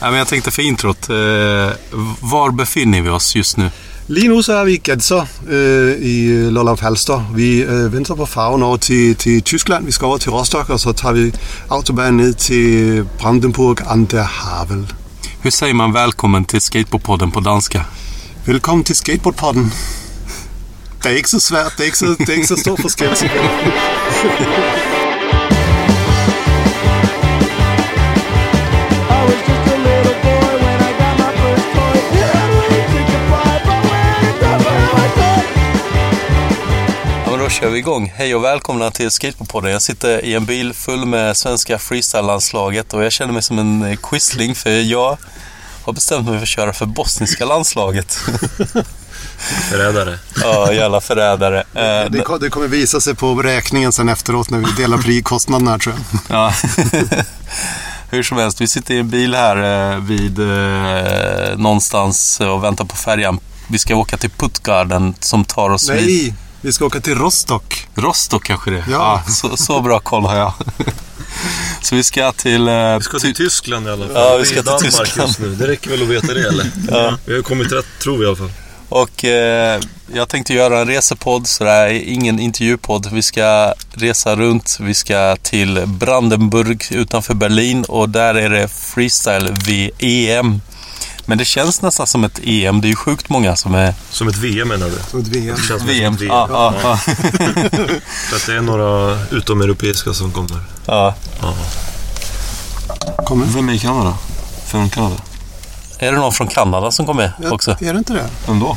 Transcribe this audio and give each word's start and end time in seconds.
Ja, 0.00 0.10
men 0.10 0.18
jag 0.18 0.28
tänkte 0.28 0.50
för 0.50 0.62
introt. 0.62 1.10
Eh, 1.10 1.16
var 2.20 2.50
befinner 2.50 3.02
vi 3.02 3.08
oss 3.08 3.36
just 3.36 3.56
nu? 3.56 3.70
Lige 4.06 4.28
nu 4.28 4.42
så 4.42 4.52
er 4.52 4.64
vi 4.64 4.72
i 4.72 4.80
Gedser 4.84 5.26
øh, 5.48 5.96
i 6.00 6.50
Lolland 6.50 6.78
Falster. 6.78 7.26
Vi 7.34 7.64
venter 7.92 8.14
på 8.14 8.26
farven 8.26 8.62
over 8.62 8.76
til, 8.76 9.16
til 9.16 9.42
Tyskland. 9.42 9.86
Vi 9.86 9.92
skal 9.92 10.06
over 10.06 10.18
til 10.18 10.30
Rostock, 10.30 10.70
og 10.70 10.80
så 10.80 10.92
tager 10.92 11.12
vi 11.12 11.32
autobahn 11.68 12.16
ned 12.16 12.34
til 12.34 13.04
Brandenburg 13.18 13.76
an 13.90 14.04
der 14.04 14.22
Havel. 14.22 14.86
Hur 15.42 15.50
säger 15.50 15.74
man 15.74 15.92
välkommen 15.92 16.44
till 16.44 16.60
Skateboardpodden 16.60 17.30
på 17.30 17.40
danska? 17.40 17.80
Velkommen 18.46 18.84
til 18.84 18.96
Skateboardpodden. 18.96 19.72
Det 21.02 21.10
er 21.12 21.16
ikke 21.16 21.30
så 21.30 21.40
svært. 21.40 21.72
Det 21.76 21.80
er 21.80 21.84
ikke 21.84 21.98
så, 21.98 22.06
det 22.18 22.28
er 22.28 22.32
ikke 22.32 22.46
så 22.46 22.56
stor 22.56 22.76
forskel. 22.76 23.08
då 37.50 37.54
kör 37.54 37.70
vi 37.70 37.78
igång. 37.78 38.12
Hej 38.16 38.34
och 38.34 38.44
välkomna 38.44 38.90
till 38.90 39.10
Skateboardpodden. 39.10 39.70
Jag 39.70 39.82
sitter 39.82 40.24
i 40.24 40.34
en 40.34 40.44
bil 40.44 40.74
full 40.74 41.06
med 41.06 41.36
svenska 41.36 41.78
freestyle-landslaget 41.78 42.94
och 42.94 43.04
jag 43.04 43.12
känner 43.12 43.32
mig 43.32 43.42
som 43.42 43.58
en 43.58 43.82
eh, 43.82 43.96
quisling 43.96 44.54
för 44.54 44.70
jag 44.70 45.18
har 45.84 45.92
bestämt 45.92 46.28
mig 46.28 46.34
för 46.38 46.42
att 46.42 46.48
köra 46.48 46.72
för 46.72 46.86
bosniska 46.86 47.44
landslaget. 47.44 48.12
Förrädare. 49.70 50.18
ja, 50.42 50.72
jävla 50.72 51.00
förrädare. 51.00 51.64
Det, 52.10 52.38
det 52.40 52.50
kommer 52.50 52.68
visa 52.68 53.00
sig 53.00 53.14
på 53.14 53.34
räkningen 53.34 53.92
sen 53.92 54.08
efteråt 54.08 54.50
när 54.50 54.58
vi 54.58 54.82
delar 54.82 54.98
frikostnaderna 54.98 55.78
tror 55.78 55.94
jag. 55.94 56.20
Ja. 56.36 56.54
Hur 58.10 58.22
som 58.22 58.38
helst, 58.38 58.60
vi 58.60 58.68
sitter 58.68 58.94
i 58.94 58.98
en 58.98 59.10
bil 59.10 59.34
här 59.34 59.92
eh, 59.92 59.98
vid 59.98 60.38
eh, 60.38 61.58
någonstans 61.58 62.40
och 62.40 62.64
väntar 62.64 62.84
på 62.84 62.96
färjan. 62.96 63.40
Vi 63.68 63.78
ska 63.78 63.96
åka 63.96 64.16
till 64.16 64.30
Puttgarden 64.30 65.14
som 65.20 65.44
tar 65.44 65.70
oss 65.70 65.90
vid 65.90 65.96
Nej, 65.96 66.34
vi 66.60 66.72
ska 66.72 66.84
åka 66.86 67.00
till 67.00 67.14
Rostock. 67.14 67.86
Rostock 67.94 68.44
kanske 68.44 68.70
det 68.70 68.84
Ja. 68.90 69.22
så, 69.28 69.56
så 69.56 69.80
bra 69.80 70.00
koll 70.00 70.24
har 70.24 70.36
jag. 70.36 70.52
så 71.82 71.94
vi 71.96 72.04
ska 72.04 72.32
till... 72.32 72.68
Eh, 72.68 72.96
Vi 72.96 73.02
ska 73.02 73.18
till 73.18 73.34
Tyskland 73.34 73.86
i 73.86 73.90
alla 73.90 74.06
fall. 74.06 74.14
Ja, 74.14 74.36
vi 74.36 74.44
ska 74.44 74.54
är 74.58 74.62
till 74.62 74.64
Danmark 74.66 74.84
Tyskland. 75.06 75.28
just 75.28 75.40
nu. 75.40 75.54
Det 75.54 75.66
räcker 75.68 75.90
väl 75.90 76.02
att 76.02 76.08
veta 76.08 76.34
det 76.34 76.48
eller? 76.48 76.66
Ja. 76.90 77.16
Vi 77.24 77.34
har 77.34 77.42
kommit 77.42 77.72
rätt 77.72 77.86
tror 78.02 78.18
vi 78.18 78.24
i 78.24 78.26
alla 78.26 78.36
fall. 78.36 78.50
Och 78.88 79.24
eh, 79.24 79.80
jag 80.14 80.28
tänkte 80.28 80.54
göra 80.54 80.80
en 80.80 80.86
resepodd, 80.86 81.46
så 81.46 81.64
det 81.64 81.70
här 81.70 81.86
är 81.86 82.02
ingen 82.02 82.40
intervjupodd. 82.40 83.08
Vi 83.12 83.22
ska 83.22 83.74
resa 83.94 84.36
runt, 84.36 84.76
vi 84.80 84.94
ska 84.94 85.36
till 85.42 85.82
Brandenburg 85.86 86.82
utanför 86.90 87.34
Berlin 87.34 87.84
och 87.84 88.08
där 88.08 88.34
är 88.34 88.50
det 88.50 88.68
freestyle 88.68 89.54
VM. 89.66 90.60
Men 91.30 91.38
det 91.38 91.44
känns 91.44 91.82
nästan 91.82 92.06
som 92.06 92.24
ett 92.24 92.40
EM, 92.44 92.80
det 92.80 92.86
är 92.86 92.90
ju 92.90 92.96
sjukt 92.96 93.28
många 93.28 93.56
som 93.56 93.74
är 93.74 93.94
Som 94.10 94.28
ett 94.28 94.36
VM 94.36 94.68
menar 94.68 94.86
du? 94.86 94.98
Som 95.10 95.20
ett 95.20 95.26
VM. 95.26 95.56
Det 95.56 95.62
känns 95.62 95.80
som 95.80 95.88
VM. 95.88 96.14
ett 96.14 96.20
VM. 96.20 96.32
Ja, 96.34 96.48
ja, 96.50 96.74
ja. 96.82 96.96
För 98.28 98.36
att 98.36 98.46
det 98.46 98.56
är 98.56 98.60
några 98.60 99.18
utomeuropeiska 99.30 100.12
som 100.14 100.32
kommer. 100.32 100.58
ja. 100.86 101.14
Kommer. 103.26 103.46
Vem 103.46 103.68
är 103.68 103.72
i 103.72 103.78
Kanada? 103.78 104.14
Från 104.66 104.90
Kanada? 104.90 105.14
Är 105.98 106.12
det 106.12 106.18
någon 106.18 106.32
från 106.32 106.46
Kanada 106.48 106.90
som 106.90 107.06
kom 107.06 107.16
med 107.16 107.32
Ja, 107.42 107.50
också? 107.50 107.70
Är 107.80 107.92
det 107.92 107.98
inte 107.98 108.12
det? 108.12 108.26
Vem 108.46 108.60
då? 108.60 108.76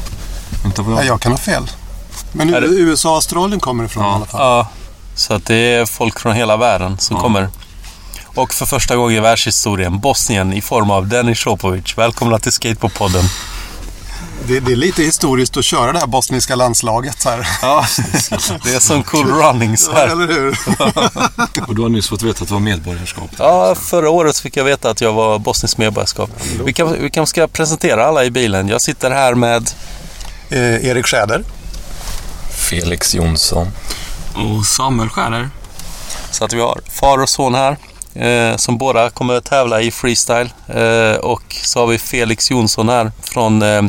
Inte 0.65 0.81
vad 0.81 0.99
Ja, 0.99 1.03
jag 1.03 1.21
kan 1.21 1.31
ha 1.31 1.39
fel. 1.39 1.71
Men 2.31 2.53
Är 2.53 2.61
USA 2.63 3.09
och 3.09 3.15
Australien 3.15 3.59
kommer 3.59 3.83
ifrån 3.83 4.03
Ja. 4.03 4.11
i 4.11 4.15
alla 4.15 4.25
fall. 4.25 4.41
Ja, 4.41 4.67
så 5.15 5.33
att 5.33 5.45
det 5.45 5.55
är 5.55 5.85
folk 5.85 6.19
från 6.19 6.33
hela 6.35 6.57
världen 6.57 6.97
som 6.97 7.15
Ja. 7.15 7.21
kommer. 7.21 7.49
Och 8.35 8.53
för 8.53 8.65
första 8.65 8.95
gången 8.95 9.17
i 9.17 9.19
världshistorien, 9.19 9.99
Bosnien 9.99 10.53
i 10.53 10.61
form 10.61 10.91
av 10.91 11.07
Denis 11.07 11.39
Shopovic. 11.39 11.97
Välkomna 11.97 12.39
till 12.39 12.51
Skateboardpodden. 12.51 13.23
Det, 14.47 14.59
det 14.59 14.71
är 14.71 14.75
lite 14.75 15.03
historiskt 15.03 15.57
att 15.57 15.65
köra 15.65 15.91
det 15.91 15.99
här 15.99 16.07
bosniska 16.07 16.55
landslaget 16.55 17.23
här. 17.25 17.47
Ja, 17.61 17.85
det 18.63 18.75
är 18.75 18.79
som 18.79 19.03
cool 19.03 19.27
runnings 19.27 19.89
Ja, 19.93 19.97
här. 19.99 20.07
eller 20.07 20.27
hur? 20.27 20.57
Och 21.67 21.75
du 21.75 21.81
har 21.81 21.89
nyss 21.89 22.09
fått 22.09 22.21
veta 22.21 22.41
att 22.41 22.47
det 22.47 22.53
var 22.53 22.61
medborgarskap. 22.61 23.29
Ja, 23.37 23.75
förra 23.75 24.09
året 24.09 24.37
fick 24.39 24.57
jag 24.57 24.63
veta 24.63 24.89
att 24.89 25.01
jag 25.01 25.13
var 25.13 25.39
bosniskt 25.39 25.77
medborgarskap. 25.77 26.29
Vi 26.65 26.73
kan, 26.73 27.01
vi 27.01 27.09
kanske 27.09 27.29
ska 27.29 27.47
presentera 27.47 28.05
alla 28.05 28.23
i 28.25 28.31
bilen. 28.31 28.67
Jag 28.67 28.81
sitter 28.81 29.11
här 29.11 29.35
med... 29.35 29.69
Eh, 30.49 30.85
Erik 30.85 31.05
Schäder. 31.05 31.43
Felix 32.51 33.15
Jonsson. 33.15 33.67
Och 34.35 34.65
Samuel 34.65 35.09
Schäder. 35.09 35.49
Så 36.31 36.45
att 36.45 36.53
vi 36.53 36.59
har 36.61 36.79
far 36.91 37.17
och 37.21 37.29
son 37.29 37.55
här. 37.55 37.77
Eh, 38.15 38.55
som 38.55 38.77
båda 38.77 39.09
kommer 39.09 39.33
att 39.33 39.45
tävla 39.45 39.81
i 39.81 39.91
freestyle. 39.91 40.49
Eh, 40.67 41.15
och 41.15 41.55
så 41.63 41.79
har 41.79 41.87
vi 41.87 41.97
Felix 41.97 42.51
Jonsson 42.51 42.89
här 42.89 43.11
från 43.23 43.61
eh, 43.61 43.81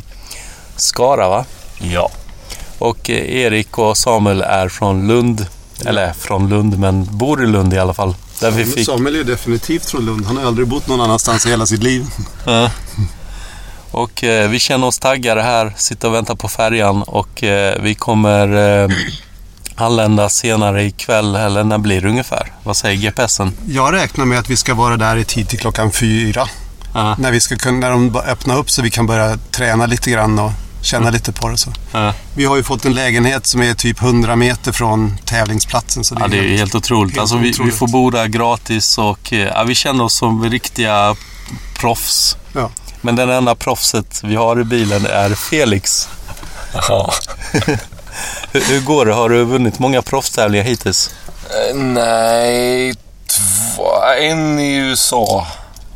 Skara 0.77 1.29
va? 1.29 1.45
Ja. 1.79 2.11
Och 2.79 3.11
eh, 3.11 3.37
Erik 3.37 3.79
och 3.79 3.97
Samuel 3.97 4.43
är 4.43 4.69
från 4.69 5.09
Lund. 5.09 5.47
Eller 5.87 6.13
från 6.13 6.49
Lund, 6.49 6.79
men 6.79 7.19
bor 7.19 7.45
i 7.45 7.47
Lund 7.47 7.75
i 7.75 7.79
alla 7.79 7.95
fall. 7.95 8.15
Där 8.41 8.51
vi 8.51 8.65
fick... 8.65 8.87
Samuel 8.87 9.17
är 9.17 9.25
definitivt 9.25 9.91
från 9.91 10.05
Lund. 10.05 10.27
Han 10.27 10.37
har 10.37 10.45
aldrig 10.45 10.69
bott 10.69 10.87
någon 10.87 11.01
annanstans 11.01 11.47
i 11.47 11.51
hela 11.51 11.67
sitt 11.67 11.83
liv. 11.83 12.07
Ja. 12.47 12.71
Och 13.91 14.25
eh, 14.25 14.51
vi 14.51 14.59
känner 14.59 14.87
oss 14.87 14.99
taggade 14.99 15.43
här, 15.43 15.73
sitter 15.77 16.09
och 16.09 16.15
väntar 16.15 16.35
på 16.35 16.49
färjan 16.49 17.03
och 17.03 17.43
eh, 17.43 17.83
vi 17.83 17.95
kommer 17.95 18.83
eh, 18.83 18.89
anlända 19.77 20.29
senare 20.29 20.85
ikväll, 20.85 21.35
eller 21.37 21.65
när 21.65 21.79
blir 21.79 22.01
det 22.01 22.09
ungefär? 22.09 22.53
Vad 22.63 22.77
säger 22.77 22.97
GPSen? 23.11 23.53
Jag 23.67 23.93
räknar 23.95 24.25
med 24.25 24.39
att 24.39 24.51
vi 24.51 24.57
ska 24.57 24.75
vara 24.75 24.97
där 24.97 25.17
i 25.17 25.25
tid 25.25 25.49
till 25.49 25.59
klockan 25.59 25.93
fyra. 25.93 26.49
Ja. 26.95 27.17
När, 27.19 27.31
vi 27.31 27.41
ska 27.41 27.57
kunna, 27.57 27.79
när 27.79 27.91
de 27.91 28.17
öppnar 28.17 28.57
upp 28.59 28.71
så 28.71 28.83
vi 28.83 28.91
kan 28.91 29.07
börja 29.07 29.37
träna 29.51 29.87
lite 29.87 30.11
grann 30.11 30.39
och 30.39 30.51
känna 30.83 31.11
lite 31.11 31.33
på 31.33 31.49
det. 31.49 31.59
Så. 31.59 31.73
Ja. 31.93 32.13
Vi 32.35 32.45
har 32.45 32.57
ju 32.57 32.63
fått 32.63 32.85
en 32.85 32.93
lägenhet 32.95 33.47
som 33.47 33.63
är 33.63 33.75
typ 33.75 34.03
100 34.03 34.37
meter 34.37 34.73
från 34.73 35.17
tävlingsplatsen. 35.25 36.05
Så 36.05 36.15
det, 36.15 36.21
Ja, 36.21 36.29
det 36.29 36.39
är 36.39 36.43
ju 36.43 36.57
helt 36.57 36.75
otroligt. 36.75 37.13
helt 37.15 37.21
alltså, 37.21 37.37
vi, 37.37 37.43
vi 37.43 37.51
otroligt. 37.53 37.75
får 37.75 37.89
bo 37.89 38.11
där 38.11 38.27
gratis 38.27 38.99
och 38.99 39.33
eh, 39.33 39.39
ja, 39.39 39.63
vi 39.65 39.75
känner 39.75 40.05
oss 40.05 40.15
som 40.15 40.45
riktiga 40.51 41.17
proffs. 41.81 42.37
Ja. 42.53 42.71
Men 43.01 43.17
den 43.17 43.31
enda 43.31 43.55
proffset 43.55 44.21
vi 44.25 44.35
har 44.37 44.61
i 44.61 44.65
bilen 44.65 45.07
är 45.07 45.35
Felix. 45.35 46.09
Ja. 46.89 47.13
Hur, 48.53 48.61
hur 48.61 48.81
går 48.81 49.07
det? 49.07 49.13
Har 49.15 49.29
du 49.29 49.45
vunnit 49.45 49.79
många 49.79 50.03
proffstävlingar 50.03 50.65
hittills? 50.65 51.15
Eh, 51.71 51.77
Nej, 51.77 52.95
två, 53.27 54.03
en 54.21 54.59
i 54.59 54.75
USA. 54.75 55.47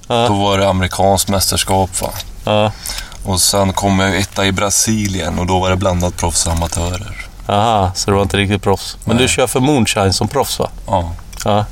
Ja. 0.08 0.26
Då 0.28 0.34
var 0.34 0.58
det 0.58 0.68
amerikanskt 0.68 1.28
mästerskap 1.28 2.00
va. 2.02 2.10
Ja. 2.44 2.72
Och 3.24 3.40
sen 3.40 3.72
kom 3.72 3.98
jag 4.00 4.16
etta 4.16 4.46
i 4.46 4.52
Brasilien 4.52 5.38
och 5.38 5.46
då 5.46 5.58
var 5.58 5.70
det 5.70 5.76
blandat 5.76 6.16
proffs 6.16 6.46
och 6.46 6.52
amatörer. 6.52 7.26
Aha, 7.46 7.92
så 7.94 8.10
du 8.10 8.14
var 8.16 8.22
inte 8.22 8.36
riktigt 8.36 8.62
proffs. 8.62 8.96
Men 9.04 9.16
du 9.16 9.28
kör 9.28 9.46
för 9.46 9.60
Moonshine 9.60 10.12
som 10.12 10.28
proffs 10.28 10.58
va? 10.58 10.70
Ja, 10.86 11.12
Ja. 11.44 11.64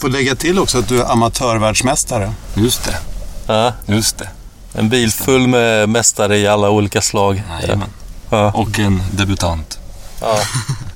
Får 0.00 0.08
lägga 0.08 0.34
till 0.34 0.58
också 0.58 0.78
att 0.78 0.88
du 0.88 1.00
är 1.00 1.12
amatörvärldsmästare. 1.12 2.32
just 2.54 2.84
det. 2.84 2.96
ja. 3.46 3.72
Just 3.86 4.18
det. 4.18 4.28
En 4.74 4.88
bil 4.88 5.12
full 5.12 5.46
med 5.48 5.88
mästare 5.88 6.38
i 6.38 6.46
alla 6.48 6.70
olika 6.70 7.00
slag. 7.02 7.42
Jajamän. 7.60 7.88
Ja. 8.30 8.52
Och 8.52 8.78
en 8.78 9.02
debutant. 9.12 9.78
Ja. 10.20 10.38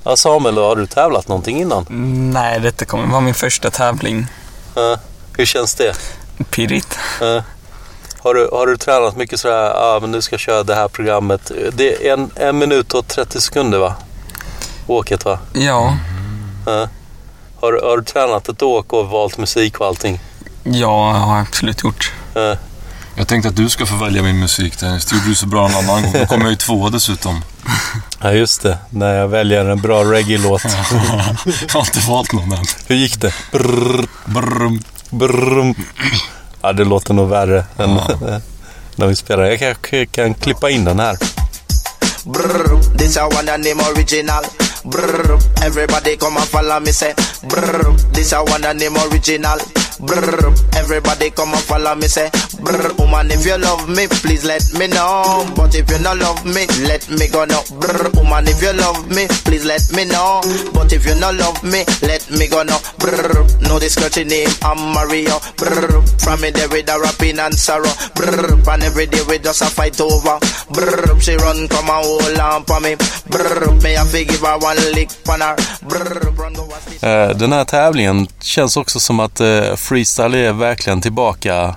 ja, 0.05 0.16
Samuel, 0.16 0.59
har 0.59 0.77
du 0.77 0.87
tävlat 0.87 1.28
någonting 1.28 1.60
innan? 1.60 1.87
Nej, 2.33 2.60
detta 2.60 2.84
kommer 2.84 3.06
vara 3.06 3.21
min 3.21 3.34
första 3.34 3.71
tävling. 3.71 4.27
Ja. 4.75 4.97
Hur 5.37 5.44
känns 5.47 5.75
det? 5.75 5.94
Pirrigt. 6.50 6.99
Ja. 7.21 7.43
Har, 8.19 8.34
du, 8.34 8.49
har 8.53 8.66
du 8.66 8.77
tränat 8.77 9.16
mycket 9.16 9.41
sådär, 9.41 9.65
ja 9.75 9.99
men 10.00 10.10
nu 10.10 10.22
ska 10.22 10.33
jag 10.34 10.41
köra 10.41 10.62
det 10.62 10.75
här 10.75 10.88
programmet. 10.88 11.50
Det 11.72 12.09
är 12.09 12.12
en, 12.12 12.31
en 12.37 12.59
minut 12.59 12.94
och 12.94 13.09
30 13.09 13.41
sekunder 13.41 13.78
va? 13.78 13.94
Åket 14.87 15.25
va? 15.25 15.39
Ja, 15.53 15.97
Ja. 16.66 16.89
Har, 17.60 17.72
du- 17.72 17.81
har 17.81 17.97
du 17.97 18.04
tränat 18.04 18.49
ett 18.49 18.62
åk 18.62 18.93
och 18.93 19.06
valt 19.09 19.39
musik 19.39 19.81
och 19.81 19.87
allting? 19.87 20.21
ja, 20.65 21.12
jag 21.15 21.21
har 21.21 21.41
absolut 21.41 21.83
gjort. 21.84 22.12
Ja. 22.34 22.56
Jag 23.15 23.28
tänkte 23.28 23.48
att 23.48 23.57
du 23.57 23.68
ska 23.68 23.86
få 23.86 23.97
välja 23.97 24.22
min 24.22 24.39
musik 24.41 24.80
Dennis. 24.80 25.04
Det 25.04 25.16
gjorde 25.16 25.28
du 25.28 25.34
så 25.34 25.47
bra 25.47 25.68
en 25.68 25.75
annan 25.75 26.03
gång. 26.03 26.13
Då 26.13 26.27
kommer 26.27 26.45
jag 26.45 26.51
ju 26.51 26.57
två 26.57 26.89
dessutom. 26.89 27.45
Ja, 28.21 28.33
just 28.33 28.63
det. 28.63 28.78
När 28.91 29.15
jag 29.15 29.28
väljer 29.28 29.65
en 29.65 29.80
bra 29.83 30.04
reggae-låt. 30.04 30.63
Jag 31.45 31.72
har 31.72 31.80
inte 31.80 32.01
valt 32.09 32.33
någon 32.33 32.53
än. 32.53 32.65
Hur 32.86 32.97
gick 32.97 33.21
det? 33.21 33.34
Brrr, 33.53 34.07
Brr. 34.24 34.78
brrr. 35.10 35.74
Ja, 36.63 36.72
det 36.72 36.84
låter 36.84 37.15
nog 37.15 37.28
värre 37.28 37.65
än 37.78 37.95
när 38.97 39.07
vi 39.07 39.16
spelar. 39.16 39.45
Jag 39.45 39.59
kanske 39.59 40.07
kan 40.07 40.34
klippa 40.34 40.71
in 40.71 40.84
den 40.84 41.01
här. 41.01 41.16
Brr, 42.24 42.97
this 42.98 43.16
a 43.16 43.27
one 43.27 43.53
and 43.53 43.65
name 43.65 43.83
original. 43.95 44.45
Brr, 44.84 45.39
everybody 45.66 46.16
come 46.16 46.36
and 46.36 46.48
follow 46.48 46.80
me 46.80 46.92
say. 46.92 47.15
Brr, 47.48 47.97
this 48.15 48.33
a 48.33 48.41
one 48.42 48.68
and 48.68 48.80
name 48.80 48.97
original. 49.10 49.59
Brr, 50.03 50.53
everybody 50.75 51.31
come 51.31 51.53
and 51.54 51.63
follow 51.63 51.95
me 51.95 52.09
say. 52.09 52.28
Brr, 52.60 52.93
woman, 52.99 53.31
if 53.31 53.47
you 53.47 53.57
love 53.57 53.89
me, 53.89 54.07
please 54.09 54.45
let 54.45 54.63
me 54.75 54.87
know. 54.89 55.47
But 55.57 55.75
if 55.75 55.89
you 55.91 55.99
not 56.01 56.19
love 56.19 56.45
me, 56.45 56.66
let 56.89 57.09
me 57.10 57.28
go 57.28 57.45
now. 57.45 57.63
Brr, 57.78 58.10
woman, 58.15 58.49
if 58.49 58.60
you 58.63 58.72
love 58.72 59.09
me, 59.09 59.27
please 59.45 59.65
let 59.65 59.83
me 59.95 60.04
know. 60.04 60.41
But 60.75 60.93
if 60.93 61.07
you 61.07 61.15
not 61.15 61.34
love 61.37 61.63
me, 61.63 61.84
let 62.03 62.28
me 62.31 62.49
go 62.49 62.63
now. 62.63 62.81
Brr, 62.99 63.47
know 63.63 63.78
this 63.78 63.95
country 63.95 64.25
name, 64.25 64.49
I'm 64.63 64.93
Mario. 64.93 65.39
Brr, 65.57 66.03
from 66.19 66.41
me 66.41 66.51
there 66.51 66.69
with 66.69 66.89
a 66.91 66.99
rapping 67.01 67.39
and 67.39 67.54
sorrow. 67.54 67.93
Brr, 68.15 68.59
and 68.71 68.83
every 68.83 69.07
day 69.07 69.21
we 69.28 69.39
just 69.39 69.63
a 69.63 69.66
fight 69.66 70.01
over. 70.01 70.39
Brr, 70.71 71.21
she 71.21 71.37
run 71.37 71.69
come 71.69 71.91
and 71.91 72.04
hold 72.04 72.39
on 72.39 72.65
for 72.65 72.81
me. 72.81 72.97
Brr, 73.31 73.71
me 73.83 73.93
have 73.95 74.10
to 74.10 74.25
give 74.25 74.41
her 74.41 74.59
one 74.59 74.77
lick 74.95 75.10
on 75.28 75.41
her. 75.41 75.54
Brr, 75.87 76.31
run 76.34 76.54
go 76.54 76.65
watch 76.66 76.84
this 76.87 77.03
Eh, 77.03 77.28
Den 77.37 77.53
här 77.53 77.65
tävlingen 77.65 78.28
känns 78.41 78.77
också 78.77 79.01
som 79.01 79.21
att 79.21 79.41
eh, 79.41 79.75
freestyle 79.92 80.34
är 80.34 80.53
verkligen 80.53 81.00
tillbaka 81.00 81.74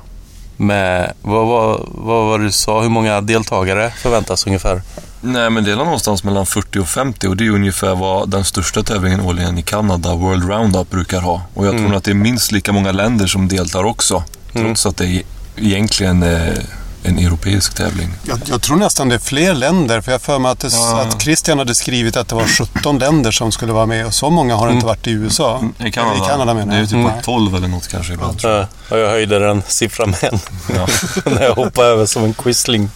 med, 0.58 1.14
vad, 1.22 1.48
vad, 1.48 1.80
vad 1.92 2.26
var 2.26 2.40
det 2.40 2.46
du 2.46 2.52
sa, 2.52 2.82
hur 2.82 2.90
många 2.90 3.22
deltagare 3.22 3.92
förväntas 3.92 4.48
ungefär? 4.48 4.82
Nej, 5.22 5.50
men 5.50 5.64
det 5.64 5.72
är 5.72 5.76
någonstans 5.76 6.24
mellan 6.24 6.46
40 6.46 6.80
och 6.80 6.88
50 6.88 7.28
och 7.28 7.38
det 7.38 7.46
är 7.46 7.50
ungefär 7.50 7.96
vad 7.96 8.30
den 8.30 8.44
största 8.44 8.84
tävlingen 8.84 9.22
årligen 9.22 9.58
i 9.58 9.62
Kanada, 9.62 10.16
World 10.16 10.50
Roundup, 10.50 10.90
brukar 10.90 11.22
ha. 11.22 11.42
Och 11.54 11.66
jag 11.66 11.74
Mm. 11.74 11.86
tror 11.86 11.98
att 11.98 12.04
det 12.04 12.12
är 12.12 12.16
minst 12.16 12.52
lika 12.52 12.72
många 12.74 12.92
länder 12.92 13.28
som 13.28 13.48
deltar 13.48 13.84
också. 13.84 14.24
Trots 14.54 14.86
att 14.86 14.98
det 14.98 15.06
är 15.06 15.22
egentligen 15.58 16.24
är 16.24 16.62
en 17.08 17.20
europeisk 17.20 17.74
tävling. 17.76 18.10
Jag, 18.24 18.40
jag 18.46 18.62
tror 18.62 18.78
nästan 18.78 19.10
det 19.10 19.16
är 19.16 19.20
fler 19.20 19.54
länder, 19.54 20.02
för 20.02 20.12
jag 20.12 20.22
för 20.22 20.40
mig 20.40 20.52
att, 20.52 20.60
det, 20.60 20.70
Ja. 20.74 21.02
att 21.02 21.22
Christian 21.22 21.58
hade 21.60 21.76
skrivit 21.76 22.18
att 22.18 22.28
det 22.28 22.36
var 22.36 22.46
17 22.48 23.00
länder 23.00 23.32
som 23.32 23.52
skulle 23.52 23.74
vara 23.74 23.86
med 23.86 24.06
och 24.06 24.14
så 24.14 24.30
många 24.30 24.56
har 24.56 24.68
det 24.68 24.74
inte 24.74 24.86
varit 24.86 25.08
i 25.08 25.12
USA. 25.12 25.64
I 25.86 25.92
Kanada, 25.92 26.16
Eller 26.16 26.26
I 26.26 26.30
Kanada 26.30 26.54
menar 26.54 26.66
det 26.68 26.74
är 26.74 26.76
jag. 26.76 26.82
ju 26.82 26.88
typ 26.88 26.98
Nej. 27.14 27.22
12 27.24 27.56
eller 27.56 27.68
något 27.68 27.88
kanske 27.88 28.14
ibland. 28.14 28.46
Eh, 28.46 28.66
och 28.90 28.98
jag 29.00 29.10
höjde 29.10 29.40
den 29.40 29.64
siffran 29.68 30.10
med 30.10 30.24
en 30.34 30.40
jag. 30.76 30.78
Ja. 30.78 30.88
när 31.32 31.44
jag 31.44 31.56
hoppade 31.56 31.88
över 31.88 32.06
som 32.06 32.24
en 32.24 32.34
quisling. 32.34 32.90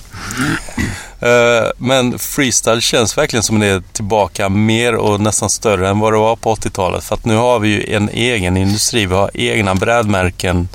Eh, 1.20 1.70
Men 1.78 2.20
freestyle 2.20 2.82
känns 2.82 3.18
verkligen 3.18 3.44
som 3.44 3.60
det 3.60 3.68
är 3.68 3.84
tillbaka 3.94 4.50
mer 4.50 4.96
och 4.96 5.20
nästan 5.22 5.50
större 5.50 5.90
än 5.90 6.00
vad 6.00 6.14
det 6.14 6.18
var 6.20 6.36
på 6.36 6.56
80-talet. 6.56 7.04
För 7.04 7.16
att 7.16 7.26
nu 7.26 7.36
har 7.36 7.60
vi 7.60 7.70
ju 7.70 7.96
en 7.96 8.10
egen 8.10 8.58
industri. 8.58 9.06
Vi 9.06 9.16
har 9.16 9.32
egna 9.34 9.76
brädmärken 9.76 10.70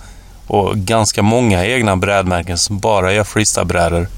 och 0.47 0.77
ganska 0.77 1.23
många 1.23 1.65
egna 1.67 1.97
brädmärken 1.97 2.59
som 2.59 2.79
bara 2.79 3.13
gör 3.13 3.25
freestylebrädor. 3.25 4.09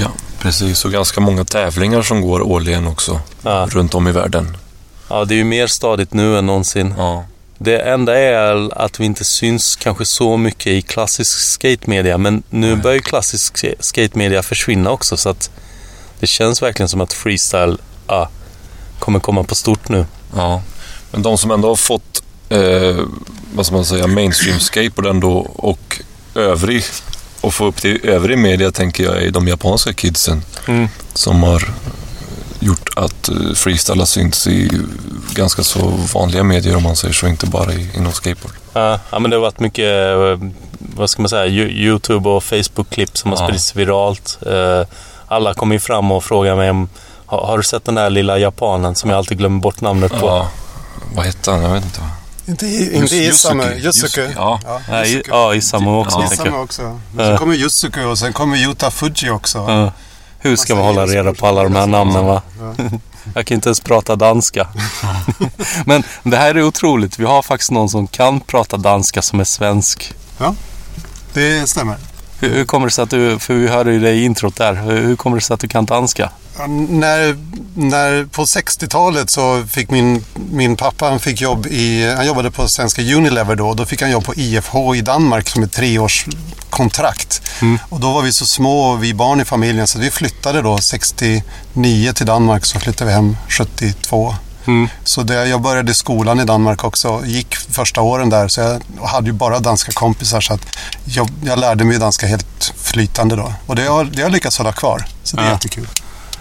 Ja, 0.00 0.08
precis, 0.38 0.84
och 0.84 0.92
ganska 0.92 1.20
många 1.20 1.44
tävlingar 1.44 2.02
som 2.02 2.20
går 2.20 2.40
årligen 2.42 2.86
också 2.86 3.20
Ja. 3.42 3.68
runt 3.70 3.94
om 3.94 4.08
i 4.08 4.12
världen. 4.12 4.56
ja, 5.08 5.24
det 5.24 5.34
är 5.34 5.36
ju 5.36 5.44
mer 5.44 5.66
stadigt 5.66 6.12
nu 6.14 6.38
än 6.38 6.46
någonsin. 6.46 6.94
Ja. 6.98 7.24
Det 7.58 7.78
enda 7.80 8.18
är 8.18 8.68
att 8.82 9.00
vi 9.00 9.04
inte 9.04 9.24
syns 9.24 9.76
kanske 9.76 10.04
så 10.04 10.36
mycket 10.36 10.66
i 10.66 10.82
klassisk 10.82 11.38
skatemedia. 11.38 12.18
Men 12.18 12.42
nu 12.50 12.76
börjar 12.76 12.94
ju 12.94 13.00
klassisk 13.02 13.54
sk- 13.56 13.74
skatemedia 13.80 14.42
försvinna 14.42 14.90
också. 14.90 15.16
Så 15.16 15.28
att 15.28 15.50
det 16.20 16.26
känns 16.26 16.62
verkligen 16.62 16.88
som 16.88 17.00
att 17.00 17.12
freestyle 17.12 17.78
ja, 18.06 18.28
kommer 18.98 19.20
komma 19.20 19.42
på 19.44 19.54
stort 19.54 19.88
nu. 19.88 20.06
Ja, 20.36 20.62
men 21.10 21.22
de 21.22 21.38
som 21.38 21.50
ändå 21.50 21.68
har 21.68 21.76
fått, 21.76 22.22
eh, 22.48 22.96
vad 23.58 23.66
ska 23.66 23.74
man 23.74 23.84
säga, 23.84 24.06
mainstream 24.06 24.60
skateboard 24.60 25.06
ändå 25.06 25.32
och 25.56 26.02
övrig, 26.34 26.84
och 27.40 27.54
få 27.54 27.64
upp 27.66 27.76
till 27.76 28.00
övrig 28.04 28.38
media 28.38 28.70
tänker 28.72 29.04
jag 29.04 29.22
är 29.22 29.30
de 29.30 29.48
japanska 29.48 29.92
kidsen. 29.92 30.42
Mm. 30.68 30.88
Som 31.14 31.42
har 31.42 31.68
gjort 32.60 32.88
att 32.96 33.28
eh, 33.28 33.34
freestyle 33.54 33.98
har 33.98 34.06
synts 34.06 34.46
i 34.46 34.70
ganska 35.34 35.62
så 35.62 35.80
vanliga 36.14 36.42
medier 36.42 36.76
om 36.76 36.82
man 36.82 36.96
säger 36.96 37.14
så, 37.14 37.26
inte 37.26 37.46
bara 37.46 37.72
i, 37.72 37.90
inom 37.96 38.12
skateboard. 38.12 38.54
Ja, 38.72 39.00
ja, 39.10 39.18
men 39.18 39.30
det 39.30 39.36
har 39.36 39.40
varit 39.42 39.60
mycket, 39.60 39.84
eh, 40.16 40.48
vad 40.78 41.10
ska 41.10 41.22
man 41.22 41.28
säga, 41.28 41.46
Yo- 41.46 41.70
YouTube 41.70 42.28
och 42.28 42.44
Facebook-klipp 42.44 43.18
som 43.18 43.30
har 43.30 43.38
Ja. 43.38 43.44
spridits 43.44 43.76
viralt. 43.76 44.38
Eh, 44.46 44.86
Alla 45.30 45.54
kommer 45.54 45.74
ju 45.74 45.80
fram 45.80 46.12
och 46.12 46.24
frågar 46.24 46.56
mig 46.56 46.70
om, 46.70 46.88
har, 47.26 47.46
har 47.46 47.56
du 47.58 47.62
sett 47.64 47.84
den 47.84 47.94
där 47.94 48.10
lilla 48.10 48.38
japanen 48.38 48.94
som 48.94 49.10
jag 49.10 49.16
alltid 49.16 49.38
glömmer 49.38 49.60
bort 49.60 49.80
namnet 49.80 50.12
på? 50.20 50.26
Ja, 50.26 50.48
vad 51.14 51.24
hette 51.26 51.50
han? 51.50 51.62
Jag 51.62 51.74
vet 51.74 51.84
inte. 51.84 52.00
Inte, 52.48 52.66
i- 52.66 52.96
inte 52.96 53.16
Isamu, 53.16 53.62
Yusuke. 53.62 53.86
Yusuke, 53.86 54.32
ja. 54.36 54.60
Nej, 54.88 55.22
ja, 55.28 55.54
Isamu 55.54 55.90
också. 55.90 56.18
Ja. 56.20 56.32
Isamu 56.32 56.56
också. 56.56 57.00
Men 57.14 57.32
så 57.32 57.38
kommer 57.38 57.54
Yusuke 57.54 58.04
och 58.04 58.18
sen 58.18 58.32
kommer 58.32 58.56
Yuta 58.56 58.90
Fuji 58.90 59.30
också. 59.30 59.58
Ja. 59.58 59.92
Hur 60.38 60.56
ska 60.56 60.74
man 60.74 60.84
hålla 60.84 61.06
reda 61.06 61.34
på 61.34 61.46
alla 61.46 61.62
de 61.62 61.74
här 61.76 61.86
namnen 61.86 62.24
va? 62.24 62.42
Jag 63.34 63.46
kan 63.46 63.54
inte 63.54 63.68
ens 63.68 63.80
prata 63.80 64.16
danska. 64.16 64.68
Men 65.86 66.02
det 66.22 66.36
här 66.36 66.54
är 66.54 66.62
otroligt. 66.62 67.18
Vi 67.18 67.24
har 67.24 67.42
faktiskt 67.42 67.70
någon 67.70 67.88
som 67.88 68.06
kan 68.06 68.40
prata 68.40 68.76
danska 68.76 69.22
som 69.22 69.40
är 69.40 69.44
svensk. 69.44 70.14
Det 71.32 71.68
stämmer. 71.68 71.96
Hur, 72.40 72.54
hur 72.54 72.64
kommer 72.64 72.86
det 72.86 72.90
sig 72.92 73.02
att 73.02 73.10
du, 73.10 73.38
för 73.38 73.54
vi 73.54 73.68
hörde 73.68 73.92
ju 73.92 74.00
dig 74.00 74.18
i 74.18 74.24
introt 74.24 74.56
där. 74.56 74.74
Hur, 74.74 75.00
hur 75.00 75.16
kommer 75.16 75.36
det 75.36 75.42
sig 75.42 75.54
att 75.54 75.60
du 75.60 75.68
kan 75.68 75.84
danska? 75.84 76.30
Ja, 76.58 76.66
När, 76.66 77.36
när, 77.74 78.24
på 78.24 78.44
60-talet 78.44 79.30
så 79.30 79.64
fick 79.66 79.90
min, 79.90 80.24
min 80.50 80.76
pappa 80.76 81.08
han 81.08 81.20
fick 81.20 81.40
jobb 81.40 81.66
i, 81.66 82.14
han 82.16 82.26
jobbade 82.26 82.50
på 82.50 82.68
svenska 82.68 83.02
Unilever 83.02 83.56
då. 83.56 83.74
Då 83.74 83.86
fick 83.86 84.02
han 84.02 84.10
jobb 84.10 84.24
på 84.24 84.34
IFH 84.34 84.76
i 84.96 85.00
Danmark 85.00 85.48
som 85.48 85.62
ett 85.62 85.72
treårskontrakt. 85.72 87.42
Och 87.88 88.00
då 88.00 88.12
var 88.12 88.22
vi 88.22 88.32
så 88.32 88.46
små, 88.46 88.96
vi 88.96 89.14
barn 89.14 89.40
i 89.40 89.44
familjen, 89.44 89.86
så 89.86 89.98
vi 89.98 90.10
flyttade 90.10 90.62
då 90.62 90.78
69 90.78 92.12
till 92.12 92.26
Danmark. 92.26 92.64
Så 92.66 92.78
flyttade 92.80 93.10
vi 93.10 93.14
hem 93.14 93.36
72. 93.48 94.34
Så 95.04 95.22
det, 95.22 95.46
jag 95.48 95.60
började 95.60 95.94
skolan 95.94 96.40
i 96.40 96.44
Danmark 96.44 96.84
också. 96.84 97.22
Gick 97.26 97.56
första 97.56 98.00
åren 98.00 98.30
där, 98.30 98.48
så 98.48 98.60
jag 98.60 99.06
hade 99.06 99.26
ju 99.26 99.32
bara 99.32 99.58
danska 99.58 99.92
kompisar. 99.92 100.40
Så 100.40 100.52
att 100.54 100.76
jag, 101.04 101.28
jag 101.44 101.58
lärde 101.58 101.84
mig 101.84 101.98
danska 101.98 102.26
helt 102.26 102.72
flytande 102.82 103.36
då. 103.36 103.52
Och 103.66 103.76
det 103.76 103.82
har, 103.84 104.04
det 104.04 104.16
har 104.16 104.22
jag 104.22 104.32
lyckats 104.32 104.58
hålla 104.58 104.72
kvar. 104.72 105.04
Så 105.24 105.36
det 105.36 105.42
är 105.42 105.46
Ja. 105.46 105.52
jättekul. 105.52 105.88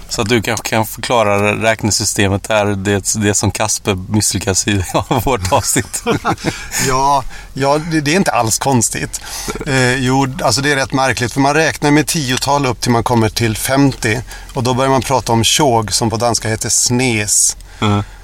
Så 0.09 0.21
att 0.21 0.29
du 0.29 0.41
kanske 0.41 0.69
kan 0.69 0.85
förklara 0.85 1.55
räknesystemet 1.63 2.43
där. 2.43 2.65
Det, 2.65 3.13
det 3.15 3.33
som 3.33 3.51
Kasper 3.51 3.95
misslyckas 3.95 4.67
i 4.67 4.83
av 4.93 5.23
vårt 5.23 5.51
avsnitt. 5.51 6.03
Ja, 6.87 7.23
ja 7.53 7.77
det, 7.91 8.01
det 8.01 8.11
är 8.11 8.15
inte 8.15 8.31
alls 8.31 8.57
konstigt. 8.59 9.21
Eh, 9.67 9.93
jo, 9.95 10.27
alltså 10.43 10.61
det 10.61 10.71
är 10.71 10.75
rätt 10.75 10.93
märkligt 10.93 11.33
för 11.33 11.39
man 11.41 11.53
räknar 11.53 11.91
med 11.91 12.07
tiotal 12.07 12.65
upp 12.65 12.81
till 12.81 12.91
man 12.91 13.03
kommer 13.03 13.29
till 13.29 13.57
50 13.57 14.21
och 14.53 14.63
då 14.63 14.73
börjar 14.73 14.91
man 14.91 15.01
prata 15.01 15.31
om 15.33 15.43
tjog 15.43 15.93
som 15.93 16.09
på 16.09 16.17
danska 16.17 16.49
heter 16.49 16.69
snes. 16.69 17.57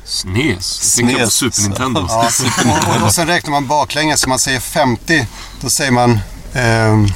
Snes? 0.05 0.79
På 1.23 1.29
Super 1.29 1.61
Nintendo. 1.61 2.05
Ja, 2.09 2.29
och, 2.97 3.05
och 3.05 3.13
sen 3.13 3.27
räknar 3.27 3.51
man 3.51 3.67
baklänges 3.67 4.21
så 4.21 4.29
man 4.29 4.39
säger 4.39 4.59
50, 4.59 5.27
då 5.61 5.69
säger 5.69 5.91
man 5.91 6.19
ehm, 6.53 7.07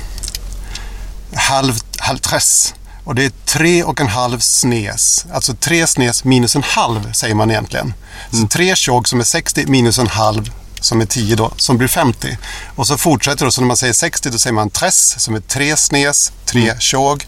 halv, 1.33 1.73
halv 1.97 2.17
tress. 2.17 2.73
Och 3.03 3.15
det 3.15 3.25
är 3.25 3.31
tre 3.45 3.83
och 3.83 4.01
en 4.01 4.07
halv 4.07 4.39
snes. 4.39 5.25
Alltså 5.33 5.53
tre 5.53 5.87
snes 5.87 6.23
minus 6.23 6.55
en 6.55 6.63
halv 6.63 7.11
säger 7.11 7.35
man 7.35 7.51
egentligen. 7.51 7.93
Så 8.31 8.47
tre 8.47 8.75
tjog 8.75 9.07
som 9.07 9.19
är 9.19 9.23
60 9.23 9.65
minus 9.67 9.97
en 9.97 10.07
halv 10.07 10.51
som 10.79 11.01
är 11.01 11.05
10 11.05 11.35
då, 11.35 11.51
som 11.57 11.77
blir 11.77 11.87
50. 11.87 12.37
Och 12.75 12.87
så 12.87 12.97
fortsätter 12.97 13.45
det. 13.45 13.51
Så 13.51 13.61
när 13.61 13.67
man 13.67 13.77
säger 13.77 13.93
60 13.93 14.29
då 14.29 14.37
säger 14.37 14.53
man 14.53 14.69
tress 14.69 15.19
som 15.19 15.35
är 15.35 15.39
tre 15.39 15.77
snes, 15.77 16.31
tre 16.45 16.79
tjog. 16.79 17.25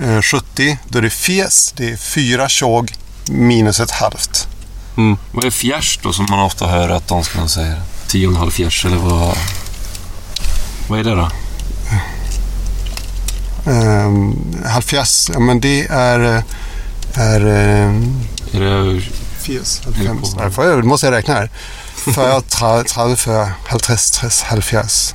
Eh, 0.00 0.22
70 0.22 0.78
då 0.88 0.98
är 0.98 1.02
det 1.02 1.10
fjäs, 1.10 1.72
det 1.76 1.90
är 1.90 1.96
fyra 1.96 2.48
tjog 2.48 2.92
minus 3.28 3.80
ett 3.80 3.90
halvt. 3.90 4.48
Vad 5.32 5.44
är 5.44 5.50
fjärs 5.50 5.98
då 6.02 6.12
som 6.12 6.26
man 6.30 6.40
ofta 6.40 6.66
hör 6.66 6.88
att 6.88 7.08
danskarna 7.08 7.48
säger? 7.48 7.82
Tio 8.08 8.26
och 8.26 8.32
en 8.32 8.38
halv 8.38 8.50
fjärs 8.50 8.84
eller 8.84 8.96
vad? 8.96 9.36
Vad 10.88 10.98
är 11.00 11.04
det 11.04 11.14
då? 11.14 11.30
Um, 13.70 14.56
halvfjerds, 14.66 15.30
ja 15.34 15.40
men 15.40 15.60
det 15.60 15.86
är... 15.90 16.42
är 17.14 17.40
um, 17.40 18.20
Är 18.52 18.60
det 18.60 19.00
Fjärs, 19.40 19.80
halvfems. 19.84 20.34
jag, 20.56 20.84
måste 20.84 21.06
jag 21.06 21.12
räkna 21.12 21.34
här. 21.34 21.50
40, 21.94 22.14
30, 22.84 23.16
40, 23.16 23.50
50, 23.86 23.96
30, 24.20 24.44
halvfjerds. 24.44 25.14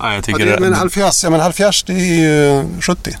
Nej, 0.00 0.08
jag 0.10 0.18
Ja, 0.18 0.22
tycker 0.22 0.46
det, 0.46 0.52
det, 0.54 0.60
men 0.60 0.74
halvfjerds, 0.74 1.24
ja 1.24 1.30
men 1.30 1.40
halvfjerds 1.40 1.82
det 1.82 1.92
är 1.92 1.98
ju 1.98 2.64
70. 2.80 3.16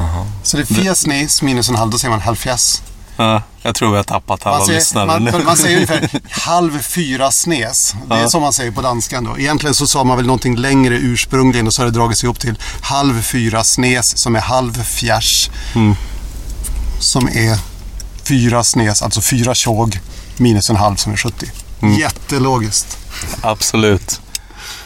Aha. 0.00 0.26
Så 0.42 0.56
det 0.56 0.62
är 0.62 0.74
fyra 0.74 0.94
snes 0.94 1.42
minus 1.42 1.68
en 1.68 1.74
halv, 1.76 1.90
då 1.90 1.98
säger 1.98 2.10
man 2.10 2.20
halvfjerds. 2.20 2.82
Ja, 3.16 3.42
jag 3.62 3.74
tror 3.74 3.90
vi 3.90 3.96
har 3.96 4.04
tappat 4.04 4.46
alla 4.46 4.56
Man 4.58 4.66
säger, 4.66 4.78
lyssnare 4.78 5.06
man, 5.06 5.24
nu. 5.24 5.32
man 5.44 5.56
säger 5.56 5.76
ungefär 5.90 6.10
halv 6.30 6.82
fyra 6.82 7.30
snes. 7.30 7.94
Det 8.08 8.14
är 8.14 8.20
Ja. 8.20 8.28
som 8.28 8.42
man 8.42 8.52
säger 8.52 8.70
på 8.70 8.82
danskan 8.82 9.24
då. 9.24 9.38
Egentligen 9.38 9.74
så 9.74 9.86
sa 9.86 10.04
man 10.04 10.16
väl 10.16 10.26
någonting 10.26 10.56
längre 10.56 10.94
ursprungligen 10.96 11.66
och 11.66 11.74
så 11.74 11.82
har 11.82 11.86
det 11.86 11.92
dragits 11.98 12.24
ihop 12.24 12.40
till 12.40 12.58
halv 12.80 13.22
fyra 13.22 13.64
snes 13.64 14.18
som 14.18 14.36
är 14.36 14.40
halv 14.40 14.82
fjärs. 14.82 15.50
Mm. 15.74 15.94
Som 17.00 17.28
är 17.28 17.58
fyra 18.24 18.64
snes, 18.64 19.02
alltså 19.02 19.20
fyra 19.20 19.54
tjog 19.54 20.00
minus 20.36 20.70
en 20.70 20.76
halv 20.76 20.96
som 20.96 21.12
är 21.12 21.16
70. 21.16 21.46
Mm. 21.82 21.94
Jättelogiskt. 21.94 22.98
Absolut. 23.40 24.20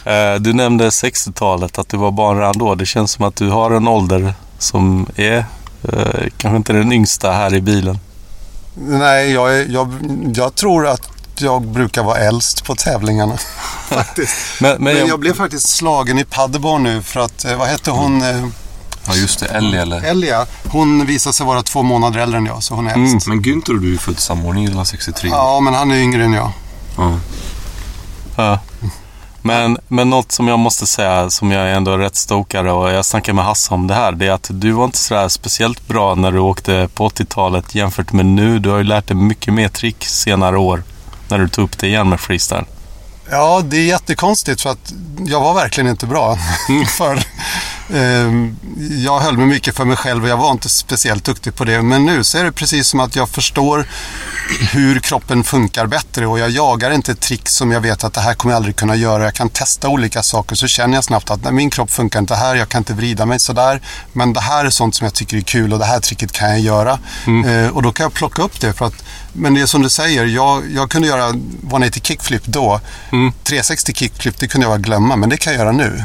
Eh, 0.05 0.35
Du 0.41 0.53
nämnde 0.53 0.89
60-talet, 0.91 1.79
att 1.79 1.89
du 1.89 1.97
var 1.97 2.11
barn 2.11 2.39
redan 2.39 2.59
då. 2.59 2.75
Det 2.75 2.87
känns 2.87 3.11
som 3.13 3.25
att 3.25 3.37
du 3.37 3.49
har 3.51 3.71
en 3.71 3.89
ålder 3.89 4.35
som 4.59 5.07
är 5.17 5.45
eh, 5.93 6.27
kanske 6.37 6.57
inte 6.57 6.73
den 6.73 6.93
yngsta 6.93 7.33
här 7.33 7.55
i 7.55 7.61
bilen. 7.61 7.99
Nej, 8.81 9.33
jag, 9.33 9.55
är, 9.59 9.67
jag, 9.69 9.95
jag 10.35 10.55
tror 10.55 10.87
att 10.87 11.09
jag 11.39 11.63
brukar 11.67 12.03
vara 12.03 12.19
äldst 12.19 12.65
på 12.65 12.75
tävlingarna. 12.75 13.37
faktiskt. 13.89 14.37
Men, 14.61 14.71
men 14.73 14.83
Men 14.85 14.97
jag, 14.97 15.09
jag 15.09 15.21
blev 15.21 15.35
faktiskt 15.35 15.69
slagen 15.69 16.19
i 16.19 16.25
padelboard 16.25 16.81
nu 16.81 17.03
för 17.03 17.21
att, 17.21 17.45
eh, 17.45 17.57
vad 17.57 17.69
hette 17.69 17.91
hon, 17.91 18.23
eh, 18.23 18.47
Ja, 19.07 19.15
just 19.17 19.41
det. 19.41 19.47
Ellie 19.47 19.81
eller? 19.81 20.03
Elia? 20.05 20.47
Hon 20.69 21.07
visade 21.07 21.33
sig 21.35 21.47
vara 21.47 21.63
två 21.63 21.83
månader 21.83 22.21
äldre 22.21 22.39
än 22.39 22.47
jag, 22.47 22.63
så 22.63 22.75
hon 22.75 22.87
är 22.87 22.95
Mm. 22.95 23.13
äldst. 23.13 23.27
Men 23.29 23.41
Günther 23.43 23.75
och 23.75 23.81
du 23.81 23.95
är 23.95 23.99
född 23.99 24.19
samma 24.19 24.49
år, 24.49 24.53
ni 24.53 24.65
är 24.65 24.85
63. 24.85 25.31
Ja, 25.31 25.61
men 25.61 25.75
han 25.75 25.91
är 25.91 25.97
yngre 25.97 26.25
än 26.25 26.33
jag. 26.33 26.53
Ja. 26.97 27.19
Ja. 28.37 28.59
Men, 29.43 29.79
men 29.89 30.11
något 30.11 30.33
som 30.33 30.49
jag 30.49 30.59
måste 30.59 30.87
säga, 30.87 31.31
som 31.31 31.51
jag 31.51 31.73
ändå 31.73 31.93
är 31.93 31.99
rätt 31.99 32.17
stokare 32.17 32.73
och 32.73 32.91
jag 32.91 33.05
snackade 33.05 33.37
med 33.37 33.45
Hasse 33.45 33.75
om 33.75 33.87
det 33.87 33.95
här, 33.95 34.13
det 34.13 34.27
är 34.27 34.33
att 34.33 34.51
du 34.53 34.73
var 34.73 34.85
inte 34.85 34.99
sådär 34.99 35.29
speciellt 35.29 35.89
bra 35.89 36.15
när 36.15 36.33
du 36.33 36.39
åkte 36.39 36.89
på 36.95 37.09
80-talet 37.09 37.75
jämfört 37.75 38.13
med 38.13 38.27
nu. 38.27 38.59
Du 38.59 38.71
har 38.71 38.79
ju 38.79 38.85
lärt 38.85 39.07
dig 39.07 39.17
mycket 39.17 39.55
mer 39.55 39.69
trick 39.69 40.05
senare 40.05 40.59
år 40.59 40.83
när 41.29 41.39
du 41.39 41.49
tog 41.49 41.65
upp 41.65 41.79
det 41.79 41.87
igen 41.87 42.09
med 42.09 42.21
freestyle. 42.21 42.65
Ja, 43.31 43.63
det 43.65 43.77
är 43.77 43.85
jättekonstigt 43.87 44.61
för 44.61 44.71
att 44.71 44.93
jag 45.27 45.41
var 45.41 45.55
verkligen 45.55 45.91
inte 45.91 46.07
bra 46.07 46.39
förr. 46.89 47.25
Ehm, 47.95 48.57
Jag 49.05 49.21
höll 49.21 49.37
mig 49.37 49.47
mycket 49.47 49.77
för 49.77 49.85
mig 49.85 49.97
själv 49.97 50.23
och 50.25 50.29
jag 50.29 50.37
var 50.37 50.51
inte 50.51 50.69
speciellt 50.69 51.25
duktig 51.25 51.55
på 51.55 51.65
det. 51.65 51.83
Men 51.83 52.07
nu 52.07 52.25
så 52.25 52.39
är 52.39 52.45
det 52.45 52.53
precis 52.53 52.87
som 52.89 53.01
att 53.01 53.17
jag 53.17 53.29
förstår 53.29 53.87
hur 54.73 55.01
kroppen 55.01 55.45
funkar 55.45 55.87
bättre 55.87 56.27
och 56.27 56.39
jag 56.39 56.51
jagar 56.51 56.91
inte 56.91 57.15
trick 57.15 57.49
som 57.49 57.73
jag 57.73 57.81
vet 57.81 58.05
att 58.05 58.13
det 58.13 58.21
här 58.21 58.35
kommer 58.35 58.53
jag 58.53 58.57
aldrig 58.57 58.77
kunna 58.77 58.97
göra. 58.97 59.25
Jag 59.25 59.35
kan 59.35 59.49
testa 59.49 59.89
olika 59.89 60.23
saker 60.23 60.57
så 60.57 60.67
känner 60.67 60.95
jag 60.95 61.05
snabbt 61.05 61.31
att 61.31 61.45
nej, 61.45 61.53
min 61.53 61.71
kropp 61.71 61.91
funkar 61.91 62.19
inte 62.19 62.35
här, 62.35 62.55
jag 62.55 62.69
kan 62.69 62.79
inte 62.81 62.93
vrida 62.95 63.27
mig 63.27 63.41
sådär. 63.41 63.81
Men 64.13 64.33
det 64.33 64.41
här 64.41 64.65
är 64.65 64.71
sånt 64.71 64.95
som 64.95 65.05
jag 65.05 65.15
tycker 65.15 65.37
är 65.37 65.41
kul 65.41 65.73
och 65.73 65.79
det 65.79 65.85
här 65.85 66.01
tricket 66.01 66.33
kan 66.33 66.49
jag 66.51 66.61
göra. 66.61 66.99
Eh, 67.45 67.69
och 67.69 67.83
då 67.83 67.93
kan 67.93 68.05
jag 68.05 68.15
plocka 68.15 68.43
upp 68.43 68.61
det. 68.61 68.73
För 68.73 68.87
att, 68.87 69.05
men 69.33 69.55
det 69.55 69.61
är 69.61 69.67
som 69.67 69.83
du 69.83 69.89
säger, 69.89 70.25
jag, 70.27 70.63
jag 70.75 70.91
kunde 70.91 71.09
göra 71.09 71.29
180 71.69 72.01
kickflip 72.05 72.45
då. 72.47 72.81
360 73.45 73.93
kickflip, 73.95 74.39
det 74.39 74.49
kunde 74.49 74.65
jag 74.67 74.71
bara 74.73 74.83
glömma, 74.83 75.17
men 75.17 75.29
det 75.29 75.37
kan 75.37 75.53
jag 75.53 75.61
göra 75.61 75.73
nu. 75.73 76.05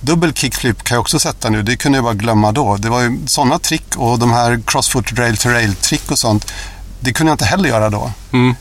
Dubbel 0.00 0.32
kickflip 0.32 0.84
kan 0.84 0.94
jag 0.94 1.00
också 1.00 1.18
sätta 1.18 1.50
nu. 1.50 1.62
Det 1.62 1.76
kunde 1.76 1.98
jag 1.98 2.04
bara 2.04 2.14
glömma 2.14 2.52
då. 2.52 2.76
Det 2.76 2.88
var 2.88 3.00
ju 3.02 3.18
sådana 3.26 3.58
trick 3.58 3.96
och 3.96 4.18
de 4.18 4.32
här 4.32 4.60
crossfoot 4.66 5.12
rail 5.12 5.36
to 5.36 5.48
rail 5.48 5.74
trick 5.74 6.10
och 6.10 6.18
sånt. 6.18 6.52
Det 7.00 7.12
kunde 7.12 7.30
jag 7.30 7.34
inte 7.34 7.44
heller 7.44 7.68
göra 7.68 7.90
då. 7.90 8.12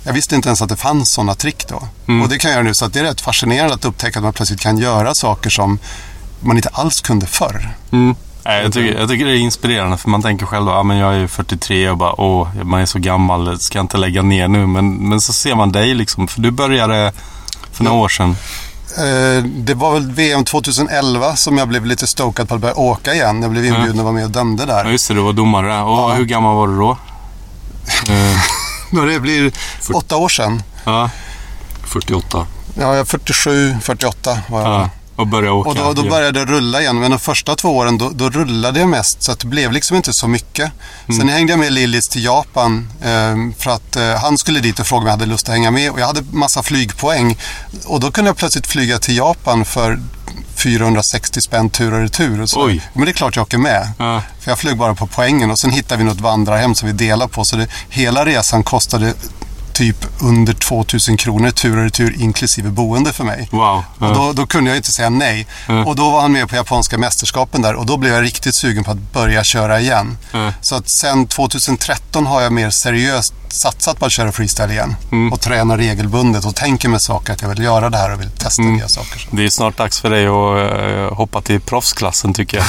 Jag 0.03 0.13
visste 0.13 0.35
inte 0.35 0.49
ens 0.49 0.61
att 0.61 0.69
det 0.69 0.75
fanns 0.75 1.11
sådana 1.11 1.35
trick 1.35 1.67
då. 1.67 1.87
Och 2.23 2.29
det 2.29 2.37
kan 2.37 2.51
jag 2.51 2.55
göra 2.55 2.67
nu. 2.67 2.73
Så 2.73 2.85
att 2.85 2.93
det 2.93 2.99
är 2.99 3.03
rätt 3.03 3.21
fascinerande 3.21 3.73
att 3.73 3.85
upptäcka 3.85 4.19
att 4.19 4.23
man 4.23 4.33
plötsligt 4.33 4.59
kan 4.59 4.77
göra 4.77 5.15
saker 5.15 5.49
som 5.49 5.79
man 6.39 6.55
inte 6.57 6.69
alls 6.69 7.01
kunde 7.01 7.25
förr. 7.25 7.69
Nej, 8.45 8.63
jag, 8.63 8.73
tycker, 8.73 8.99
jag 8.99 9.09
tycker 9.09 9.25
det 9.25 9.31
är 9.31 9.37
inspirerande 9.37 9.97
för 9.97 10.09
man 10.09 10.21
tänker 10.21 10.45
själv 10.45 10.67
ja, 10.67 10.83
men 10.83 10.97
jag 10.97 11.15
är 11.15 11.27
43 11.27 11.89
och 11.89 11.97
bara 11.97 12.21
åh, 12.21 12.63
man 12.63 12.81
är 12.81 12.85
så 12.85 12.99
gammal, 12.99 13.59
ska 13.59 13.77
jag 13.77 13.83
inte 13.83 13.97
lägga 13.97 14.21
ner 14.21 14.47
nu. 14.47 14.67
Men, 14.67 14.93
men 15.09 15.21
så 15.21 15.33
ser 15.33 15.55
man 15.55 15.71
dig 15.71 15.93
liksom, 15.93 16.27
för 16.27 16.41
du 16.41 16.51
började 16.51 17.11
för 17.71 17.83
några 17.83 17.97
år 17.97 18.09
sedan. 18.09 18.35
Eh, 18.97 19.43
Det 19.43 19.73
var 19.73 19.93
väl 19.93 20.11
VM 20.11 20.43
2011 20.45 21.35
som 21.35 21.57
jag 21.57 21.67
blev 21.67 21.85
lite 21.85 22.07
stokad 22.07 22.49
på 22.49 22.55
att 22.55 22.61
börja 22.61 22.75
åka 22.75 23.13
igen. 23.13 23.41
Jag 23.41 23.51
blev 23.51 23.65
inbjuden 23.65 23.97
att 23.99 24.03
vara 24.03 24.13
med 24.13 24.25
och 24.25 24.31
dömde 24.31 24.63
Ja, 24.67 24.83
där. 24.83 24.91
just 24.91 25.07
det, 25.07 25.13
du 25.13 25.21
var 25.21 25.33
domare. 25.33 25.81
Och 25.81 25.97
Ja. 26.11 26.13
hur 26.13 26.25
gammal 26.25 26.55
var 26.55 26.67
du 26.67 26.77
då? 26.77 26.97
Eh, 28.13 28.99
Och 29.01 29.07
det 29.07 29.19
blir 29.19 29.51
åtta 29.93 30.15
år 30.17 30.29
sedan. 30.29 30.63
ja, 30.85 31.09
48. 31.83 32.47
Ja, 32.79 32.83
jag 32.83 32.97
är 32.99 33.05
47, 33.05 33.75
48 33.81 34.37
var 34.49 34.61
jag. 34.61 34.69
ja, 34.71 34.89
och 35.17 35.27
började 35.27 35.51
åka. 35.51 35.69
Och 35.69 35.75
då, 35.75 35.93
då 35.93 36.05
Ja. 36.05 36.09
började 36.09 36.45
det 36.45 36.51
rulla 36.51 36.81
igen. 36.81 36.99
Men 36.99 37.11
de 37.11 37.19
första 37.19 37.55
två 37.55 37.77
åren 37.77 37.97
då, 37.97 38.09
då 38.09 38.29
rullade 38.29 38.79
jag 38.79 38.89
mest 38.89 39.23
så 39.23 39.31
att 39.31 39.39
det 39.39 39.47
blev 39.47 39.71
liksom 39.71 39.97
inte 39.97 40.13
så 40.13 40.27
mycket. 40.27 40.71
Sen 41.05 41.29
hängde 41.29 41.53
jag 41.53 41.59
med 41.59 41.73
Lillis 41.73 42.07
till 42.07 42.23
Japan 42.23 42.89
eh, 43.01 43.35
för 43.59 43.71
att 43.71 43.95
eh, 43.95 44.15
han 44.15 44.37
skulle 44.37 44.59
dit 44.59 44.79
och 44.79 44.87
fråga 44.87 44.99
om 45.01 45.05
jag 45.05 45.11
hade 45.13 45.25
lust 45.25 45.49
att 45.49 45.55
hänga 45.55 45.71
med. 45.71 45.91
Och 45.91 45.99
jag 45.99 46.07
hade 46.07 46.21
massa 46.31 46.63
flygpoäng. 46.63 47.37
Och 47.85 47.99
då 47.99 48.11
kunde 48.11 48.29
jag 48.29 48.37
plötsligt 48.37 48.67
flyga 48.67 48.99
till 48.99 49.17
Japan 49.17 49.65
för 49.65 49.99
460 50.55 51.41
spänn 51.41 51.69
tur 51.69 51.93
och 51.93 51.99
retur. 52.01 52.41
Och 52.41 52.49
så. 52.49 52.65
Oj. 52.65 52.81
Men 52.93 53.05
det 53.05 53.11
är 53.11 53.13
klart 53.13 53.35
jag 53.35 53.43
åker 53.43 53.57
med. 53.57 53.91
Ja. 53.99 54.21
För 54.39 54.51
jag 54.51 54.59
flög 54.59 54.77
bara 54.77 54.95
på 54.95 55.07
poängen 55.07 55.51
och 55.51 55.59
sen 55.59 55.71
hittade 55.71 55.97
vi 55.97 56.03
något 56.09 56.21
vandrarhem 56.21 56.75
som 56.75 56.87
vi 56.87 56.93
delade 56.93 57.31
på. 57.31 57.45
Så 57.45 57.55
det, 57.55 57.67
hela 57.89 58.25
resan 58.25 58.63
kostade 58.63 59.13
typ 59.77 60.05
under 60.21 60.53
2000 60.53 61.17
kronor 61.17 61.51
tur 61.51 61.77
och 61.77 61.83
retur 61.83 62.21
inklusive 62.21 62.69
boende 62.69 63.13
för 63.13 63.23
mig. 63.23 63.47
Wow. 63.51 63.83
Och 63.99 64.13
då, 64.13 64.33
då 64.33 64.47
kunde 64.47 64.69
jag 64.69 64.77
inte 64.77 64.91
säga 64.91 65.09
nej. 65.09 65.47
Och 65.85 65.95
då 65.95 66.09
var 66.09 66.21
han 66.21 66.31
med 66.31 66.49
på 66.49 66.55
japanska 66.55 66.97
mästerskapen 66.97 67.61
där 67.61 67.73
och 67.75 67.85
då 67.85 67.97
blev 67.97 68.13
jag 68.13 68.23
riktigt 68.23 68.55
sugen 68.55 68.83
på 68.83 68.91
att 68.91 69.13
börja 69.13 69.43
köra 69.43 69.79
igen. 69.79 70.17
Mm. 70.33 70.53
Så 70.61 70.75
att 70.75 70.89
sen 70.89 71.27
2013 71.27 72.25
har 72.25 72.41
jag 72.41 72.53
mer 72.53 72.69
seriöst 72.69 73.33
satsat 73.49 73.99
på 73.99 74.05
att 74.05 74.11
köra 74.11 74.31
freestyle 74.31 74.71
igen. 74.71 74.95
Och 75.31 75.41
träna 75.41 75.77
regelbundet 75.77 76.45
och 76.45 76.55
tänker 76.55 76.89
med 76.89 77.01
saker 77.01 77.33
att 77.33 77.41
jag 77.41 77.49
vill 77.49 77.63
göra 77.63 77.89
det 77.89 77.97
här 77.97 78.13
och 78.13 78.21
vill 78.21 78.29
testa 78.29 78.61
nya 78.61 78.87
saker. 78.87 79.27
Det 79.31 79.45
är 79.45 79.49
snart 79.49 79.77
dags 79.77 80.01
för 80.01 80.09
dig 80.09 80.27
att 80.27 81.11
eh, 81.11 81.17
hoppa 81.17 81.41
till 81.41 81.61
proffsklassen 81.61 82.33
tycker 82.33 82.57
jag. 82.57 82.65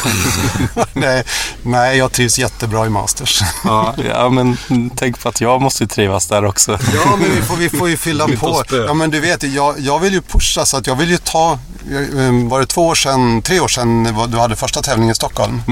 nej, 0.93 1.23
nej, 1.63 1.99
jag 1.99 2.13
trivs 2.13 2.39
jättebra 2.39 2.87
i 2.87 2.89
masters. 2.89 3.43
ja, 3.65 3.95
ja, 4.09 4.29
men 4.29 4.57
tänk 4.97 5.23
på 5.23 5.29
att 5.29 5.41
jag 5.41 5.63
måste 5.63 5.87
trivas 5.87 6.27
där 6.27 6.45
också. 6.45 6.79
Ja, 7.05 7.17
men 7.17 7.35
vi 7.35 7.43
får, 7.43 7.57
vi 7.57 7.71
får 7.71 7.89
ju 7.89 7.97
fylla 7.97 8.25
på. 8.25 8.31
Ja, 8.87 8.95
men 8.95 9.11
du 9.11 9.21
vet, 9.21 9.43
jag, 9.43 9.81
jag 9.81 9.99
vill 9.99 10.13
ju 10.13 10.21
pusha 10.23 10.67
så 10.67 10.77
att 10.77 10.87
jag 10.87 10.95
vill 10.97 11.11
ju 11.11 11.19
ta... 11.19 11.59
jag, 11.91 12.03
eh, 12.03 12.49
Var 12.49 12.61
det 12.61 12.67
två 12.67 12.87
år 12.87 12.95
sedan, 12.95 13.43
tre 13.43 13.61
år 13.61 13.69
sedan 13.69 14.05
du 14.29 14.39
hade 14.39 14.57
första 14.57 14.83
tävlingen 14.83 15.13
i 15.13 15.15
Stockholm? 15.15 15.63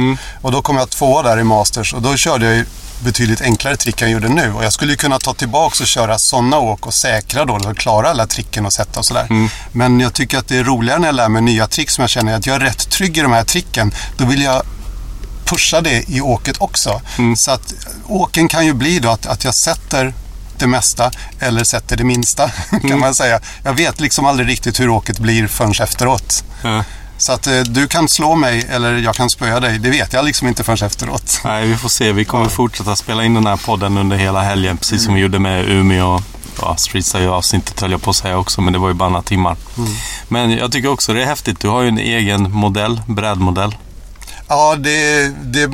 Och 0.42 0.52
då 0.52 0.62
kom 0.62 0.76
jag 0.76 0.90
tvåa 0.90 1.22
där 1.22 1.38
i 1.38 1.44
Masters 1.44 1.94
och 1.94 2.02
då 2.02 2.16
körde 2.16 2.46
jag 2.46 2.54
ju 2.54 2.64
betydligt 3.04 3.40
enklare 3.40 3.76
trick 3.76 4.02
än 4.02 4.10
jag 4.10 4.22
gjorde 4.22 4.34
nu. 4.34 4.52
Och 4.52 4.64
jag 4.64 4.72
skulle 4.72 4.92
ju 4.92 4.96
kunna 4.96 5.18
ta 5.18 5.34
tillbaka 5.34 5.76
och 5.82 5.86
köra 5.86 6.18
sådana 6.18 6.58
åk 6.58 6.86
och 6.86 6.94
säkra 6.94 7.44
då, 7.44 7.54
och 7.54 7.76
klara 7.76 8.10
alla 8.10 8.26
tricken 8.26 8.66
och 8.66 8.72
sätta 8.72 8.98
och 9.00 9.06
sådär. 9.06 9.26
Men 9.72 10.00
jag 10.00 10.12
tycker 10.12 10.38
att 10.38 10.48
det 10.48 10.56
är 10.56 10.64
roligare 10.64 10.98
när 10.98 11.08
jag 11.08 11.14
lär 11.14 11.28
mig 11.28 11.42
nya 11.42 11.66
trick 11.66 11.90
som 11.90 12.02
jag 12.02 12.10
känner 12.10 12.34
att 12.34 12.46
jag 12.46 12.56
är 12.56 12.60
rätt 12.60 12.90
trygg 12.90 13.18
i 13.18 13.20
de 13.20 13.32
här 13.32 13.44
tricken. 13.44 13.92
Då 14.16 14.24
vill 14.24 14.42
jag 14.42 14.62
pusha 15.44 15.80
det 15.80 16.10
i 16.10 16.20
åket 16.20 16.56
också. 16.58 17.00
Så 17.36 17.50
att 17.50 17.74
åken 18.06 18.48
kan 18.48 18.66
ju 18.66 18.72
bli 18.72 18.98
då 18.98 19.08
att, 19.10 19.26
att 19.26 19.44
jag 19.44 19.54
sätter 19.54 20.14
det 20.58 20.66
mesta 20.66 21.10
eller 21.40 21.64
sätter 21.64 21.96
det 21.96 22.04
minsta 22.04 22.50
kan 22.88 22.98
man 22.98 23.14
säga. 23.14 23.40
Jag 23.62 23.74
vet 23.74 24.00
liksom 24.00 24.26
aldrig 24.26 24.48
riktigt 24.48 24.80
hur 24.80 24.88
åket 24.88 25.18
blir 25.18 25.46
förrän 25.46 25.72
efteråt. 25.82 26.44
Ja. 26.62 26.84
Så 27.18 27.32
att 27.32 27.46
eh, 27.46 27.60
du 27.60 27.88
kan 27.88 28.08
slå 28.08 28.34
mig 28.34 28.66
eller 28.70 28.96
jag 28.96 29.14
kan 29.14 29.30
spöa 29.30 29.60
dig. 29.60 29.78
Det 29.78 29.90
vet 29.90 30.12
jag 30.12 30.24
liksom 30.24 30.48
inte 30.48 30.64
förrän 30.64 30.86
efteråt. 30.86 31.40
Nej, 31.44 31.66
vi 31.66 31.76
får 31.76 31.88
se. 31.88 32.12
Vi 32.12 32.24
kommer 32.24 32.48
fortsätta 32.48 32.96
spela 32.96 33.24
in 33.24 33.34
den 33.34 33.46
här 33.46 33.56
podden 33.56 33.98
under 33.98 34.16
hela 34.16 34.42
helgen, 34.42 34.76
precis 34.76 35.04
som 35.04 35.14
vi 35.14 35.20
gjorde 35.20 35.38
med 35.38 35.70
Umeå. 35.70 36.22
Ja, 36.60 36.76
Streetstyle-avsnittet 36.78 37.80
höll 37.80 37.90
jag 37.90 38.02
på 38.02 38.10
att 38.10 38.16
säga 38.16 38.38
också, 38.38 38.60
men 38.60 38.72
det 38.72 38.78
var 38.78 38.88
ju 38.88 38.94
bara 38.94 39.08
några 39.08 39.22
timmar. 39.22 39.56
Men 40.28 40.50
jag 40.50 40.72
tycker 40.72 40.88
också 40.88 41.12
det 41.12 41.22
är 41.22 41.26
häftigt. 41.26 41.60
Du 41.60 41.68
har 41.68 41.82
ju 41.82 41.88
en 41.88 41.98
egen 41.98 42.52
modell, 42.52 43.00
brädmodell. 43.06 43.76
Ja, 44.48 44.76
det, 44.78 45.28
det, 45.28 45.70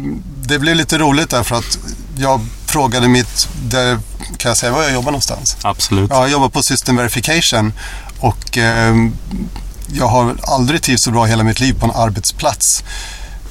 det 0.47 0.59
blev 0.59 0.77
lite 0.77 0.99
roligt 0.99 1.31
därför 1.31 1.57
att 1.57 1.79
jag 2.17 2.41
frågade 2.67 3.09
mitt... 3.09 3.49
Där, 3.63 3.99
kan 4.37 4.49
jag 4.49 4.57
säga 4.57 4.73
var 4.73 4.83
jag 4.83 4.93
jobbar 4.93 5.11
någonstans? 5.11 5.57
Absolut. 5.63 6.11
Ja, 6.11 6.21
jag 6.21 6.31
jobbar 6.31 6.49
på 6.49 6.63
System 6.63 6.97
Verification 6.97 7.73
och 8.21 8.59
eh, 8.59 8.95
jag 9.95 10.07
har 10.07 10.37
aldrig 10.43 10.83
trivts 10.83 11.03
så 11.03 11.11
bra 11.11 11.25
hela 11.25 11.45
mitt 11.45 11.61
liv 11.61 11.81
på 11.81 11.87
en 11.87 11.93
arbetsplats. 11.95 12.85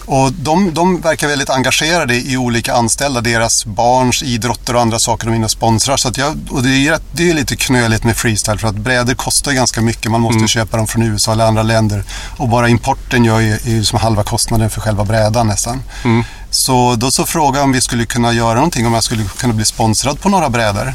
Och 0.06 0.34
de, 0.34 0.74
de 0.74 1.02
verkar 1.02 1.28
väldigt 1.28 1.50
engagerade 1.50 2.16
i 2.16 2.38
olika 2.38 2.74
anställda, 2.74 3.22
deras 3.22 3.66
barns 3.66 4.24
idrotter 4.24 4.76
och 4.76 4.82
andra 4.82 5.00
saker 5.00 5.28
de 5.28 5.44
och 5.44 5.52
sponsrar. 5.52 5.98
Så 5.98 6.12
jag, 6.16 6.40
och 6.50 6.64
det, 6.64 6.88
är, 6.88 7.00
det 7.12 7.30
är 7.30 7.34
lite 7.34 7.56
knöligt 7.56 8.04
med 8.04 8.18
freestyle 8.18 8.58
för 8.58 8.68
att 8.68 8.76
brädor 8.76 9.14
kostar 9.14 9.52
ganska 9.52 9.82
mycket. 9.82 10.12
Man 10.12 10.22
måste 10.22 10.48
köpa 10.48 10.78
dem 10.78 10.88
från 10.88 11.04
USA 11.04 11.32
eller 11.32 11.46
andra 11.46 11.64
länder. 11.64 12.04
Och 12.38 12.50
bara 12.50 12.70
importen 12.70 13.26
gör 13.26 13.40
ju, 13.40 13.54
är 13.54 13.70
ju 13.70 13.84
som 13.84 14.00
halva 14.00 14.24
kostnaden 14.24 14.70
för 14.70 14.82
själva 14.82 15.06
brädan 15.06 15.48
nästan. 15.48 15.84
Så 16.52 16.96
då 16.96 17.12
så 17.12 17.26
frågade 17.26 17.58
jag 17.58 17.64
om 17.64 17.72
vi 17.72 17.82
skulle 17.82 18.06
kunna 18.06 18.34
göra 18.34 18.54
någonting, 18.54 18.88
om 18.88 18.94
jag 18.94 19.04
skulle 19.04 19.24
kunna 19.38 19.54
bli 19.54 19.66
sponsrad 19.66 20.22
på 20.22 20.30
några 20.30 20.50
brädor. 20.50 20.94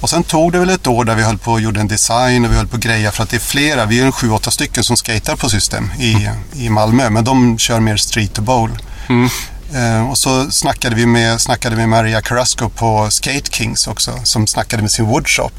Och 0.00 0.10
sen 0.10 0.22
tog 0.22 0.52
det 0.52 0.58
väl 0.58 0.70
ett 0.70 0.86
år 0.86 1.04
där 1.04 1.14
vi 1.14 1.22
höll 1.22 1.38
på 1.38 1.52
och 1.52 1.60
gjorde 1.60 1.80
en 1.80 1.88
design 1.88 2.44
och 2.44 2.52
vi 2.52 2.56
höll 2.56 2.66
på 2.66 2.74
och 2.74 2.80
greja 2.80 3.12
för 3.12 3.22
att 3.22 3.30
det 3.30 3.36
är 3.36 3.40
flera, 3.40 3.86
vi 3.86 4.00
är 4.00 4.06
en 4.06 4.12
sju, 4.12 4.30
åtta 4.30 4.50
stycken 4.50 4.84
som 4.84 4.96
skater 4.96 5.36
på 5.36 5.48
System 5.48 5.90
i, 5.98 6.28
i 6.52 6.68
Malmö. 6.70 7.10
Men 7.10 7.24
de 7.24 7.58
kör 7.58 7.80
mer 7.80 7.96
street 7.96 8.38
och 8.38 8.44
bowl. 8.44 8.70
Mm. 9.08 9.28
Eh, 9.74 10.10
och 10.10 10.18
så 10.18 10.50
snackade 10.50 10.96
vi 10.96 11.06
med, 11.06 11.40
snackade 11.40 11.76
med 11.76 11.88
Maria 11.88 12.20
Carrasco 12.20 12.68
på 12.68 13.10
Skate 13.10 13.50
Kings 13.50 13.86
också, 13.86 14.20
som 14.24 14.46
snackade 14.46 14.82
med 14.82 14.90
sin 14.90 15.06
woodshop. 15.06 15.52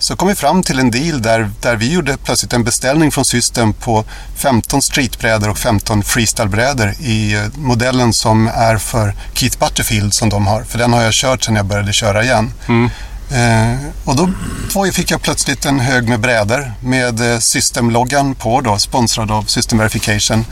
Så 0.00 0.16
kom 0.16 0.28
vi 0.28 0.34
fram 0.34 0.62
till 0.62 0.78
en 0.78 0.90
deal 0.90 1.22
där, 1.22 1.50
där 1.60 1.76
vi 1.76 1.92
gjorde 1.92 2.16
plötsligt 2.16 2.52
en 2.52 2.64
beställning 2.64 3.10
från 3.10 3.24
System 3.24 3.72
på 3.72 4.04
15 4.36 4.82
streetbrädor 4.82 5.48
och 5.50 5.58
15 5.58 6.02
freestylebrädor 6.02 6.94
i 7.00 7.34
eh, 7.34 7.42
modellen 7.54 8.12
som 8.12 8.48
är 8.48 8.78
för 8.78 9.14
Keith 9.34 9.58
Butterfield 9.58 10.14
som 10.14 10.28
de 10.28 10.46
har. 10.46 10.62
För 10.62 10.78
den 10.78 10.92
har 10.92 11.02
jag 11.02 11.12
kört 11.12 11.44
sedan 11.44 11.56
jag 11.56 11.66
började 11.66 11.92
köra 11.92 12.24
igen. 12.24 12.52
Eh, 13.30 13.78
och 14.04 14.16
då 14.16 14.28
fick 14.92 15.10
jag 15.10 15.22
plötsligt 15.22 15.64
en 15.64 15.80
hög 15.80 16.08
med 16.08 16.20
brädor 16.20 16.72
med 16.80 17.32
eh, 17.32 17.38
System-loggan 17.38 18.34
på 18.34 18.60
då, 18.60 18.78
sponsrad 18.78 19.30
av 19.30 19.42
System 19.42 19.78
Verification 19.78 20.44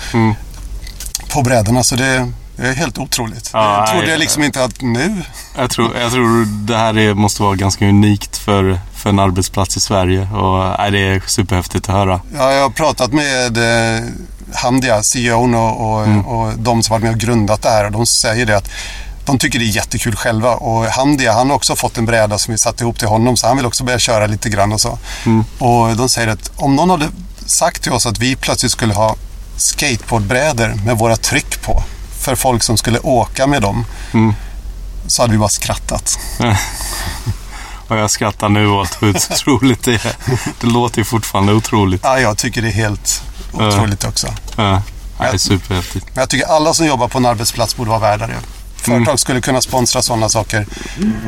på 1.33 1.43
brädorna. 1.43 1.83
Så 1.83 1.97
det 1.97 2.33
är 2.59 2.73
helt 2.75 2.99
otroligt. 2.99 3.51
Ja, 3.53 3.79
jag 3.79 3.91
trodde 3.91 4.11
jag 4.11 4.19
liksom 4.21 4.43
inte 4.43 4.65
att 4.65 4.81
nu... 4.81 5.23
Jag 5.57 5.71
tror, 5.71 5.97
jag 5.97 6.13
tror 6.13 6.45
det 6.67 6.77
här 6.77 6.99
är, 6.99 7.15
måste 7.15 7.43
vara 7.43 7.55
ganska 7.55 7.85
unikt 7.89 8.37
för, 8.37 8.81
för 8.95 9.11
en 9.11 9.19
arbetsplats 9.19 9.77
i 9.77 9.81
Sverige. 9.81 10.21
Och, 10.21 10.79
nej, 10.79 10.91
det 10.91 10.99
är 10.99 11.23
superhäftigt 11.27 11.89
att 11.89 11.95
höra. 11.95 12.21
Ja, 12.37 12.53
jag 12.53 12.63
har 12.63 12.71
pratat 12.71 13.13
med 13.13 13.59
eh, 13.97 14.05
Hamdia, 14.55 15.03
CEOn 15.03 15.55
och, 15.55 15.91
och, 15.93 16.05
Mm. 16.07 16.27
och 16.27 16.53
de 16.59 16.83
som 16.83 16.93
varit 16.95 17.03
med 17.03 17.13
och 17.13 17.19
grundat 17.19 17.63
det 17.63 17.69
här 17.69 17.85
och 17.85 17.93
de 17.93 18.07
säger 18.07 18.47
det 18.47 18.57
att 18.57 18.71
de 19.25 19.39
tycker 19.39 19.59
det 19.59 19.65
är 19.65 19.77
jättekul 19.77 20.17
själva 20.17 20.55
och 20.55 20.85
Hamdia 20.85 21.33
han 21.33 21.49
har 21.49 21.57
också 21.57 21.77
fått 21.77 21.99
en 21.99 22.07
bräda 22.07 22.39
som 22.39 22.53
vi 22.53 22.59
satte 22.59 22.85
ihop 22.85 22.99
till 22.99 23.09
honom 23.09 23.37
så 23.37 23.47
han 23.47 23.57
vill 23.57 23.67
också 23.67 23.85
börja 23.85 23.99
köra 23.99 24.27
lite 24.27 24.49
grann 24.49 24.73
och 24.73 24.81
så. 24.81 24.99
Mm. 25.27 25.45
Och 25.59 25.97
de 25.97 26.09
säger 26.09 26.29
att 26.29 26.51
om 26.57 26.77
någon 26.77 26.91
hade 26.91 27.09
sagt 27.47 27.83
till 27.83 27.93
oss 27.93 28.07
att 28.07 28.19
vi 28.19 28.37
plötsligt 28.37 28.73
skulle 28.73 28.95
ha 28.95 29.17
skateboardbrädor 29.57 30.75
med 30.85 30.99
våra 30.99 31.17
tryck 31.17 31.63
på 31.63 31.83
för 32.27 32.35
folk 32.37 32.63
som 32.63 32.77
skulle 32.77 32.99
åka 32.99 33.47
med 33.47 33.63
dem 33.63 33.85
Mm. 34.13 34.35
så 35.07 35.23
hade 35.23 35.33
vi 35.33 35.39
bara 35.39 35.49
skrattat. 35.49 36.19
Och 37.89 37.97
jag 37.97 38.11
skrattar 38.11 38.49
nu 38.49 38.67
åt 38.69 39.03
hur 39.03 39.17
otroligt 39.17 39.85
det 39.85 39.95
är. 39.95 40.13
Det 40.61 40.67
låter 40.67 40.99
ju 40.99 41.05
fortfarande 41.05 41.53
otroligt. 41.53 42.01
Ja, 42.05 42.21
jag 42.21 42.39
tycker 42.39 42.63
det 42.63 42.69
är 42.69 42.73
helt 42.73 43.23
otroligt 43.53 44.05
också. 44.05 44.27
Ja, 44.57 44.83
det 45.19 45.25
är 45.27 45.39
superhäftigt. 45.39 46.07
Men 46.15 46.23
jag 46.23 46.29
tycker 46.29 46.47
alla 46.47 46.75
som 46.75 46.87
jobbar 46.87 47.09
på 47.09 47.19
en 47.19 47.27
arbetsplats 47.27 47.77
borde 47.77 47.91
vara 47.91 48.01
värda 48.01 48.27
det. 48.27 48.35
Företag 48.77 49.21
skulle 49.21 49.41
kunna 49.41 49.61
sponsra 49.61 50.03
sådana 50.03 50.29
saker 50.29 50.67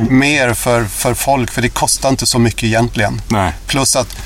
mer 0.09 0.53
för, 0.53 0.85
för 0.85 1.13
folk, 1.13 1.51
för 1.51 1.61
det 1.61 1.69
kostar 1.69 2.09
inte 2.09 2.25
så 2.25 2.39
mycket 2.39 2.63
egentligen. 2.63 3.21
Nej. 3.27 3.53
Plus 3.67 3.95
att 3.95 4.17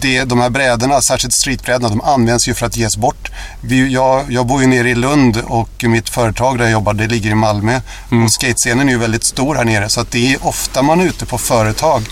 det, 0.00 0.24
de 0.24 0.40
här 0.40 0.50
brädorna, 0.50 1.00
särskilt 1.00 1.34
streetbrädorna, 1.34 1.88
de 1.88 2.00
används 2.00 2.48
ju 2.48 2.54
för 2.54 2.66
att 2.66 2.76
ges 2.76 2.96
bort. 2.96 3.30
Vi, 3.60 3.92
jag, 3.92 4.32
jag 4.32 4.46
bor 4.46 4.60
ju 4.60 4.66
nere 4.66 4.90
i 4.90 4.94
Lund 4.94 5.42
och 5.46 5.84
mitt 5.84 6.08
företag 6.08 6.58
där 6.58 6.64
jag 6.64 6.72
jobbar, 6.72 6.94
det 6.94 7.06
ligger 7.06 7.30
i 7.30 7.34
Malmö. 7.34 7.80
Och 8.24 8.32
skatescenen 8.32 8.88
är 8.88 8.92
ju 8.92 8.98
väldigt 8.98 9.24
stor 9.24 9.54
här 9.54 9.64
nere, 9.64 9.88
så 9.88 10.00
att 10.00 10.10
det 10.10 10.32
är 10.32 10.46
ofta 10.46 10.82
man 10.82 11.00
är 11.00 11.04
ute 11.04 11.26
på 11.26 11.38
företag 11.38 12.02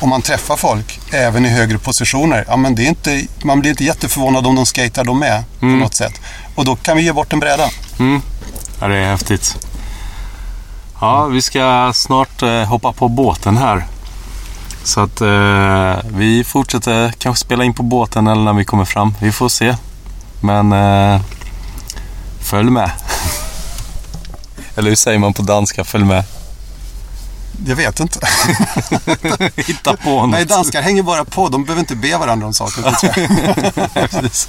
och 0.00 0.08
man 0.08 0.22
träffar 0.22 0.56
folk, 0.56 1.00
även 1.12 1.46
i 1.46 1.48
högre 1.48 1.78
positioner. 1.78 2.44
Ja, 2.48 2.56
men 2.56 2.74
det 2.74 2.82
är 2.82 2.88
inte, 2.88 3.22
man 3.42 3.60
blir 3.60 3.70
inte 3.70 3.84
jätteförvånad 3.84 4.46
om 4.46 4.54
de 4.54 4.66
skater 4.66 5.04
de 5.04 5.18
med 5.18 5.44
på 5.60 5.66
något 5.66 5.94
sätt. 5.94 6.20
Och 6.54 6.64
då 6.64 6.76
kan 6.76 6.96
vi 6.96 7.02
ge 7.02 7.12
bort 7.12 7.32
en 7.32 7.40
bräda. 7.40 7.68
Ja, 8.80 8.88
det 8.88 8.96
är 8.96 9.10
häftigt. 9.10 9.56
Ja, 11.00 11.24
vi 11.26 11.42
ska 11.42 11.92
snart 11.94 12.42
eh, 12.42 12.64
hoppa 12.64 12.92
på 12.92 13.08
båten 13.08 13.56
här. 13.56 13.86
Så 14.86 15.00
att 15.00 15.20
eh, 15.20 16.10
vi 16.16 16.44
fortsätter 16.44 17.12
kanske 17.18 17.40
spela 17.44 17.64
in 17.64 17.74
på 17.74 17.82
båten 17.82 18.26
eller 18.26 18.42
när 18.42 18.52
vi 18.52 18.64
kommer 18.64 18.84
fram. 18.84 19.14
Vi 19.20 19.32
får 19.32 19.48
se. 19.48 19.76
Men 20.40 20.72
eh, 20.72 21.20
följ 22.40 22.70
med. 22.70 22.90
eller 24.76 24.88
hur 24.88 24.96
säger 24.96 25.18
man 25.18 25.32
på 25.32 25.42
danska? 25.42 25.84
Följ 25.84 26.04
med. 26.04 26.24
Jag 27.66 27.76
vet 27.76 28.00
inte. 28.00 28.20
Hitta 29.56 29.96
på 29.96 30.10
något. 30.10 30.30
Nej, 30.30 30.44
danskar 30.44 30.82
hänger 30.82 31.02
bara 31.02 31.24
på. 31.24 31.48
De 31.48 31.64
behöver 31.64 31.80
inte 31.80 31.96
be 31.96 32.16
varandra 32.16 32.46
om 32.46 32.54
saker. 32.54 32.82
Precis. 34.08 34.48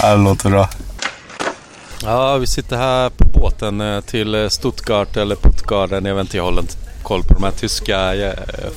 Ja, 0.00 0.10
det 0.10 0.22
låter 0.22 0.50
bra. 0.50 0.68
Ja, 2.02 2.36
vi 2.36 2.46
sitter 2.46 2.76
här 2.76 3.10
på 3.10 3.24
båten 3.24 3.80
eh, 3.80 4.00
till 4.00 4.50
Stuttgart 4.50 5.16
eller 5.16 5.36
Puttgarden. 5.36 6.04
Jag 6.04 6.14
vet 6.14 6.24
inte, 6.24 6.36
jag 6.36 6.44
håller 6.44 6.62
inte 6.62 6.76
koll 7.04 7.22
på 7.22 7.34
de 7.34 7.42
här 7.42 7.50
tyska 7.50 8.14
eh, 8.14 8.32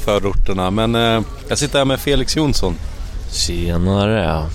förorterna. 0.05 0.71
Men 0.71 0.95
eh, 0.95 1.21
jag 1.49 1.57
sitter 1.57 1.77
här 1.77 1.85
med 1.85 1.99
Felix 1.99 2.35
Jonsson. 2.37 2.75
Tjenare. 3.31 4.45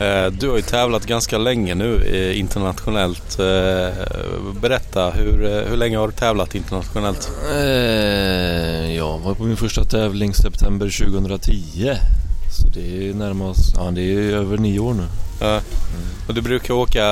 Eh, 0.00 0.26
Du 0.32 0.48
har 0.48 0.56
ju 0.56 0.62
tävlat 0.62 1.06
ganska 1.06 1.38
länge 1.38 1.74
nu 1.74 2.04
internationellt. 2.36 3.38
Berätta, 4.60 5.10
hur, 5.10 5.64
hur 5.70 5.76
länge 5.76 5.96
har 5.98 6.06
du 6.08 6.12
tävlat 6.14 6.54
internationellt? 6.54 7.30
Jag 8.96 9.18
var 9.18 9.34
på 9.34 9.42
min 9.44 9.56
första 9.56 9.84
tävling 9.84 10.34
september 10.34 11.04
2010. 11.06 11.92
Så 12.60 12.68
det 12.68 13.08
är 13.10 13.14
närmast, 13.14 13.74
ja 13.76 13.90
det 13.90 14.02
är 14.02 14.20
över 14.36 14.58
nio 14.58 14.78
år 14.78 14.94
nu. 14.94 15.04
Ja. 15.40 15.60
Och 16.28 16.34
du 16.34 16.40
brukar 16.40 16.74
åka, 16.74 17.04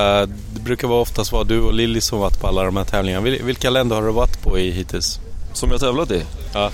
det 0.53 0.59
brukar 0.63 0.87
vara 0.87 1.01
oftast 1.01 1.31
vara 1.31 1.43
du 1.43 1.59
och 1.61 1.73
Lilly 1.73 2.01
som 2.01 2.19
varit 2.19 2.39
på 2.39 2.47
alla 2.47 2.63
de 2.63 2.77
här 2.77 2.83
tävlingarna. 2.83 3.25
Vil- 3.25 3.43
Vilka 3.43 3.69
länder 3.69 3.95
har 3.95 4.03
du 4.03 4.11
varit 4.11 4.41
på 4.43 4.59
i 4.59 4.71
hittills? 4.71 5.19
Som 5.53 5.71
jag 5.71 5.79
tävlat 5.79 6.11
i? 6.11 6.23
Ja. 6.53 6.71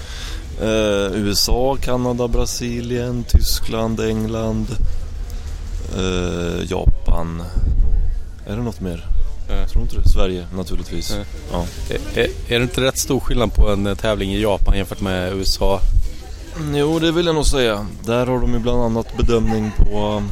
Eh, 0.62 1.12
USA, 1.14 1.78
Kanada, 1.82 2.28
Brasilien, 2.28 3.24
Tyskland, 3.24 4.00
England, 4.00 4.68
eh, 5.98 6.72
Japan. 6.72 7.44
Är 8.48 8.56
det 8.56 8.62
något 8.62 8.82
mer? 8.82 9.06
Ja. 9.50 9.56
Jag 9.56 9.70
tror 9.70 9.84
inte 9.84 9.96
det. 9.98 10.10
Sverige 10.10 10.46
naturligtvis. 10.56 11.16
Ja. 11.18 11.24
Ja. 11.52 11.96
Är, 12.16 12.28
är, 12.48 12.60
det 12.60 12.64
inte 12.64 12.82
rätt 12.82 12.98
stor 12.98 13.20
skillnad 13.20 13.54
på 13.54 13.70
en 13.70 13.88
eh, 13.88 13.96
tävling 13.96 14.34
i 14.34 14.42
Japan 14.42 14.78
jämfört 14.78 15.02
med 15.02 15.34
USA? 15.34 15.80
Jo, 16.74 17.00
det 17.00 17.12
vill 17.12 17.26
jag 17.26 17.36
nog 17.36 17.46
säga. 17.46 17.88
Där 18.06 18.26
har 18.26 18.40
de 18.40 18.54
ju 18.54 18.60
bland 18.60 18.82
annat 18.82 19.18
bedömning 19.18 19.72
på 19.78 20.24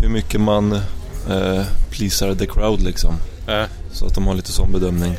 hur 0.00 0.08
mycket 0.08 0.40
man 0.40 0.72
eh, 1.30 1.62
pleasar 1.90 2.34
the 2.34 2.46
crowd 2.46 2.80
liksom. 2.80 3.14
Ja. 3.46 3.66
Så 3.92 4.06
att 4.06 4.14
de 4.14 4.26
har 4.26 4.34
lite 4.34 4.52
sån 4.52 4.72
bedömning. 4.72 5.16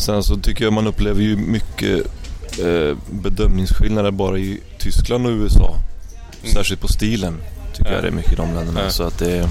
Sen 0.00 0.22
så 0.22 0.36
tycker 0.36 0.64
jag 0.64 0.72
man 0.72 0.86
upplever 0.86 1.22
ju 1.22 1.36
mycket 1.36 1.98
eh, 2.58 2.96
bedömningsskillnader 3.10 4.10
bara 4.10 4.38
i 4.38 4.60
Tyskland 4.78 5.26
och 5.26 5.30
USA. 5.32 5.74
Särskilt 6.52 6.80
på 6.80 6.88
stilen 6.88 7.36
tycker 7.74 7.90
Ja. 7.90 7.94
jag 7.94 8.04
det 8.04 8.08
är 8.08 8.12
mycket 8.12 8.32
i 8.32 8.36
de 8.36 8.54
länderna. 8.54 8.80
Ja. 8.84 8.90
Så 8.90 9.02
att 9.02 9.18
det 9.18 9.32
är... 9.38 9.48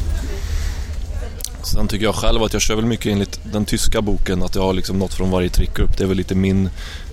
Sen 1.64 1.88
tycker 1.88 2.06
jag 2.06 2.16
själv 2.16 2.44
att 2.44 2.54
jag 2.54 2.62
kör 2.62 2.76
väl 2.76 2.86
mycket 2.86 3.06
enligt 3.12 3.40
den 3.52 3.66
tyska 3.66 4.02
boken. 4.02 4.44
Att 4.44 4.56
jag 4.56 4.62
har 4.62 4.74
liksom 4.74 5.00
något 5.00 5.14
från 5.14 5.32
varje 5.32 5.50
trickgrupp. 5.50 5.98
Det 5.98 6.04
är 6.04 6.08
väl 6.08 6.18
lite 6.18 6.36
min 6.36 6.70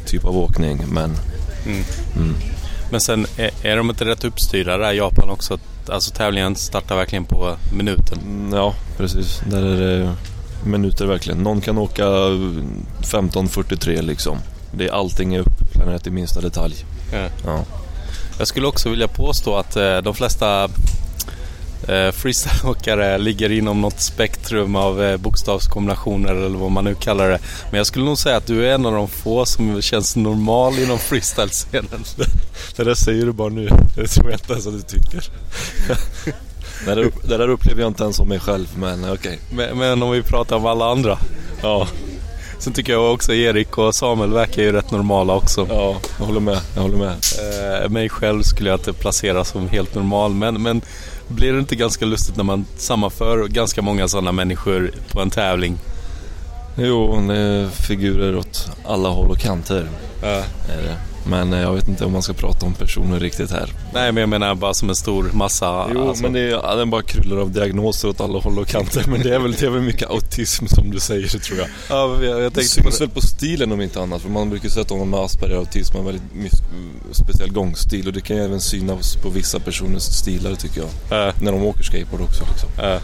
typ 0.07 0.25
av 0.25 0.37
åkning. 0.38 0.81
Men 0.92 1.11
Men 2.90 3.01
sen 3.01 3.27
är, 3.37 3.51
är 3.62 3.77
de 3.77 3.90
inte 3.90 4.05
rätt 4.05 4.25
uppstyrda 4.25 4.77
där 4.77 4.92
i 4.92 4.96
Japan 4.96 5.31
också? 5.31 5.59
Alltså 5.88 6.14
tävlingen 6.14 6.57
startar 6.57 6.96
verkligen 6.96 7.25
på 7.25 7.57
minuten. 7.72 8.18
Mm, 8.25 8.53
Ja, 8.55 8.75
precis. 8.96 9.40
Där 9.51 9.62
är 9.62 9.77
det 9.99 10.12
minuter 10.66 11.07
verkligen. 11.07 11.38
Någon 11.38 11.61
kan 11.61 11.79
åka 11.79 12.02
15.43 12.02 14.02
liksom. 14.02 14.38
Det 14.72 14.88
är 14.88 14.92
allting 14.92 15.35
är 15.35 15.40
uppplanerat 15.40 16.07
i 16.07 16.11
minsta 16.11 16.40
detalj. 16.40 16.85
Ja. 17.12 17.29
Ja. 17.44 17.64
Jag 18.38 18.48
skulle 18.48 18.66
också 18.66 18.88
vilja 18.88 19.09
påstå 19.09 19.57
att 19.57 19.76
eh, 19.76 19.98
de 19.98 20.14
flesta 20.14 20.64
eh, 21.88 22.11
freestyleåkare 22.12 23.18
ligger 23.18 23.50
inom 23.50 23.81
något 23.81 24.00
spektrum 24.00 24.76
av 24.76 25.02
eh, 25.02 25.16
bokstavskombinationer 25.16 26.35
eller 26.35 26.59
vad 26.59 26.70
man 26.70 26.85
nu 26.85 26.94
kallar 26.94 27.31
det. 27.31 27.38
Men 27.70 27.79
jag 27.79 27.87
skulle 27.87 28.05
nog 28.05 28.18
säga 28.18 28.37
att 28.37 28.46
du 28.46 28.66
är 28.66 28.74
en 28.74 28.87
av 28.87 28.92
de 28.92 29.09
få 29.09 29.46
som 29.46 29.83
känns 29.83 30.16
normal 30.16 30.79
inom 30.79 30.98
freestyle-scenen. 30.98 32.05
Det 32.76 32.85
där 32.85 32.94
säger 32.94 33.26
du 33.26 33.33
bara 33.33 33.48
nu. 33.48 33.68
Det 33.94 34.07
tror 34.07 34.31
jag 34.31 34.40
inte 34.40 34.52
ens 34.52 34.66
att 34.66 34.72
du 34.72 34.83
tycker. 34.83 35.24
det, 36.87 36.94
där, 36.94 37.11
det 37.22 37.37
där 37.37 37.49
upplever 37.49 37.81
jag 37.81 37.90
inte 37.90 38.03
ens 38.03 38.20
om 38.20 38.29
mig 38.29 38.40
själv, 38.40 38.66
men 38.79 39.12
okej. 39.12 39.38
Men, 39.51 39.79
men 39.79 40.03
om 40.03 40.11
vi 40.11 40.22
pratar 40.22 40.57
om 40.57 40.66
alla 40.66 40.90
andra. 40.90 41.18
Ja, 41.62 41.87
Sen 42.59 42.72
tycker 42.72 42.92
jag 42.92 43.14
också 43.14 43.35
Erik 43.35 43.79
och 43.79 43.94
Samuel 43.94 44.33
verkar 44.33 44.62
ju 44.62 44.72
rätt 44.72 44.90
normala 44.90 45.35
också. 45.35 45.66
ja, 45.70 45.96
jag 46.18 46.27
håller 46.27 46.40
med. 46.40 46.61
Jag 46.75 46.83
håller 46.83 46.96
med. 46.96 47.16
Eh, 47.83 47.88
mig 47.88 48.09
själv 48.09 48.42
skulle 48.42 48.70
jag 48.70 48.79
inte 48.79 48.92
placera 48.92 49.44
som 49.44 49.68
helt 49.68 49.94
normal. 49.94 50.35
Men, 50.35 50.62
men 50.62 50.83
blir 51.29 51.53
det 51.53 51.59
inte 51.59 51.77
ganska 51.77 52.05
lustigt 52.05 52.37
när 52.37 52.44
man 52.44 52.66
sammanför 52.77 53.49
ganska 53.49 53.83
många 53.83 54.09
sådana 54.09 54.33
människor 54.33 54.90
på 55.12 55.20
en 55.20 55.31
tävling? 55.31 55.79
Jo, 56.79 57.25
det 57.29 57.37
är 57.37 57.68
figurer 57.68 58.37
åt 58.37 58.68
alla 58.87 59.09
håll 59.09 59.31
och 59.31 59.38
kanter. 59.38 59.88
Är 60.22 60.44
det. 60.66 60.96
Men 61.30 61.52
eh, 61.52 61.60
jag 61.60 61.72
vet 61.72 61.88
inte 61.88 62.04
om 62.04 62.12
man 62.12 62.22
ska 62.22 62.32
prata 62.32 62.66
om 62.66 62.74
personer 62.74 63.20
riktigt 63.20 63.50
här. 63.50 63.70
Nej, 63.94 64.12
men 64.12 64.20
jag 64.20 64.28
menar 64.28 64.54
bara 64.54 64.74
som 64.74 64.88
en 64.88 64.96
stor 64.96 65.30
massa. 65.32 65.86
Jo, 65.94 66.08
alltså. 66.08 66.22
men 66.22 66.32
det 66.32 66.40
är, 66.40 66.48
ja, 66.48 66.74
den 66.74 66.90
bara 66.90 67.02
kryllar 67.02 67.36
av 67.36 67.50
diagnoser 67.50 68.08
åt 68.08 68.20
alla 68.20 68.38
håll 68.38 68.58
och 68.58 68.66
kanter. 68.68 69.04
Men 69.08 69.22
det 69.22 69.34
är 69.34 69.38
väl, 69.38 69.52
det 69.52 69.66
är 69.66 69.70
väl 69.70 69.82
mycket 69.82 70.10
autism 70.10 70.66
som 70.66 70.90
du 70.90 71.00
säger, 71.00 71.28
tror 71.28 71.58
jag. 71.58 71.68
Ja, 71.90 72.16
jag, 72.22 72.24
jag 72.24 72.36
Det 72.40 72.50
tänkte 72.50 72.82
syns 72.82 73.00
väl 73.00 73.08
på 73.08 73.20
stilen 73.20 73.72
om 73.72 73.80
inte 73.80 74.02
annat. 74.02 74.22
För 74.22 74.30
man 74.30 74.50
brukar 74.50 74.68
säga 74.68 74.82
att 74.82 74.88
de 74.88 75.10
med 75.10 75.20
Asperger 75.20 75.56
autism 75.56 75.92
har 75.92 76.00
en 76.00 76.06
väldigt 76.06 76.32
mis- 76.34 76.62
speciell 77.12 77.52
gångstil. 77.52 78.06
Och 78.06 78.12
det 78.12 78.20
kan 78.20 78.36
ju 78.36 78.44
även 78.44 78.60
synas 78.60 79.16
på 79.16 79.28
vissa 79.30 79.60
personers 79.60 80.02
stilar 80.02 80.54
tycker 80.54 80.80
jag. 81.10 81.28
Eh, 81.28 81.34
När 81.40 81.52
de 81.52 81.62
åker 81.62 81.82
skateboard 81.82 82.20
också 82.22 82.44
liksom. 82.52 82.68
eh. 82.84 83.00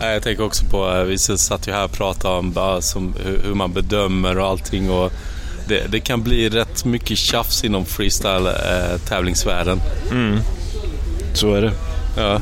Nej, 0.00 0.12
Jag 0.14 0.22
tänker 0.22 0.44
också 0.44 0.64
på, 0.64 0.88
eh, 0.96 1.02
vi 1.02 1.18
satt 1.18 1.68
ju 1.68 1.72
här 1.72 1.84
och 1.84 1.92
pratade 1.92 2.34
om 2.38 2.52
bara 2.52 2.80
som, 2.82 3.14
hur, 3.24 3.40
hur 3.44 3.54
man 3.54 3.72
bedömer 3.72 4.38
och 4.38 4.46
allting. 4.46 4.90
Och 4.90 5.12
det, 5.68 5.86
det 5.88 6.00
kan 6.00 6.22
bli 6.22 6.48
rätt 6.48 6.84
mycket 6.84 7.18
tjafs 7.18 7.64
inom 7.64 7.84
freestyle-tävlingsvärlden. 7.84 9.80
Så 11.34 11.54
är 11.54 11.62
det. 11.62 11.72
Ja. 12.16 12.40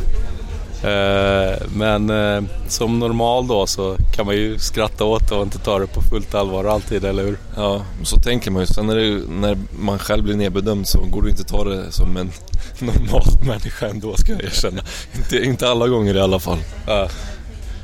Eh, 0.82 1.56
men 1.74 2.10
eh, 2.10 2.42
som 2.68 2.98
normal 2.98 3.46
då 3.46 3.66
så 3.66 3.96
kan 4.14 4.26
man 4.26 4.34
ju 4.34 4.58
skratta 4.58 5.04
åt 5.04 5.28
det 5.28 5.34
och 5.34 5.42
inte 5.42 5.58
ta 5.58 5.78
det 5.78 5.86
på 5.86 6.02
fullt 6.02 6.34
allvar 6.34 6.64
alltid, 6.64 7.04
eller 7.04 7.22
hur? 7.22 7.38
Ja, 7.56 7.82
så 8.02 8.16
tänker 8.16 8.50
man 8.50 8.62
ju. 8.62 8.66
Sen 8.66 8.88
ju, 8.90 9.22
när 9.28 9.58
man 9.78 9.98
själv 9.98 10.24
blir 10.24 10.36
nedbedömd 10.36 10.88
så 10.88 10.98
går 10.98 11.22
det 11.22 11.30
inte 11.30 11.42
att 11.42 11.48
ta 11.48 11.64
det 11.64 11.92
som 11.92 12.16
en 12.16 12.30
normal 12.78 13.26
människa 13.46 13.86
ändå 13.86 14.16
ska 14.16 14.32
jag 14.32 14.44
erkänna. 14.44 14.82
Inte, 15.16 15.44
inte 15.44 15.68
alla 15.68 15.88
gånger 15.88 16.16
i 16.16 16.20
alla 16.20 16.38
fall. 16.38 16.58
Ja. 16.86 17.08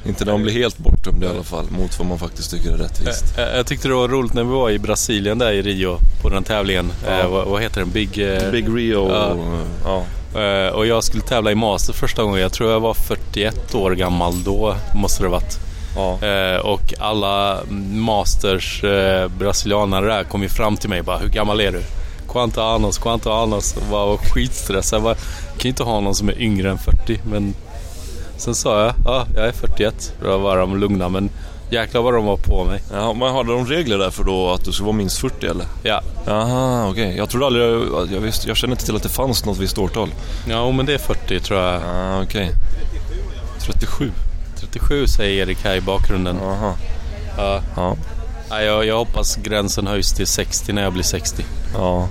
Inte 0.07 0.25
när 0.25 0.33
de 0.33 0.43
blir 0.43 0.53
helt 0.53 0.79
bortdömda 0.79 1.27
i 1.27 1.31
alla 1.31 1.43
fall, 1.43 1.65
mot 1.71 1.99
vad 1.99 2.09
man 2.09 2.19
faktiskt 2.19 2.51
tycker 2.51 2.71
är 2.73 2.77
rättvist. 2.77 3.25
Jag, 3.37 3.57
jag 3.59 3.67
tyckte 3.67 3.89
det 3.89 3.95
var 3.95 4.09
roligt 4.09 4.35
när 4.35 4.45
vi 4.45 4.51
var 4.51 4.71
i 4.71 4.79
Brasilien 4.79 5.39
där 5.39 5.53
i 5.53 5.63
Rio 5.63 5.99
på 6.23 6.29
den 6.29 6.45
tävlingen. 6.45 6.93
Eh, 7.09 7.29
vad, 7.29 7.47
vad 7.47 7.63
heter 7.63 7.81
den? 7.81 7.91
Big... 7.91 8.19
eh, 8.19 8.51
Big 8.51 8.69
Rio, 8.77 9.09
Ja. 9.13 9.37
ja. 9.85 10.05
Eh, 10.41 10.69
och 10.73 10.87
jag 10.87 11.05
skulle 11.05 11.23
tävla 11.23 11.53
i 11.53 11.55
Master 11.55 11.93
första 11.93 12.23
gången. 12.23 12.41
Jag 12.41 12.53
tror 12.53 12.71
jag 12.71 12.81
var 12.81 12.95
41 12.95 13.75
år 13.75 13.91
gammal 13.91 14.43
då, 14.45 14.75
måste 14.95 15.23
det 15.23 15.29
varit. 15.29 15.59
ja. 15.97 16.27
Eh, 16.27 16.57
och 16.61 16.95
alla 16.99 17.59
Masters 17.91 18.85
eh, 18.85 19.29
brasilianare 19.29 20.07
där 20.07 20.25
kom 20.25 20.43
ju 20.43 20.49
fram 20.49 20.77
till 20.77 20.89
mig 20.91 20.99
och 20.99 21.05
bara 21.07 21.19
Hur 21.19 21.29
gammal 21.29 21.61
är 21.61 21.73
du? 21.73 21.83
Quanto 22.29 22.61
anos, 22.61 22.99
quanto 22.99 23.31
anos. 23.31 23.77
Och 23.77 23.83
bara 23.91 24.07
var 24.07 24.17
skitstressad. 24.17 24.97
Jag 24.97 25.03
bara, 25.03 25.15
kan 25.15 25.63
ju 25.63 25.69
inte 25.69 25.83
ha 25.83 26.01
någon 26.01 26.15
som 26.15 26.29
är 26.29 26.41
yngre 26.43 26.71
än 26.71 26.79
40. 26.79 27.21
Men 27.31 27.55
sen 28.43 28.55
sa 28.55 28.85
jag, 28.85 28.95
ja 29.05 29.27
jag 29.37 29.47
är 29.47 29.53
41. 29.53 30.13
Då 30.23 30.39
var 30.39 30.57
de 30.57 30.77
lugna 30.81 31.09
men 31.09 31.31
jäklar 31.71 32.03
vad 32.03 32.15
de 32.15 32.25
var 32.25 32.37
på 32.37 32.65
mig. 32.65 32.83
ja 32.93 33.13
men 33.13 33.35
hade 33.35 33.53
de 33.53 33.67
regler 33.67 33.99
där 33.99 34.11
för 34.11 34.25
då 34.25 34.51
att 34.51 34.65
du 34.65 34.73
ska 34.73 34.85
vara 34.85 34.97
minst 34.97 35.19
40 35.19 35.47
eller? 35.47 35.67
Ja, 35.83 36.01
Jaha, 36.27 36.89
okej. 36.91 37.17
Jag 37.17 37.31
trodde 37.31 37.47
aldrig... 37.47 37.65
Jag, 38.17 38.21
visste, 38.21 38.49
jag 38.49 38.57
kände 38.57 38.75
inte 38.75 38.85
till 38.85 38.97
att 38.97 39.03
det 39.03 39.09
fanns 39.09 39.45
något 39.45 39.59
visst 39.59 39.79
årtal. 39.79 40.09
ja 40.49 40.71
men 40.71 40.87
det 40.87 40.95
är 40.95 40.99
40 40.99 41.41
tror 41.41 41.61
jag. 41.61 41.83
Ah, 41.87 42.23
okej. 42.23 42.51
37? 43.61 44.11
37 44.61 45.07
säger 45.07 45.43
Erik 45.43 45.65
här 45.65 45.77
i 45.77 45.81
bakgrunden. 45.81 46.39
Aha. 46.41 46.75
Ja. 47.37 47.61
Ja. 47.77 47.97
Ja, 48.51 48.63
jag, 48.63 48.87
jag 48.87 48.99
hoppas 48.99 49.37
gränsen 49.37 49.87
höjs 49.87 50.13
till 50.13 50.27
60 50.27 50.73
när 50.73 50.83
jag 50.83 50.93
blir 50.93 51.03
60. 51.03 51.45
Ja. 51.75 52.09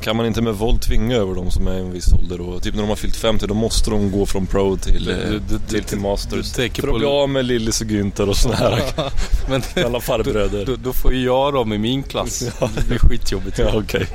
Kan, 0.00 0.16
man 0.16 0.26
inte 0.26 0.42
med 0.42 0.54
våld 0.54 0.80
tvinga 0.82 1.16
över 1.16 1.34
de 1.34 1.50
som 1.50 1.66
är 1.66 1.74
i 1.74 1.78
en 1.78 1.92
viss 1.92 2.12
ålder 2.12 2.38
då? 2.38 2.60
Typ 2.60 2.74
när 2.74 2.82
de 2.82 2.88
har 2.88 2.96
fyllt 2.96 3.16
50 3.16 3.46
då 3.46 3.54
måste 3.54 3.90
de 3.90 4.10
gå 4.10 4.26
från 4.26 4.46
pro 4.46 4.76
till, 4.76 5.04
Du- 5.04 5.40
du- 5.48 5.58
till, 5.68 5.84
till 5.84 5.98
masters. 5.98 6.52
du 6.52 6.70
För 6.70 6.88
att 6.88 6.96
bli 6.98 7.06
av 7.06 7.28
med 7.28 7.44
Lillis 7.44 7.80
och 7.80 7.86
Günther 7.86 8.28
och 8.28 8.36
sådana 8.36 8.58
här 8.58 8.82
Men 9.48 9.62
alla 9.86 10.00
farbröder. 10.00 10.66
då, 10.66 10.76
då 10.76 10.92
får 10.92 11.12
ju 11.14 11.24
jag 11.24 11.54
dem 11.54 11.72
i 11.72 11.78
min 11.78 12.02
klass. 12.02 12.38
Det 12.76 12.86
blir 12.88 12.98
skitjobbigt. 12.98 13.58
Ja, 13.58 13.70
okej. 13.74 14.06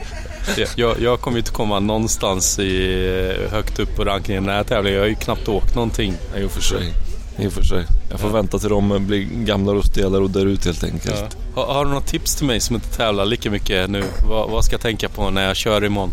Jag, 0.75 1.01
jag, 1.01 1.21
kommer 1.21 1.37
ju 1.37 1.39
inte 1.41 1.51
komma 1.51 1.79
någonstans 1.79 2.59
i, 2.59 3.33
högt 3.51 3.79
upp 3.79 3.95
på 3.95 4.03
rankingen 4.05 4.43
i 4.43 4.47
den 4.47 4.55
här 4.55 4.63
tävlingen. 4.63 4.95
Jag 4.97 5.03
har 5.03 5.09
ju 5.09 5.15
knappt 5.15 5.47
åkt 5.47 5.75
någonting. 5.75 6.13
Och 6.45 6.51
för 6.51 6.61
sig. 6.61 6.93
I 7.39 7.47
och 7.47 7.53
för 7.53 7.63
sig. 7.63 7.85
Jag 8.09 8.19
får 8.19 8.29
vänta 8.29 8.59
till 8.59 8.69
de 8.69 9.07
blir 9.07 9.21
gamla 9.21 9.71
och 9.71 9.85
stela 9.85 10.17
och 10.17 10.29
dör 10.29 10.45
ut 10.45 10.65
helt 10.65 10.83
enkelt. 10.83 11.37
Har, 11.55 11.65
har 11.65 11.85
du 11.85 11.89
några 11.89 12.05
tips 12.05 12.35
till 12.35 12.45
mig 12.45 12.59
som 12.59 12.75
inte 12.75 12.97
tävlar 12.97 13.25
lika 13.25 13.51
mycket 13.51 13.89
nu? 13.89 14.03
Vad, 14.29 14.49
vad 14.49 14.65
ska 14.65 14.73
jag 14.73 14.81
tänka 14.81 15.09
på 15.09 15.29
när 15.29 15.47
jag 15.47 15.55
kör 15.55 15.83
imorgon? 15.83 16.11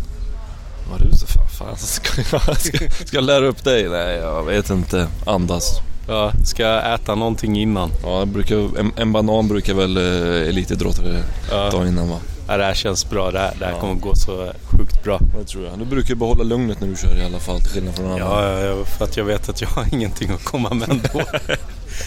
Vad 0.91 1.01
du 1.01 1.17
så 1.17 1.27
fan, 1.27 1.49
fan 1.49 1.77
ska, 1.77 2.23
jag, 2.33 2.61
ska, 2.61 2.91
ska 3.07 3.17
jag 3.17 3.25
lära 3.25 3.47
upp 3.47 3.65
dig? 3.65 3.89
Nej, 3.89 4.17
jag 4.17 4.45
vet 4.45 4.71
inte. 4.71 5.09
Andas. 5.27 5.81
Ja, 6.09 6.33
ska 6.45 6.63
jag 6.63 6.95
äta 6.95 7.15
någonting 7.15 7.57
innan? 7.61 7.91
Ja, 8.03 8.25
brukar, 8.25 8.57
en, 8.79 8.93
en 8.97 9.13
banan 9.13 9.49
brukar 9.49 9.75
väl 9.75 9.97
eh, 9.97 10.49
elitidrottare 10.49 11.23
Ja. 11.51 11.71
ta 11.71 11.87
innan 11.87 12.09
va? 12.09 12.17
Ja, 12.49 12.57
det 12.57 12.65
här 12.65 12.75
känns 12.75 13.11
bra. 13.11 13.31
Det 13.31 13.39
här, 13.39 13.53
det 13.59 13.65
här 13.65 13.73
Ja. 13.73 13.81
kommer 13.81 13.95
gå 13.95 14.15
så 14.15 14.53
sjukt 14.71 15.05
bra. 15.05 15.19
Det 15.39 15.45
tror 15.45 15.65
jag. 15.65 15.79
Du 15.79 15.85
brukar 15.85 16.09
ju 16.09 16.15
behålla 16.15 16.43
lugnet 16.45 16.81
när 16.81 16.89
du 16.89 16.97
kör 16.97 17.17
i 17.17 17.25
alla 17.25 17.39
fall 17.39 17.61
till 17.61 17.69
skillnad 17.71 17.95
från 17.95 18.07
andra. 18.11 18.19
Ja, 18.25 18.61
ja, 18.61 18.85
för 18.85 19.05
att 19.05 19.17
jag 19.17 19.25
vet 19.25 19.49
att 19.49 19.61
jag 19.61 19.69
har 19.69 19.87
ingenting 19.95 20.31
att 20.31 20.45
komma 20.45 20.71
med 20.75 20.89
ändå. 20.91 21.09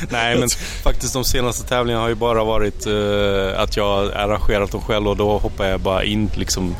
Nej, 0.09 0.39
men 0.39 0.49
faktiskt 0.83 1.13
de 1.13 1.23
senaste 1.23 1.67
tävlingarna 1.67 2.01
har 2.03 2.09
ju 2.09 2.15
bara 2.15 2.43
varit 2.43 2.85
eh, 2.87 3.59
att 3.61 3.77
jag 3.77 4.11
arrangerat 4.13 4.71
dem 4.71 4.81
själv 4.81 5.07
och 5.07 5.17
då 5.17 5.37
hoppar 5.37 5.65
jag 5.65 5.79
bara 5.79 6.03
in 6.03 6.29
liksom. 6.35 6.75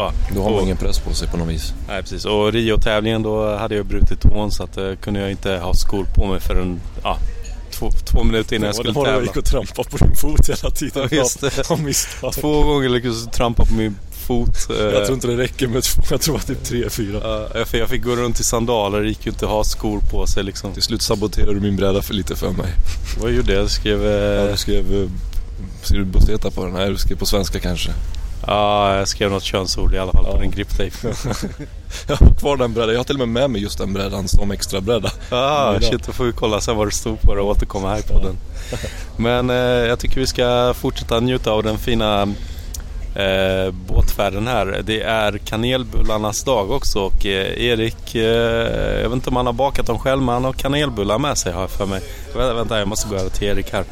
Ja, 0.00 0.12
Då 0.34 0.42
har 0.42 0.50
man 0.50 0.58
och- 0.58 0.64
ingen 0.64 0.76
press 0.76 0.98
på 0.98 1.14
sig 1.14 1.28
på 1.28 1.36
något 1.36 1.48
vis. 1.48 1.72
Nej, 1.88 2.02
precis. 2.02 2.24
Och 2.24 2.52
Rio-tävlingen 2.52 3.22
då 3.22 3.56
hade 3.56 3.74
jag 3.74 3.86
brutit 3.86 4.20
tån 4.20 4.50
så 4.50 4.62
att 4.62 4.76
eh, 4.76 4.92
kunde 5.00 5.20
jag 5.20 5.30
inte 5.30 5.56
ha 5.56 5.74
skor 5.74 6.06
på 6.14 6.26
mig 6.26 6.40
förrän 6.40 6.80
ja, 7.02 7.18
två, 7.70 7.90
två 7.90 8.24
minuter 8.24 8.56
innan 8.56 8.66
jag 8.66 8.74
skulle 8.74 8.92
var 8.92 9.04
det 9.04 9.10
tävla. 9.10 9.26
gick 9.26 9.36
och 9.36 9.44
trampade 9.44 9.88
på 9.90 9.96
din 9.96 10.14
fot 10.16 10.48
hela 10.48 10.70
tiden. 10.70 11.08
Ja, 11.10 11.16
just 11.16 11.40
det. 11.40 11.50
Två 12.40 12.62
gånger 12.62 12.88
lyckades 12.88 13.24
jag 13.24 13.32
trampa 13.32 13.64
på 13.64 13.74
min 13.74 13.96
fot. 14.26 14.70
eh, 14.70 14.84
Jag 14.84 15.04
tror 15.04 15.14
inte 15.14 15.26
det 15.26 15.36
räcker 15.36 15.68
med 15.68 15.82
två. 15.82 16.02
Jag 16.10 16.20
tror 16.20 16.36
att 16.36 16.46
det 16.46 16.52
är 16.52 16.64
tre, 16.64 16.90
fyra. 16.90 17.20
ja, 17.54 17.64
för 17.64 17.78
jag 17.78 17.88
fick 17.88 18.02
gå 18.02 18.16
runt 18.16 18.40
i 18.40 18.44
sandaler, 18.44 19.00
det 19.00 19.08
gick 19.08 19.26
ju 19.26 19.30
inte 19.32 19.44
att 19.44 19.50
ha 19.50 19.64
skor 19.64 20.00
på 20.10 20.26
sig 20.26 20.44
liksom. 20.44 20.72
Till 20.72 20.82
slut 20.82 21.02
saboterade 21.02 21.54
du 21.54 21.60
min 21.60 21.76
bräda 21.76 22.02
för 22.02 22.14
lite 22.14 22.36
för 22.36 22.50
mig. 22.50 22.72
Vad 23.22 23.30
gjorde 23.32 23.52
jag? 23.52 23.62
Jag 23.62 23.70
skrev... 23.70 24.04
Ja, 24.04 24.44
eh, 24.44 24.50
du 24.50 24.56
skrev... 24.56 25.10
Ser 25.82 25.94
du 25.94 26.04
Boceta 26.04 26.50
på 26.50 26.64
den? 26.64 26.72
Nej, 26.74 26.90
du 26.90 26.96
skrev 26.96 27.16
på 27.16 27.26
svenska 27.26 27.58
kanske. 27.60 27.90
Ja, 28.46 28.96
jag 28.96 29.08
skrev 29.08 29.30
något 29.30 29.42
könsord 29.42 29.94
i 29.94 29.98
alla 29.98 30.12
fall 30.12 30.24
på 30.24 30.30
Ja. 30.30 30.38
den 30.38 30.50
griptejpen. 30.50 31.14
Jag 32.08 32.16
har 32.16 32.34
kvar 32.34 32.56
den 32.56 32.72
brädan. 32.74 32.90
Jag 32.90 32.98
har 32.98 33.04
till 33.04 33.14
och 33.22 33.28
med 33.28 33.28
med 33.28 33.50
mig 33.50 33.62
just 33.62 33.78
den 33.78 33.92
brädan 33.92 34.28
som 34.28 34.50
extra 34.50 34.80
bräda. 34.80 35.10
Ah, 35.30 35.80
shit, 35.80 36.06
då 36.06 36.12
får 36.12 36.24
vi 36.24 36.32
kolla 36.32 36.60
sen 36.60 36.76
vad 36.76 36.86
det 36.86 36.90
stod 36.92 37.20
på 37.22 37.34
det 37.34 37.40
och 37.40 37.48
återkomma 37.48 37.88
här 37.94 38.02
på 38.02 38.18
den. 38.22 38.36
Men 39.16 39.50
eh, 39.50 39.56
jag 39.88 39.98
tycker 39.98 40.20
vi 40.20 40.26
ska 40.26 40.74
fortsätta 40.76 41.20
njuta 41.20 41.50
av 41.50 41.62
den 41.62 41.78
fina 41.78 42.28
eh, 43.14 43.74
båtfärden 43.86 44.46
här. 44.46 44.82
Det 44.84 45.02
är 45.02 45.38
kanelbullarnas 45.38 46.44
dag 46.44 46.70
också 46.70 47.00
och 47.00 47.26
eh, 47.26 47.64
Erik, 47.64 48.14
eh, 48.14 49.00
jag 49.02 49.08
vet 49.08 49.12
inte 49.12 49.30
om 49.30 49.36
han 49.36 49.46
har 49.46 49.52
bakat 49.52 49.86
dem 49.86 49.98
själv 49.98 50.22
men 50.22 50.28
han 50.28 50.44
har 50.44 50.52
kanelbullar 50.52 51.18
med 51.18 51.38
sig 51.38 51.52
har 51.52 51.60
jag 51.60 51.70
för 51.70 51.86
mig. 51.86 52.00
Vänta, 52.34 52.54
vänta 52.54 52.78
jag 52.78 52.88
måste 52.88 53.08
gå 53.08 53.14
över 53.14 53.30
till 53.30 53.48
Erik 53.48 53.72
här. 53.72 53.84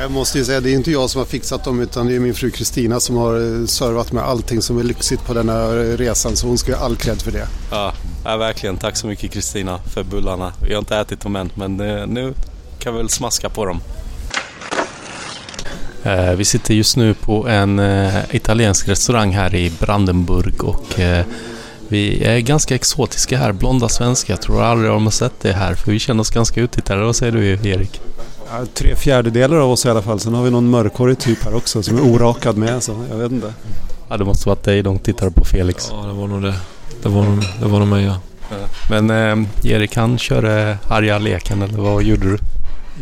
Jag 0.00 0.10
måste 0.10 0.38
ju 0.38 0.44
säga, 0.44 0.60
det 0.60 0.70
är 0.70 0.74
inte 0.74 0.90
jag 0.90 1.10
som 1.10 1.18
har 1.18 1.26
fixat 1.26 1.64
dem 1.64 1.80
utan 1.80 2.06
det 2.06 2.14
är 2.14 2.20
min 2.20 2.34
fru 2.34 2.50
Kristina 2.50 3.00
som 3.00 3.16
har 3.16 3.60
eh, 3.60 3.66
servat 3.66 4.12
med 4.12 4.24
allting 4.24 4.62
som 4.62 4.78
är 4.78 4.82
lyxigt 4.82 5.26
på 5.26 5.34
den 5.34 5.48
här 5.48 5.96
resan 5.96 6.36
så 6.36 6.46
hon 6.46 6.58
ska 6.58 6.76
ha 6.76 6.84
all 6.84 6.96
cred 6.96 7.22
för 7.22 7.32
det. 7.32 7.46
Ja, 7.70 7.92
ja, 8.24 8.36
verkligen. 8.36 8.76
Tack 8.76 8.96
så 8.96 9.06
mycket 9.06 9.30
Kristina 9.30 9.78
för 9.78 10.02
bullarna. 10.02 10.52
Jag 10.68 10.74
har 10.74 10.78
inte 10.78 10.96
ätit 10.96 11.20
dem 11.20 11.36
än 11.36 11.50
men 11.54 11.80
eh, 11.80 12.06
nu 12.06 12.34
kan 12.78 12.94
vi 12.94 12.98
väl 12.98 13.08
smaska 13.08 13.48
på 13.48 13.66
dem. 13.66 13.80
Eh, 16.04 16.32
Vi 16.36 16.44
sitter 16.44 16.74
just 16.74 16.96
nu 16.96 17.14
på 17.14 17.48
en 17.48 17.78
eh, 17.78 18.14
italiensk 18.30 18.88
restaurang 18.88 19.32
här 19.32 19.54
i 19.54 19.72
Brandenburg 19.80 20.64
och 20.64 21.00
eh, 21.00 21.24
vi 21.88 22.24
är 22.24 22.38
ganska 22.40 22.74
exotiska 22.74 23.38
här, 23.38 23.52
blonda 23.52 23.88
svenskar. 23.88 24.34
Jag 24.34 24.42
tror 24.42 24.62
aldrig 24.62 24.90
de 24.90 25.04
har 25.04 25.10
sett 25.10 25.40
det 25.40 25.52
här 25.52 25.74
för 25.74 25.90
vi 25.92 25.98
känner 25.98 26.20
oss 26.20 26.30
ganska 26.30 26.60
uttittade. 26.60 27.04
Vad 27.04 27.16
säger 27.16 27.32
du 27.32 27.46
Erik? 27.68 28.00
Ja, 28.50 28.66
tre 28.74 28.96
fjärdedelar 28.96 29.56
av 29.56 29.70
oss 29.70 29.86
i 29.86 29.88
alla 29.88 30.02
fall. 30.02 30.20
Sen 30.20 30.34
har 30.34 30.42
vi 30.44 30.50
någon 30.50 30.70
mörkhårig 30.70 31.18
typ 31.18 31.44
här 31.44 31.54
också 31.54 31.82
som 31.82 31.96
är 31.96 32.02
orakad 32.02 32.56
med. 32.56 32.82
Så 32.82 33.04
jag 33.10 33.16
vet 33.16 33.32
inte. 33.32 33.52
Ja, 34.08 34.16
det 34.16 34.24
måste 34.24 34.48
varit 34.48 34.62
dig 34.62 34.82
de 34.82 34.98
tittade 34.98 35.30
på 35.30 35.44
Felix. 35.44 35.88
Ja, 35.90 36.06
det 36.06 36.12
var 36.12 36.26
nog 36.26 36.42
det. 36.42 36.54
Det 37.02 37.08
var 37.08 37.22
nog, 37.22 37.44
det 37.60 37.66
var 37.66 37.78
nog 37.78 37.88
mig 37.88 38.04
ja. 38.04 38.16
Men 38.90 39.10
eh, 39.10 39.48
Erik 39.72 39.96
han 39.96 40.18
körde 40.18 40.78
arga 40.88 41.18
leken 41.18 41.62
eller 41.62 41.78
vad 41.78 42.02
gjorde 42.02 42.30
du? 42.30 42.38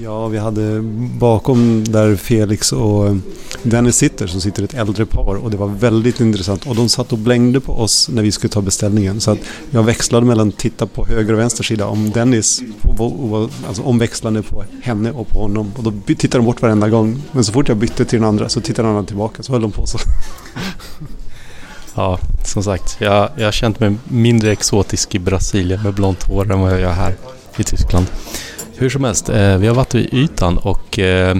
Ja, 0.01 0.29
vi 0.29 0.39
hade 0.39 0.83
bakom 1.19 1.85
där 1.85 2.17
Felix 2.17 2.73
och 2.73 3.07
eh, 3.07 3.17
Dennis 3.63 3.97
sitter 3.97 4.27
som 4.27 4.41
sitter 4.41 4.63
ett 4.63 4.75
äldre 4.75 5.07
par 5.07 5.35
och 5.35 5.51
det 5.51 5.57
var 5.57 5.67
väldigt 5.67 6.21
intressant. 6.21 6.67
Och 6.67 6.77
de 6.77 6.89
satt 6.89 7.13
och 7.13 7.19
blängde 7.19 7.61
på 7.61 7.73
oss 7.73 8.09
när 8.09 8.23
vi 8.23 8.33
skulle 8.33 8.51
ta 8.51 8.61
beställningen. 8.61 9.21
Så 9.21 9.31
att 9.31 9.39
jag 9.71 9.83
växlade 9.83 10.27
mellan 10.27 10.49
att 10.49 10.59
titta 10.59 10.87
på 10.87 11.07
höger 11.07 11.33
och 11.33 11.39
vänster 11.39 11.65
sida 11.65 11.87
om 11.87 12.11
Dennis 12.11 12.63
alltså 13.67 13.83
omväxlande 13.83 14.43
på 14.43 14.65
henne 14.83 15.11
och 15.11 15.29
på 15.29 15.39
honom. 15.39 15.73
Och 15.77 15.83
då 15.83 15.93
tittade 16.07 16.39
de 16.39 16.45
bort 16.45 16.63
varenda 16.63 16.89
gång. 16.89 17.23
Men 17.33 17.45
så 17.45 17.53
fort 17.53 17.69
jag 17.69 17.77
bytte 17.77 18.05
till 18.05 18.19
den 18.19 18.29
andra 18.29 18.49
så 18.49 18.61
tittade 18.61 18.89
den 18.89 18.97
andra 18.97 19.09
tillbaka. 19.09 19.43
Så 19.43 19.53
höll 19.53 19.63
de 19.63 19.71
på 19.71 19.87
så. 19.87 19.99
Ja, 21.95 22.19
som 22.45 22.63
sagt. 22.63 22.97
Jag, 23.01 23.29
jag 23.37 23.45
har 23.45 23.53
känt 23.53 23.81
mig 23.81 23.97
mindre 24.05 24.53
exotisk 24.53 25.15
i 25.15 25.19
Brasilien 25.19 25.83
med 25.83 25.95
blont 25.95 26.23
hår 26.23 26.53
än 26.53 26.61
vad 26.61 26.73
jag 26.73 26.81
gör 26.81 26.93
här 26.93 27.15
i 27.57 27.65
Tyskland. 27.65 28.07
Hur 28.77 28.91
som 28.91 29.05
helst, 29.05 29.29
eh, 29.29 29.57
vi 29.57 29.67
har 29.67 29.75
varit 29.75 29.95
vid 29.95 30.15
ytan 30.15 30.59
och 30.59 30.99
eh, 30.99 31.37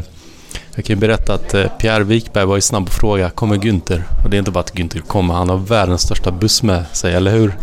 jag 0.75 0.85
kan 0.85 0.97
ju 0.97 1.01
berätta 1.01 1.35
att 1.35 1.55
eh, 1.55 1.67
Pierre 1.79 2.05
Wikberg 2.05 2.45
var 2.45 2.55
ju 2.55 2.61
snabb 2.61 2.87
på 2.87 2.93
fråga, 2.93 3.31
kommer 3.31 3.57
Günther? 3.57 4.03
Och 4.25 4.31
det 4.31 4.37
är 4.37 4.39
inte 4.39 4.51
bara 4.51 4.61
att 4.61 4.75
Günther 4.75 5.01
kommer, 5.01 5.35
han 5.35 5.49
har 5.49 5.57
världens 5.57 6.03
största 6.03 6.31
buss 6.31 6.63
med 6.63 6.85
sig, 6.93 7.15
eller 7.15 7.31
hur? 7.31 7.57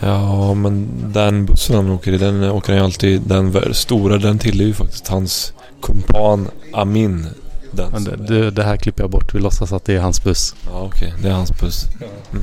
Ja, 0.00 0.54
men 0.54 0.88
den 1.12 1.46
bussen 1.46 1.76
han 1.76 1.90
åker 1.90 2.12
i, 2.12 2.18
den 2.18 2.44
åker 2.44 2.68
han 2.68 2.78
ju 2.78 2.84
alltid... 2.84 3.20
Den 3.20 3.74
stora, 3.74 4.18
den 4.18 4.38
tillhör 4.38 4.66
ju 4.66 4.74
faktiskt 4.74 5.08
hans 5.08 5.52
kumpan 5.82 6.48
Amin. 6.72 7.26
Den 7.70 8.04
det, 8.04 8.16
det, 8.16 8.50
det 8.50 8.62
här 8.62 8.76
klipper 8.76 9.02
jag 9.02 9.10
bort, 9.10 9.34
vi 9.34 9.40
låtsas 9.40 9.72
att 9.72 9.84
det 9.84 9.94
är 9.94 10.00
hans 10.00 10.24
buss. 10.24 10.54
Ja, 10.66 10.80
okej. 10.80 11.14
Det 11.22 11.28
är 11.28 11.32
hans 11.32 11.60
buss. 11.60 11.84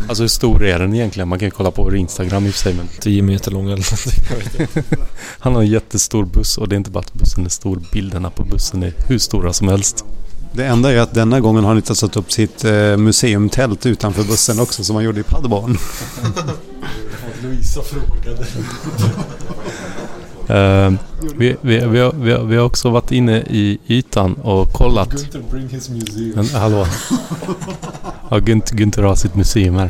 Alltså 0.07 0.23
hur 0.23 0.27
stor 0.27 0.65
är 0.65 0.79
den 0.79 0.93
egentligen? 0.93 1.27
Man 1.27 1.39
kan 1.39 1.47
ju 1.47 1.51
kolla 1.51 1.71
på 1.71 1.83
vår 1.83 1.95
Instagram 1.95 2.45
i 2.45 2.49
och 2.49 2.53
för 2.53 2.59
sig, 2.59 2.73
men 2.73 2.88
10 2.99 3.21
meter 3.21 3.51
lång 3.51 3.65
eller 3.65 3.88
någonting. 3.91 4.85
han 5.39 5.55
har 5.55 5.61
en 5.61 5.67
jättestor 5.67 6.25
buss 6.25 6.57
och 6.57 6.69
det 6.69 6.75
är 6.75 6.77
inte 6.77 6.91
bara 6.91 6.99
att 6.99 7.13
bussen 7.13 7.45
är 7.45 7.49
stor, 7.49 7.81
bilderna 7.91 8.29
på 8.29 8.43
bussen 8.43 8.83
är 8.83 8.93
hur 9.07 9.17
stora 9.17 9.53
som 9.53 9.67
helst. 9.67 10.05
Det 10.51 10.65
enda 10.65 10.91
är 10.91 10.97
att 10.97 11.13
denna 11.13 11.39
gången 11.39 11.63
har 11.63 11.69
han 11.69 11.77
inte 11.77 11.95
satt 11.95 12.17
upp 12.17 12.31
sitt 12.31 12.65
eh, 12.65 12.97
museumtält 12.97 13.85
utanför 13.85 14.23
bussen 14.23 14.59
också 14.59 14.83
som 14.83 14.95
han 14.95 15.05
gjorde 15.05 15.19
i 15.19 15.23
Paderborn. 15.23 15.77
Louisa 17.43 17.81
frågade. 17.81 18.45
Eh, 20.49 20.93
vi, 21.38 21.55
vi, 21.62 21.77
vi, 21.86 21.99
har, 21.99 22.12
vi, 22.12 22.31
har, 22.31 22.43
vi 22.43 22.55
har 22.55 22.65
också 22.65 22.89
varit 22.89 23.12
inne 23.12 23.38
i 23.38 23.77
ytan 23.88 24.34
och 24.34 24.73
kollat. 24.73 25.10
bring 25.51 25.67
his 25.69 25.89
museum. 25.89 26.31
Men, 26.36 26.45
hallå? 26.45 26.88
Ja, 28.29 28.39
Günther, 28.39 28.75
Günther 28.75 29.01
har 29.01 29.15
sitt 29.15 29.36
museum 29.36 29.75
här. 29.75 29.89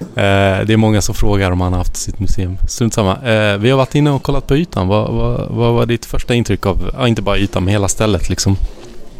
Eh, 0.00 0.66
det 0.66 0.72
är 0.72 0.76
många 0.76 1.02
som 1.02 1.14
frågar 1.14 1.50
om 1.50 1.60
han 1.60 1.72
har 1.72 1.78
haft 1.78 1.96
sitt 1.96 2.18
museum. 2.20 2.58
Strunt 2.68 2.94
samma. 2.94 3.12
Eh, 3.12 3.58
vi 3.58 3.70
har 3.70 3.76
varit 3.76 3.94
inne 3.94 4.10
och 4.10 4.22
kollat 4.22 4.46
på 4.46 4.56
ytan. 4.56 4.88
Vad, 4.88 5.12
vad, 5.12 5.48
vad 5.50 5.74
var 5.74 5.86
ditt 5.86 6.04
första 6.04 6.34
intryck 6.34 6.66
av, 6.66 6.90
ja, 6.98 7.08
inte 7.08 7.22
bara 7.22 7.38
ytan, 7.38 7.64
men 7.64 7.72
hela 7.72 7.88
stället 7.88 8.28
liksom? 8.28 8.56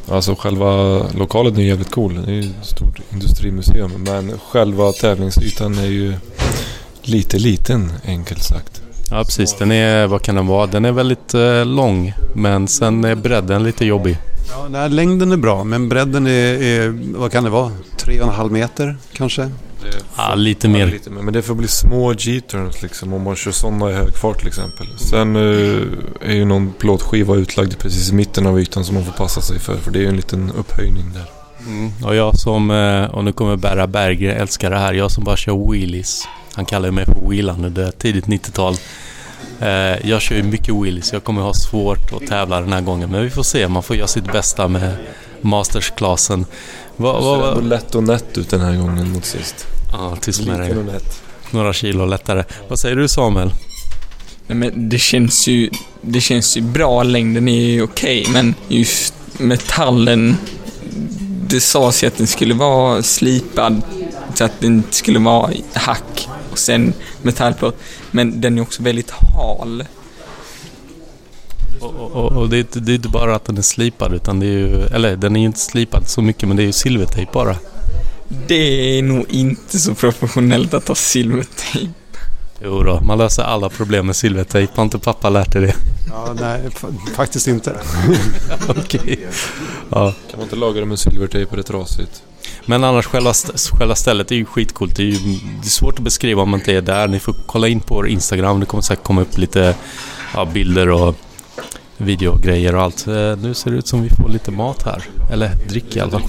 Alltså 0.08 0.34
själva 0.34 1.02
lokalen 1.14 1.56
är 1.56 1.60
ju 1.60 1.68
jävligt 1.68 1.90
cool. 1.90 2.14
Det 2.26 2.32
är 2.32 2.34
ju 2.34 2.40
ett 2.40 2.66
stort 2.66 3.00
industrimuseum. 3.12 3.90
Men 3.98 4.38
själva 4.38 4.92
tävlingsytan 4.92 5.78
är 5.78 5.86
ju 5.86 6.14
lite 7.02 7.38
liten, 7.38 7.92
enkelt 8.04 8.42
sagt. 8.42 8.83
Ja, 9.10 9.24
precis. 9.24 9.54
Den 9.58 9.72
är, 9.72 10.06
vad 10.06 10.22
kan 10.22 10.34
den 10.34 10.46
vara? 10.46 10.66
Den 10.66 10.84
är 10.84 10.92
väldigt 10.92 11.34
eh, 11.34 11.64
lång, 11.64 12.12
men 12.34 12.68
sen 12.68 13.04
är 13.04 13.14
bredden 13.14 13.62
lite 13.64 13.84
jobbig. 13.84 14.18
Ja, 14.50 14.66
nej, 14.70 14.90
längden 14.90 15.32
är 15.32 15.36
bra, 15.36 15.64
men 15.64 15.88
bredden 15.88 16.26
är, 16.26 16.62
är 16.62 16.94
vad 17.18 17.32
kan 17.32 17.44
det 17.44 17.50
vara? 17.50 17.70
Tre 17.98 18.20
och 18.20 18.28
en 18.28 18.34
halv 18.34 18.52
meter 18.52 18.96
kanske? 19.12 19.50
Ja, 20.16 20.34
lite 20.34 20.66
Ja, 20.66 20.72
mer. 20.72 20.86
lite 20.86 21.10
mer. 21.10 21.22
Men 21.22 21.34
det 21.34 21.42
får 21.42 21.54
bli 21.54 21.68
små 21.68 22.12
G-turns 22.12 22.82
liksom 22.82 23.12
om 23.12 23.22
man 23.22 23.36
kör 23.36 23.50
sådana 23.50 23.90
i 23.90 23.94
hög 23.94 24.16
fart 24.16 24.38
till 24.38 24.48
exempel. 24.48 24.86
Sen 24.98 25.36
eh, 25.36 25.82
är 26.30 26.34
ju 26.34 26.44
någon 26.44 26.72
plåtskiva 26.78 27.34
utlagd 27.34 27.78
precis 27.78 28.10
i 28.10 28.14
mitten 28.14 28.46
av 28.46 28.60
ytan 28.60 28.84
som 28.84 28.94
man 28.94 29.04
får 29.04 29.12
passa 29.12 29.40
sig 29.40 29.58
för. 29.58 29.76
För 29.76 29.90
det 29.90 29.98
är 29.98 30.02
ju 30.02 30.08
en 30.08 30.16
liten 30.16 30.52
upphöjning 30.58 31.04
där. 31.14 31.24
Mm. 31.66 31.90
Och 32.04 32.14
jag 32.14 32.38
som, 32.38 32.70
eh, 32.70 33.04
och 33.14 33.24
nu 33.24 33.32
kommer 33.32 33.56
Berra 33.56 33.86
Berggren 33.86 34.36
älska 34.36 34.70
det 34.70 34.78
här, 34.78 34.92
jag 34.92 35.10
som 35.10 35.24
bara 35.24 35.36
kör 35.36 35.70
wheelies. 35.72 36.28
Han 36.54 36.64
kallar 36.64 36.88
ju 36.88 36.92
mig 36.92 37.04
för 37.04 37.30
wheelan 37.30 37.64
under 37.64 37.90
tidigt 37.90 38.26
90-tal. 38.26 38.76
Eh, 39.60 40.08
jag 40.08 40.22
kör 40.22 40.36
ju 40.36 40.42
mycket 40.42 40.74
wheelies, 40.74 41.12
jag 41.12 41.24
kommer 41.24 41.42
ha 41.42 41.54
svårt 41.54 42.12
att 42.12 42.26
tävla 42.26 42.60
den 42.60 42.72
här 42.72 42.80
gången. 42.80 43.10
Men 43.10 43.22
vi 43.22 43.30
får 43.30 43.42
se, 43.42 43.68
man 43.68 43.82
får 43.82 43.96
göra 43.96 44.08
sitt 44.08 44.32
bästa 44.32 44.68
med 44.68 44.96
mastersklassen. 45.40 46.40
Är 46.40 46.44
ändå 46.96 47.20
vad, 47.20 47.64
lätt 47.64 47.94
och 47.94 48.02
nätt 48.02 48.38
ut 48.38 48.50
den 48.50 48.60
här 48.60 48.76
gången 48.76 49.12
mot 49.12 49.24
sist. 49.24 49.66
ja, 49.92 50.16
tyst 50.20 50.46
med 50.46 50.60
dig. 50.60 50.74
Några 51.50 51.72
kilo 51.72 52.06
lättare. 52.06 52.44
Vad 52.68 52.78
säger 52.78 52.96
du 52.96 53.08
Samuel? 53.08 53.50
Nej, 54.46 54.56
men 54.56 54.88
det 54.88 54.98
känns 54.98 55.46
ju, 55.46 55.70
det 56.00 56.20
känns 56.20 56.56
ju 56.56 56.60
bra, 56.60 57.02
längden 57.02 57.48
är 57.48 57.66
ju 57.66 57.82
okej, 57.82 58.26
men 58.32 58.54
just 58.68 59.14
metallen, 59.38 60.36
det 61.48 61.60
sades 61.60 62.02
ju 62.02 62.06
att 62.06 62.18
den 62.18 62.26
skulle 62.26 62.54
vara 62.54 63.02
slipad, 63.02 63.82
så 64.34 64.44
att 64.44 64.60
den 64.60 64.74
inte 64.74 64.94
skulle 64.94 65.18
vara 65.18 65.52
hack 65.72 66.28
och 66.54 66.58
sen 66.58 66.92
metallplåt. 67.22 67.76
Men 68.10 68.40
den 68.40 68.58
är 68.58 68.62
också 68.62 68.82
väldigt 68.82 69.10
hal. 69.10 69.84
Och, 71.80 71.94
och, 71.94 72.32
och 72.32 72.48
det, 72.48 72.58
är, 72.58 72.80
det 72.80 72.92
är 72.92 72.96
inte 72.96 73.08
bara 73.08 73.36
att 73.36 73.44
den 73.44 73.58
är 73.58 73.62
slipad, 73.62 74.14
utan 74.14 74.40
det 74.40 74.46
är 74.46 74.50
ju... 74.50 74.82
Eller 74.86 75.16
den 75.16 75.36
är 75.36 75.40
ju 75.40 75.46
inte 75.46 75.60
slipad 75.60 76.08
så 76.08 76.22
mycket, 76.22 76.48
men 76.48 76.56
det 76.56 76.62
är 76.62 76.66
ju 76.66 76.72
silvertejp 76.72 77.30
bara. 77.32 77.56
Det 78.46 78.98
är 78.98 79.02
nog 79.02 79.26
inte 79.30 79.78
så 79.78 79.94
professionellt 79.94 80.74
att 80.74 80.88
ha 80.88 80.94
silvertejp. 80.94 81.90
Jo 82.62 82.82
då, 82.82 83.00
man 83.00 83.18
löser 83.18 83.42
alla 83.42 83.68
problem 83.68 84.06
med 84.06 84.16
silvertejp. 84.16 84.72
Har 84.76 84.82
inte 84.84 84.98
pappa 84.98 85.30
lärt 85.30 85.52
dig 85.52 85.62
det? 85.62 85.74
Ja, 86.10 86.34
nej, 86.40 86.60
fa- 86.80 87.14
faktiskt 87.14 87.46
inte. 87.48 87.76
Okej. 88.68 89.26
Ja. 89.90 90.12
Kan 90.30 90.38
man 90.38 90.42
inte 90.42 90.56
laga 90.56 90.80
det 90.80 90.86
med 90.86 90.98
silvertejp 90.98 91.52
är 91.52 91.56
det 91.56 91.62
trasigt. 91.62 92.22
Men 92.66 92.84
annars 92.84 93.06
själva, 93.06 93.32
själva 93.78 93.94
stället 93.94 94.30
är 94.30 94.36
ju 94.36 94.44
skitcoolt. 94.44 94.96
Det 94.96 95.02
är, 95.02 95.06
ju, 95.06 95.18
det 95.62 95.66
är 95.66 95.70
svårt 95.70 95.98
att 95.98 96.04
beskriva 96.04 96.42
om 96.42 96.50
man 96.50 96.60
inte 96.60 96.72
är 96.72 96.82
där. 96.82 97.08
Ni 97.08 97.20
får 97.20 97.34
kolla 97.46 97.68
in 97.68 97.80
på 97.80 97.94
vår 97.94 98.08
Instagram. 98.08 98.60
Det 98.60 98.66
kommer 98.66 98.82
säkert 98.82 99.04
komma 99.04 99.20
upp 99.20 99.38
lite 99.38 99.74
ja, 100.34 100.44
bilder 100.44 100.90
och 100.90 101.16
videogrejer 101.96 102.74
och 102.74 102.82
allt. 102.82 103.06
Eh, 103.06 103.36
nu 103.36 103.54
ser 103.54 103.70
det 103.70 103.76
ut 103.76 103.86
som 103.86 104.02
vi 104.02 104.08
får 104.08 104.28
lite 104.28 104.50
mat 104.50 104.82
här. 104.82 105.02
Eller 105.32 105.54
drick 105.68 105.96
i 105.96 106.00
alla 106.00 106.10
fall. 106.10 106.22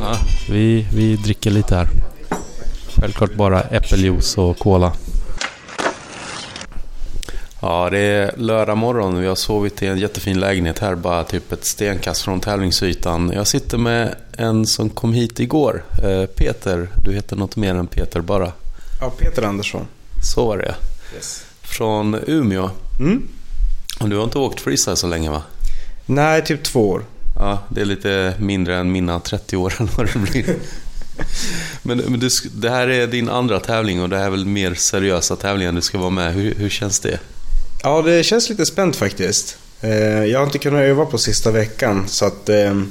Ja, 0.00 0.16
vi, 0.50 0.86
vi 0.94 1.16
dricker 1.16 1.50
lite 1.50 1.74
här. 1.74 1.88
Självklart 3.00 3.34
bara 3.34 3.60
äppeljuice 3.60 4.38
och 4.38 4.58
cola. 4.58 4.92
Ja, 7.60 7.88
det 7.90 7.98
är 7.98 8.36
lördag 8.36 8.76
morgon. 8.78 9.20
Vi 9.20 9.26
har 9.26 9.34
sovit 9.34 9.82
i 9.82 9.86
en 9.86 9.98
jättefin 9.98 10.40
lägenhet 10.40 10.78
här, 10.78 10.94
bara 10.94 11.24
typ 11.24 11.52
ett 11.52 11.64
stenkast 11.64 12.22
från 12.22 12.40
tävlingsytan. 12.40 13.32
Jag 13.34 13.46
sitter 13.46 13.78
med 13.78 14.14
en 14.36 14.66
som 14.66 14.90
kom 14.90 15.12
hit 15.12 15.40
igår. 15.40 15.84
Eh, 16.02 16.26
Peter, 16.26 16.88
du 17.04 17.14
heter 17.14 17.36
något 17.36 17.56
mer 17.56 17.74
än 17.74 17.86
Peter 17.86 18.20
bara. 18.20 18.52
Ja, 19.00 19.10
Peter 19.18 19.42
Andersson. 19.42 19.86
Så 20.22 20.46
var 20.46 20.56
det 20.56 20.74
Från 21.62 22.18
Umeå. 22.26 22.70
Mm. 23.00 23.28
Och 24.00 24.08
du 24.08 24.16
har 24.16 24.24
inte 24.24 24.38
åkt 24.38 24.60
freestyle 24.60 24.96
så 24.96 25.06
länge 25.06 25.30
va? 25.30 25.42
Nej, 26.06 26.44
typ 26.44 26.62
två 26.64 26.88
år. 26.88 27.04
Ja, 27.36 27.62
det 27.68 27.80
är 27.80 27.84
lite 27.84 28.34
mindre 28.38 28.76
än 28.76 28.92
mina 28.92 29.20
30 29.20 29.56
år 29.56 29.74
eller 29.78 29.90
vad 29.96 30.06
det 30.06 30.18
blir. 30.18 30.56
Men, 31.82 31.98
men 31.98 32.20
du, 32.20 32.28
det 32.52 32.70
här 32.70 32.88
är 32.88 33.06
din 33.06 33.28
andra 33.28 33.60
tävling 33.60 34.02
och 34.02 34.08
det 34.08 34.18
här 34.18 34.26
är 34.26 34.30
väl 34.30 34.46
mer 34.46 34.74
seriösa 34.74 35.36
tävlingar 35.36 35.72
du 35.72 35.80
ska 35.80 35.98
vara 35.98 36.10
med. 36.10 36.34
Hur, 36.34 36.54
hur 36.54 36.68
känns 36.68 37.00
det? 37.00 37.18
Ja, 37.82 38.02
det 38.02 38.22
känns 38.24 38.48
lite 38.50 38.66
spänt 38.66 38.96
faktiskt. 38.96 39.58
Eh, 39.80 39.90
Jag 40.24 40.38
har 40.38 40.46
inte 40.46 40.58
kunnat 40.58 40.80
öva 40.80 41.06
på 41.06 41.18
sista 41.18 41.50
veckan, 41.50 42.08
så 42.08 42.24
att 42.24 42.48
eh, 42.48 42.82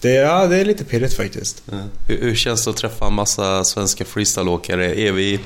det, 0.00 0.10
ja, 0.14 0.46
det 0.46 0.56
är 0.56 0.64
lite 0.64 0.84
pirrigt 0.84 1.14
faktiskt. 1.14 1.62
Hur, 2.08 2.20
hur 2.20 2.34
känns 2.34 2.64
det 2.64 2.70
att 2.70 2.76
träffa 2.76 3.06
en 3.06 3.14
massa 3.14 3.64
svenska 3.64 4.04
freestyleåkare? 4.04 5.00
Är 5.00 5.12
vi, 5.12 5.40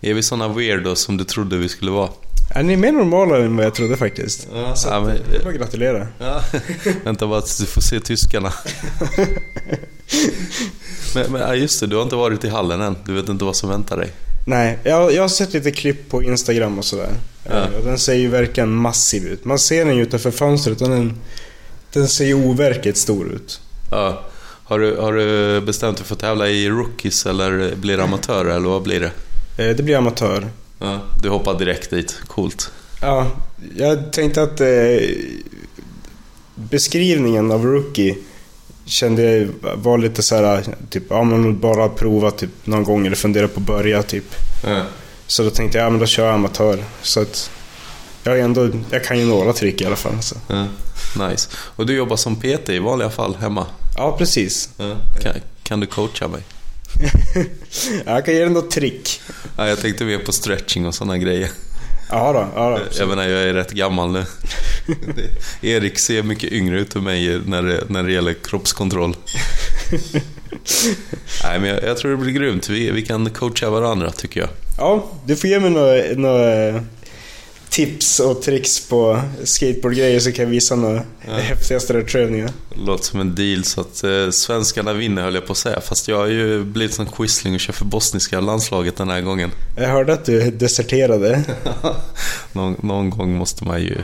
är 0.00 0.14
vi 0.14 0.22
såna 0.22 0.48
weirdos 0.48 1.00
som 1.00 1.16
du 1.16 1.24
trodde 1.24 1.56
vi 1.56 1.68
skulle 1.68 1.90
vara? 1.90 2.08
Ja, 2.54 2.62
ni 2.62 2.72
är 2.72 2.76
mer 2.76 2.92
normala 2.92 3.38
än 3.38 3.56
vad 3.56 3.66
jag 3.66 3.74
trodde 3.74 3.96
faktiskt. 3.96 4.48
Ja, 4.54 4.76
Så 4.76 4.88
ja, 4.88 4.94
att, 4.96 5.06
men- 5.06 5.16
det 5.30 5.36
är 5.36 5.40
bara 5.44 5.50
att 5.50 5.56
gratulera. 5.60 6.08
Ja. 6.18 6.42
Vänta 7.04 7.26
bara 7.26 7.40
tills 7.40 7.58
du 7.58 7.66
får 7.66 7.80
se 7.80 8.00
tyskarna. 8.00 8.52
men, 11.14 11.32
men 11.32 11.40
ja, 11.40 11.54
just 11.54 11.80
det, 11.80 11.86
du 11.86 11.96
har 11.96 12.02
inte 12.02 12.16
varit 12.16 12.44
i 12.44 12.48
hallen 12.48 12.80
än. 12.80 12.96
Du 13.06 13.12
vet 13.14 13.28
inte 13.28 13.44
vad 13.44 13.56
som 13.56 13.68
väntar 13.70 13.96
dig. 13.96 14.12
Nej, 14.46 14.78
jag, 14.84 15.12
jag 15.14 15.22
har 15.22 15.28
sett 15.28 15.52
lite 15.52 15.70
klipp 15.70 16.08
på 16.10 16.22
Instagram 16.22 16.78
och 16.78 16.84
sådär. 16.84 17.10
Ja. 17.44 17.52
Eh, 17.52 17.84
den 17.84 17.98
ser 17.98 18.14
ju 18.14 18.28
verkligen 18.28 18.70
massiv 18.72 19.26
ut. 19.26 19.44
Man 19.44 19.58
ser 19.58 19.84
den 19.84 19.96
ju 19.96 20.02
utanför 20.02 20.30
fönstret 20.30 20.80
och 20.82 20.88
den, 20.88 21.14
den 21.92 22.08
ser 22.08 22.24
ju 22.24 22.34
overkligt 22.34 22.96
stor 22.96 23.32
ut. 23.32 23.60
Ja. 23.90 24.22
Har, 24.64 24.78
du, 24.78 24.96
har 24.96 25.12
du 25.12 25.60
bestämt 25.60 25.96
dig 25.96 26.06
för 26.06 26.14
att 26.14 26.20
tävla 26.20 26.48
i 26.48 26.68
rookies 26.68 27.26
eller 27.26 27.74
blir 27.74 27.96
det 27.96 28.02
amatör 28.02 28.44
eller 28.44 28.68
vad 28.68 28.82
blir 28.82 29.00
det? 29.00 29.10
Eh, 29.64 29.76
Det 29.76 29.82
blir 29.82 29.96
amatör. 29.96 30.48
Ja, 30.78 31.00
du 31.22 31.28
hoppar 31.28 31.58
direkt 31.58 31.90
dit. 31.90 32.20
Coolt. 32.26 32.70
Ja, 33.00 33.26
jag 33.76 34.12
tänkte 34.12 34.42
att 34.42 34.60
eh, 34.60 34.66
beskrivningen 36.54 37.50
av 37.52 37.66
Rookie 37.66 38.16
kände 38.84 39.22
jag 39.22 39.48
var 39.74 39.98
lite 39.98 40.22
så 40.22 40.36
här, 40.36 40.64
typ, 40.90 41.02
ja 41.10 41.24
men 41.24 41.60
bara 41.60 41.88
prova 41.88 42.30
typ 42.30 42.50
någon 42.64 42.84
gång 42.84 43.06
eller 43.06 43.16
fundera 43.16 43.48
på 43.48 43.60
att 43.60 43.66
börja 43.66 44.02
typ. 44.02 44.34
Ja. 44.64 44.82
Så 45.26 45.42
då 45.42 45.50
tänkte 45.50 45.78
jag, 45.78 45.84
ja 45.86 45.90
men 45.90 46.00
då 46.00 46.06
kör 46.06 46.26
jag 46.26 46.34
amatör. 46.34 46.84
Så 47.02 47.20
att 47.20 47.50
jag, 48.24 48.40
ändå, 48.40 48.68
jag 48.90 49.04
kan 49.04 49.18
ju 49.18 49.24
några 49.24 49.52
trick 49.52 49.80
i 49.80 49.86
alla 49.86 49.96
fall. 49.96 50.22
Så. 50.22 50.36
Ja. 50.46 50.66
Nice. 51.28 51.48
Och 51.54 51.86
du 51.86 51.96
jobbar 51.96 52.16
som 52.16 52.36
PT 52.36 52.68
i 52.68 52.78
vanliga 52.78 53.10
fall 53.10 53.36
hemma? 53.40 53.66
Ja, 53.96 54.16
precis. 54.18 54.68
Ja. 54.76 54.96
Kan, 55.22 55.32
kan 55.62 55.80
du 55.80 55.86
coacha 55.86 56.28
mig? 56.28 56.42
Jag 58.06 58.24
kan 58.24 58.34
ge 58.34 58.40
dig 58.40 58.50
något 58.50 58.70
trick. 58.70 59.20
Ja, 59.56 59.68
jag 59.68 59.80
tänkte 59.80 60.04
mer 60.04 60.18
på 60.18 60.32
stretching 60.32 60.86
och 60.86 60.94
sådana 60.94 61.18
grejer. 61.18 61.50
Ja 62.12 62.32
då, 62.32 62.46
ja 62.54 62.70
då. 62.70 62.78
Jag 62.98 63.08
menar, 63.08 63.22
jag 63.22 63.42
är 63.42 63.54
rätt 63.54 63.72
gammal 63.72 64.12
nu. 64.12 64.24
Erik 65.68 65.98
ser 65.98 66.22
mycket 66.22 66.52
yngre 66.52 66.80
ut 66.80 66.96
än 66.96 67.04
mig 67.04 67.40
när 67.46 67.62
det, 67.62 67.84
när 67.88 68.02
det 68.02 68.12
gäller 68.12 68.34
kroppskontroll. 68.34 69.16
Nej, 71.44 71.60
men 71.60 71.68
jag, 71.68 71.84
jag 71.84 71.96
tror 71.96 72.10
det 72.10 72.16
blir 72.16 72.32
grymt. 72.32 72.68
Vi, 72.68 72.90
vi 72.90 73.02
kan 73.02 73.30
coacha 73.30 73.70
varandra, 73.70 74.10
tycker 74.10 74.40
jag. 74.40 74.48
Ja, 74.78 75.04
du 75.26 75.36
får 75.36 75.50
ge 75.50 75.60
mig 75.60 75.70
några, 75.70 75.94
några 76.16 76.84
tips 77.72 78.20
och 78.20 78.42
tricks 78.42 78.88
på 78.88 79.22
skateboardgrejer 79.44 80.20
så 80.20 80.32
kan 80.32 80.44
jag 80.44 80.50
visa 80.50 80.76
några 80.76 81.02
häftiga 81.20 81.80
ströövningar. 81.80 82.50
Låter 82.74 83.04
som 83.04 83.20
en 83.20 83.34
deal 83.34 83.64
så 83.64 83.80
att 83.80 84.04
eh, 84.04 84.30
svenskarna 84.30 84.92
vinner 84.92 85.22
höll 85.22 85.34
jag 85.34 85.46
på 85.46 85.52
att 85.52 85.58
säga. 85.58 85.80
Fast 85.80 86.08
jag 86.08 86.16
har 86.16 86.26
ju 86.26 86.64
blivit 86.64 86.94
som 86.94 87.06
quisling 87.06 87.54
och 87.54 87.60
kör 87.60 87.72
för 87.72 87.84
bosniska 87.84 88.40
landslaget 88.40 88.96
den 88.96 89.08
här 89.08 89.20
gången. 89.20 89.50
Jag 89.76 89.88
hörde 89.88 90.12
att 90.12 90.24
du 90.24 90.50
deserterade. 90.50 91.42
någon, 92.52 92.76
någon 92.82 93.10
gång 93.10 93.36
måste 93.36 93.64
man 93.64 93.80
ju 93.82 93.98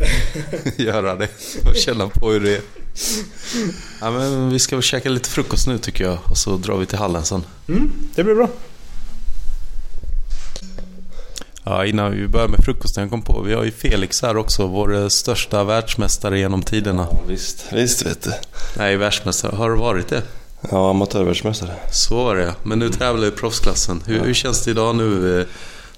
göra 0.76 1.14
det 1.14 1.28
och 1.68 1.76
känna 1.76 2.08
på 2.08 2.30
hur 2.30 2.40
det 2.40 2.56
är. 2.56 2.60
Ja, 4.00 4.10
men 4.10 4.50
vi 4.50 4.58
ska 4.58 4.76
väl 4.76 4.82
käka 4.82 5.08
lite 5.08 5.28
frukost 5.28 5.68
nu 5.68 5.78
tycker 5.78 6.04
jag 6.04 6.18
och 6.30 6.36
så 6.38 6.56
drar 6.56 6.76
vi 6.76 6.86
till 6.86 6.98
hallen 6.98 7.24
sen. 7.24 7.44
Mm, 7.68 7.92
det 8.14 8.24
blir 8.24 8.34
bra. 8.34 8.48
Ja, 11.70 11.86
innan 11.86 12.12
vi 12.12 12.28
börjar 12.28 12.48
med 12.48 12.64
frukosten 12.64 13.02
jag 13.02 13.10
kom 13.10 13.22
på. 13.22 13.42
Vi 13.42 13.54
har 13.54 13.64
ju 13.64 13.70
Felix 13.70 14.22
här 14.22 14.36
också, 14.36 14.66
vår 14.66 14.96
eh, 14.96 15.08
största 15.08 15.64
världsmästare 15.64 16.38
genom 16.38 16.62
tiderna. 16.62 17.06
Visst, 17.28 17.64
visst 17.72 18.06
vet 18.06 18.22
du. 18.22 18.30
Nej, 18.76 18.96
världsmästare. 18.96 19.56
Har 19.56 19.70
du 19.70 19.76
varit 19.76 20.08
det? 20.08 20.22
Ja, 20.70 20.90
amatörvärldsmästare. 20.90 21.70
Så 21.92 22.24
var 22.24 22.36
det 22.36 22.54
Men 22.62 22.78
nu 22.78 22.88
tävlar 22.88 23.22
du 23.22 23.28
i 23.28 23.30
proffsklassen. 23.30 24.02
Hur, 24.06 24.20
hur 24.20 24.34
känns 24.34 24.64
det 24.64 24.70
idag 24.70 24.96
nu 24.96 25.40
eh, 25.40 25.46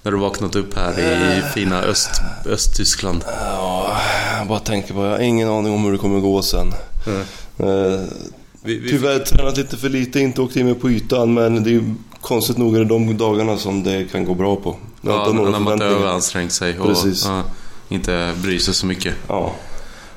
när 0.03 0.13
du 0.13 0.19
vaknat 0.19 0.57
upp 0.57 0.77
här 0.77 0.93
i 1.01 1.43
fina 1.55 1.83
Öst, 1.83 2.11
Östtyskland? 2.47 3.25
Ja, 3.41 3.97
jag 4.39 4.47
bara 4.49 4.59
tänker 4.59 4.95
på, 4.95 5.05
jag 5.05 5.11
har 5.11 5.19
ingen 5.19 5.49
aning 5.49 5.73
om 5.73 5.85
hur 5.85 5.93
det 5.93 5.99
kommer 5.99 6.21
gå 6.21 6.43
sen. 6.43 6.73
Eh, 7.59 8.01
Vi, 8.63 8.79
vi, 8.79 8.91
Tyvärr 8.91 9.19
tränat 9.19 9.57
lite 9.57 9.77
för 9.77 9.89
lite, 9.89 10.21
inte 10.21 10.43
åkt 10.43 10.57
in 10.57 10.67
mig 10.67 10.75
på 10.75 10.91
ytan, 10.91 11.35
men 11.35 11.65
det 11.65 11.71
är 11.71 11.73
ju 11.73 11.95
konstigt 12.21 12.59
nog 12.59 12.75
är 12.75 12.79
det 12.79 12.85
de 12.85 13.17
dagarna 13.17 13.57
som 13.57 13.83
det 13.83 14.05
kan 14.13 14.25
gå 14.25 14.35
bra 14.35 14.57
på. 14.57 14.71
Har 14.71 15.13
Ja, 15.13 15.33
när 15.33 15.61
man 15.61 15.83
överansträngt 15.83 16.53
sig 16.53 16.79
och 16.79 16.87
Precis. 16.87 17.25
ja, 17.27 17.43
inte 17.89 18.33
bryr 18.43 18.59
sig 18.59 18.75
så 18.75 18.87
mycket. 18.87 19.15
Ja. 19.29 19.53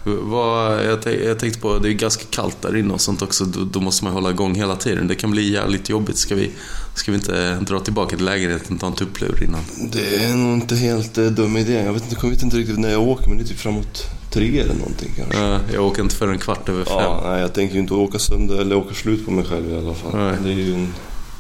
Vad, 0.06 0.86
jag, 0.86 1.00
jag 1.26 1.40
tänkte 1.40 1.60
på, 1.60 1.78
det 1.78 1.90
är 1.90 1.94
ganska 1.94 2.24
kallt 2.30 2.62
där 2.62 2.78
inne 2.78 2.94
och 2.94 3.02
sånt 3.02 3.22
också. 3.22 3.46
Då, 3.46 3.64
då 3.64 3.80
måste 3.80 4.04
man 4.04 4.14
hålla 4.14 4.30
igång 4.30 4.56
hela 4.56 4.76
tiden. 4.76 5.08
Det 5.08 5.16
kan 5.16 5.32
bli 5.32 5.52
jävligt 5.52 5.90
jobbigt. 5.90 6.18
Ska 6.18 6.36
vi, 6.36 6.52
ska 6.96 7.12
vi 7.12 7.18
inte 7.18 7.56
dra 7.56 7.80
tillbaka 7.80 8.16
till 8.16 8.26
lägenheten 8.26 8.76
och 8.76 8.82
ta 8.82 8.88
en 8.88 8.94
tupplur 8.94 9.44
innan? 9.44 9.62
Det 9.92 10.24
är 10.24 10.36
nog 10.36 10.54
inte 10.54 10.76
helt 10.76 11.18
eh, 11.18 11.26
dum 11.26 11.58
idé. 11.58 11.74
Jag 11.74 11.94
vet, 11.94 12.04
inte, 12.04 12.16
jag 12.22 12.30
vet 12.30 12.44
inte 12.44 12.58
riktigt 12.58 12.80
när 12.80 12.92
jag 12.92 13.02
åker, 13.02 13.28
men 13.30 13.38
det 13.38 13.44
är 13.44 13.48
typ 13.48 13.60
framåt 13.60 14.04
tre 14.32 14.60
eller 14.60 14.74
någonting 14.74 15.12
kanske. 15.18 15.40
Ja, 15.40 15.60
jag 15.74 15.86
åker 15.86 16.02
inte 16.02 16.16
förrän 16.16 16.38
kvart 16.40 16.70
över 16.70 16.86
fem. 16.86 16.94
Ja, 16.98 17.22
nej, 17.26 17.42
jag 17.42 17.54
tänker 17.54 17.76
ju 17.76 17.82
inte 17.82 17.94
åka 17.94 18.20
sönder 18.20 18.56
eller 18.62 18.76
åka 18.76 18.94
slut 18.94 19.26
på 19.26 19.32
mig 19.32 19.46
själv 19.46 19.72
i 19.72 19.78
alla 19.78 19.94
fall. 19.94 20.12
Nej. 20.14 20.36
Det 20.44 20.50
är 20.50 20.54
ju 20.54 20.74
en 20.74 20.94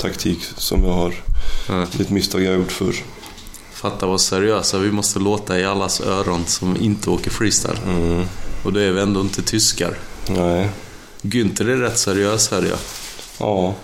taktik 0.04 0.40
som 0.58 0.84
jag 0.84 0.94
har. 0.94 1.14
Ja. 1.68 1.74
Det 1.74 2.00
är 2.00 2.02
ett 2.02 2.10
misstag 2.10 2.42
jag 2.42 2.52
har 2.52 2.58
gjort 2.58 2.72
förr. 2.72 2.96
Fatta 3.74 4.06
vad 4.06 4.22
seriösa 4.22 4.78
vi 4.78 4.92
måste 4.92 5.20
låta 5.20 5.60
i 5.60 5.66
allas 5.66 6.02
öron 6.02 6.46
som 6.46 6.78
inte 6.78 7.10
åker 7.10 7.32
freestyle. 7.32 7.78
Mm. 7.86 8.26
Och 8.64 8.74
det 8.74 8.84
är 8.84 8.92
vi 8.92 9.02
ändå 9.02 9.22
inte 9.22 9.42
tyskar. 9.42 9.98
Nej. 10.28 10.70
Günther 11.22 11.70
är 11.70 11.78
rätt 11.78 11.98
seriös 11.98 12.52
hör 12.52 12.64
jag. 12.64 12.78
Ja. 13.40 13.76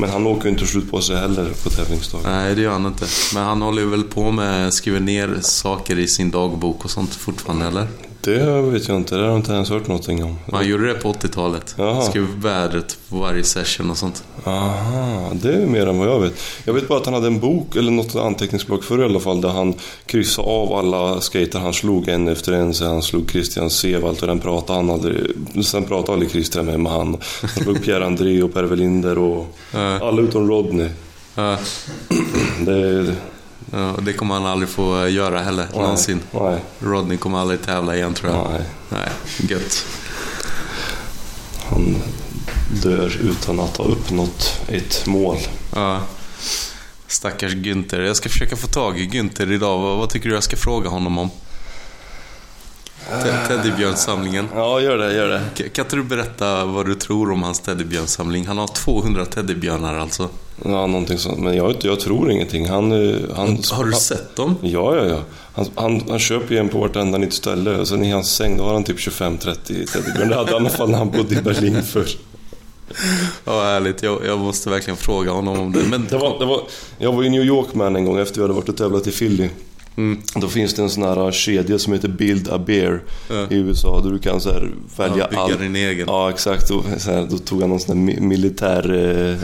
Men 0.00 0.10
han 0.10 0.26
åker 0.26 0.44
ju 0.44 0.50
inte 0.50 0.66
slut 0.66 0.90
på 0.90 1.00
sig 1.00 1.16
heller 1.16 1.52
på 1.64 1.70
tävlingsdag. 1.70 2.20
Nej, 2.24 2.54
det 2.54 2.62
gör 2.62 2.72
han 2.72 2.86
inte. 2.86 3.06
Men 3.34 3.44
han 3.44 3.62
håller 3.62 3.82
ju 3.82 3.88
väl 3.88 4.02
på 4.02 4.30
med 4.30 4.74
skriver 4.74 5.00
ner 5.00 5.38
saker 5.40 5.98
i 5.98 6.08
sin 6.08 6.30
dagbok 6.30 6.84
och 6.84 6.90
sånt 6.90 7.14
fortfarande, 7.14 7.66
eller? 7.66 7.88
Det 8.24 8.62
vet 8.62 8.88
jag 8.88 8.96
inte. 8.96 9.14
Det 9.14 9.20
har 9.20 9.28
jag 9.28 9.38
inte 9.38 9.52
ens 9.52 9.70
hört 9.70 9.88
någonting 9.88 10.24
om. 10.24 10.38
Han 10.52 10.68
gjorde 10.68 10.86
det 10.86 10.94
på 10.94 11.12
80-talet. 11.12 11.74
Jaha. 11.78 12.02
Skrev 12.02 12.26
vädret 12.42 12.98
på 13.08 13.16
varje 13.16 13.44
session 13.44 13.90
och 13.90 13.96
sånt. 13.96 14.24
Aha, 14.44 15.30
det 15.34 15.54
är 15.54 15.66
mer 15.66 15.86
än 15.86 15.98
vad 15.98 16.08
jag 16.08 16.20
vet. 16.20 16.34
Jag 16.64 16.72
vet 16.72 16.88
bara 16.88 16.98
att 16.98 17.04
han 17.04 17.14
hade 17.14 17.26
en 17.26 17.40
bok, 17.40 17.76
eller 17.76 17.90
något 17.90 18.16
anteckningsblock 18.16 18.84
förr 18.84 19.02
i 19.02 19.04
alla 19.04 19.20
fall, 19.20 19.40
där 19.40 19.48
han 19.48 19.74
kryssade 20.06 20.48
av 20.48 20.72
alla 20.72 21.20
skater 21.20 21.58
han 21.58 21.72
slog 21.72 22.08
en 22.08 22.28
efter 22.28 22.52
en. 22.52 22.74
Så 22.74 22.84
han 22.84 23.02
slog 23.02 23.30
Christian 23.30 23.70
Sevalt 23.70 24.20
och 24.22 24.28
den 24.28 24.40
pratade 24.40 24.78
han 24.78 24.90
aldrig... 24.90 25.16
Sen 25.64 25.84
pratade 25.84 26.12
aldrig 26.12 26.30
Christian 26.30 26.66
med, 26.66 26.80
med 26.80 26.92
han. 26.92 27.18
Han 27.40 27.50
slog 27.50 27.84
Pierre 27.84 28.06
André 28.06 28.42
och 28.42 28.54
Per 28.54 28.64
Welinder 28.64 29.18
och 29.18 29.46
alla 30.00 30.22
utom 30.22 30.50
Rodney. 30.50 30.88
Det, 32.66 33.14
ja, 33.72 33.92
och 33.92 34.02
det 34.02 34.12
kommer 34.12 34.34
han 34.34 34.46
aldrig 34.46 34.68
få 34.68 35.08
göra 35.08 35.42
heller, 35.42 35.66
någonsin. 35.72 36.20
Nej, 36.30 36.60
Rodney 36.78 37.16
kommer 37.16 37.38
aldrig 37.38 37.62
tävla 37.62 37.96
igen 37.96 38.14
tror 38.14 38.32
jag. 38.32 38.50
nej. 38.50 38.62
Nej, 38.88 39.08
gött. 39.50 39.86
Han 41.68 41.96
dör 42.82 43.16
utan 43.22 43.60
att 43.60 43.76
ha 43.76 43.84
uppnått 43.84 44.60
ett 44.68 45.06
mål. 45.06 45.36
Ja. 45.74 46.00
Stackars 47.06 47.54
Günther. 47.54 48.00
Jag 48.00 48.16
ska 48.16 48.28
försöka 48.28 48.56
få 48.56 48.66
tag 48.66 48.98
i 48.98 49.08
Günther 49.08 49.52
idag. 49.52 49.78
Vad, 49.78 49.98
vad 49.98 50.10
tycker 50.10 50.28
du 50.28 50.34
jag 50.34 50.44
ska 50.44 50.56
fråga 50.56 50.88
honom 50.88 51.18
om? 51.18 51.30
Te- 53.22 53.48
Teddybjörnssamlingen. 53.48 54.48
Ja, 54.54 54.80
gör 54.80 54.98
det, 54.98 55.14
gör 55.14 55.28
det. 55.28 55.40
Ka- 55.56 55.68
Kan 55.68 55.84
inte 55.84 55.96
du 55.96 56.02
berätta 56.02 56.64
vad 56.64 56.86
du 56.86 56.94
tror 56.94 57.30
om 57.32 57.42
hans 57.42 57.60
teddybjörnssamling? 57.60 58.46
Han 58.46 58.58
har 58.58 58.66
200 58.66 59.24
teddybjörnar 59.24 59.98
alltså. 59.98 60.28
Ja, 60.64 60.86
någonting 60.86 61.18
sånt. 61.18 61.38
Men 61.40 61.56
jag, 61.56 61.76
jag 61.82 62.00
tror 62.00 62.30
ingenting. 62.30 62.68
Han... 62.68 62.92
eh, 63.10 63.16
han 63.36 63.58
Har 63.72 63.84
du 63.84 63.92
sett 63.92 64.36
dem? 64.36 64.56
Ja, 64.62 64.96
ja, 64.96 65.04
ja. 65.04 65.18
Han, 65.54 65.66
han, 65.74 66.02
han 66.08 66.18
köper 66.18 66.54
ju 66.54 66.60
en 66.60 66.68
på 66.68 66.78
vartenda 66.78 67.18
nytt 67.18 67.32
ställe 67.32 67.76
och 67.76 67.88
sen 67.88 68.04
i 68.04 68.10
hans 68.10 68.34
säng 68.34 68.56
då 68.56 68.64
har 68.64 68.72
han 68.72 68.84
typ 68.84 68.98
25-30 68.98 69.92
teddybjörnar. 69.92 70.28
Det 70.28 70.34
hade 70.36 70.52
han 70.52 70.62
i 70.62 70.66
alla 70.66 70.76
fall 70.76 70.90
när 70.90 70.98
han 70.98 71.10
bodde 71.10 71.34
i 71.34 71.42
Berlin 71.42 71.82
förr. 71.82 72.06
Ja, 73.44 73.64
ärligt. 73.64 74.02
Jag, 74.02 74.18
jag 74.26 74.38
måste 74.38 74.70
verkligen 74.70 74.96
fråga 74.96 75.30
honom 75.30 75.60
om 75.60 75.72
det. 75.72 75.82
Men 75.90 76.06
Det 76.10 76.16
var, 76.16 76.38
det 76.38 76.44
var, 76.44 76.60
jag 76.98 77.12
var 77.12 77.24
i 77.24 77.30
New 77.30 77.42
York 77.44 77.74
med 77.74 77.96
en 77.96 78.04
gång 78.04 78.18
efter 78.18 78.36
vi 78.36 78.42
hade 78.42 78.54
varit 78.54 78.68
och 78.68 78.76
tävlat 78.76 79.06
i 79.06 79.10
Philly. 79.10 79.48
Mm. 79.96 80.18
Då 80.34 80.48
finns 80.48 80.74
det 80.74 80.82
en 80.82 80.90
sån 80.90 81.02
här 81.02 81.32
kedja 81.32 81.78
som 81.78 81.92
heter 81.92 82.08
Build 82.08 82.48
a 82.48 82.58
Bear 82.58 83.02
Ja. 83.30 83.46
i 83.50 83.54
USA. 83.56 84.00
Där 84.04 84.10
du 84.10 84.18
kan 84.18 84.40
så 84.40 84.50
här 84.52 84.70
välja 84.96 85.28
Ja, 85.32 85.38
allt. 85.40 85.58
din 85.60 85.76
egen. 85.76 86.06
Ja, 86.08 86.30
exakt. 86.30 86.70
Och 86.70 86.84
så 86.98 87.10
här, 87.10 87.26
då 87.30 87.38
tog 87.38 87.60
han 87.60 87.70
någon 87.70 87.80
sån 87.80 87.98
här 87.98 88.04
mi- 88.14 88.20
militär 88.20 88.94
eh, 89.30 89.36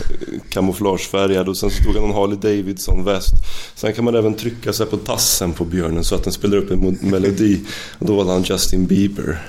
kamouflagefärgad 0.50 1.48
och 1.48 1.56
sen 1.56 1.70
så 1.70 1.82
tog 1.84 1.94
han 1.94 2.04
en 2.04 2.14
Harley 2.14 2.36
Davidson 2.38 3.04
väst. 3.04 3.34
Sen 3.74 3.92
kan 3.92 4.04
man 4.04 4.14
även 4.14 4.34
trycka 4.34 4.72
sig 4.72 4.86
på 4.86 4.96
tassen 4.96 5.52
på 5.52 5.64
björnen 5.64 6.04
så 6.04 6.14
att 6.14 6.24
den 6.24 6.32
spelar 6.32 6.56
upp 6.56 6.70
en 6.70 6.98
melodi. 7.00 7.60
Och 7.98 8.06
då 8.06 8.16
var 8.24 8.32
han 8.32 8.42
Justin 8.42 8.86
Bieber. 8.86 9.42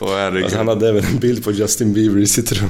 Herregud. 0.00 0.42
Alltså, 0.44 0.58
han 0.58 0.68
hade 0.68 0.88
även 0.88 1.04
en 1.04 1.18
bild 1.18 1.44
på 1.44 1.52
Justin 1.52 1.92
Bieber 1.92 2.18
i 2.20 2.26
sitt 2.26 2.52
rum. 2.52 2.68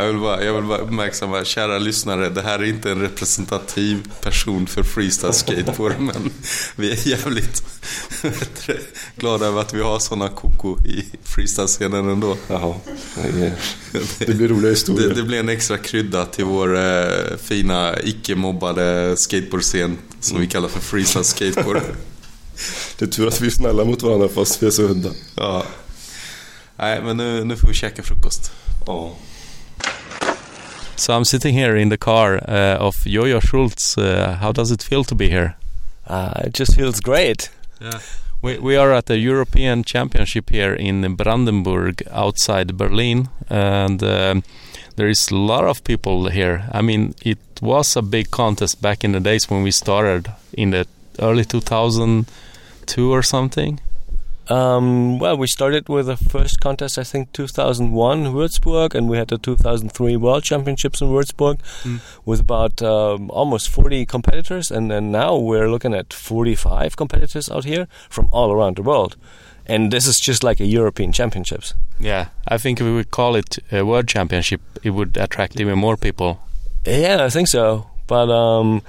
Jag 0.00 0.06
vill 0.06 0.18
bara, 0.18 0.44
jag 0.44 0.54
vill 0.54 0.64
bara 0.64 0.78
uppmärksamma, 0.78 1.44
kära 1.44 1.78
lyssnare, 1.78 2.28
det 2.28 2.42
här 2.42 2.58
är 2.58 2.64
inte 2.64 2.90
en 2.90 3.00
representativ 3.00 4.12
person 4.22 4.66
för 4.66 4.82
freestyle 4.82 5.32
skateboard, 5.32 5.94
men 5.98 6.30
vi 6.76 6.90
är 6.90 7.08
jävligt 7.08 7.62
glada 9.16 9.46
över 9.46 9.60
att 9.60 9.74
vi 9.74 9.82
har 9.82 9.98
såna 9.98 10.28
koko 10.28 10.78
i 10.86 11.04
freestyle-scenen 11.24 12.08
ändå. 12.08 12.36
Jaha, 12.48 12.74
det, 14.18 14.34
blir 14.34 14.48
roliga 14.48 14.70
historier. 14.70 15.08
Det, 15.08 15.14
det 15.14 15.22
blir 15.22 15.40
en 15.40 15.48
extra 15.48 15.78
krydda 15.78 16.24
till 16.24 16.44
vår 16.44 16.76
eh, 16.76 17.36
fina, 17.42 18.00
icke-mobbade 18.00 19.16
skateboardscen 19.16 19.98
som 20.20 20.40
vi 20.40 20.46
kallar 20.46 20.68
för 20.68 20.80
freestyle 20.80 21.24
skateboard. 21.24 21.82
Det 22.98 23.04
är 23.04 23.08
tur 23.08 23.28
att 23.28 23.40
vi 23.40 23.46
är 23.46 23.50
snälla 23.50 23.84
mot 23.84 24.02
varandra 24.02 24.28
fast 24.28 24.62
vi 24.62 24.66
är 24.66 24.70
så 24.70 24.82
udda. 24.82 25.10
ja. 25.34 25.64
Nej, 26.76 27.02
men 27.02 27.16
nu, 27.16 27.44
nu 27.44 27.56
får 27.56 27.68
vi 27.68 27.74
käka 27.74 28.02
frukost. 28.02 28.52
Ja. 28.86 29.14
So 30.98 31.14
I'm 31.14 31.24
sitting 31.24 31.54
here 31.54 31.76
in 31.76 31.90
the 31.90 31.96
car 31.96 32.38
uh, 32.38 32.76
of 32.80 32.96
Jojo 33.04 33.40
Schultz. 33.40 33.96
Uh, 33.96 34.36
how 34.40 34.50
does 34.50 34.72
it 34.72 34.82
feel 34.82 35.04
to 35.04 35.14
be 35.14 35.28
here? 35.28 35.54
Uh, 36.04 36.32
it 36.46 36.54
just 36.54 36.74
feels 36.74 36.98
great. 36.98 37.50
Yeah. 37.80 38.00
We, 38.42 38.58
we 38.58 38.74
are 38.74 38.92
at 38.92 39.06
the 39.06 39.16
European 39.16 39.84
Championship 39.84 40.50
here 40.50 40.74
in 40.74 41.14
Brandenburg 41.14 42.02
outside 42.10 42.76
Berlin 42.76 43.28
and 43.48 44.02
um, 44.02 44.42
there 44.96 45.08
is 45.08 45.30
a 45.30 45.36
lot 45.36 45.64
of 45.64 45.84
people 45.84 46.30
here. 46.30 46.68
I 46.72 46.82
mean, 46.82 47.14
it 47.24 47.38
was 47.62 47.96
a 47.96 48.02
big 48.02 48.32
contest 48.32 48.82
back 48.82 49.04
in 49.04 49.12
the 49.12 49.20
days 49.20 49.48
when 49.48 49.62
we 49.62 49.70
started 49.70 50.32
in 50.52 50.70
the 50.70 50.88
early 51.20 51.44
2002 51.44 53.12
or 53.12 53.22
something. 53.22 53.78
Um, 54.50 55.18
well, 55.18 55.36
we 55.36 55.46
started 55.46 55.88
with 55.88 56.06
the 56.06 56.16
first 56.16 56.60
contest, 56.60 56.98
I 56.98 57.04
think, 57.04 57.32
2001 57.32 58.24
Würzburg, 58.32 58.94
and 58.94 59.08
we 59.08 59.18
had 59.18 59.28
the 59.28 59.36
2003 59.38 60.16
World 60.16 60.42
Championships 60.42 61.00
in 61.02 61.08
Würzburg 61.08 61.58
Mm. 61.84 62.00
with 62.24 62.40
about 62.40 62.80
um, 62.82 63.30
almost 63.30 63.68
40 63.68 64.06
competitors, 64.06 64.70
and 64.70 64.90
then 64.90 65.10
now 65.12 65.36
we're 65.36 65.70
looking 65.70 65.92
at 65.94 66.12
45 66.14 66.96
competitors 66.96 67.50
out 67.50 67.64
here 67.64 67.86
from 68.08 68.28
all 68.32 68.50
around 68.50 68.76
the 68.76 68.82
world. 68.82 69.16
And 69.66 69.90
this 69.92 70.06
is 70.06 70.18
just 70.18 70.42
like 70.42 70.60
a 70.60 70.66
European 70.66 71.12
Championships. 71.12 71.74
Yeah, 72.00 72.28
I 72.46 72.56
think 72.56 72.80
if 72.80 72.86
we 72.86 72.94
would 72.94 73.10
call 73.10 73.36
it 73.36 73.58
a 73.70 73.82
World 73.84 74.08
Championship, 74.08 74.62
it 74.82 74.90
would 74.90 75.18
attract 75.18 75.60
even 75.60 75.78
more 75.78 75.98
people. 75.98 76.40
Yeah, 76.86 77.22
I 77.22 77.28
think 77.28 77.48
so. 77.48 77.86
But 78.06 78.30
um, 78.30 78.80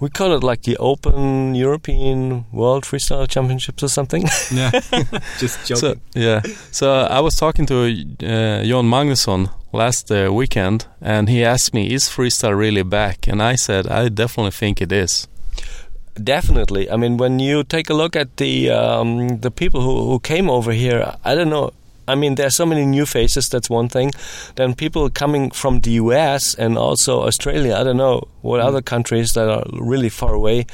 we 0.00 0.08
call 0.08 0.32
it 0.32 0.42
like 0.42 0.62
the 0.62 0.76
Open 0.78 1.54
European 1.54 2.44
World 2.52 2.84
Freestyle 2.84 3.28
Championships 3.28 3.82
or 3.82 3.88
something. 3.88 4.24
Yeah. 4.50 4.70
just 5.38 5.66
So, 5.66 5.94
yeah. 6.14 6.40
So 6.70 6.92
I 6.92 7.20
was 7.20 7.36
talking 7.36 7.66
to 7.66 7.84
uh, 7.84 8.64
Jon 8.64 8.86
Magnusson 8.86 9.50
last 9.72 10.10
uh, 10.10 10.32
weekend, 10.32 10.86
and 11.00 11.28
he 11.28 11.44
asked 11.44 11.74
me, 11.74 11.92
"Is 11.92 12.08
freestyle 12.08 12.56
really 12.56 12.82
back?" 12.82 13.28
And 13.28 13.42
I 13.42 13.56
said, 13.56 13.86
"I 13.86 14.08
definitely 14.08 14.52
think 14.52 14.80
it 14.80 14.92
is." 14.92 15.28
Definitely. 16.22 16.90
I 16.90 16.96
mean, 16.96 17.16
when 17.16 17.38
you 17.38 17.62
take 17.62 17.90
a 17.90 17.94
look 17.94 18.16
at 18.16 18.36
the 18.36 18.70
um, 18.70 19.40
the 19.40 19.50
people 19.50 19.80
who, 19.80 20.10
who 20.10 20.18
came 20.18 20.50
over 20.50 20.72
here, 20.72 21.14
I 21.24 21.34
don't 21.34 21.50
know. 21.50 21.70
I 22.08 22.14
mean, 22.14 22.34
there 22.34 22.46
are 22.46 22.50
so 22.50 22.66
many 22.66 22.84
new 22.86 23.06
faces. 23.06 23.48
That's 23.48 23.70
one 23.70 23.88
thing. 23.88 24.12
Then 24.56 24.74
people 24.74 25.10
coming 25.10 25.50
from 25.50 25.80
the 25.80 25.92
U.S. 25.92 26.54
and 26.54 26.78
also 26.78 27.22
Australia. 27.22 27.76
I 27.76 27.84
don't 27.84 27.96
know 27.96 28.26
what 28.42 28.60
other 28.60 28.82
countries 28.82 29.34
that 29.34 29.48
are 29.48 29.64
really 29.72 30.08
far 30.08 30.34
away. 30.34 30.66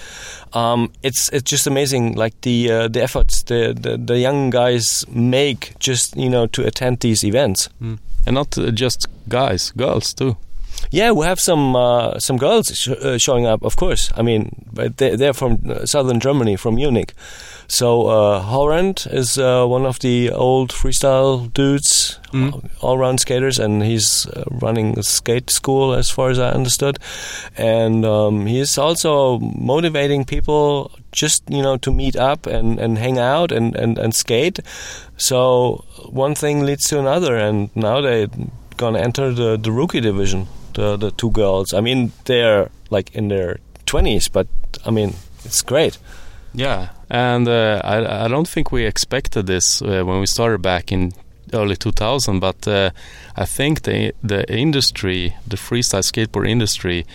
Um, 0.53 0.93
it's 1.03 1.29
it's 1.31 1.51
just 1.51 1.67
amazing, 1.67 2.15
like 2.15 2.41
the 2.43 2.71
uh, 2.71 2.89
the 2.89 3.03
efforts 3.03 3.43
the, 3.43 3.75
the 3.79 3.97
the 3.97 4.19
young 4.19 4.51
guys 4.51 5.05
make 5.09 5.75
just 5.79 6.17
you 6.17 6.31
know 6.31 6.47
to 6.49 6.67
attend 6.67 7.01
these 7.01 7.25
events. 7.25 7.69
And 8.27 8.35
not 8.35 8.57
uh, 8.57 8.71
just 8.71 9.07
guys, 9.29 9.73
girls 9.73 10.15
too. 10.15 10.37
Yeah, 10.95 11.11
we 11.11 11.27
have 11.27 11.41
some 11.41 11.75
uh, 11.75 12.21
some 12.21 12.39
girls 12.39 12.67
sh- 12.73 12.89
uh, 12.89 13.19
showing 13.19 13.47
up, 13.47 13.65
of 13.65 13.75
course. 13.75 14.13
I 14.17 14.23
mean, 14.23 14.51
they, 14.73 15.17
they're 15.17 15.33
from 15.35 15.59
uh, 15.69 15.87
southern 15.87 16.21
Germany, 16.21 16.55
from 16.57 16.77
Munich. 16.77 17.15
So 17.67 18.07
uh, 18.07 18.43
Horrend 18.45 19.13
is 19.13 19.37
uh, 19.37 19.67
one 19.67 19.87
of 19.87 19.99
the 19.99 20.31
old 20.31 20.71
freestyle 20.71 21.53
dudes, 21.53 22.21
Mm. 22.33 22.69
all-round 22.81 23.21
skaters, 23.21 23.59
and 23.59 23.83
he's 23.83 24.27
uh, 24.27 24.45
running 24.63 24.99
a 24.99 25.03
skate 25.03 25.51
school, 25.51 25.95
as 25.95 26.11
far 26.11 26.31
as 26.31 26.39
I 26.39 26.51
understood. 26.51 26.99
And 27.57 28.05
um, 28.05 28.47
he's 28.47 28.79
also 28.79 29.39
motivating 29.41 30.25
people 30.25 30.91
just 31.13 31.43
you 31.51 31.63
know 31.63 31.77
to 31.79 31.91
meet 31.93 32.17
up 32.17 32.47
and, 32.47 32.79
and 32.81 32.99
hang 32.99 33.19
out 33.19 33.51
and, 33.53 33.75
and, 33.77 33.99
and 33.99 34.15
skate. 34.15 34.61
So 35.17 35.85
one 36.13 36.35
thing 36.37 36.65
leads 36.67 36.87
to 36.89 36.99
another, 37.01 37.37
and 37.37 37.71
now 37.75 38.01
they're 38.01 38.29
gonna 38.77 39.01
enter 39.01 39.33
the, 39.33 39.57
the 39.57 39.73
rookie 39.73 40.01
division. 40.01 40.47
The 40.75 40.97
the 40.97 41.11
two 41.11 41.31
girls. 41.31 41.73
I 41.73 41.81
mean, 41.81 42.13
they're 42.25 42.71
like 42.91 43.15
in 43.15 43.29
their 43.29 43.59
twenties, 43.87 44.29
but 44.29 44.47
I 44.87 44.91
mean, 44.91 45.15
it's 45.45 45.63
great. 45.63 45.99
Yeah, 46.53 46.91
and 47.11 47.49
uh, 47.49 47.81
I, 47.83 48.25
I 48.27 48.29
don't 48.29 48.49
think 48.49 48.71
we 48.71 48.85
expected 48.85 49.47
this 49.47 49.83
uh, 49.83 50.05
when 50.05 50.21
we 50.21 50.27
started 50.27 50.63
back 50.63 50.93
in 50.93 51.13
early 51.53 51.77
2000, 51.77 52.41
but 52.41 52.67
uh, 52.69 52.91
I 53.37 53.45
think 53.45 53.83
the 53.83 54.13
the 54.23 54.45
industry, 54.53 55.35
the 55.47 55.57
freestyle 55.57 56.03
skateboard 56.03 56.49
industry, 56.49 57.07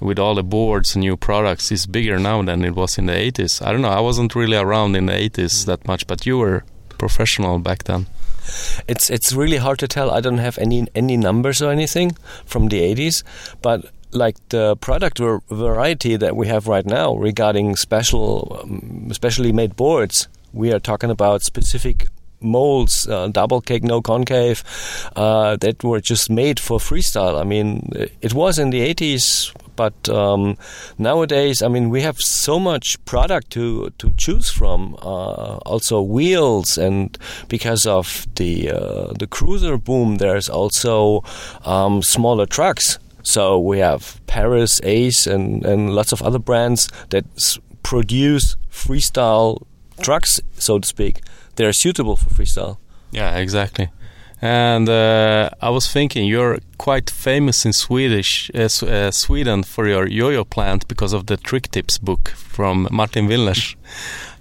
with 0.00 0.18
all 0.18 0.34
the 0.34 0.42
boards 0.42 0.94
and 0.94 1.00
new 1.00 1.16
products, 1.16 1.72
is 1.72 1.86
bigger 1.86 2.18
now 2.18 2.42
than 2.42 2.64
it 2.64 2.74
was 2.74 2.98
in 2.98 3.06
the 3.06 3.12
80s. 3.12 3.64
I 3.66 3.72
don't 3.72 3.82
know. 3.82 3.88
I 3.88 4.00
wasn't 4.00 4.34
really 4.34 4.56
around 4.56 4.96
in 4.96 5.06
the 5.06 5.12
80s 5.12 5.66
that 5.66 5.86
much, 5.86 6.06
but 6.06 6.26
you 6.26 6.38
were 6.38 6.64
professional 6.98 7.58
back 7.58 7.84
then. 7.84 8.06
It's 8.88 9.10
it's 9.10 9.32
really 9.32 9.58
hard 9.58 9.78
to 9.78 9.88
tell. 9.88 10.10
I 10.10 10.20
don't 10.20 10.38
have 10.38 10.58
any 10.58 10.86
any 10.94 11.16
numbers 11.16 11.62
or 11.62 11.70
anything 11.70 12.16
from 12.44 12.68
the 12.68 12.80
80s, 12.80 13.22
but 13.62 13.86
like 14.12 14.36
the 14.48 14.76
product 14.76 15.18
var- 15.18 15.42
variety 15.50 16.16
that 16.16 16.36
we 16.36 16.46
have 16.46 16.68
right 16.68 16.86
now 16.86 17.14
regarding 17.16 17.76
special, 17.76 18.60
um, 18.62 19.08
specially 19.12 19.52
made 19.52 19.76
boards, 19.76 20.28
we 20.52 20.72
are 20.72 20.78
talking 20.78 21.10
about 21.10 21.42
specific 21.42 22.06
molds, 22.40 23.08
uh, 23.08 23.28
double 23.28 23.60
cake, 23.60 23.82
no 23.82 24.00
concave, 24.00 24.62
uh, 25.16 25.56
that 25.56 25.82
were 25.82 26.00
just 26.00 26.30
made 26.30 26.60
for 26.60 26.78
freestyle. 26.78 27.40
I 27.40 27.44
mean, 27.44 27.90
it 28.20 28.34
was 28.34 28.58
in 28.58 28.70
the 28.70 28.80
80s, 28.80 29.52
but 29.76 30.08
um, 30.08 30.56
nowadays, 30.98 31.62
I 31.62 31.68
mean, 31.68 31.90
we 31.90 32.02
have 32.02 32.18
so 32.18 32.58
much 32.58 33.02
product 33.04 33.50
to 33.50 33.90
to 33.98 34.10
choose 34.16 34.50
from. 34.50 34.96
Uh, 35.02 35.58
also, 35.66 36.02
wheels, 36.02 36.78
and 36.78 37.16
because 37.48 37.86
of 37.86 38.26
the 38.36 38.70
uh, 38.70 39.12
the 39.18 39.26
cruiser 39.26 39.76
boom, 39.78 40.16
there's 40.16 40.48
also 40.48 41.22
um, 41.64 42.02
smaller 42.02 42.46
trucks. 42.46 42.98
So 43.22 43.58
we 43.58 43.78
have 43.78 44.20
Paris, 44.26 44.80
Ace, 44.84 45.26
and, 45.26 45.64
and 45.64 45.94
lots 45.94 46.12
of 46.12 46.20
other 46.22 46.38
brands 46.38 46.88
that 47.08 47.24
produce 47.82 48.56
freestyle 48.70 49.62
trucks, 50.02 50.40
so 50.58 50.78
to 50.78 50.86
speak. 50.86 51.20
They're 51.56 51.72
suitable 51.72 52.16
for 52.16 52.28
freestyle. 52.28 52.76
Yeah, 53.12 53.36
exactly. 53.38 53.88
And 54.44 54.90
uh, 54.90 55.48
I 55.62 55.70
was 55.70 55.90
thinking 55.90 56.26
you're 56.26 56.58
quite 56.76 57.08
famous 57.08 57.64
in 57.64 57.72
Swedish 57.72 58.50
uh, 58.54 58.68
uh, 58.86 59.10
Sweden 59.10 59.62
for 59.62 59.88
your 59.88 60.06
yo-yo 60.06 60.44
plant 60.44 60.86
because 60.86 61.14
of 61.14 61.28
the 61.28 61.38
Trick 61.38 61.70
Tips 61.70 61.96
book 61.96 62.28
from 62.28 62.86
Martin 62.90 63.26
Willners. 63.26 63.74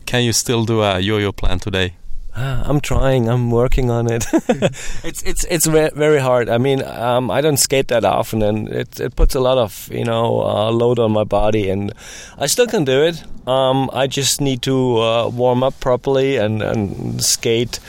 Can 0.06 0.24
you 0.24 0.34
still 0.34 0.66
do 0.66 0.82
a 0.82 0.99
yo-yo 0.99 1.32
plant 1.32 1.62
today? 1.62 1.93
Ah, 2.36 2.63
I'm 2.69 2.79
trying. 2.81 3.29
I'm 3.29 3.51
working 3.51 3.89
on 3.91 4.11
it. 4.11 4.25
it's 5.03 5.21
it's 5.23 5.43
it's 5.45 5.65
ve- 5.67 5.91
very 5.95 6.19
hard. 6.19 6.49
I 6.49 6.57
mean, 6.57 6.84
um, 6.84 7.29
I 7.31 7.41
don't 7.41 7.57
skate 7.57 7.88
that 7.89 8.03
often, 8.05 8.41
and 8.41 8.67
it 8.69 8.99
it 8.99 9.15
puts 9.15 9.36
a 9.36 9.39
lot 9.39 9.57
of 9.57 9.89
you 9.91 10.03
know 10.03 10.41
uh, 10.41 10.71
load 10.71 10.99
on 10.99 11.11
my 11.11 11.23
body, 11.23 11.69
and 11.69 11.93
I 12.38 12.47
still 12.47 12.67
can 12.67 12.86
do 12.86 13.03
it. 13.03 13.23
Um, 13.47 13.89
I 13.93 14.07
just 14.07 14.39
need 14.41 14.61
to 14.61 14.97
uh, 14.99 15.29
warm 15.29 15.63
up 15.63 15.79
properly 15.79 16.38
and 16.38 16.61
and 16.61 17.21
skate 17.23 17.79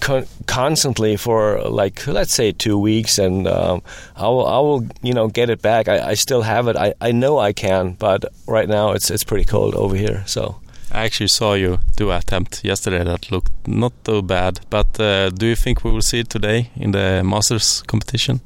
con- 0.00 0.26
constantly 0.46 1.16
for 1.16 1.62
like 1.70 2.06
let's 2.06 2.34
say 2.34 2.52
two 2.52 2.76
weeks, 2.78 3.18
and 3.18 3.46
um, 3.46 3.82
I 4.16 4.28
will 4.28 4.46
I 4.46 4.58
will 4.58 4.84
you 5.02 5.14
know 5.14 5.28
get 5.28 5.48
it 5.50 5.62
back. 5.62 5.88
I, 5.88 6.10
I 6.10 6.14
still 6.14 6.42
have 6.42 6.68
it. 6.68 6.76
I, 6.76 6.92
I 7.00 7.12
know 7.12 7.38
I 7.38 7.52
can, 7.52 7.96
but 7.98 8.24
right 8.46 8.68
now 8.68 8.92
it's 8.92 9.10
it's 9.10 9.24
pretty 9.24 9.44
cold 9.44 9.74
over 9.74 9.96
here, 9.96 10.22
so. 10.26 10.56
I 10.96 11.04
actually 11.04 11.28
saw 11.28 11.52
you 11.52 11.78
do 11.96 12.10
an 12.10 12.16
attempt 12.16 12.64
yesterday 12.64 13.04
that 13.04 13.30
looked 13.30 13.52
not 13.68 13.92
so 14.06 14.22
bad. 14.22 14.60
But 14.70 14.98
uh, 14.98 15.28
do 15.28 15.44
you 15.44 15.54
think 15.54 15.84
we 15.84 15.90
will 15.90 16.00
see 16.00 16.20
it 16.20 16.30
today 16.30 16.70
in 16.74 16.92
the 16.92 17.22
Masters 17.22 17.82
competition? 17.86 18.40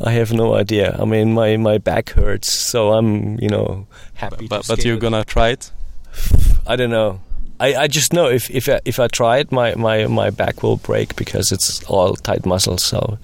I 0.00 0.12
have 0.12 0.32
no 0.32 0.54
idea. 0.54 0.96
I 0.96 1.04
mean, 1.04 1.34
my, 1.34 1.56
my 1.56 1.78
back 1.78 2.10
hurts, 2.10 2.52
so 2.52 2.92
I'm 2.92 3.36
you 3.40 3.48
know 3.48 3.88
happy. 4.14 4.46
But 4.46 4.68
but 4.68 4.84
you're 4.84 4.96
gonna 4.96 5.24
try 5.24 5.48
it? 5.48 5.72
I 6.68 6.76
don't 6.76 6.90
know. 6.90 7.20
I, 7.58 7.74
I 7.74 7.88
just 7.88 8.12
know 8.12 8.28
if 8.28 8.48
if 8.50 8.68
I, 8.68 8.80
if 8.84 9.00
I 9.00 9.08
try 9.08 9.38
it, 9.38 9.50
my, 9.50 9.74
my, 9.74 10.06
my 10.06 10.30
back 10.30 10.62
will 10.62 10.76
break 10.76 11.16
because 11.16 11.50
it's 11.50 11.82
all 11.84 12.14
tight 12.14 12.46
muscles. 12.46 12.84
So 12.84 13.18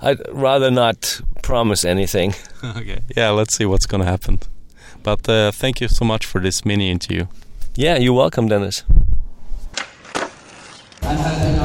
I'd 0.00 0.20
rather 0.32 0.70
not 0.70 1.20
promise 1.42 1.84
anything. 1.84 2.34
okay. 2.64 3.00
Yeah, 3.14 3.30
let's 3.30 3.54
see 3.56 3.66
what's 3.66 3.86
gonna 3.86 4.06
happen. 4.06 4.40
But 5.02 5.28
uh, 5.28 5.52
thank 5.52 5.82
you 5.82 5.88
so 5.88 6.06
much 6.06 6.24
for 6.24 6.40
this 6.40 6.64
mini 6.64 6.90
interview. 6.90 7.26
Yeah, 7.76 7.98
you're 7.98 8.14
welcome, 8.14 8.48
Dennis. 8.48 8.84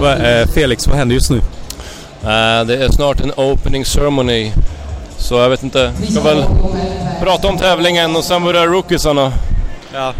Va, 0.01 0.15
eh, 0.17 0.47
Felix, 0.47 0.87
vad 0.87 0.97
händer 0.97 1.13
just 1.13 1.29
nu? 1.29 1.37
Eh, 1.37 2.65
det 2.65 2.83
är 2.83 2.91
snart 2.91 3.19
en 3.21 3.31
opening 3.37 3.85
ceremony. 3.85 4.51
Så 5.17 5.35
jag 5.35 5.49
vet 5.49 5.63
inte. 5.63 5.93
Ska 6.11 6.21
väl 6.21 6.43
prata 7.21 7.47
om 7.47 7.57
tävlingen 7.57 8.15
och 8.15 8.23
sen 8.23 8.43
börjar 8.43 8.67
rookiesarna. 8.67 9.31
Ja. 9.93 10.13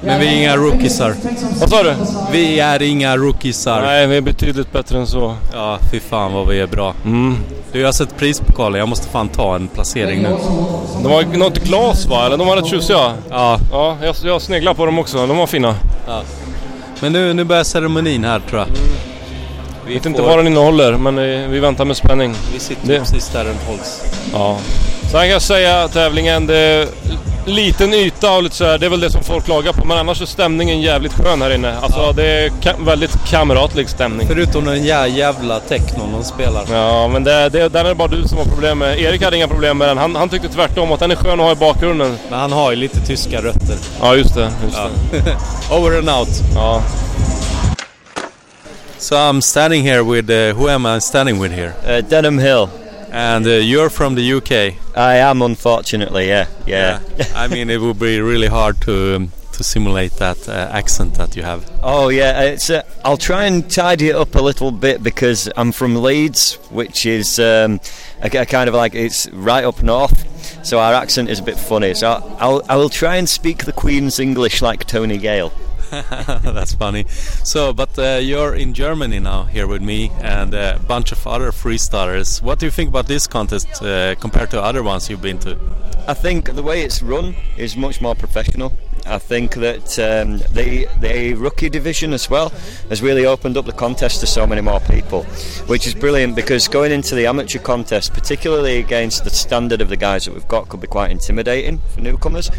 Men 0.00 0.20
vi 0.20 0.26
är 0.26 0.36
inga 0.36 0.56
rookiesar. 0.56 1.14
Vad 1.60 1.70
sa 1.70 1.82
du? 1.82 1.94
Vi 2.32 2.60
är 2.60 2.82
inga 2.82 3.16
rookiesar. 3.16 3.80
Nej, 3.82 4.06
vi 4.06 4.16
är 4.16 4.20
betydligt 4.20 4.72
bättre 4.72 4.98
än 4.98 5.06
så. 5.06 5.34
Ja, 5.52 5.78
fy 5.92 6.00
fan 6.00 6.32
vad 6.32 6.48
vi 6.48 6.60
är 6.60 6.66
bra. 6.66 6.94
Mm. 7.04 7.36
Du, 7.72 7.80
jag 7.80 7.88
har 7.88 7.92
sett 7.92 8.16
prispokalen. 8.16 8.78
Jag 8.78 8.88
måste 8.88 9.08
fan 9.08 9.28
ta 9.28 9.54
en 9.56 9.68
placering 9.68 10.22
nu. 10.22 10.36
De 11.02 11.12
har 11.12 11.36
något 11.38 11.58
glas 11.58 12.06
va? 12.06 12.26
Eller 12.26 12.36
de 12.36 12.46
var 12.46 12.56
rätt 12.56 12.66
tjusiga. 12.66 13.12
Ja. 13.30 13.58
Ja, 13.72 13.96
jag, 14.02 14.14
jag 14.24 14.42
sneglar 14.42 14.74
på 14.74 14.86
dem 14.86 14.98
också. 14.98 15.26
De 15.26 15.36
var 15.36 15.46
fina. 15.46 15.74
ja. 16.06 16.22
Men 17.00 17.12
nu, 17.12 17.34
nu 17.34 17.44
börjar 17.44 17.64
ceremonin 17.64 18.24
här 18.24 18.40
tror 18.40 18.60
jag. 18.60 18.68
Vi 19.86 19.94
vet 19.94 20.06
inte 20.06 20.22
vad 20.22 20.38
den 20.38 20.46
innehåller, 20.46 20.92
men 20.96 21.18
eh, 21.18 21.48
vi 21.48 21.60
väntar 21.60 21.84
med 21.84 21.96
spänning. 21.96 22.34
Vi 22.52 22.58
sitter 22.58 22.88
Det- 22.88 22.98
precis 22.98 23.28
där 23.28 23.44
den 23.44 23.56
hålls. 23.68 24.02
Ja. 24.32 24.58
Sen 25.12 25.20
kan 25.20 25.28
jag 25.28 25.42
säga 25.42 25.88
tävlingen, 25.88 26.46
det 26.46 26.56
är 26.56 26.88
liten 27.44 27.94
yta 27.94 28.32
och 28.32 28.42
lite 28.42 28.56
så 28.56 28.64
här, 28.64 28.78
det 28.78 28.86
är 28.86 28.90
väl 28.90 29.00
det 29.00 29.10
som 29.10 29.22
folk 29.22 29.44
klagar 29.44 29.72
på. 29.72 29.84
Men 29.84 29.98
annars 29.98 30.22
är 30.22 30.26
stämningen 30.26 30.80
jävligt 30.80 31.12
skön 31.12 31.42
här 31.42 31.54
inne. 31.54 31.74
Alltså 31.82 32.12
det 32.12 32.26
är 32.26 32.48
ka- 32.48 32.84
väldigt 32.84 33.24
kamratlig 33.26 33.88
stämning. 33.88 34.26
Förutom 34.28 34.64
den 34.64 34.84
jä 34.84 35.06
jävla 35.06 35.60
technon 35.60 36.12
de 36.12 36.24
spelar. 36.24 36.64
Ja, 36.72 37.08
men 37.08 37.24
det, 37.24 37.48
det, 37.48 37.68
den 37.68 37.84
är 37.86 37.88
det 37.88 37.94
bara 37.94 38.08
du 38.08 38.28
som 38.28 38.38
har 38.38 38.44
problem 38.44 38.78
med. 38.78 39.00
Erik 39.00 39.22
hade 39.22 39.36
inga 39.36 39.48
problem 39.48 39.78
med 39.78 39.88
den. 39.88 39.98
Han, 39.98 40.16
han 40.16 40.28
tyckte 40.28 40.48
tvärtom 40.48 40.92
att 40.92 41.00
den 41.00 41.10
är 41.10 41.16
skön 41.16 41.40
att 41.40 41.46
ha 41.46 41.52
i 41.52 41.56
bakgrunden. 41.56 42.16
Men 42.30 42.38
han 42.40 42.52
har 42.52 42.70
ju 42.70 42.76
lite 42.76 43.00
tyska 43.00 43.38
rötter. 43.42 43.76
Ja, 44.00 44.16
just 44.16 44.34
det. 44.34 44.50
Just 44.64 44.76
Ja. 44.76 44.88
det. 45.10 45.36
Over 45.76 45.98
and 45.98 46.10
out. 46.10 46.28
Ja. 46.54 46.82
So 48.98 49.14
I'm 49.16 49.40
standing 49.40 49.82
here 49.88 50.02
with, 50.02 50.30
uh, 50.30 50.54
who 50.60 50.68
am 50.74 50.96
I 50.96 51.00
standing 51.00 51.42
with 51.42 51.54
here? 51.54 51.72
Uh, 51.98 52.04
Denham 52.08 52.38
Hill. 52.38 52.68
And 53.12 53.46
uh, 53.46 53.50
you're 53.50 53.90
from 53.90 54.14
the 54.14 54.32
UK. 54.32 54.74
I 54.96 55.16
am, 55.16 55.42
unfortunately. 55.42 56.28
Yeah, 56.28 56.46
yeah. 56.66 57.00
I 57.34 57.46
mean, 57.54 57.68
it 57.68 57.78
would 57.78 57.98
be 57.98 58.20
really 58.22 58.46
hard 58.46 58.80
to 58.82 59.16
um, 59.16 59.32
to 59.52 59.62
simulate 59.62 60.12
that 60.12 60.48
uh, 60.48 60.52
accent 60.72 61.14
that 61.14 61.36
you 61.36 61.42
have. 61.42 61.70
Oh 61.82 62.08
yeah, 62.08 62.40
it's. 62.40 62.70
Uh, 62.70 62.82
I'll 63.04 63.18
try 63.18 63.44
and 63.44 63.70
tidy 63.70 64.08
it 64.08 64.16
up 64.16 64.34
a 64.34 64.40
little 64.40 64.70
bit 64.72 65.02
because 65.02 65.46
I'm 65.56 65.72
from 65.72 65.96
Leeds, 65.96 66.54
which 66.70 67.04
is 67.04 67.38
um, 67.38 67.80
a, 68.22 68.28
a 68.34 68.46
kind 68.46 68.68
of 68.68 68.74
like 68.74 68.94
it's 68.94 69.28
right 69.30 69.64
up 69.64 69.82
north. 69.82 70.64
So 70.64 70.78
our 70.78 70.94
accent 70.94 71.28
is 71.28 71.38
a 71.38 71.42
bit 71.42 71.58
funny. 71.58 71.92
So 71.92 72.08
I'll 72.38 72.62
I 72.66 72.76
will 72.76 72.88
try 72.88 73.16
and 73.16 73.28
speak 73.28 73.66
the 73.66 73.74
Queen's 73.74 74.18
English 74.18 74.62
like 74.62 74.86
Tony 74.86 75.18
Gale. 75.18 75.52
That's 76.42 76.72
funny. 76.72 77.04
So, 77.44 77.74
but 77.74 77.98
uh, 77.98 78.18
you're 78.22 78.54
in 78.54 78.72
Germany 78.72 79.18
now, 79.18 79.42
here 79.44 79.66
with 79.66 79.82
me, 79.82 80.10
and 80.22 80.54
a 80.54 80.80
bunch 80.88 81.12
of 81.12 81.26
other 81.26 81.50
freestylers. 81.52 82.40
What 82.40 82.58
do 82.58 82.64
you 82.66 82.70
think 82.70 82.88
about 82.88 83.08
this 83.08 83.26
contest 83.26 83.82
uh, 83.82 84.14
compared 84.14 84.50
to 84.52 84.62
other 84.62 84.82
ones 84.82 85.10
you've 85.10 85.20
been 85.20 85.38
to? 85.40 85.58
I 86.08 86.14
think 86.14 86.54
the 86.54 86.62
way 86.62 86.80
it's 86.82 87.02
run 87.02 87.34
is 87.58 87.76
much 87.76 88.00
more 88.00 88.14
professional. 88.14 88.72
I 89.04 89.18
think 89.18 89.56
that 89.56 89.98
um, 89.98 90.38
the 90.54 90.88
the 91.00 91.34
rookie 91.34 91.68
division 91.68 92.14
as 92.14 92.30
well 92.30 92.50
has 92.88 93.02
really 93.02 93.26
opened 93.26 93.58
up 93.58 93.66
the 93.66 93.72
contest 93.72 94.20
to 94.20 94.26
so 94.26 94.46
many 94.46 94.62
more 94.62 94.80
people, 94.80 95.24
which 95.66 95.86
is 95.86 95.94
brilliant 95.94 96.36
because 96.36 96.68
going 96.68 96.92
into 96.92 97.14
the 97.14 97.26
amateur 97.26 97.58
contest, 97.58 98.14
particularly 98.14 98.78
against 98.78 99.24
the 99.24 99.30
standard 99.30 99.82
of 99.82 99.90
the 99.90 99.96
guys 99.96 100.24
that 100.24 100.32
we've 100.32 100.48
got, 100.48 100.68
could 100.70 100.80
be 100.80 100.86
quite 100.86 101.10
intimidating 101.10 101.78
for 101.92 102.00
newcomers. 102.00 102.50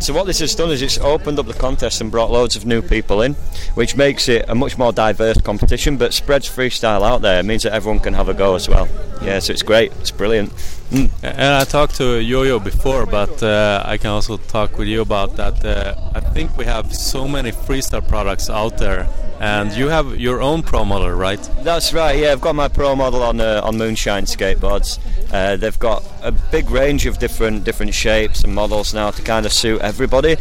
So 0.00 0.14
what 0.14 0.26
this 0.26 0.38
has 0.38 0.54
done 0.54 0.70
is 0.70 0.80
it's 0.80 0.96
opened 0.96 1.38
up 1.38 1.46
the 1.46 1.52
contest 1.52 2.00
and 2.00 2.10
brought 2.10 2.30
loads 2.30 2.56
of 2.56 2.64
new 2.64 2.80
people 2.80 3.20
in, 3.20 3.34
which 3.74 3.96
makes 3.96 4.30
it 4.30 4.46
a 4.48 4.54
much 4.54 4.78
more 4.78 4.94
diverse 4.94 5.38
competition, 5.42 5.98
but 5.98 6.14
spreads 6.14 6.48
freestyle 6.48 7.02
out 7.02 7.20
there. 7.20 7.40
It 7.40 7.42
means 7.42 7.64
that 7.64 7.74
everyone 7.74 8.00
can 8.00 8.14
have 8.14 8.30
a 8.30 8.34
go 8.34 8.54
as 8.54 8.66
well. 8.66 8.88
Yeah, 9.22 9.40
so 9.40 9.52
it's 9.52 9.62
great. 9.62 9.92
It's 10.00 10.10
brilliant. 10.10 10.52
And 10.92 11.10
I 11.22 11.64
talked 11.64 11.94
to 11.96 12.20
Yo-Yo 12.20 12.58
before, 12.58 13.06
but 13.06 13.42
uh, 13.42 13.82
I 13.86 13.96
can 13.96 14.10
also 14.10 14.36
talk 14.36 14.76
with 14.76 14.88
you 14.88 15.02
about 15.02 15.36
that. 15.36 15.64
Uh, 15.64 15.94
I 16.14 16.20
think 16.20 16.56
we 16.56 16.64
have 16.64 16.94
so 16.94 17.28
many 17.28 17.52
freestyle 17.52 18.06
products 18.06 18.50
out 18.50 18.76
there, 18.78 19.08
and 19.38 19.72
you 19.72 19.86
have 19.88 20.18
your 20.18 20.42
own 20.42 20.62
pro 20.62 20.84
model, 20.84 21.12
right? 21.12 21.40
That's 21.62 21.92
right. 21.92 22.18
Yeah, 22.18 22.32
I've 22.32 22.40
got 22.40 22.56
my 22.56 22.66
pro 22.66 22.96
model 22.96 23.22
on 23.22 23.40
uh, 23.40 23.60
on 23.62 23.78
Moonshine 23.78 24.24
skateboards. 24.24 24.98
Uh, 25.32 25.54
they've 25.56 25.78
got 25.78 26.02
a 26.22 26.32
big 26.32 26.70
range 26.70 27.06
of 27.06 27.18
different 27.18 27.62
different 27.62 27.94
shapes 27.94 28.42
and 28.42 28.52
models 28.52 28.92
now 28.92 29.12
to 29.12 29.22
kind 29.22 29.46
of 29.46 29.52
suit 29.52 29.80
everybody. 29.82 30.36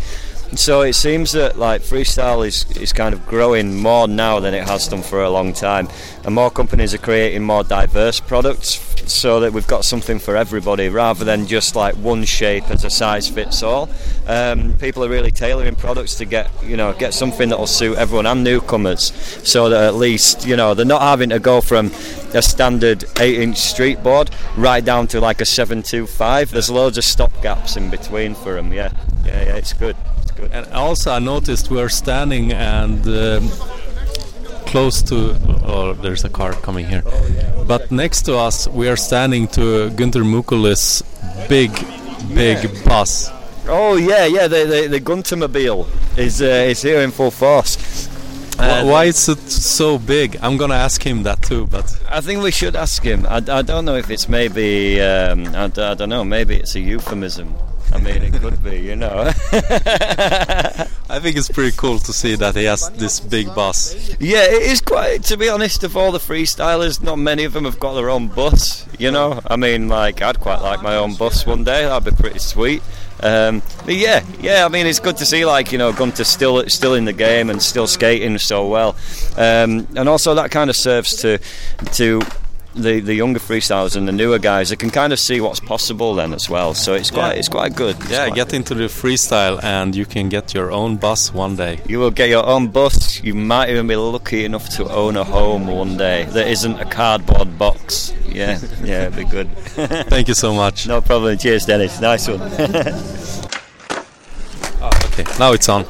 So 0.55 0.81
it 0.81 0.93
seems 0.93 1.31
that 1.33 1.57
like 1.57 1.81
freestyle 1.81 2.45
is, 2.45 2.65
is 2.75 2.91
kind 2.91 3.13
of 3.13 3.25
growing 3.27 3.79
more 3.79 4.07
now 4.07 4.39
than 4.39 4.53
it 4.53 4.67
has 4.67 4.87
done 4.87 5.03
for 5.03 5.21
a 5.23 5.29
long 5.29 5.53
time, 5.53 5.87
and 6.25 6.33
more 6.35 6.49
companies 6.51 6.93
are 6.93 6.97
creating 6.97 7.43
more 7.43 7.63
diverse 7.63 8.19
products 8.19 8.85
so 9.09 9.39
that 9.39 9.53
we've 9.53 9.67
got 9.67 9.85
something 9.85 10.19
for 10.19 10.35
everybody 10.35 10.89
rather 10.89 11.25
than 11.25 11.47
just 11.47 11.75
like 11.75 11.95
one 11.95 12.23
shape 12.23 12.69
as 12.69 12.83
a 12.83 12.89
size 12.89 13.27
fits 13.27 13.63
all. 13.63 13.89
Um, 14.27 14.73
people 14.77 15.03
are 15.03 15.09
really 15.09 15.31
tailoring 15.31 15.75
products 15.75 16.15
to 16.15 16.25
get 16.25 16.51
you 16.63 16.77
know 16.77 16.93
get 16.93 17.13
something 17.13 17.49
that 17.49 17.57
will 17.57 17.67
suit 17.67 17.97
everyone 17.97 18.25
and 18.25 18.43
newcomers, 18.43 19.13
so 19.47 19.69
that 19.69 19.83
at 19.83 19.95
least 19.95 20.45
you 20.45 20.57
know 20.57 20.73
they're 20.73 20.85
not 20.85 21.01
having 21.01 21.29
to 21.29 21.39
go 21.39 21.61
from 21.61 21.87
a 22.33 22.41
standard 22.41 23.05
eight-inch 23.19 23.57
street 23.57 24.03
board 24.03 24.29
right 24.57 24.83
down 24.83 25.07
to 25.07 25.21
like 25.21 25.41
a 25.41 25.45
seven-two-five. 25.45 26.51
There's 26.51 26.69
loads 26.69 26.97
of 26.97 27.03
stop 27.03 27.31
gaps 27.41 27.77
in 27.77 27.89
between 27.89 28.35
for 28.35 28.55
them. 28.55 28.73
Yeah, 28.73 28.91
yeah, 29.25 29.43
yeah. 29.43 29.55
It's 29.55 29.73
good. 29.73 29.95
Good. 30.39 30.51
And 30.51 30.65
also, 30.73 31.11
I 31.11 31.19
noticed 31.19 31.69
we're 31.71 31.89
standing 31.89 32.51
and 32.53 33.05
um, 33.07 33.49
close 34.65 35.01
to. 35.03 35.35
Oh, 35.65 35.93
there's 35.93 36.23
a 36.25 36.29
car 36.29 36.53
coming 36.53 36.85
here. 36.87 37.03
But 37.67 37.91
next 37.91 38.23
to 38.23 38.37
us, 38.37 38.67
we 38.67 38.87
are 38.89 38.95
standing 38.97 39.47
to 39.49 39.89
Günther 39.91 40.23
Mukulis' 40.23 41.03
big, 41.47 41.71
big 42.33 42.83
bus. 42.85 43.29
Oh 43.67 43.95
yeah, 43.97 44.25
yeah. 44.25 44.47
The 44.47 44.65
the, 44.65 44.87
the 44.87 44.99
Guntermobile 44.99 45.85
is 46.17 46.41
uh, 46.41 46.45
is 46.45 46.81
here 46.81 47.01
in 47.01 47.11
full 47.11 47.31
force. 47.31 48.07
Wh- 48.57 48.85
Why 48.87 49.05
is 49.05 49.29
it 49.29 49.37
so 49.49 49.99
big? 49.99 50.37
I'm 50.41 50.57
gonna 50.57 50.73
ask 50.75 51.01
him 51.05 51.23
that 51.23 51.41
too, 51.43 51.67
but 51.67 51.85
I 52.09 52.19
think 52.21 52.41
we 52.43 52.51
should 52.51 52.75
ask 52.75 53.03
him. 53.03 53.25
I, 53.27 53.37
I 53.37 53.61
don't 53.61 53.85
know 53.85 53.95
if 53.95 54.09
it's 54.09 54.27
maybe 54.27 54.99
um, 55.01 55.45
I, 55.55 55.65
I 55.65 55.93
don't 55.93 56.09
know. 56.09 56.23
Maybe 56.23 56.55
it's 56.57 56.75
a 56.75 56.79
euphemism. 56.79 57.53
I 57.93 57.97
mean, 57.97 58.21
it 58.21 58.33
could 58.33 58.63
be. 58.63 58.79
You 58.79 58.95
know. 58.95 59.31
I 61.11 61.17
think 61.19 61.37
it's 61.37 61.49
pretty 61.49 61.75
cool 61.75 61.97
to 61.99 62.13
see 62.13 62.35
that 62.35 62.55
he 62.55 62.65
has 62.65 62.89
this 62.91 63.19
big 63.19 63.47
bus. 63.55 64.15
Yeah, 64.19 64.43
it 64.43 64.61
is 64.61 64.79
quite. 64.79 65.23
To 65.25 65.37
be 65.37 65.49
honest, 65.49 65.83
of 65.83 65.97
all 65.97 66.11
the 66.11 66.19
freestylers, 66.19 67.01
not 67.01 67.17
many 67.17 67.45
of 67.45 67.53
them 67.53 67.65
have 67.65 67.79
got 67.79 67.95
their 67.95 68.09
own 68.09 68.27
bus. 68.27 68.85
You 68.99 69.11
know, 69.11 69.41
I 69.47 69.55
mean, 69.55 69.87
like 69.89 70.21
I'd 70.21 70.39
quite 70.39 70.61
like 70.61 70.83
my 70.83 70.95
own 70.97 71.15
bus 71.15 71.45
one 71.45 71.63
day. 71.63 71.83
That'd 71.83 72.15
be 72.15 72.21
pretty 72.21 72.39
sweet. 72.39 72.83
Um, 73.21 73.61
but 73.85 73.95
yeah, 73.95 74.23
yeah. 74.39 74.65
I 74.65 74.69
mean, 74.69 74.85
it's 74.87 74.99
good 74.99 75.17
to 75.17 75.25
see 75.25 75.45
like 75.45 75.71
you 75.71 75.77
know 75.77 75.91
Gunter 75.91 76.23
still 76.23 76.67
still 76.69 76.93
in 76.93 77.05
the 77.05 77.13
game 77.13 77.49
and 77.49 77.61
still 77.61 77.87
skating 77.87 78.37
so 78.37 78.67
well, 78.67 78.95
um, 79.35 79.87
and 79.95 80.07
also 80.07 80.35
that 80.35 80.51
kind 80.51 80.69
of 80.69 80.75
serves 80.75 81.15
to 81.21 81.39
to. 81.93 82.21
The, 82.75 82.99
the 82.99 83.15
younger 83.15 83.39
freestylers 83.39 83.95
and 83.95 84.07
the 84.07 84.11
newer 84.11 84.37
guys, 84.37 84.69
they 84.69 84.75
can 84.75 84.91
kind 84.91 85.11
of 85.11 85.19
see 85.19 85.41
what's 85.41 85.59
possible 85.59 86.13
then 86.13 86.33
as 86.35 86.49
well. 86.51 86.75
So 86.75 86.93
it's 86.93 87.09
quite 87.09 87.37
it's 87.37 87.49
quite 87.49 87.75
good. 87.75 87.95
It's 87.99 88.11
Yeah, 88.11 88.27
quite 88.27 88.35
get 88.35 88.53
into 88.53 88.75
the 88.75 88.83
freestyle 88.83 89.61
and 89.63 89.95
you 89.95 90.05
can 90.05 90.29
get 90.29 90.53
your 90.53 90.71
own 90.71 90.97
bus 90.97 91.33
one 91.33 91.55
day. 91.55 91.79
You 91.87 91.99
will 91.99 92.11
get 92.11 92.29
your 92.29 92.45
own 92.45 92.67
bus. 92.67 93.23
You 93.23 93.33
might 93.33 93.69
even 93.69 93.87
be 93.87 93.95
lucky 93.95 94.45
enough 94.45 94.69
to 94.77 94.87
own 94.87 95.17
a 95.17 95.23
home 95.23 95.65
one 95.65 95.97
day 95.97 96.25
that 96.25 96.47
isn't 96.47 96.79
a 96.79 96.85
cardboard 96.85 97.57
box. 97.57 98.13
Yeah, 98.27 98.59
yeah, 98.83 99.07
it'd 99.07 99.15
be 99.15 99.23
good. 99.25 99.49
Thank 100.07 100.27
you 100.27 100.35
so 100.35 100.53
much. 100.53 100.87
No 100.87 101.01
problem. 101.01 101.37
Cheers, 101.39 101.65
Dennis. 101.65 101.99
Nice 101.99 102.27
one. 102.27 102.39
Ah, 104.81 105.07
okay, 105.07 105.25
now 105.37 105.51
it's 105.51 105.67
on. 105.67 105.85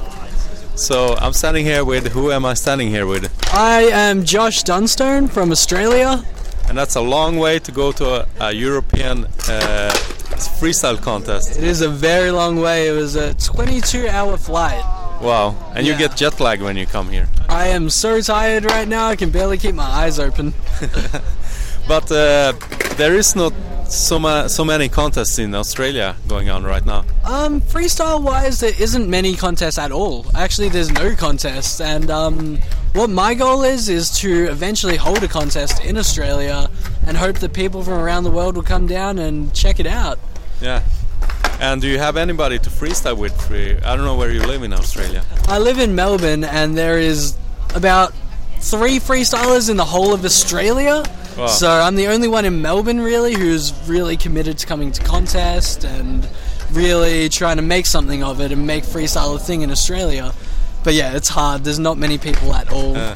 So 0.76 1.16
I'm 1.18 1.34
standing 1.34 1.64
here 1.66 1.84
with 1.86 2.08
who 2.08 2.32
am 2.32 2.44
I 2.46 2.54
standing 2.56 2.88
here 2.90 3.06
with? 3.06 3.30
I 3.54 3.82
am 3.84 4.24
Josh 4.26 4.64
Dunstone 4.64 5.28
from 5.28 5.52
Australia. 5.52 6.24
And 6.70 6.78
that's 6.78 6.96
a 6.96 7.02
long 7.02 7.38
way 7.38 7.60
to 7.60 7.72
go 7.72 7.92
to 7.94 8.06
a, 8.22 8.28
a 8.40 8.52
European 8.54 9.26
uh, 9.26 9.92
freestyle 10.60 11.02
contest. 11.02 11.58
It 11.58 11.64
is 11.64 11.82
a 11.82 11.90
very 11.90 12.32
long 12.32 12.62
way. 12.62 12.88
It 12.88 12.92
was 12.92 13.16
a 13.16 13.34
22 13.34 14.08
hour 14.08 14.38
flight. 14.38 14.84
Wow. 15.22 15.56
And 15.76 15.86
you 15.86 15.98
get 15.98 16.16
jet 16.16 16.40
lag 16.40 16.62
when 16.62 16.78
you 16.78 16.86
come 16.86 17.10
here. 17.10 17.28
I 17.50 17.68
am 17.68 17.90
so 17.90 18.22
tired 18.22 18.66
right 18.66 18.88
now, 18.88 19.08
I 19.08 19.16
can 19.16 19.32
barely 19.32 19.58
keep 19.58 19.76
my 19.76 19.84
eyes 19.84 20.20
open. 20.20 20.54
But 21.90 22.12
uh, 22.12 22.54
there 22.98 23.16
is 23.16 23.36
not 23.36 23.52
so, 23.88 24.20
ma- 24.20 24.46
so 24.46 24.64
many 24.64 24.90
contests 24.90 25.40
in 25.40 25.56
Australia 25.56 26.16
going 26.28 26.48
on 26.52 26.64
right 26.64 26.86
now. 26.86 27.04
Um, 27.24 27.62
freestyle 27.62 28.22
wise, 28.22 28.60
there 28.60 28.80
isn't 28.80 29.10
many 29.10 29.36
contests 29.36 29.80
at 29.80 29.92
all. 29.92 30.28
Actually, 30.36 30.70
there's 30.70 30.92
no 30.92 31.16
contests, 31.16 31.82
and 31.82 32.12
um, 32.12 32.60
what 32.94 33.10
my 33.10 33.34
goal 33.34 33.64
is 33.64 33.90
is 33.90 34.10
to 34.20 34.46
eventually 34.46 34.96
hold 34.96 35.24
a 35.24 35.28
contest 35.28 35.84
in 35.84 35.98
Australia 35.98 36.70
and 37.06 37.16
hope 37.18 37.40
that 37.40 37.54
people 37.54 37.84
from 37.84 37.94
around 37.94 38.24
the 38.24 38.32
world 38.32 38.56
will 38.56 38.64
come 38.64 38.88
down 38.88 39.20
and 39.20 39.54
check 39.54 39.80
it 39.80 39.88
out. 39.88 40.20
Yeah. 40.62 40.84
And 41.60 41.82
do 41.82 41.88
you 41.88 42.00
have 42.00 42.18
anybody 42.18 42.58
to 42.60 42.70
freestyle 42.70 43.18
with? 43.18 43.52
I 43.52 43.96
don't 43.96 44.06
know 44.06 44.16
where 44.16 44.32
you 44.32 44.42
live 44.42 44.64
in 44.64 44.74
Australia. 44.74 45.24
I 45.48 45.60
live 45.60 45.78
in 45.78 45.94
Melbourne, 45.94 46.44
and 46.44 46.78
there 46.78 46.98
is 46.98 47.38
about 47.76 48.14
three 48.60 49.00
freestylers 49.00 49.70
in 49.70 49.78
the 49.78 49.86
whole 49.86 50.14
of 50.14 50.24
Australia. 50.24 51.04
Wow. 51.38 51.48
So 51.48 51.70
I'm 51.70 51.96
the 51.96 52.08
only 52.08 52.28
one 52.28 52.46
in 52.46 52.62
Melbourne, 52.62 53.02
really, 53.02 53.34
who's 53.34 53.74
really 53.88 54.18
committed 54.18 54.58
to 54.60 54.68
coming 54.68 54.92
to 54.94 55.04
contest 55.04 55.84
and 55.84 56.28
really 56.72 57.30
trying 57.30 57.58
to 57.58 57.62
make 57.62 57.86
something 57.86 58.24
of 58.24 58.42
it 58.42 58.52
and 58.52 58.66
make 58.66 58.84
freestyle 58.84 59.36
a 59.36 59.40
thing 59.40 59.62
in 59.62 59.72
Australia. 59.72 60.34
But 60.84 60.94
yeah, 60.94 61.16
it's 61.16 61.30
hard. 61.30 61.64
There's 61.64 61.80
not 61.80 61.98
many 61.98 62.18
people 62.18 62.54
at 62.54 62.72
all. 62.72 62.96
Uh, 62.96 63.16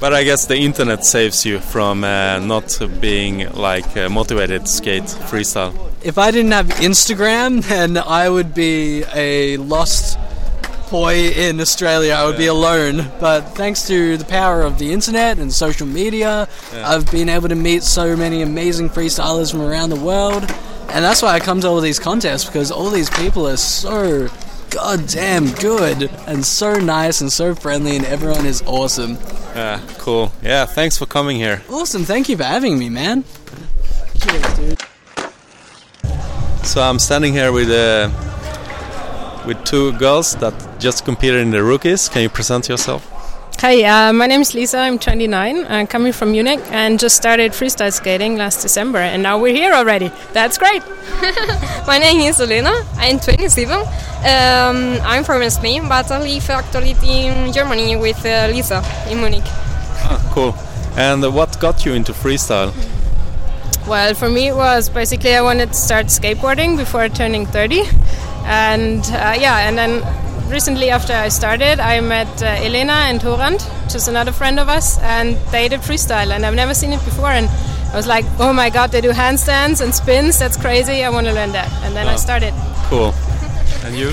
but 0.00 0.12
I 0.14 0.22
guess 0.22 0.46
the 0.46 0.56
internet 0.56 1.04
saves 1.04 1.44
you 1.44 1.58
from 1.58 2.04
uh, 2.04 2.38
not 2.38 2.78
being 3.00 3.50
like 3.52 3.96
uh, 3.96 4.08
motivated 4.08 4.62
to 4.66 4.66
skate 4.70 5.02
freestyle. 5.02 5.74
If 6.02 6.18
I 6.18 6.30
didn't 6.30 6.52
have 6.52 6.66
Instagram, 6.68 7.64
then 7.68 7.98
I 7.98 8.28
would 8.28 8.54
be 8.54 9.04
a 9.14 9.56
lost 9.56 10.18
boy 10.90 11.28
in 11.30 11.60
Australia. 11.60 12.14
I 12.14 12.24
would 12.26 12.38
be 12.38 12.46
alone. 12.46 13.10
But 13.18 13.40
thanks 13.56 13.86
to 13.88 14.16
the 14.16 14.24
power 14.24 14.62
of 14.62 14.78
the 14.78 14.92
internet 14.92 15.38
and 15.38 15.52
social 15.52 15.86
media, 15.86 16.48
Yeah. 16.72 16.88
I've 16.90 17.10
been 17.10 17.28
able 17.28 17.48
to 17.48 17.56
meet 17.56 17.82
so 17.82 18.16
many 18.16 18.42
amazing 18.42 18.90
freestylers 18.90 19.50
from 19.50 19.62
around 19.62 19.90
the 19.90 20.00
world. 20.00 20.44
And 20.90 21.04
that's 21.04 21.20
why 21.20 21.34
I 21.34 21.40
come 21.40 21.60
to 21.62 21.68
all 21.68 21.80
these 21.80 21.98
contests 21.98 22.44
because 22.46 22.70
all 22.70 22.88
these 22.90 23.10
people 23.10 23.46
are 23.46 23.58
so 23.58 24.28
goddamn 24.70 25.50
good 25.52 26.10
and 26.26 26.44
so 26.44 26.74
nice 26.74 27.20
and 27.20 27.32
so 27.32 27.54
friendly, 27.54 27.96
and 27.96 28.04
everyone 28.04 28.46
is 28.46 28.62
awesome. 28.66 29.18
Yeah, 29.54 29.80
cool. 29.98 30.32
Yeah, 30.42 30.66
thanks 30.66 30.96
for 30.98 31.06
coming 31.06 31.36
here. 31.36 31.62
Awesome. 31.70 32.04
Thank 32.04 32.28
you 32.28 32.36
for 32.36 32.44
having 32.44 32.78
me, 32.78 32.88
man. 32.88 33.24
Cheers, 34.20 34.56
dude. 34.56 34.82
So 36.64 36.82
I'm 36.82 36.98
standing 36.98 37.32
here 37.32 37.50
with 37.50 37.70
uh, 37.70 38.10
with 39.46 39.64
two 39.64 39.92
girls 39.92 40.36
that 40.36 40.54
just 40.78 41.04
competed 41.04 41.40
in 41.40 41.50
the 41.50 41.62
rookies. 41.62 42.08
Can 42.08 42.22
you 42.22 42.28
present 42.28 42.68
yourself? 42.68 43.07
Hi, 43.60 43.82
uh, 43.82 44.12
my 44.12 44.28
name 44.28 44.42
is 44.42 44.54
Lisa. 44.54 44.78
I'm 44.78 45.00
29. 45.00 45.66
I'm 45.66 45.88
coming 45.88 46.12
from 46.12 46.30
Munich 46.30 46.60
and 46.70 46.96
just 46.96 47.16
started 47.16 47.50
freestyle 47.50 47.92
skating 47.92 48.36
last 48.36 48.62
December, 48.62 49.00
and 49.00 49.20
now 49.20 49.36
we're 49.36 49.52
here 49.52 49.72
already. 49.72 50.12
That's 50.32 50.56
great. 50.58 50.80
My 51.84 51.98
name 51.98 52.20
is 52.20 52.40
Elena. 52.40 52.70
I'm 52.98 53.18
27. 53.18 53.80
Um, 53.80 55.00
I'm 55.02 55.24
from 55.24 55.42
Spain, 55.50 55.88
but 55.88 56.08
I 56.08 56.20
live 56.20 56.48
actually 56.48 56.94
in 57.02 57.52
Germany 57.52 57.96
with 57.96 58.24
uh, 58.24 58.46
Lisa 58.48 58.80
in 59.10 59.18
Munich. 59.18 59.42
Ah, 59.44 60.30
cool. 60.32 60.54
And 60.96 61.24
uh, 61.24 61.30
what 61.32 61.58
got 61.58 61.84
you 61.84 61.94
into 61.94 62.12
freestyle? 62.12 62.72
Well, 63.88 64.14
for 64.14 64.28
me, 64.28 64.50
it 64.50 64.54
was 64.54 64.88
basically 64.88 65.34
I 65.34 65.42
wanted 65.42 65.70
to 65.70 65.74
start 65.74 66.06
skateboarding 66.06 66.76
before 66.76 67.08
turning 67.08 67.44
30, 67.44 67.82
and 68.44 69.00
uh, 69.06 69.34
yeah, 69.36 69.66
and 69.68 69.76
then 69.76 70.04
recently 70.48 70.90
after 70.90 71.12
I 71.12 71.28
started, 71.28 71.80
I 71.80 72.00
met 72.00 72.42
uh, 72.42 72.46
Elena 72.46 72.92
and 73.08 73.20
Torand, 73.20 73.62
which 73.84 73.94
is 73.94 74.08
another 74.08 74.32
friend 74.32 74.58
of 74.58 74.68
us, 74.68 74.98
and 75.00 75.36
they 75.50 75.68
did 75.68 75.80
freestyle, 75.80 76.30
and 76.30 76.44
I've 76.46 76.54
never 76.54 76.74
seen 76.74 76.92
it 76.92 77.04
before, 77.04 77.30
and 77.30 77.48
I 77.92 77.96
was 77.96 78.06
like, 78.06 78.24
oh 78.38 78.52
my 78.52 78.70
god, 78.70 78.90
they 78.90 79.00
do 79.00 79.10
handstands 79.10 79.80
and 79.80 79.94
spins, 79.94 80.38
that's 80.38 80.56
crazy, 80.56 81.04
I 81.04 81.10
want 81.10 81.26
to 81.26 81.32
learn 81.32 81.52
that, 81.52 81.70
and 81.84 81.94
then 81.96 82.06
I 82.06 82.16
started. 82.16 82.54
Cool. 82.88 83.14
And 83.84 83.96
you? 83.96 84.12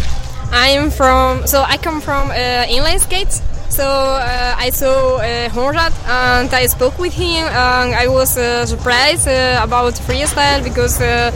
I'm 0.51 0.91
from, 0.91 1.47
so 1.47 1.61
I 1.63 1.78
come 1.78 1.99
from 1.99 2.30
uh, 2.30 2.65
inline 2.67 2.99
skates. 2.99 3.41
So 3.76 3.84
uh, 3.84 4.55
I 4.57 4.69
saw 4.69 5.17
uh, 5.17 5.49
Honrad 5.49 5.91
and 6.07 6.53
I 6.53 6.65
spoke 6.67 6.97
with 6.97 7.13
him 7.13 7.43
and 7.45 7.93
I 7.93 8.07
was 8.07 8.38
uh, 8.38 8.65
surprised 8.65 9.28
uh, 9.28 9.59
about 9.61 9.95
freestyle 9.95 10.63
because 10.63 11.01
uh, 11.01 11.30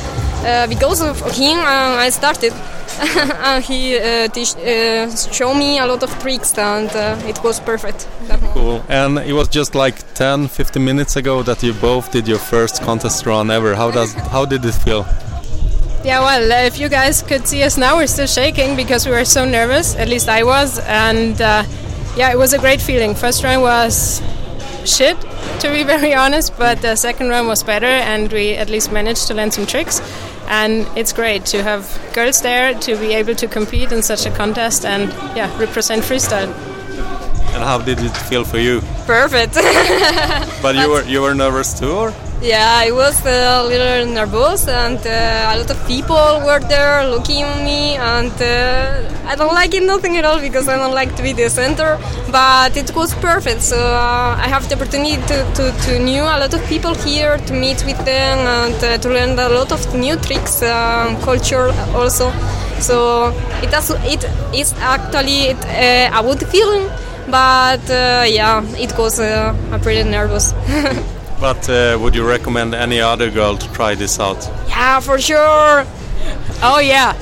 uh, 0.45 0.65
because 0.67 1.01
of 1.01 1.19
him 1.35 1.57
and 1.57 1.99
I 1.99 2.09
started. 2.11 2.53
and 3.43 3.61
he 3.61 3.97
uh, 3.97 4.29
teach, 4.29 4.55
uh, 4.55 5.13
showed 5.33 5.55
me 5.55 5.79
a 5.79 5.85
lot 5.85 6.01
of 6.01 6.17
tricks 6.21 6.57
and 6.57 6.89
uh, 6.95 7.27
it 7.27 7.43
was 7.43 7.59
perfect. 7.59 8.07
Cool. 8.53 8.85
And 8.87 9.19
it 9.19 9.33
was 9.33 9.49
just 9.49 9.75
like 9.75 9.97
10, 10.13 10.47
15 10.47 10.83
minutes 10.83 11.17
ago 11.17 11.43
that 11.43 11.61
you 11.61 11.73
both 11.73 12.09
did 12.09 12.25
your 12.25 12.39
first 12.39 12.81
contest 12.83 13.25
run 13.25 13.51
ever. 13.51 13.75
How 13.75 13.91
does 13.91 14.13
how 14.13 14.45
did 14.45 14.63
it 14.63 14.75
feel? 14.75 15.05
Yeah, 16.05 16.21
well, 16.21 16.53
uh, 16.53 16.65
if 16.65 16.79
you 16.79 16.87
guys 16.87 17.21
could 17.21 17.45
see 17.45 17.63
us 17.63 17.75
now, 17.77 17.97
we're 17.97 18.07
still 18.07 18.27
shaking 18.27 18.77
because 18.77 19.05
we 19.05 19.11
were 19.11 19.25
so 19.25 19.43
nervous. 19.43 19.97
At 19.97 20.07
least 20.07 20.29
I 20.29 20.43
was, 20.43 20.79
and 20.87 21.41
uh, 21.41 21.63
yeah, 22.15 22.31
it 22.31 22.37
was 22.37 22.53
a 22.53 22.57
great 22.57 22.81
feeling. 22.81 23.15
First 23.15 23.43
run 23.43 23.61
was 23.61 24.21
shit, 24.85 25.19
to 25.61 25.69
be 25.69 25.83
very 25.95 26.13
honest, 26.13 26.57
but 26.57 26.81
the 26.81 26.95
second 26.95 27.29
run 27.29 27.47
was 27.47 27.63
better, 27.63 27.85
and 27.85 28.31
we 28.31 28.53
at 28.55 28.69
least 28.69 28.91
managed 28.91 29.27
to 29.27 29.33
learn 29.33 29.51
some 29.51 29.65
tricks. 29.65 30.01
And 30.47 30.87
it's 30.97 31.13
great 31.13 31.45
to 31.47 31.61
have 31.61 31.83
girls 32.13 32.41
there 32.41 32.73
to 32.73 32.95
be 32.95 33.13
able 33.13 33.35
to 33.35 33.47
compete 33.47 33.91
in 33.91 34.01
such 34.01 34.25
a 34.25 34.31
contest 34.31 34.83
and 34.83 35.09
yeah, 35.35 35.55
represent 35.59 36.03
freestyle. 36.03 36.51
And 37.53 37.63
how 37.63 37.79
did 37.79 37.99
it 37.99 38.15
feel 38.29 38.43
for 38.43 38.57
you? 38.57 38.81
Perfect. 39.05 39.55
But 40.61 40.75
you 40.75 40.89
were 40.89 41.03
you 41.03 41.21
were 41.21 41.33
nervous 41.33 41.79
too, 41.79 41.91
or? 41.91 42.13
Yeah, 42.41 42.71
I 42.87 42.91
was 42.91 43.19
a 43.25 43.63
little 43.67 44.13
nervous, 44.13 44.65
and 44.69 44.97
uh, 45.05 45.51
a 45.53 45.57
lot 45.59 45.69
of 45.69 45.87
people 45.87 46.15
were 46.45 46.61
there 46.61 47.05
looking 47.05 47.41
at 47.43 47.61
me, 47.65 47.95
and 47.97 48.31
uh, 48.41 49.27
I 49.27 49.35
don't 49.35 49.53
like 49.53 49.73
it 49.73 49.83
nothing 49.83 50.15
at 50.15 50.23
all 50.23 50.39
because 50.39 50.69
I 50.69 50.77
don't 50.77 50.93
like 50.93 51.17
to 51.17 51.21
be 51.21 51.33
the 51.33 51.49
center. 51.49 51.99
But 52.31 52.77
it 52.77 52.95
was 52.95 53.13
perfect, 53.15 53.61
so 53.61 53.75
uh, 53.75 54.37
I 54.39 54.47
have 54.47 54.69
the 54.69 54.75
opportunity 54.75 55.17
to, 55.17 55.37
to, 55.55 55.71
to 55.83 55.99
know 55.99 56.23
a 56.23 56.39
lot 56.39 56.53
of 56.53 56.65
people 56.67 56.93
here, 56.95 57.37
to 57.39 57.53
meet 57.53 57.83
with 57.85 57.97
them, 58.05 58.37
and 58.39 58.83
uh, 58.85 58.97
to 58.99 59.09
learn 59.09 59.37
a 59.37 59.49
lot 59.49 59.73
of 59.73 59.93
new 59.93 60.15
tricks, 60.15 60.63
um, 60.63 61.19
culture 61.21 61.71
also. 61.93 62.31
So 62.79 63.33
it 63.61 63.73
has, 63.73 63.89
it 64.05 64.23
is 64.55 64.71
actually 64.79 65.49
uh, 65.51 66.17
a 66.17 66.23
good 66.23 66.47
feeling, 66.47 66.87
but 67.29 67.83
uh, 67.91 68.23
yeah, 68.25 68.63
it 68.77 68.97
was 68.97 69.19
a 69.19 69.53
pretty 69.83 70.09
nervous. 70.09 70.53
But 71.39 71.69
uh, 71.69 71.97
would 72.01 72.15
you 72.15 72.27
recommend 72.27 72.75
any 72.75 72.99
other 72.99 73.31
girl 73.31 73.57
to 73.57 73.73
try 73.73 73.95
this 73.95 74.19
out? 74.19 74.45
yeah, 74.67 74.99
for 74.99 75.17
sure. 75.19 75.85
Oh 76.61 76.79
yeah, 76.79 77.15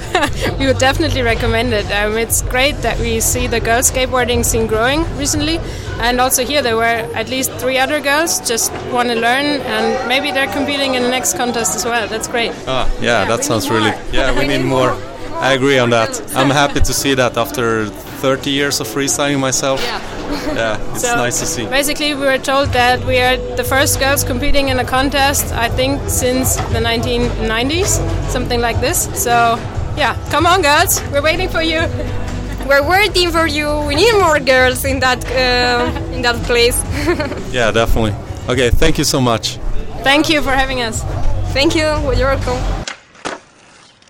we 0.60 0.66
would 0.66 0.80
definitely 0.80 1.22
recommend 1.22 1.72
it. 1.72 1.86
Um, 1.92 2.18
it's 2.18 2.42
great 2.42 2.76
that 2.78 2.98
we 3.00 3.20
see 3.20 3.46
the 3.46 3.60
girl 3.60 3.82
skateboarding 3.82 4.44
scene 4.44 4.66
growing 4.66 5.06
recently, 5.18 5.60
and 6.00 6.20
also 6.20 6.44
here 6.44 6.64
there 6.64 6.76
were 6.76 7.06
at 7.14 7.30
least 7.30 7.52
three 7.54 7.78
other 7.78 8.02
girls 8.02 8.40
just 8.48 8.72
want 8.92 9.10
to 9.10 9.16
learn, 9.16 9.62
and 9.62 10.08
maybe 10.08 10.32
they're 10.32 10.52
competing 10.52 10.96
in 10.96 11.04
the 11.04 11.10
next 11.10 11.38
contest 11.38 11.76
as 11.76 11.86
well. 11.86 12.08
That's 12.08 12.28
great. 12.28 12.52
Ah, 12.68 12.90
yeah, 13.00 13.26
that 13.26 13.44
sounds 13.44 13.70
really. 13.70 13.94
Yeah, 14.12 14.34
we 14.38 14.48
need 14.52 14.66
more. 14.66 14.98
I 15.40 15.54
agree 15.54 15.78
on 15.80 15.90
that. 15.92 16.22
I'm 16.36 16.50
happy 16.50 16.80
to 16.80 16.94
see 16.94 17.14
that 17.16 17.38
after 17.38 17.86
30 18.22 18.50
years 18.50 18.80
of 18.80 18.88
freestyling 18.88 19.40
myself. 19.40 19.82
Yeah. 19.82 20.02
Yeah, 20.56 20.92
it's 20.92 21.02
So, 21.02 21.16
nice 21.16 21.40
to 21.40 21.46
see. 21.46 21.66
Basically, 21.68 22.14
we 22.16 22.22
were 22.26 22.38
told 22.40 22.70
that 22.70 23.04
we 23.06 23.20
are 23.20 23.38
the 23.56 23.64
first 23.64 24.00
girls 24.00 24.24
competing 24.24 24.70
in 24.70 24.80
a 24.80 24.84
contest. 24.84 25.54
I 25.54 25.70
think 25.70 26.02
since 26.10 26.56
the 26.74 26.80
1990s, 26.80 28.00
something 28.30 28.60
like 28.60 28.80
this. 28.82 29.08
So, 29.24 29.58
yeah, 29.96 30.16
come 30.32 30.46
on, 30.46 30.62
girls, 30.62 31.02
we're 31.12 31.22
waiting 31.22 31.50
for 31.50 31.62
you. 31.62 31.82
We're 32.68 32.86
waiting 32.86 33.32
for 33.32 33.48
you. 33.48 33.70
We 33.88 33.96
need 33.96 34.14
more 34.16 34.40
girls 34.42 34.84
in 34.84 35.00
that 35.00 35.24
uh, 35.32 36.14
in 36.14 36.22
that 36.24 36.36
place. 36.44 36.76
Yeah, 37.54 37.72
definitely. 37.72 38.14
Okay, 38.50 38.70
thank 38.72 38.98
you 38.98 39.06
so 39.06 39.22
much. 39.22 39.58
Thank 40.04 40.28
you 40.30 40.42
for 40.42 40.52
having 40.52 40.82
us. 40.82 41.02
Thank 41.54 41.76
you. 41.76 41.86
You're 42.18 42.36
welcome. 42.36 42.87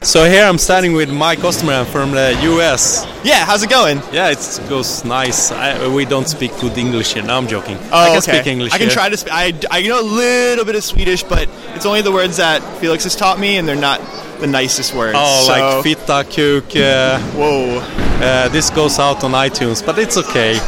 So 0.02 0.30
here 0.30 0.46
I'm 0.46 0.58
standing 0.60 0.94
with 0.94 1.12
Mike 1.12 1.44
Osterman 1.44 1.86
from 1.86 2.12
the 2.12 2.38
US. 2.44 3.06
Yeah, 3.24 3.46
how's 3.46 3.64
it 3.64 3.70
going? 3.70 3.98
Yeah, 4.14 4.30
it 4.30 4.38
goes 4.70 5.04
nice. 5.04 5.52
I, 5.52 5.88
we 5.88 6.06
don't 6.06 6.28
speak 6.28 6.52
good 6.62 6.78
English 6.78 7.14
here. 7.14 7.24
No, 7.24 7.36
I'm 7.38 7.48
joking. 7.48 7.78
Oh, 7.92 7.98
I 7.98 8.08
can 8.10 8.18
okay. 8.20 8.32
speak 8.38 8.48
English 8.48 8.74
I 8.74 8.78
can 8.78 8.88
here. 8.88 8.94
try 8.96 9.10
to. 9.10 9.18
Sp- 9.18 9.34
I 9.34 9.54
I 9.72 9.82
know 9.82 10.00
a 10.00 10.04
little 10.06 10.66
bit 10.66 10.76
of 10.76 10.84
Swedish, 10.84 11.24
but 11.24 11.50
it's 11.76 11.86
only 11.86 12.02
the 12.02 12.12
words 12.12 12.38
that 12.38 12.62
Felix 12.80 13.04
has 13.06 13.16
taught 13.16 13.40
me, 13.40 13.58
and 13.58 13.68
they're 13.68 13.76
not 13.76 14.00
the 14.40 14.48
nicest 14.48 14.94
words. 14.94 15.18
Oh, 15.20 15.46
so- 15.48 15.52
like 15.52 15.84
fitta, 15.84 16.24
kuk. 16.30 16.76
Uh, 16.76 17.20
Whoa. 17.36 17.80
Uh, 18.24 18.48
this 18.50 18.70
goes 18.70 19.00
out 19.00 19.24
on 19.24 19.32
iTunes, 19.32 19.84
but 19.86 19.98
it's 20.00 20.16
okay. 20.18 20.56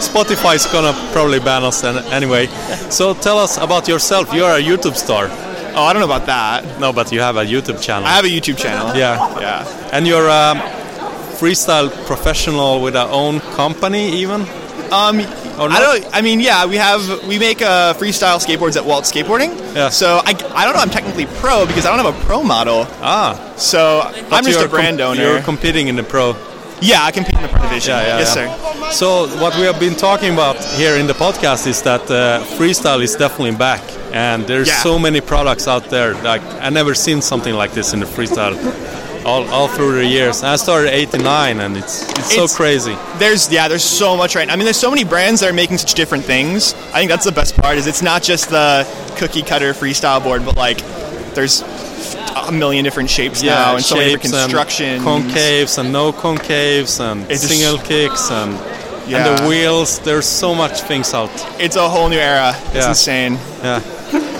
Spotify's 0.00 0.66
gonna 0.72 0.92
probably 1.12 1.40
ban 1.40 1.64
us 1.64 1.82
an- 1.84 1.98
anyway. 2.12 2.46
So 2.88 3.14
tell 3.14 3.38
us 3.38 3.58
about 3.58 3.88
yourself. 3.88 4.32
You're 4.32 4.50
a 4.56 4.62
YouTube 4.62 4.94
star. 4.96 5.28
Oh, 5.74 5.84
I 5.84 5.92
don't 5.92 6.00
know 6.00 6.06
about 6.06 6.26
that. 6.26 6.80
No, 6.80 6.92
but 6.92 7.12
you 7.12 7.20
have 7.20 7.36
a 7.36 7.44
YouTube 7.44 7.82
channel. 7.82 8.06
I 8.06 8.12
have 8.12 8.24
a 8.24 8.28
YouTube 8.28 8.58
channel. 8.58 8.96
Yeah. 8.96 9.40
Yeah. 9.40 9.90
And 9.92 10.06
you're 10.06 10.28
a 10.28 10.54
freestyle 11.38 11.90
professional 12.06 12.82
with 12.82 12.94
a 12.94 13.08
own 13.08 13.40
company, 13.56 14.12
even. 14.20 14.42
Um, 14.92 15.20
I 15.58 15.80
don't. 15.80 16.14
I 16.16 16.20
mean, 16.22 16.40
yeah, 16.40 16.66
we 16.66 16.76
have 16.76 17.26
we 17.26 17.38
make 17.38 17.62
uh, 17.62 17.94
freestyle 17.94 18.38
skateboards 18.44 18.76
at 18.76 18.84
Walt 18.84 19.04
Skateboarding. 19.04 19.56
Yeah. 19.74 19.88
So 19.88 20.20
I, 20.24 20.30
I 20.54 20.64
don't 20.64 20.74
know. 20.74 20.80
I'm 20.80 20.90
technically 20.90 21.26
pro 21.26 21.66
because 21.66 21.86
I 21.86 21.94
don't 21.94 22.04
have 22.04 22.14
a 22.14 22.24
pro 22.24 22.42
model. 22.42 22.86
Ah. 23.00 23.54
So 23.56 24.02
But 24.28 24.32
I'm 24.32 24.44
just 24.44 24.64
a 24.64 24.68
brand 24.68 25.00
owner. 25.00 25.22
You're 25.22 25.42
competing 25.42 25.88
in 25.88 25.96
the 25.96 26.02
pro. 26.02 26.36
Yeah, 26.82 27.04
I 27.04 27.12
compete 27.12 27.36
in 27.36 27.42
the 27.42 27.48
pro 27.48 27.62
division. 27.62 27.92
Yeah, 27.92 28.02
yeah, 28.02 28.18
yes, 28.18 28.34
sir. 28.34 28.92
So 28.92 29.28
what 29.40 29.54
we 29.56 29.62
have 29.62 29.78
been 29.78 29.94
talking 29.94 30.32
about 30.32 30.56
here 30.74 30.96
in 30.96 31.06
the 31.06 31.14
podcast 31.14 31.66
is 31.66 31.80
that 31.82 32.02
uh, 32.10 32.44
freestyle 32.58 33.02
is 33.02 33.14
definitely 33.14 33.56
back, 33.56 33.82
and 34.12 34.44
there's 34.46 34.70
so 34.70 34.98
many 34.98 35.20
products 35.20 35.68
out 35.68 35.84
there. 35.84 36.14
Like 36.22 36.42
I 36.60 36.68
never 36.70 36.94
seen 36.94 37.22
something 37.22 37.54
like 37.54 37.72
this 37.72 37.92
in 37.94 38.00
the 38.00 38.06
freestyle. 38.06 38.56
All, 39.24 39.48
all 39.50 39.68
through 39.68 39.92
the 39.92 40.04
years. 40.04 40.42
I 40.42 40.56
started 40.56 40.92
'89, 40.92 41.60
and 41.60 41.76
it's 41.76 42.10
it's, 42.10 42.34
so 42.34 42.48
crazy. 42.48 42.96
There's 43.18 43.52
yeah, 43.52 43.68
there's 43.68 43.84
so 43.84 44.16
much 44.16 44.34
right. 44.34 44.50
I 44.50 44.56
mean, 44.56 44.64
there's 44.64 44.80
so 44.80 44.90
many 44.90 45.04
brands 45.04 45.40
that 45.40 45.50
are 45.50 45.52
making 45.52 45.78
such 45.78 45.94
different 45.94 46.24
things. 46.24 46.74
I 46.92 46.98
think 46.98 47.08
that's 47.08 47.24
the 47.24 47.30
best 47.30 47.56
part. 47.56 47.78
Is 47.78 47.86
it's 47.86 48.02
not 48.02 48.24
just 48.24 48.50
the 48.50 48.84
cookie 49.16 49.42
cutter 49.42 49.74
freestyle 49.74 50.20
board, 50.20 50.44
but 50.44 50.56
like 50.56 50.78
there's 51.34 51.62
a 52.48 52.52
million 52.52 52.84
different 52.84 53.10
shapes 53.10 53.42
now 53.42 53.76
and 53.76 53.84
so 53.84 53.96
many 53.96 54.10
different 54.10 54.34
shapes 54.34 54.34
and 54.34 54.52
constructions. 54.52 55.02
concaves 55.04 55.78
and 55.78 55.92
no 55.92 56.12
concaves 56.12 57.00
and 57.00 57.22
It's- 57.30 57.42
single 57.48 57.78
kicks 57.78 58.30
and 58.30 58.58
Yeah. 59.08 59.26
and 59.26 59.38
the 59.38 59.48
wheels. 59.48 59.98
There's 60.00 60.26
so 60.26 60.54
much 60.54 60.80
things 60.82 61.12
out. 61.14 61.30
It's 61.58 61.76
a 61.76 61.88
whole 61.88 62.08
new 62.08 62.18
era. 62.20 62.54
It's 62.66 62.74
Yeah. 62.84 62.88
insane. 62.88 63.38
Yeah. 63.62 63.80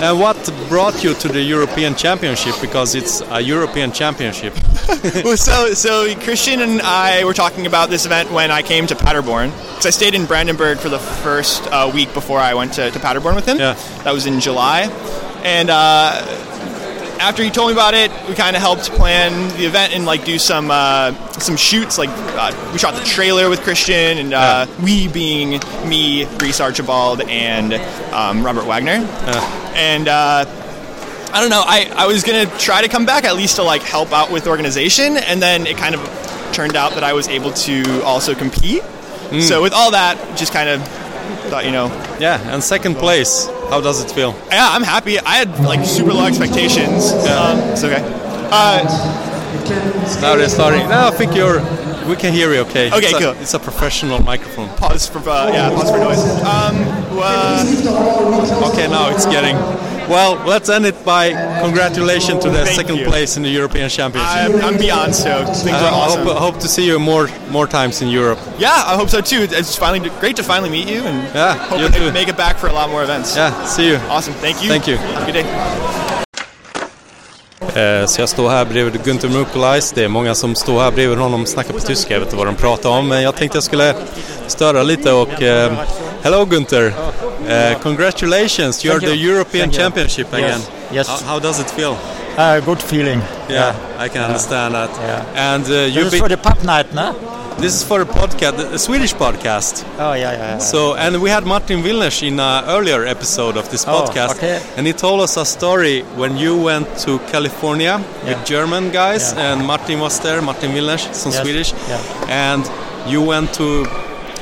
And 0.03 0.21
what 0.21 0.37
brought 0.69 1.03
you 1.05 1.15
to 1.15 1.29
the 1.29 1.41
European 1.41 1.95
Championship? 1.95 2.55
Because 2.61 2.95
it's 2.95 3.23
a 3.31 3.41
European 3.41 3.91
Championship. 3.93 4.53
well, 5.25 5.37
so 5.37 5.75
so 5.75 5.93
Christian 6.25 6.61
and 6.61 6.81
I 6.83 7.25
were 7.25 7.35
talking 7.35 7.67
about 7.67 7.89
this 7.91 8.05
event 8.07 8.31
when 8.31 8.51
I 8.51 8.63
came 8.63 8.87
to 8.89 8.95
Paderborn 8.95 9.51
because 9.51 9.87
I 9.87 9.91
stayed 9.91 10.15
in 10.15 10.27
Brandenburg 10.27 10.79
for 10.79 10.91
the 10.91 10.99
first 11.25 11.63
uh, 11.73 11.91
week 11.95 12.13
before 12.15 12.39
I 12.51 12.55
went 12.55 12.73
to, 12.75 12.91
to 12.91 12.99
Paderborn 12.99 13.35
with 13.35 13.47
him. 13.47 13.59
Yeah. 13.59 13.75
That 14.05 14.13
was 14.13 14.27
in 14.27 14.41
July, 14.41 14.91
and 15.45 15.71
uh, 15.71 16.21
after 17.23 17.43
he 17.43 17.51
told 17.51 17.69
me 17.69 17.73
about 17.73 17.95
it, 17.95 18.11
we 18.29 18.35
kind 18.35 18.57
of 18.57 18.63
helped 18.63 18.91
plan 18.91 19.49
the 19.57 19.65
event 19.65 19.95
and 19.95 20.05
like 20.05 20.25
do 20.25 20.39
some 20.39 20.71
uh, 20.71 21.13
some 21.39 21.57
shoots. 21.57 21.97
Like 21.97 22.11
uh, 22.11 22.71
we 22.73 22.79
shot 22.79 22.95
the 22.95 23.05
trailer 23.05 23.49
with 23.49 23.63
Christian, 23.63 24.19
and 24.19 24.35
uh, 24.35 24.67
we 24.83 25.09
being 25.09 25.61
me, 25.87 26.27
Reese 26.39 26.61
Archibald, 26.61 27.23
and 27.23 27.75
um, 28.13 28.45
Robert 28.45 28.67
Wagner, 28.67 29.07
and. 29.75 30.09
Uh, 30.09 30.45
I 31.35 31.41
don't 31.41 31.49
know. 31.49 31.63
I, 31.65 31.91
I 31.97 32.07
was 32.07 32.25
gonna 32.25 32.45
try 32.59 32.83
to 32.83 32.89
come 32.89 33.07
back 33.07 33.25
at 33.25 33.37
least 33.37 33.57
to 33.57 33.63
like 33.63 33.81
help 33.81 34.13
out 34.13 34.31
with 34.31 34.47
organization, 34.47 35.17
and 35.17 35.41
then 35.41 35.67
it 35.67 35.79
kind 35.79 35.95
of 35.95 36.01
turned 36.53 36.77
out 36.77 36.93
that 36.93 37.05
I 37.05 37.15
was 37.15 37.27
able 37.27 37.53
to 37.53 38.03
also 38.05 38.35
compete. 38.35 38.83
Mm. 38.83 39.41
So 39.41 39.63
with 39.63 39.73
all 39.73 39.93
that, 39.93 40.19
just 40.37 40.53
kind 40.53 40.69
of 40.69 40.87
thought, 41.49 41.65
you 41.65 41.71
know, 41.71 41.87
Yeah, 42.21 42.39
and 42.53 42.63
second 42.63 42.97
place. 42.97 43.49
How 43.73 43.81
does 43.81 44.05
it 44.05 44.11
feel? 44.11 44.35
yeah, 44.51 44.69
I'm 44.71 44.83
happy. 44.83 45.19
I 45.19 45.37
had 45.37 45.49
like 45.61 45.83
super 45.87 46.13
low 46.13 46.27
expectations. 46.27 47.11
Um, 47.25 47.57
it's 47.73 47.83
okay. 47.83 48.03
Uh, 48.53 48.85
Now 50.21 50.37
they're 50.37 50.51
starting. 50.51 50.87
No, 50.91 51.07
I 51.09 51.11
think 51.11 51.35
you're. 51.35 51.61
We 52.07 52.17
can 52.17 52.35
hear 52.35 52.53
you. 52.53 52.61
Okay. 52.69 52.93
Okay, 52.93 53.07
it's 53.17 53.25
a. 53.25 53.31
It's 53.41 53.55
a 53.55 53.59
professional 53.59 54.19
microphone. 54.23 54.69
pause 54.77 55.09
for 55.09 55.21
uh, 55.21 55.49
yeah, 55.51 55.71
pause 55.71 55.91
for 55.91 55.97
noise. 55.97 56.21
Um, 56.45 56.77
uh, 57.17 58.69
Okay, 58.73 58.89
now 58.89 59.09
it's 59.09 59.25
getting. 59.25 59.57
Well, 60.13 60.35
let's 60.47 60.69
end 60.69 60.85
it 60.85 61.05
by 61.07 61.31
congratulations 61.63 62.45
to 62.45 62.51
the 62.51 62.65
Thank 62.67 62.77
second 62.81 62.97
you. 62.97 63.07
place 63.07 63.39
in 63.39 63.43
the 63.43 63.49
European 63.49 63.89
Championship. 63.89 64.31
I'm, 64.63 64.75
I'm 64.75 64.79
beyond 64.79 65.15
stoked. 65.15 65.57
Things 65.57 65.71
Uh, 65.81 65.91
awesome. 65.91 66.27
hope, 66.27 66.37
hope 66.37 66.59
to 66.61 66.69
see 66.69 66.87
you 66.87 66.99
more 66.99 67.29
more 67.51 67.67
times 67.67 68.03
in 68.03 68.09
Europe. 68.09 68.39
Yeah, 68.59 68.71
I 68.93 68.95
hope 68.95 69.09
so 69.09 69.21
too. 69.23 69.47
It's 69.51 69.75
finally 69.75 70.11
great 70.21 70.37
to 70.37 70.43
finally 70.43 70.69
meet 70.71 70.87
you, 70.89 71.01
and 71.03 71.17
Yeah, 71.35 71.55
hope 71.55 71.81
you 71.81 71.89
to 71.89 72.13
make 72.13 72.29
it 72.29 72.37
back 72.37 72.57
for 72.59 72.67
a 72.67 72.73
lot 72.75 72.91
more 72.91 73.03
events. 73.03 73.35
Yeah, 73.35 73.51
see 73.65 73.89
you. 73.89 73.97
Awesome. 74.11 74.35
Thank 74.35 74.63
you. 74.63 74.69
Thank 74.69 74.87
you. 74.87 74.97
Have 74.99 75.23
a 75.23 75.33
good 75.33 75.43
day. 75.43 76.12
Eh, 77.75 78.07
Så 78.07 78.21
jag 78.23 78.29
står 78.29 78.49
här 78.51 78.65
bredvid 78.65 79.01
Günther 79.05 79.29
Mukulais. 79.29 79.93
Det 79.93 80.05
är 80.05 80.09
många 80.09 80.35
som 80.35 80.55
står 80.55 80.81
här 80.81 80.91
bredvid 80.91 81.19
honom 81.19 81.43
och 81.43 81.49
snackar 81.49 81.73
på 81.75 81.81
tyska. 81.81 82.13
Jag 82.15 82.21
vet 82.21 82.27
inte 82.29 82.37
vad 82.37 82.47
de 82.47 82.55
pratar 82.55 82.91
om, 82.91 83.09
men 83.09 83.23
jag 83.23 83.37
tänkte 83.37 83.57
jag 83.57 83.63
skulle 83.65 83.95
störa 84.47 84.83
lite 84.83 85.13
och... 85.13 85.43
eh, 85.43 85.73
hello 86.23 86.45
Günther! 86.45 86.93
Eh, 87.49 87.79
congratulations, 87.83 88.85
you're 88.85 89.01
the 89.01 89.27
European. 89.31 89.71
Championship 89.71 90.35
again. 90.35 90.61
Yes. 90.93 91.09
How, 91.09 91.19
how 91.27 91.39
does 91.39 91.59
it 91.61 91.71
feel? 91.71 91.97
Uh, 92.37 92.61
good 92.61 92.81
feeling. 92.83 93.21
Yeah, 93.49 93.75
I 93.99 94.09
can 94.09 94.23
understand 94.23 94.75
that. 94.75 94.91
Yeah. 94.91 95.53
And 95.53 95.65
uh, 95.65 95.69
This 95.69 95.95
you've 95.97 96.15
is 96.15 96.21
for 96.21 96.29
the 96.29 96.37
pub 96.39 96.63
night, 96.65 96.93
no? 96.95 97.13
this 97.59 97.75
is 97.75 97.85
for 97.85 98.01
a 98.01 98.07
podcast, 98.07 98.59
a 98.73 98.79
Swedish 98.79 99.13
podcast. 99.15 99.85
Oh, 99.99 100.15
yeah, 100.15 100.33
yeah. 100.33 100.39
yeah. 100.39 100.59
So, 100.59 100.95
and 100.95 101.21
we 101.23 101.29
had 101.29 101.45
Martin 101.45 101.83
Wilners 101.83 102.23
in 102.27 102.41
an 102.41 102.65
earlier 102.67 103.05
episode 103.05 103.59
of 103.59 103.71
this 103.71 103.85
Oh, 103.87 103.93
podcast, 103.93 104.37
okay. 104.37 104.61
and 104.77 104.87
he 104.87 104.93
told 104.95 105.21
us 105.21 105.37
a 105.37 105.45
story 105.45 106.01
when 106.17 106.37
you 106.39 106.57
went 106.57 106.87
to 107.05 107.19
California 107.31 108.01
with 108.25 108.43
German 108.47 108.91
guys, 108.91 109.35
Yeah. 109.35 109.53
and 109.53 109.67
Martin 109.67 110.01
was 110.01 110.19
there, 110.21 110.41
Martin 110.41 110.71
Wilners, 110.73 111.13
some 111.15 111.33
Yes, 111.33 111.43
Swedish, 111.43 111.73
yeah. 111.89 112.01
and 112.29 112.65
you 113.13 113.21
went 113.23 113.53
to. 113.55 113.87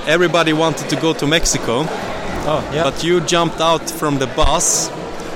Everybody 0.07 0.53
wanted 0.53 0.89
to 0.89 0.97
go 0.97 1.13
to 1.13 1.27
Mexico, 1.27 1.85
Oh, 2.47 2.63
yeah. 2.73 2.85
but 2.85 3.03
you 3.05 3.21
jumped 3.21 3.61
out 3.61 3.91
from 3.91 4.19
the 4.19 4.27
bus 4.29 4.89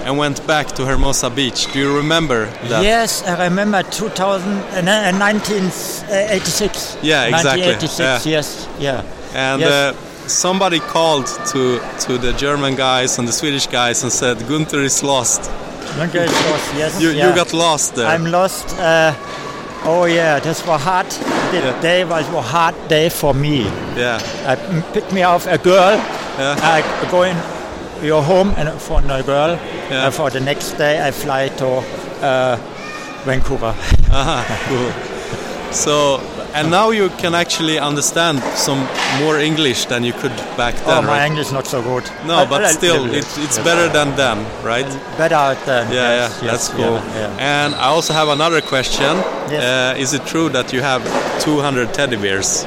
and 0.05 0.19
went 0.19 0.47
back 0.47 0.67
to 0.77 0.85
Hermosa 0.85 1.31
Beach. 1.31 1.73
Do 1.73 1.79
you 1.79 1.97
remember 1.97 2.47
that? 2.69 2.83
Yes, 2.83 3.23
I 3.27 3.45
remember 3.45 3.83
2000, 3.83 4.53
uh, 4.53 4.83
uh, 4.83 5.13
1986. 5.19 6.97
Yeah, 7.03 7.25
exactly. 7.27 7.63
1986, 7.63 8.27
Yeah. 8.27 8.33
yes, 8.33 8.69
yeah. 8.79 9.03
And 9.35 9.61
Yes. 9.61 9.71
uh, 9.73 9.93
somebody 10.29 10.79
called 10.81 11.27
to 11.53 11.81
to 12.07 12.19
the 12.19 12.33
German 12.33 12.77
guys 12.77 13.19
and 13.19 13.29
the 13.29 13.33
Swedish 13.33 13.67
guys 13.67 14.03
and 14.03 14.13
said 14.13 14.37
Gunther 14.49 14.83
is 14.83 15.03
lost. 15.03 15.51
Gunther 15.97 16.25
is 16.25 16.33
lost, 16.51 16.75
yes. 16.77 17.01
You, 17.01 17.11
yeah. 17.11 17.29
you 17.29 17.35
got 17.35 17.53
lost 17.53 17.95
there. 17.95 18.07
I'm 18.15 18.31
lost. 18.31 18.67
Uh, 18.79 19.13
oh 19.85 20.05
yeah, 20.07 20.41
this 20.41 20.67
was 20.67 20.81
hard. 20.83 21.07
The 21.53 21.59
Yeah. 21.59 21.81
day 21.83 22.05
was 22.05 22.25
a 22.35 22.41
hard 22.43 22.75
day 22.89 23.09
for 23.11 23.35
me. 23.35 23.57
Yeah. 23.97 24.19
I 24.47 24.57
picked 24.93 25.13
me 25.13 25.23
up 25.23 25.47
a 25.47 25.59
girl. 25.59 25.97
Yeah. 26.39 26.57
I 26.77 26.83
go 27.11 27.23
in 27.23 27.37
your 28.05 28.23
home 28.23 28.55
and 28.57 28.69
for 28.81 29.01
a. 29.01 29.59
Yeah. 29.91 30.07
Uh, 30.07 30.11
for 30.11 30.31
the 30.31 30.41
next 30.41 30.73
day, 30.73 31.07
I 31.07 31.11
fly 31.11 31.49
to 31.49 31.67
uh, 32.23 32.57
Vancouver. 33.25 33.75
Aha, 34.11 34.45
cool. 34.69 35.15
So, 35.73 36.21
and 36.55 36.71
now 36.71 36.91
you 36.91 37.09
can 37.19 37.35
actually 37.35 37.79
understand 37.79 38.41
some 38.55 38.87
more 39.19 39.41
English 39.41 39.87
than 39.87 40.05
you 40.05 40.13
could 40.13 40.37
back 40.57 40.75
then, 40.87 40.99
oh, 40.99 41.03
my 41.03 41.19
right? 41.19 41.27
English 41.27 41.51
not 41.51 41.67
so 41.67 41.83
good. 41.83 42.05
No, 42.27 42.47
but 42.47 42.63
uh, 42.63 42.69
still, 42.69 43.07
it, 43.07 43.17
it's 43.17 43.37
yes. 43.37 43.59
better 43.59 43.89
than 43.89 44.15
then, 44.17 44.39
right? 44.63 44.87
Better 45.19 45.57
than 45.67 45.93
Yeah, 45.93 45.95
yes, 45.95 46.39
yeah, 46.41 46.47
yes, 46.47 46.51
that's 46.51 46.69
cool. 46.69 46.95
yeah, 46.95 47.37
yeah. 47.37 47.37
And 47.65 47.75
I 47.75 47.87
also 47.87 48.13
have 48.13 48.29
another 48.29 48.61
question. 48.61 49.17
Yes. 49.51 49.97
Uh, 49.97 50.01
is 50.01 50.15
it 50.15 50.25
true 50.27 50.49
that 50.51 50.73
you 50.73 50.81
have 50.81 51.03
200 51.43 51.93
teddy 51.93 52.17
bears? 52.17 52.65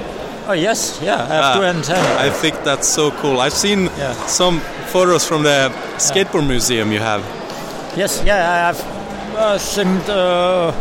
Oh 0.49 0.53
yes, 0.53 0.99
yeah. 1.03 1.15
I 1.15 1.27
have 1.35 1.43
Ah, 1.43 1.55
two 1.57 1.63
antennas. 1.63 2.17
I 2.17 2.29
think 2.29 2.55
that's 2.63 2.87
so 2.87 3.11
cool. 3.11 3.41
I've 3.41 3.53
seen 3.53 3.89
some 4.27 4.59
photos 4.93 5.25
from 5.27 5.43
the 5.43 5.69
skateboard 5.97 6.47
museum 6.47 6.91
you 6.91 6.99
have. 6.99 7.21
Yes, 7.97 8.23
yeah, 8.25 8.35
I 8.37 8.57
have 8.67 8.79
uh, 9.35 9.57
some 9.57 10.01
uh, 10.07 10.71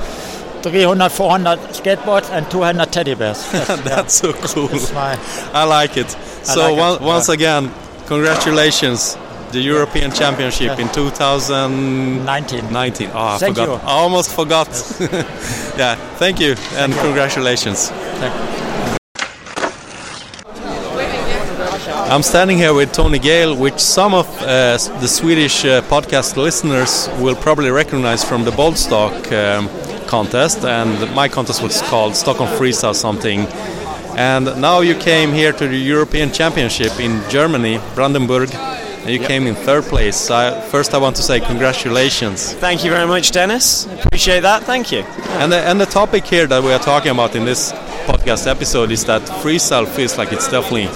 300, 0.62 1.10
400 1.10 1.58
skateboards 1.72 2.30
and 2.30 2.48
200 2.50 2.92
teddy 2.92 3.14
bears. 3.14 3.42
Yes, 3.52 3.68
yeah. 3.68 3.76
That's 3.76 4.14
so 4.14 4.32
cool. 4.32 4.68
It's 4.72 4.92
my, 4.92 5.18
I 5.52 5.64
like 5.64 5.96
it. 5.96 6.10
So 6.44 6.72
like 6.74 7.00
it, 7.00 7.04
once 7.04 7.28
yeah. 7.28 7.34
again, 7.34 7.70
congratulations. 8.06 9.16
The 9.52 9.60
European 9.60 10.10
Championship 10.12 10.76
Yeah. 10.78 10.86
in 10.86 10.92
2019. 10.92 12.72
19. 12.72 13.10
Oh, 13.14 13.18
I 13.18 13.38
Thank 13.38 13.56
forgot. 13.56 13.68
you. 13.82 13.88
I 13.88 13.92
almost 13.92 14.32
forgot. 14.34 14.68
yeah, 15.78 15.94
thank 16.18 16.40
you 16.40 16.54
and 16.76 16.92
congratulations. 16.94 17.90
I'm 22.08 22.22
standing 22.22 22.56
here 22.56 22.72
with 22.72 22.92
Tony 22.92 23.18
Gale, 23.18 23.56
which 23.56 23.80
some 23.80 24.14
of 24.14 24.28
uh, 24.40 24.78
the 25.00 25.08
Swedish 25.08 25.64
uh, 25.64 25.82
podcast 25.82 26.36
listeners 26.36 27.08
will 27.18 27.34
probably 27.34 27.70
recognize 27.70 28.22
from 28.22 28.44
the 28.44 28.52
Boldstock 28.52 29.32
um, 29.32 29.68
contest, 30.06 30.64
and 30.64 31.12
my 31.16 31.26
contest 31.26 31.64
was 31.64 31.82
called 31.82 32.14
Stockholm 32.14 32.48
Freestyle 32.50 32.94
something. 32.94 33.40
And 34.16 34.44
now 34.60 34.82
you 34.82 34.94
came 34.94 35.32
here 35.32 35.52
to 35.52 35.66
the 35.66 35.76
European 35.76 36.32
Championship 36.32 37.00
in 37.00 37.28
Germany, 37.28 37.80
Brandenburg, 37.96 38.54
and 38.54 39.10
you 39.10 39.18
came 39.18 39.48
in 39.48 39.56
third 39.56 39.82
place. 39.82 40.16
So 40.16 40.36
I, 40.36 40.60
first, 40.60 40.94
I 40.94 40.98
want 40.98 41.16
to 41.16 41.22
say 41.22 41.40
congratulations. 41.40 42.52
Thank 42.52 42.84
you 42.84 42.90
very 42.92 43.08
much, 43.08 43.32
Dennis. 43.32 43.86
Appreciate 44.04 44.40
that. 44.40 44.62
Thank 44.62 44.92
you. 44.92 45.00
And 45.40 45.50
the, 45.50 45.58
and 45.58 45.80
the 45.80 45.86
topic 45.86 46.24
here 46.24 46.46
that 46.46 46.62
we 46.62 46.72
are 46.72 46.78
talking 46.78 47.10
about 47.10 47.34
in 47.34 47.44
this 47.44 47.72
podcast 48.06 48.46
episode 48.46 48.92
is 48.92 49.04
that 49.06 49.22
freestyle 49.42 49.88
feels 49.88 50.16
like 50.16 50.32
it's 50.32 50.48
definitely 50.48 50.86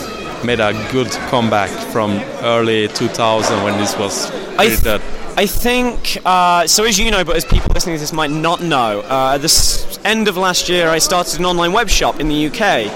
made 0.45 0.61
a 0.61 0.73
good 0.91 1.11
comeback 1.29 1.71
from 1.93 2.13
early 2.43 2.89
2000 2.89 3.63
when 3.63 3.79
this 3.79 3.97
was 3.97 4.31
I 4.59 4.69
th- 4.69 4.83
dead. 4.83 5.01
I 5.37 5.47
think, 5.47 6.19
uh, 6.25 6.67
so 6.67 6.85
as 6.85 6.99
you 6.99 7.11
know, 7.11 7.25
but 7.25 7.37
as 7.37 7.45
people 7.45 7.71
listening 7.73 7.97
to 7.97 8.01
this 8.01 8.13
might 8.13 8.31
not 8.31 8.63
know, 8.63 9.01
uh, 9.01 9.33
at 9.35 9.43
the 9.43 10.01
end 10.05 10.29
of 10.29 10.37
last 10.37 10.69
year 10.69 10.89
I 10.89 10.99
started 10.99 11.39
an 11.39 11.47
online 11.47 11.73
web 11.73 11.89
shop 11.89 12.21
in 12.21 12.29
the 12.29 12.47
UK 12.47 12.91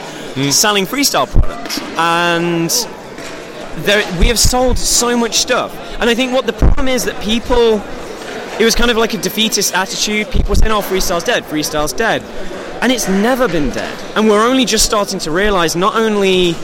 selling 0.53 0.85
freestyle 0.85 1.29
products. 1.29 1.79
And 1.97 2.71
there, 3.85 4.05
we 4.19 4.27
have 4.29 4.39
sold 4.39 4.79
so 4.79 5.17
much 5.17 5.37
stuff. 5.37 5.75
And 6.01 6.11
I 6.11 6.15
think 6.15 6.33
what 6.33 6.47
the 6.47 6.53
problem 6.53 6.89
is 6.89 7.05
that 7.05 7.21
people, 7.23 7.81
it 8.61 8.65
was 8.65 8.75
kind 8.75 8.91
of 8.91 8.97
like 8.97 9.15
a 9.15 9.19
defeatist 9.19 9.75
attitude. 9.75 10.31
People 10.31 10.51
were 10.51 10.57
saying, 10.57 10.73
oh, 10.73 10.81
freestyle's 10.81 11.25
dead, 11.25 11.45
freestyle's 11.45 11.93
dead. 11.93 12.23
And 12.83 12.93
it's 12.93 13.09
never 13.09 13.49
been 13.49 13.71
dead. 13.71 13.97
And 14.17 14.29
we're 14.29 14.45
only 14.45 14.65
just 14.65 14.85
starting 14.85 15.19
to 15.21 15.31
realize 15.31 15.77
not 15.77 15.95
only 15.95 16.55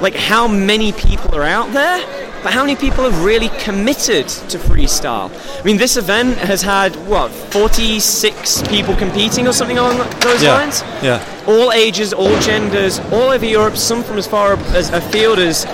like 0.00 0.14
how 0.14 0.46
many 0.48 0.92
people 0.92 1.34
are 1.34 1.42
out 1.42 1.72
there, 1.72 1.98
but 2.42 2.52
how 2.52 2.62
many 2.62 2.76
people 2.76 3.04
have 3.04 3.24
really 3.24 3.48
committed 3.60 4.28
to 4.28 4.58
freestyle. 4.58 5.30
I 5.60 5.62
mean, 5.64 5.78
this 5.78 5.96
event 5.96 6.36
has 6.38 6.62
had 6.62 6.94
what 7.08 7.30
46 7.30 8.68
people 8.68 8.94
competing 8.96 9.46
or 9.48 9.52
something 9.52 9.78
along 9.78 9.98
those 10.20 10.42
yeah. 10.42 10.54
lines. 10.54 10.82
Yeah. 11.02 11.24
All 11.46 11.72
ages, 11.72 12.12
all 12.12 12.38
genders, 12.40 12.98
all 13.12 13.30
over 13.30 13.46
Europe. 13.46 13.76
Some 13.76 14.02
from 14.02 14.18
as 14.18 14.26
far 14.26 14.54
as 14.76 14.90
afield 14.90 15.38
as 15.38 15.64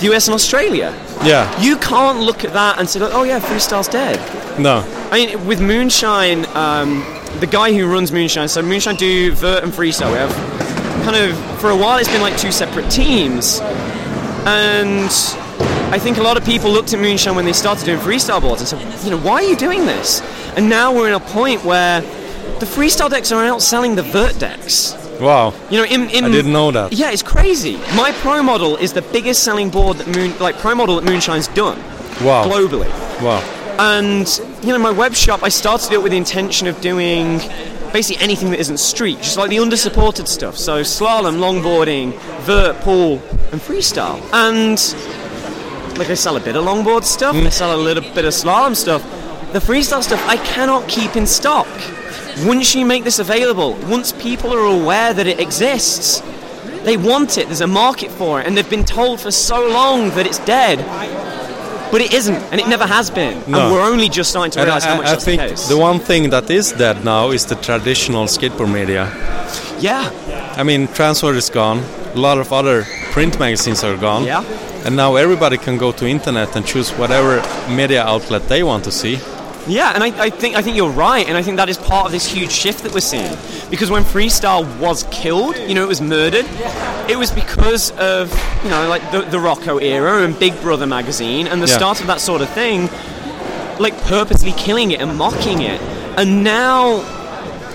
the 0.00 0.12
US 0.12 0.28
and 0.28 0.34
Australia. 0.34 0.94
Yeah. 1.24 1.60
You 1.60 1.76
can't 1.76 2.20
look 2.20 2.44
at 2.44 2.52
that 2.52 2.78
and 2.78 2.88
say, 2.88 3.00
like, 3.00 3.14
"Oh 3.14 3.24
yeah, 3.24 3.40
freestyle's 3.40 3.88
dead." 3.88 4.18
No. 4.58 4.82
I 5.10 5.26
mean, 5.26 5.46
with 5.46 5.60
Moonshine, 5.60 6.46
um, 6.56 7.04
the 7.40 7.46
guy 7.46 7.72
who 7.72 7.90
runs 7.90 8.12
Moonshine, 8.12 8.48
so 8.48 8.62
Moonshine 8.62 8.96
do 8.96 9.32
Vert 9.32 9.62
and 9.62 9.72
Freestyle. 9.72 10.10
We 10.12 10.18
have 10.18 10.63
kind 11.04 11.16
of, 11.16 11.60
for 11.60 11.70
a 11.70 11.76
while, 11.76 11.98
it's 11.98 12.08
been 12.08 12.22
like 12.22 12.36
two 12.38 12.50
separate 12.50 12.90
teams. 12.90 13.60
And 14.46 15.10
I 15.92 15.98
think 15.98 16.18
a 16.18 16.22
lot 16.22 16.36
of 16.36 16.44
people 16.44 16.70
looked 16.70 16.92
at 16.92 16.98
Moonshine 17.00 17.34
when 17.36 17.44
they 17.44 17.52
started 17.52 17.84
doing 17.84 17.98
freestyle 17.98 18.40
boards 18.40 18.60
and 18.60 18.68
said, 18.68 19.04
you 19.04 19.10
know, 19.10 19.18
why 19.18 19.34
are 19.34 19.42
you 19.42 19.56
doing 19.56 19.86
this? 19.86 20.20
And 20.56 20.68
now 20.68 20.94
we're 20.94 21.08
in 21.08 21.14
a 21.14 21.20
point 21.20 21.64
where 21.64 22.00
the 22.00 22.66
freestyle 22.66 23.10
decks 23.10 23.32
are 23.32 23.44
outselling 23.44 23.96
the 23.96 24.02
Vert 24.02 24.38
decks. 24.38 24.94
Wow. 25.20 25.54
You 25.70 25.78
know, 25.78 25.84
in, 25.84 26.10
in 26.10 26.24
I 26.24 26.30
didn't 26.30 26.52
know 26.52 26.70
that. 26.72 26.92
Yeah, 26.92 27.10
it's 27.10 27.22
crazy. 27.22 27.76
My 27.94 28.12
Pro 28.16 28.42
model 28.42 28.76
is 28.76 28.92
the 28.92 29.02
biggest 29.02 29.44
selling 29.44 29.70
board 29.70 29.98
that 29.98 30.08
Moon, 30.08 30.36
like 30.38 30.56
Pro 30.58 30.74
model 30.74 30.96
that 30.96 31.04
Moonshine's 31.04 31.48
done 31.48 31.78
Wow. 32.22 32.46
globally. 32.48 32.88
Wow. 33.22 33.40
And 33.78 34.28
you 34.62 34.72
know, 34.72 34.78
my 34.78 34.90
web 34.90 35.14
shop, 35.14 35.42
I 35.42 35.48
started 35.48 35.92
it 35.92 36.02
with 36.02 36.12
the 36.12 36.18
intention 36.18 36.66
of 36.66 36.80
doing 36.80 37.40
basically 37.94 38.20
anything 38.20 38.50
that 38.50 38.58
isn't 38.58 38.78
street, 38.78 39.18
just 39.18 39.36
like 39.36 39.48
the 39.50 39.60
under-supported 39.60 40.26
stuff. 40.26 40.58
So 40.58 40.80
slalom, 40.80 41.38
longboarding, 41.38 42.12
vert, 42.40 42.80
pool, 42.80 43.22
and 43.52 43.60
freestyle. 43.60 44.20
And 44.32 44.76
like 45.96 46.10
I 46.10 46.14
sell 46.14 46.36
a 46.36 46.40
bit 46.40 46.56
of 46.56 46.64
longboard 46.64 47.04
stuff, 47.04 47.36
I 47.36 47.48
sell 47.50 47.72
a 47.72 47.80
little 47.80 48.02
bit 48.02 48.24
of 48.24 48.34
slalom 48.34 48.74
stuff. 48.74 49.00
The 49.52 49.60
freestyle 49.60 50.02
stuff 50.02 50.20
I 50.26 50.38
cannot 50.38 50.88
keep 50.88 51.14
in 51.14 51.24
stock. 51.24 51.68
Once 52.44 52.74
you 52.74 52.84
make 52.84 53.04
this 53.04 53.20
available, 53.20 53.74
once 53.88 54.10
people 54.10 54.52
are 54.52 54.66
aware 54.66 55.14
that 55.14 55.28
it 55.28 55.38
exists, 55.38 56.20
they 56.82 56.96
want 56.96 57.38
it. 57.38 57.46
There's 57.46 57.60
a 57.60 57.68
market 57.68 58.10
for 58.10 58.40
it, 58.40 58.46
and 58.48 58.56
they've 58.56 58.68
been 58.68 58.84
told 58.84 59.20
for 59.20 59.30
so 59.30 59.68
long 59.68 60.10
that 60.16 60.26
it's 60.26 60.40
dead. 60.40 60.80
But 61.94 62.02
it 62.02 62.12
isn't, 62.12 62.34
and 62.50 62.60
it 62.60 62.66
never 62.66 62.86
has 62.86 63.08
been. 63.08 63.34
No. 63.46 63.58
And 63.60 63.72
we're 63.72 63.86
only 63.92 64.08
just 64.08 64.30
starting 64.30 64.50
to 64.54 64.58
And 64.58 64.66
realize 64.66 64.84
how 64.84 64.94
I, 64.94 64.96
much 64.96 65.06
I 65.06 65.10
that's 65.12 65.24
think 65.24 65.40
the 65.40 65.48
case. 65.50 65.68
the 65.68 65.78
one 65.78 66.00
thing 66.00 66.30
that 66.30 66.50
is 66.50 66.72
dead 66.72 67.04
now 67.04 67.30
is 67.30 67.46
the 67.46 67.54
traditional 67.54 68.24
skateboard 68.26 68.72
media. 68.80 69.04
Yeah. 69.78 70.10
I 70.60 70.64
mean, 70.64 70.88
Transworld 70.88 71.36
is 71.36 71.50
gone. 71.50 71.78
A 72.16 72.18
lot 72.18 72.38
of 72.38 72.52
other 72.52 72.82
print 73.12 73.38
magazines 73.38 73.84
are 73.84 73.96
gone. 73.96 74.24
Yeah. 74.24 74.42
And 74.84 74.96
now 74.96 75.14
everybody 75.14 75.56
can 75.56 75.78
go 75.78 75.92
to 75.92 76.04
internet 76.06 76.56
and 76.56 76.66
choose 76.66 76.90
whatever 76.98 77.40
media 77.68 78.02
outlet 78.04 78.42
they 78.48 78.64
want 78.64 78.82
to 78.84 78.90
see. 78.90 79.18
Yeah, 79.66 79.92
and 79.94 80.02
I, 80.04 80.24
I 80.24 80.30
think 80.30 80.56
I 80.56 80.62
think 80.62 80.76
you're 80.76 80.90
right, 80.90 81.26
and 81.26 81.36
I 81.36 81.42
think 81.42 81.56
that 81.56 81.68
is 81.70 81.78
part 81.78 82.04
of 82.06 82.12
this 82.12 82.26
huge 82.26 82.50
shift 82.50 82.82
that 82.82 82.92
we're 82.92 83.00
seeing. 83.00 83.34
Because 83.70 83.90
when 83.90 84.02
freestyle 84.04 84.64
was 84.78 85.04
killed, 85.10 85.56
you 85.56 85.74
know, 85.74 85.82
it 85.82 85.88
was 85.88 86.00
murdered. 86.02 86.44
It 87.08 87.16
was 87.18 87.30
because 87.30 87.90
of 87.92 88.30
you 88.62 88.70
know 88.70 88.88
like 88.88 89.10
the, 89.10 89.22
the 89.22 89.38
Rocco 89.40 89.78
era 89.78 90.22
and 90.22 90.38
Big 90.38 90.58
Brother 90.60 90.86
magazine 90.86 91.46
and 91.46 91.62
the 91.62 91.66
Yeah. 91.66 91.76
start 91.78 92.00
of 92.00 92.06
that 92.08 92.20
sort 92.20 92.42
of 92.42 92.48
thing, 92.50 92.90
like 93.78 93.96
purposely 94.02 94.52
killing 94.52 94.90
it 94.90 95.00
and 95.00 95.16
mocking 95.16 95.62
it. 95.62 95.80
And 96.18 96.44
now, 96.44 97.00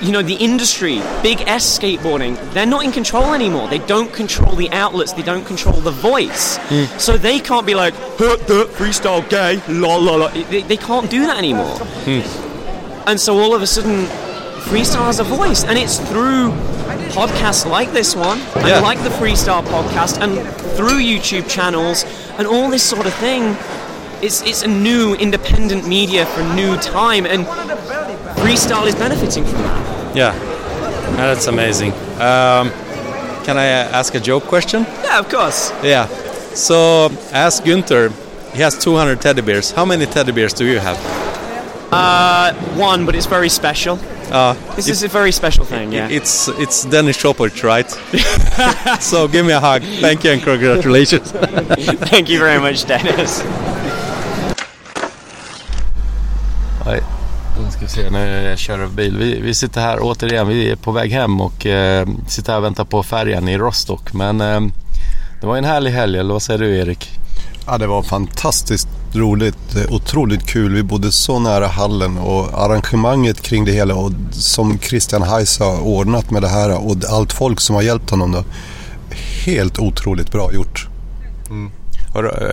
you 0.01 0.11
know, 0.11 0.21
the 0.21 0.35
industry, 0.35 1.01
big 1.21 1.41
S 1.47 1.77
skateboarding, 1.77 2.37
they're 2.53 2.65
not 2.65 2.83
in 2.85 2.91
control 2.91 3.33
anymore. 3.33 3.67
They 3.67 3.79
don't 3.79 4.11
control 4.13 4.55
the 4.55 4.69
outlets. 4.71 5.13
They 5.13 5.23
don't 5.23 5.45
control 5.45 5.79
the 5.81 5.91
voice. 5.91 6.57
Hmm. 6.69 6.85
So 6.97 7.17
they 7.17 7.39
can't 7.39 7.65
be 7.65 7.75
like, 7.75 7.93
"Hurt 8.17 8.47
the 8.47 8.65
freestyle 8.77 9.27
gay, 9.29 9.61
la 9.67 9.95
la 9.97 10.15
la. 10.15 10.27
They, 10.29 10.61
they 10.61 10.77
can't 10.77 11.09
do 11.09 11.21
that 11.27 11.37
anymore. 11.37 11.77
Hmm. 12.05 12.21
And 13.09 13.19
so 13.19 13.37
all 13.39 13.53
of 13.55 13.61
a 13.61 13.67
sudden, 13.67 14.05
freestyle 14.69 15.05
has 15.05 15.19
a 15.19 15.23
voice, 15.23 15.63
and 15.63 15.77
it's 15.77 15.97
through 16.09 16.51
podcasts 17.11 17.65
like 17.69 17.91
this 17.91 18.15
one, 18.15 18.39
and 18.55 18.67
Yeah. 18.67 18.79
like 18.81 19.01
the 19.03 19.09
Freestyle 19.09 19.63
podcast, 19.63 20.21
and 20.21 20.31
through 20.77 20.99
YouTube 20.99 21.49
channels, 21.49 22.05
and 22.37 22.47
all 22.47 22.69
this 22.69 22.83
sort 22.83 23.05
of 23.05 23.13
thing. 23.15 23.57
It's, 24.21 24.41
it's 24.41 24.63
a 24.63 24.67
new 24.67 25.13
independent 25.15 25.87
media 25.87 26.25
for 26.25 26.41
a 26.41 26.53
new 26.53 26.75
time, 26.77 27.25
and 27.25 27.47
freestyle 28.41 28.87
is 28.87 28.95
benefiting 28.95 29.43
from 29.45 29.61
that. 29.63 30.15
Yeah. 30.15 30.33
That's 31.15 31.47
amazing. 31.47 31.91
Um, 32.21 32.71
can 33.43 33.57
I 33.57 33.67
uh, 33.71 33.99
ask 33.99 34.15
a 34.15 34.19
joke 34.19 34.43
question? 34.43 34.85
Yeah, 35.03 35.19
of 35.19 35.29
course. 35.29 35.71
Yeah. 35.83 36.07
So, 36.53 37.09
ask 37.31 37.63
Günther. 37.63 38.11
He 38.53 38.61
has 38.61 38.77
200 38.77 39.21
teddy 39.21 39.41
bears. 39.41 39.71
How 39.71 39.85
many 39.85 40.05
teddy 40.05 40.31
bears 40.31 40.53
do 40.53 40.65
you 40.65 40.79
have? 40.79 40.97
Uh, 41.91 42.53
one, 42.75 43.05
but 43.05 43.15
it's 43.15 43.25
very 43.27 43.49
special. 43.49 43.99
Uh, 44.31 44.53
This 44.75 44.87
is 44.87 45.03
a 45.03 45.07
very 45.07 45.31
special 45.31 45.65
thing, 45.65 45.91
yeah. 45.91 46.07
It's 46.07 46.47
it's 46.59 46.85
Dennis 46.85 47.17
Chopert, 47.17 47.63
right? 47.63 47.89
so 49.01 49.27
give 49.27 49.45
me 49.45 49.53
a 49.53 49.59
hug. 49.59 49.81
Thank 50.01 50.23
you 50.23 50.31
and 50.33 50.41
congratulations. 50.43 51.31
Thank 52.11 52.29
you 52.29 52.37
very 52.39 52.59
much, 52.59 52.85
Dennis. 52.85 53.41
Ska 57.87 58.01
vi 58.01 58.09
se 58.11 58.47
jag 58.49 58.57
kör 58.59 58.87
bil. 58.87 59.17
Vi, 59.17 59.39
vi 59.41 59.53
sitter 59.53 59.81
här 59.81 59.97
återigen, 60.01 60.47
vi 60.47 60.71
är 60.71 60.75
på 60.75 60.91
väg 60.91 61.11
hem 61.11 61.41
och 61.41 61.65
eh, 61.65 62.07
sitter 62.27 62.51
här 62.51 62.59
och 62.59 62.65
väntar 62.65 62.85
på 62.85 63.03
färjan 63.03 63.47
i 63.47 63.57
Rostock. 63.57 64.13
Men 64.13 64.41
eh, 64.41 64.61
det 65.41 65.47
var 65.47 65.57
en 65.57 65.65
härlig 65.65 65.91
helg, 65.91 66.19
eller 66.19 66.33
vad 66.33 66.41
säger 66.41 66.59
du 66.59 66.77
Erik? 66.77 67.09
Ja, 67.65 67.77
det 67.77 67.87
var 67.87 68.01
fantastiskt 68.03 68.87
roligt. 69.13 69.75
Eh, 69.75 69.93
Otroligt 69.93 70.45
kul. 70.47 70.73
Vi 70.73 70.83
bodde 70.83 71.11
så 71.11 71.39
nära 71.39 71.67
hallen 71.67 72.17
och 72.17 72.63
arrangemanget 72.65 73.41
kring 73.41 73.65
det 73.65 73.71
hela 73.71 73.95
och 73.95 74.11
som 74.31 74.79
Christian 74.79 75.23
Heiss 75.23 75.59
har 75.59 75.79
ordnat 75.81 76.31
med 76.31 76.41
det 76.41 76.47
här 76.49 76.85
och 76.85 76.95
allt 77.09 77.33
folk 77.33 77.59
som 77.59 77.75
har 77.75 77.81
hjälpt 77.81 78.09
honom 78.09 78.31
då. 78.31 78.43
Helt 79.45 79.79
otroligt 79.79 80.31
bra 80.31 80.53
gjort. 80.53 80.87
Det- 81.49 81.78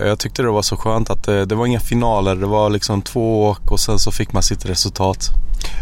Jag 0.05 0.19
tyckte 0.19 0.41
det 0.41 0.49
var 0.49 0.61
så 0.61 0.77
skönt 0.77 1.09
att 1.09 1.23
det, 1.23 1.45
det 1.45 1.55
var 1.55 1.65
inga 1.65 1.79
finaler, 1.79 2.35
det 2.35 2.45
var 2.45 2.69
liksom 2.69 3.01
två 3.01 3.45
åk 3.45 3.71
och 3.71 3.79
sen 3.79 3.99
så 3.99 4.11
fick 4.11 4.33
man 4.33 4.43
sitt 4.43 4.65
resultat. 4.65 5.29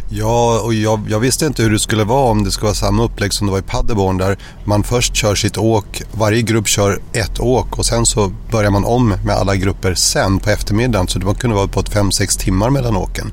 Ja, 0.10 0.62
och 0.64 0.74
jag, 0.74 1.02
jag 1.10 1.20
visste 1.20 1.46
inte 1.46 1.64
hur 1.64 1.72
det 1.72 1.80
skulle 1.80 2.04
vara 2.04 2.32
om 2.32 2.44
det 2.44 2.52
skulle 2.52 2.66
vara 2.66 2.76
samma 2.76 3.04
upplägg 3.04 3.34
som 3.34 3.48
det 3.48 3.52
var 3.52 3.60
i 3.60 3.62
Paderborn 3.62 4.18
där 4.18 4.38
man 4.64 4.84
först 4.84 5.16
kör 5.16 5.36
sitt 5.36 5.58
åk, 5.58 6.02
varje 6.12 6.42
grupp 6.42 6.68
kör 6.68 7.00
ett 7.14 7.40
åk 7.40 7.78
och 7.78 7.86
sen 7.86 8.06
så 8.06 8.32
börjar 8.52 8.72
man 8.72 8.86
om 8.86 9.14
med 9.26 9.36
alla 9.36 9.56
grupper 9.56 9.96
sen 9.96 10.40
på 10.40 10.50
eftermiddagen 10.50 11.08
så 11.08 11.20
det 11.20 11.36
kunde 11.36 11.56
vara 11.56 11.68
på 11.68 11.80
ett 11.80 11.92
5-6 11.92 12.40
timmar 12.40 12.70
mellan 12.70 12.96
åken. 12.96 13.32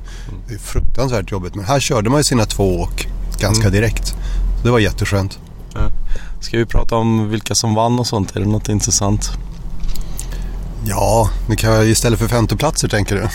Det 0.49 0.55
är 0.55 0.59
fruktansvärt 0.59 1.31
jobbigt 1.31 1.55
men 1.55 1.65
här 1.65 1.81
körde 1.81 2.11
man 2.11 2.21
ju 2.21 2.25
sina 2.25 2.45
två 2.45 2.81
åk 2.81 3.09
ganska 3.41 3.71
direkt. 3.71 4.09
Så 4.09 4.65
det 4.65 4.71
var 4.71 4.79
jätteskönt. 4.79 5.39
Ska 6.41 6.59
vi 6.59 6.67
prata 6.67 6.97
om 6.97 7.29
vilka 7.29 7.55
som 7.55 7.75
vann 7.75 7.99
och 7.99 8.07
sånt? 8.07 8.37
Är 8.37 8.41
det 8.41 8.47
något 8.47 8.69
intressant? 8.69 9.31
Ja, 10.85 11.31
det 11.47 11.57
kan 11.57 11.73
jag 11.73 11.87
istället 11.87 12.19
för 12.19 12.29
femteplatser 12.29 12.89
tänker 12.89 13.17
du? 13.17 13.29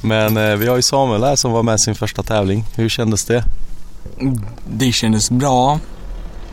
Men 0.08 0.36
eh, 0.36 0.56
vi 0.56 0.66
har 0.66 0.76
ju 0.76 0.82
Samuel 0.82 1.24
här 1.24 1.36
som 1.36 1.52
var 1.52 1.62
med 1.62 1.80
sin 1.80 1.94
första 1.94 2.22
tävling. 2.22 2.64
Hur 2.74 2.88
kändes 2.88 3.24
det? 3.24 3.44
Det 4.70 4.92
kändes 4.92 5.30
bra. 5.30 5.80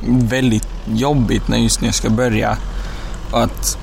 Väldigt 0.07 0.67
jobbigt 0.85 1.47
när 1.47 1.57
just 1.57 1.81
när 1.81 1.87
jag 1.87 1.95
ska 1.95 2.09
börja. 2.09 2.57
Att 3.31 3.77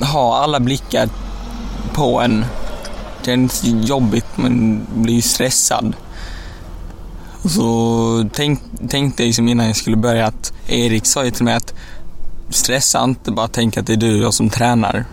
ha 0.00 0.36
alla 0.36 0.60
blickar 0.60 1.08
på 1.92 2.20
en. 2.20 2.44
Det 3.20 3.26
känns 3.26 3.64
jobbigt 3.64 4.26
men 4.36 4.86
blir 4.94 5.22
stressad. 5.22 5.94
Och 7.42 7.50
så 7.50 8.28
tänk, 8.32 8.60
tänkte 8.88 9.22
jag 9.22 9.26
liksom 9.26 9.48
innan 9.48 9.66
jag 9.66 9.76
skulle 9.76 9.96
börja 9.96 10.26
att 10.26 10.52
Erik 10.66 11.06
sa 11.06 11.24
ju 11.24 11.30
till 11.30 11.44
mig 11.44 11.54
att 11.54 11.74
stressa 12.52 13.04
inte, 13.04 13.30
bara 13.30 13.48
tänk 13.48 13.76
att 13.76 13.86
det 13.86 13.92
är 13.92 13.96
du 13.96 14.14
och 14.18 14.24
jag 14.24 14.34
som 14.34 14.50
tränar. 14.50 15.04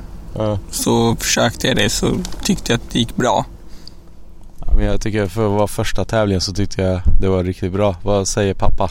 Så 0.72 1.16
försökte 1.16 1.68
jag 1.68 1.76
det 1.76 1.90
så 1.90 2.18
tyckte 2.44 2.72
jag 2.72 2.78
att 2.78 2.92
det 2.92 3.00
gick 3.00 3.16
bra. 3.16 3.46
Ja, 4.60 4.74
men 4.76 4.86
jag 4.86 5.02
tycker 5.02 5.28
för 5.28 5.46
att 5.46 5.52
vara 5.52 5.68
första 5.68 6.06
tävlingen 6.06 6.42
så 6.42 6.54
tyckte 6.54 6.82
jag 6.82 7.02
det 7.22 7.28
var 7.28 7.44
riktigt 7.44 7.74
bra. 7.74 7.96
Vad 8.04 8.28
säger 8.28 8.54
pappa? 8.54 8.90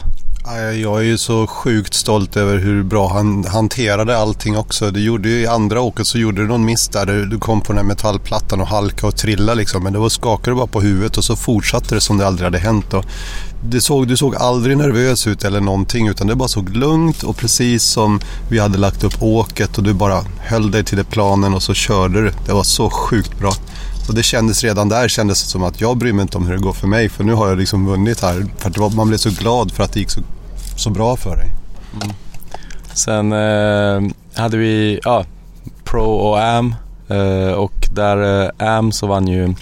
Jag 0.81 0.99
är 0.99 1.01
ju 1.01 1.17
så 1.17 1.47
sjukt 1.47 1.93
stolt 1.93 2.37
över 2.37 2.57
hur 2.57 2.83
bra 2.83 3.13
han 3.13 3.45
hanterade 3.45 4.17
allting 4.17 4.57
också. 4.57 4.91
Du 4.91 4.99
gjorde 4.99 5.29
ju 5.29 5.41
i 5.41 5.47
andra 5.47 5.81
åket 5.81 6.07
så 6.07 6.17
gjorde 6.17 6.41
du 6.41 6.47
någon 6.47 6.65
miss 6.65 6.87
där. 6.87 7.05
Du 7.05 7.25
du 7.25 7.39
kom 7.39 7.61
på 7.61 7.67
den 7.67 7.77
här 7.77 7.83
metallplattan 7.83 8.61
och 8.61 8.67
halka 8.67 9.07
och 9.07 9.15
trilla 9.15 9.53
liksom. 9.53 9.83
Men 9.83 9.93
det 9.93 10.09
skakade 10.09 10.51
du 10.51 10.55
bara 10.55 10.67
på 10.67 10.81
huvudet 10.81 11.17
och 11.17 11.23
så 11.23 11.35
fortsatte 11.35 11.95
det 11.95 12.01
som 12.01 12.17
det 12.17 12.27
aldrig 12.27 12.45
hade 12.45 12.57
hänt. 12.57 12.93
Och 12.93 13.05
det 13.63 13.81
såg, 13.81 14.07
du 14.07 14.17
såg 14.17 14.35
aldrig 14.35 14.77
nervös 14.77 15.27
ut 15.27 15.43
eller 15.43 15.61
någonting 15.61 16.07
utan 16.07 16.27
det 16.27 16.35
bara 16.35 16.49
såg 16.49 16.69
lugnt 16.69 17.23
och 17.23 17.37
precis 17.37 17.83
som 17.83 18.19
vi 18.49 18.59
hade 18.59 18.77
lagt 18.77 19.03
upp 19.03 19.23
åket 19.23 19.77
och 19.77 19.83
du 19.83 19.93
bara 19.93 20.23
höll 20.37 20.71
dig 20.71 20.83
till 20.83 20.97
det 20.97 21.03
planen 21.03 21.53
och 21.53 21.63
så 21.63 21.73
körde 21.73 22.21
du. 22.21 22.31
Det 22.45 22.53
var 22.53 22.63
så 22.63 22.89
sjukt 22.89 23.39
bra. 23.39 23.53
Och 24.09 24.15
det 24.15 24.23
kändes 24.23 24.63
redan 24.63 24.89
där 24.89 25.07
kändes 25.07 25.43
det 25.43 25.49
som 25.49 25.63
att 25.63 25.81
jag 25.81 25.97
bryr 25.97 26.13
mig 26.13 26.21
inte 26.21 26.37
om 26.37 26.47
hur 26.47 26.53
det 26.53 26.61
går 26.61 26.73
för 26.73 26.87
mig 26.87 27.09
för 27.09 27.23
nu 27.23 27.33
har 27.33 27.49
jag 27.49 27.57
liksom 27.57 27.85
vunnit 27.85 28.21
här. 28.21 28.45
För 28.57 28.79
var, 28.79 28.89
man 28.89 29.07
blev 29.07 29.17
så 29.17 29.29
glad 29.29 29.71
för 29.71 29.83
att 29.83 29.93
det 29.93 29.99
gick 29.99 30.09
så, 30.09 30.21
så 30.75 30.89
bra 30.89 31.15
för 31.15 31.35
dig. 31.35 31.51
Sen 32.93 33.33
eh, 33.33 34.11
hade 34.41 34.57
vi 34.57 34.99
ja, 35.03 35.25
Pro 35.83 36.03
och 36.03 36.43
Am. 36.43 36.75
Eh, 37.07 37.51
och 37.51 37.87
där 37.91 38.43
eh, 38.43 38.77
Am 38.77 38.91
så 38.91 39.07
vann 39.07 39.27
ju 39.27 39.55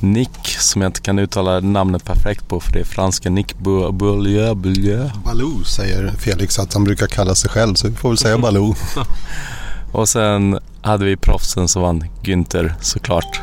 Nick, 0.00 0.46
som 0.46 0.82
jag 0.82 0.88
inte 0.88 1.00
kan 1.00 1.18
uttala 1.18 1.60
namnet 1.60 2.04
perfekt 2.04 2.48
på 2.48 2.60
för 2.60 2.72
det 2.72 2.80
är 2.80 2.84
franska 2.84 3.30
Nick. 3.30 3.58
Bullieu. 3.58 5.10
Baloo 5.24 5.64
säger 5.64 6.12
Felix 6.18 6.58
att 6.58 6.74
han 6.74 6.84
brukar 6.84 7.06
kalla 7.06 7.34
sig 7.34 7.50
själv 7.50 7.74
så 7.74 7.88
vi 7.88 7.94
får 7.94 8.08
väl 8.08 8.18
säga 8.18 8.38
Baloo. 8.38 8.74
Och 9.92 10.08
sen 10.08 10.58
hade 10.82 11.04
vi 11.04 11.16
proffsen 11.16 11.68
som 11.68 11.82
vann 11.82 12.04
Günther 12.22 12.74
såklart. 12.80 13.40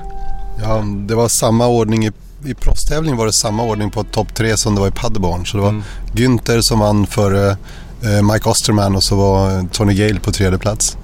Ja, 0.61 0.83
det 1.07 1.15
var 1.15 1.27
samma 1.27 1.67
ordning 1.67 2.05
i, 2.05 2.11
i 2.45 2.53
proffstävling 2.53 3.15
var 3.15 3.25
det 3.25 3.33
samma 3.33 3.63
ordning 3.63 3.91
på 3.91 4.03
topp 4.03 4.35
tre 4.35 4.57
som 4.57 4.75
det 4.75 4.81
var 4.81 4.87
i 4.87 4.91
Paderborn. 4.91 5.45
Så 5.45 5.57
det 5.57 5.63
var 5.63 5.81
Günther 6.13 6.61
som 6.61 6.79
vann 6.79 7.07
för 7.07 7.49
eh, 7.49 8.21
Mike 8.33 8.49
Osterman 8.49 8.95
och 8.95 9.03
så 9.03 9.15
var 9.15 9.57
eh, 9.57 9.65
Tony 9.71 9.93
Gale 9.93 10.19
på 10.19 10.31
tredje 10.31 10.59
plats. 10.59 10.97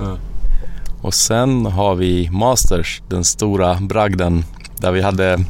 Och 1.02 1.14
sen 1.14 1.66
har 1.66 1.96
vi 1.96 2.30
Masters, 2.30 3.02
den 3.10 3.24
stora 3.24 3.76
bragden. 3.82 4.46
Där 4.78 4.92
vi 4.92 5.02
hade 5.02 5.44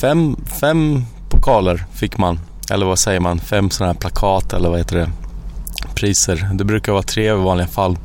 fem, 0.00 0.36
fem 0.60 1.04
pokaler 1.28 1.84
fick 1.94 2.18
man. 2.18 2.40
Eller 2.70 2.86
vad 2.86 2.98
säger 2.98 3.20
man? 3.20 3.38
Fem 3.38 3.70
sådana 3.70 3.92
här 3.92 4.00
plakat 4.00 4.52
eller 4.52 4.68
vad 4.68 4.78
heter 4.78 4.96
det? 4.96 5.10
Priser. 5.94 6.50
Det 6.54 6.64
brukar 6.64 6.92
vara 6.92 7.02
tre 7.02 7.28
i 7.28 7.32
vanliga 7.32 7.66
fall. 7.66 7.98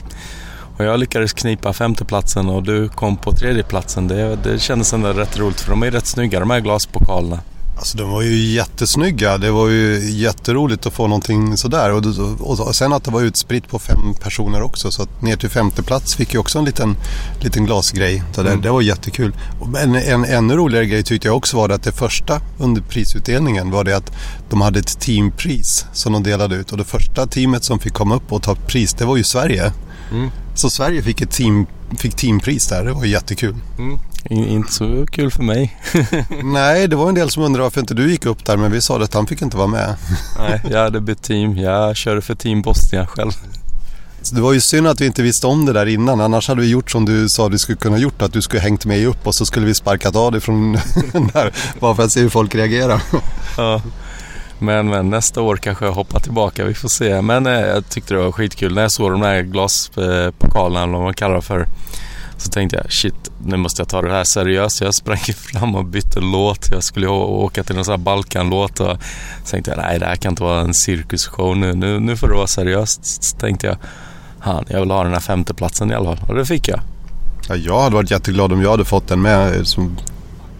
Och 0.78 0.86
jag 0.86 1.00
lyckades 1.00 1.34
knipa 1.34 1.74
femteplatsen 1.74 2.50
och 2.50 2.64
du 2.64 2.90
kom 2.90 3.18
på 3.18 3.32
tredjeplatsen. 3.32 4.08
Det, 4.08 4.36
det 4.36 4.60
kändes 4.60 4.94
ändå 4.94 5.14
rätt 5.14 5.40
roligt 5.40 5.62
för 5.62 5.70
de 5.70 5.84
är 5.84 5.92
rätt 5.92 6.06
snygga 6.06 6.40
de 6.40 6.50
här 6.50 6.60
glaspokalerna. 6.60 7.40
Alltså 7.78 7.98
de 7.98 8.10
var 8.10 8.22
ju 8.22 8.36
jättesnygga. 8.36 9.38
Det 9.38 9.52
var 9.52 9.68
ju 9.68 10.10
jätteroligt 10.12 10.86
att 10.86 10.94
få 10.94 11.08
någonting 11.08 11.58
sådär. 11.58 11.92
Och, 11.92 12.06
och, 12.40 12.68
och 12.68 12.76
sen 12.76 12.94
att 12.94 13.04
det 13.04 13.12
var 13.12 13.22
utspritt 13.22 13.68
på 13.68 13.80
fem 13.80 14.14
personer 14.22 14.62
också. 14.62 14.92
Så 14.92 15.04
att 15.04 15.22
ner 15.22 15.36
till 15.36 15.50
femte 15.50 15.84
plats 15.84 16.16
fick 16.16 16.34
jag 16.34 16.42
också 16.42 16.60
en 16.60 16.66
liten, 16.66 16.96
liten 17.42 17.66
glasgrej. 17.66 18.24
Så 18.36 18.42
Mm. 18.42 18.62
Det 18.62 18.70
var 18.70 18.82
jättekul. 18.82 19.36
Men 19.68 19.96
en 19.96 20.26
ännu 20.26 20.56
roligare 20.56 20.86
grej 20.86 21.04
tyckte 21.04 21.28
jag 21.28 21.38
också 21.38 21.58
var 21.58 21.68
det 21.68 21.76
att 21.76 21.84
det 21.84 21.92
första 21.92 22.42
under 22.60 22.82
prisutdelningen 22.82 23.72
var 23.72 23.84
det 23.84 23.98
att 23.98 24.12
de 24.50 24.62
hade 24.62 24.80
ett 24.80 25.00
teampris 25.00 25.86
som 25.94 26.14
de 26.14 26.24
delade 26.24 26.56
ut. 26.56 26.72
Och 26.72 26.78
det 26.78 26.84
första 26.84 27.28
teamet 27.28 27.64
som 27.64 27.80
fick 27.80 27.94
komma 27.94 28.16
upp 28.16 28.34
och 28.34 28.44
ta 28.44 28.56
pris 28.56 28.94
det 28.94 29.06
var 29.06 29.18
ju 29.18 29.24
Sverige. 29.24 29.74
Mm. 30.12 30.30
Så 30.56 30.70
Sverige 30.70 31.04
fick 31.04 31.22
ett 31.22 31.32
team, 31.32 31.66
fick 31.98 32.16
teampris 32.16 32.68
där. 32.68 32.86
Det 32.86 32.94
var 32.94 33.06
jättekul. 33.06 33.56
In, 34.30 34.48
inte 34.48 34.74
så 34.74 35.06
kul 35.12 35.32
för 35.32 35.44
mig. 35.44 35.78
Nej, 36.44 36.88
det 36.88 36.96
var 36.96 37.10
en 37.10 37.16
del 37.16 37.30
som 37.30 37.44
undrade 37.44 37.64
varför 37.64 37.80
inte 37.80 37.94
du 37.94 38.12
gick 38.12 38.26
upp 38.26 38.46
där. 38.46 38.58
Men 38.58 38.72
vi 38.72 38.82
sa 38.82 39.04
att 39.04 39.14
han 39.14 39.28
fick 39.28 39.42
inte 39.42 39.58
vara 39.58 39.68
med. 39.68 39.96
Nej, 40.40 40.62
jag 40.72 40.80
hade 40.84 41.02
bytt 41.02 41.22
team. 41.22 41.58
Jag 41.58 41.96
körde 41.96 42.22
för 42.22 42.36
Team 42.36 42.62
Bosnia 42.62 43.08
själv. 43.08 43.32
Så 44.22 44.36
det 44.36 44.42
var 44.42 44.54
ju 44.54 44.62
synd 44.62 44.88
att 44.88 45.02
vi 45.02 45.06
inte 45.06 45.22
visste 45.22 45.48
om 45.48 45.66
det 45.66 45.74
där 45.74 45.86
innan. 45.86 46.22
Annars 46.22 46.48
hade 46.48 46.62
vi 46.62 46.68
gjort 46.70 46.92
som 46.92 47.06
du 47.06 47.30
sa 47.30 47.48
vi 47.48 47.58
skulle 47.58 47.78
kunna 47.78 47.98
gjort. 47.98 48.22
Att 48.22 48.34
du 48.34 48.42
skulle 48.42 48.62
hängt 48.62 48.86
med 48.86 49.08
upp 49.08 49.28
och 49.28 49.36
så 49.36 49.46
skulle 49.46 49.66
vi 49.66 49.74
sparkat 49.74 50.16
av 50.16 50.32
dig 50.32 50.42
från 50.42 50.74
där. 51.34 51.54
Bara 51.80 51.96
för 51.96 52.04
att 52.04 52.12
se 52.12 52.20
hur 52.20 52.30
folk 52.30 52.56
reagerar. 52.56 53.02
Ja. 53.58 53.82
Men, 54.64 54.90
men 54.90 55.10
nästa 55.10 55.42
år 55.42 55.58
kanske 55.58 55.86
jag 55.86 55.92
hoppar 55.92 56.20
tillbaka, 56.20 56.66
vi 56.66 56.74
får 56.74 56.90
se. 56.90 57.22
Men 57.22 57.46
eh, 57.46 57.54
jag 57.54 57.90
tyckte 57.90 58.14
det 58.14 58.20
var 58.20 58.32
skitkul. 58.32 58.74
När 58.74 58.82
jag 58.82 58.92
såg 58.92 59.12
de 59.12 59.22
där 59.22 59.42
glaspokalerna, 59.42 60.84
eller 60.84 60.94
vad 60.94 61.04
man 61.04 61.14
kallar 61.14 61.36
det 61.36 61.42
för. 61.42 61.68
Så 62.38 62.50
tänkte 62.50 62.78
jag, 62.78 62.92
shit, 62.92 63.32
nu 63.46 63.58
måste 63.58 63.82
jag 63.82 63.90
ta 63.90 64.02
det 64.02 64.12
här 64.12 64.24
seriöst. 64.24 64.82
Jag 64.82 64.94
sprang 64.94 65.18
fram 65.18 65.76
och 65.76 65.86
bytte 65.86 66.20
låt. 66.20 66.72
Jag 66.72 66.84
skulle 66.84 67.08
åka 67.08 67.64
till 67.64 67.76
någon 67.76 67.86
sån 67.86 67.92
här 67.92 67.98
Balkanlåt 67.98 68.80
och 68.80 68.98
så 69.44 69.52
tänkte 69.52 69.72
jag, 69.72 69.78
nej 69.78 70.00
det 70.00 70.06
här 70.06 70.16
kan 70.16 70.32
inte 70.32 70.44
vara 70.44 70.62
en 70.62 70.74
cirkusshow 70.74 71.58
nu. 71.58 71.74
Nu, 71.74 72.00
nu 72.00 72.18
får 72.18 72.28
det 72.28 72.36
vara 72.36 72.48
seriöst. 72.48 73.24
Så 73.24 73.38
tänkte 73.38 73.68
jag, 73.68 73.78
han, 74.40 74.66
jag 74.68 74.80
vill 74.80 74.92
ha 74.92 75.04
den 75.04 75.14
här 75.14 75.20
femteplatsen 75.20 75.92
i 75.92 75.94
alla 75.94 76.16
fall. 76.16 76.30
Och 76.30 76.36
det 76.36 76.46
fick 76.46 76.68
jag. 76.68 76.80
Ja, 77.50 77.56
jag 77.56 77.82
hade 77.82 77.96
varit 77.96 78.12
jätteglad 78.12 78.54
om 78.54 78.62
jag 78.62 78.72
hade 78.72 78.86
fått 78.86 79.08
den 79.08 79.22
med. 79.22 79.68
Som 79.68 79.98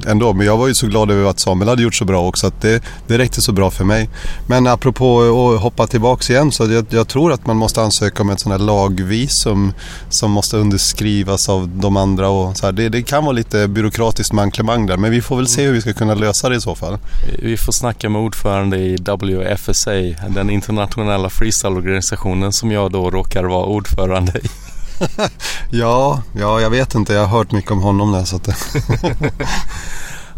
Ändå, 0.06 0.34
men 0.34 0.46
jag 0.46 0.58
var 0.58 0.68
ju 0.68 0.74
så 0.74 0.88
glad 0.88 1.12
över 1.12 1.30
att 1.30 1.40
Samuel 1.40 1.70
hade 1.70 1.84
gjort 1.84 1.96
så 1.96 2.06
bra 2.06 2.28
också. 2.28 2.48
Att 2.48 2.62
det, 2.62 2.84
det 3.08 3.18
räckte 3.18 3.42
så 3.42 3.52
bra 3.52 3.72
för 3.72 3.84
mig. 3.84 4.10
Men 4.48 4.68
apropå 4.68 5.22
att 5.22 5.62
hoppa 5.62 5.88
tillbaks 5.88 6.30
igen. 6.30 6.52
Så 6.52 6.72
jag, 6.72 6.86
jag 6.90 7.08
tror 7.08 7.32
att 7.32 7.46
man 7.46 7.58
måste 7.58 7.82
ansöka 7.82 8.24
om 8.24 8.30
ett 8.30 8.40
sånt 8.40 8.54
här 8.54 8.66
lagvisum. 8.66 9.74
Som 10.10 10.32
måste 10.32 10.58
underskrivas 10.58 11.50
av 11.50 11.68
de 11.68 11.98
andra. 11.98 12.30
Och 12.30 12.58
så 12.58 12.66
här. 12.66 12.74
Det, 12.74 12.90
det 12.90 13.04
kan 13.04 13.24
vara 13.24 13.34
lite 13.34 13.68
byråkratiskt 13.68 14.34
manklemang 14.34 14.86
där. 14.86 14.98
Men 14.98 15.12
vi 15.12 15.22
får 15.22 15.36
väl 15.36 15.48
se 15.48 15.66
hur 15.66 15.74
vi 15.74 15.82
ska 15.82 15.94
kunna 15.94 16.14
lösa 16.14 16.50
det 16.50 16.56
i 16.56 16.62
så 16.62 16.76
fall. 16.76 16.98
Vi 17.40 17.58
får 17.58 17.72
snacka 17.72 18.10
med 18.10 18.22
ordförande 18.22 18.78
i 18.78 18.96
WFSA, 18.96 19.92
den 20.30 20.50
internationella 20.50 21.30
freestyleorganisationen 21.30 22.54
som 22.54 22.72
jag 22.72 22.92
då 22.92 23.10
råkar 23.10 23.44
vara 23.44 23.66
ordförande 23.66 24.40
i. 24.44 24.73
Ja, 25.70 26.22
ja, 26.34 26.62
jag 26.62 26.70
vet 26.70 26.96
inte. 26.96 27.14
Jag 27.14 27.22
har 27.26 27.38
hört 27.38 27.52
mycket 27.52 27.72
om 27.72 27.82
honom 27.82 28.12
där. 28.12 28.24
Så 28.24 28.36
att. 28.36 28.50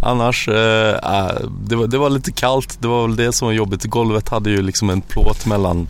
Annars, 0.01 0.47
eh, 0.47 0.95
äh, 0.95 1.31
det, 1.67 1.75
var, 1.75 1.87
det 1.87 1.97
var 1.97 2.09
lite 2.09 2.31
kallt. 2.31 2.77
Det 2.81 2.87
var 2.87 3.07
väl 3.07 3.15
det 3.15 3.33
som 3.33 3.45
var 3.45 3.53
jobbigt. 3.53 3.83
Golvet 3.83 4.29
hade 4.29 4.49
ju 4.49 4.61
liksom 4.61 4.89
en 4.89 5.01
plåt 5.01 5.45
mellan, 5.45 5.87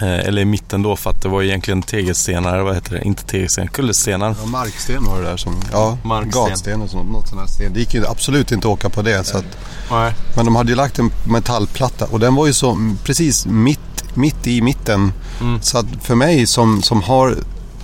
eh, 0.00 0.18
eller 0.18 0.42
i 0.42 0.44
mitten 0.44 0.82
då 0.82 0.96
för 0.96 1.10
att 1.10 1.22
det 1.22 1.28
var 1.28 1.42
egentligen 1.42 1.82
tegelstenar, 1.82 2.60
vad 2.60 2.74
heter 2.74 2.92
det? 2.92 3.04
Inte 3.04 3.24
tegelstenar, 3.24 3.68
kullerstenar. 3.68 4.36
Ja, 4.40 4.46
marksten 4.46 5.04
var 5.04 5.22
det 5.22 5.28
där 5.28 5.36
som... 5.36 5.62
Ja, 5.72 5.98
Marksten. 6.02 6.48
gatsten 6.48 6.82
och 6.82 6.90
sånt. 6.90 7.12
Något 7.12 7.28
sånt 7.28 7.40
här 7.40 7.48
sten. 7.48 7.72
Det 7.72 7.80
gick 7.80 7.94
ju 7.94 8.06
absolut 8.06 8.52
inte 8.52 8.68
att 8.68 8.72
åka 8.72 8.88
på 8.88 9.02
det. 9.02 9.24
Så 9.24 9.38
att, 9.38 9.58
Nej. 9.90 10.14
men 10.36 10.44
de 10.44 10.56
hade 10.56 10.70
ju 10.70 10.76
lagt 10.76 10.98
en 10.98 11.10
metallplatta 11.24 12.04
och 12.04 12.20
den 12.20 12.34
var 12.34 12.46
ju 12.46 12.52
så 12.52 12.96
precis 13.04 13.46
mitt, 13.46 14.14
mitt 14.14 14.46
i 14.46 14.60
mitten. 14.60 15.12
Mm. 15.40 15.62
Så 15.62 15.78
att 15.78 15.86
för 16.02 16.14
mig 16.14 16.46
som, 16.46 16.82
som 16.82 17.02
har 17.02 17.36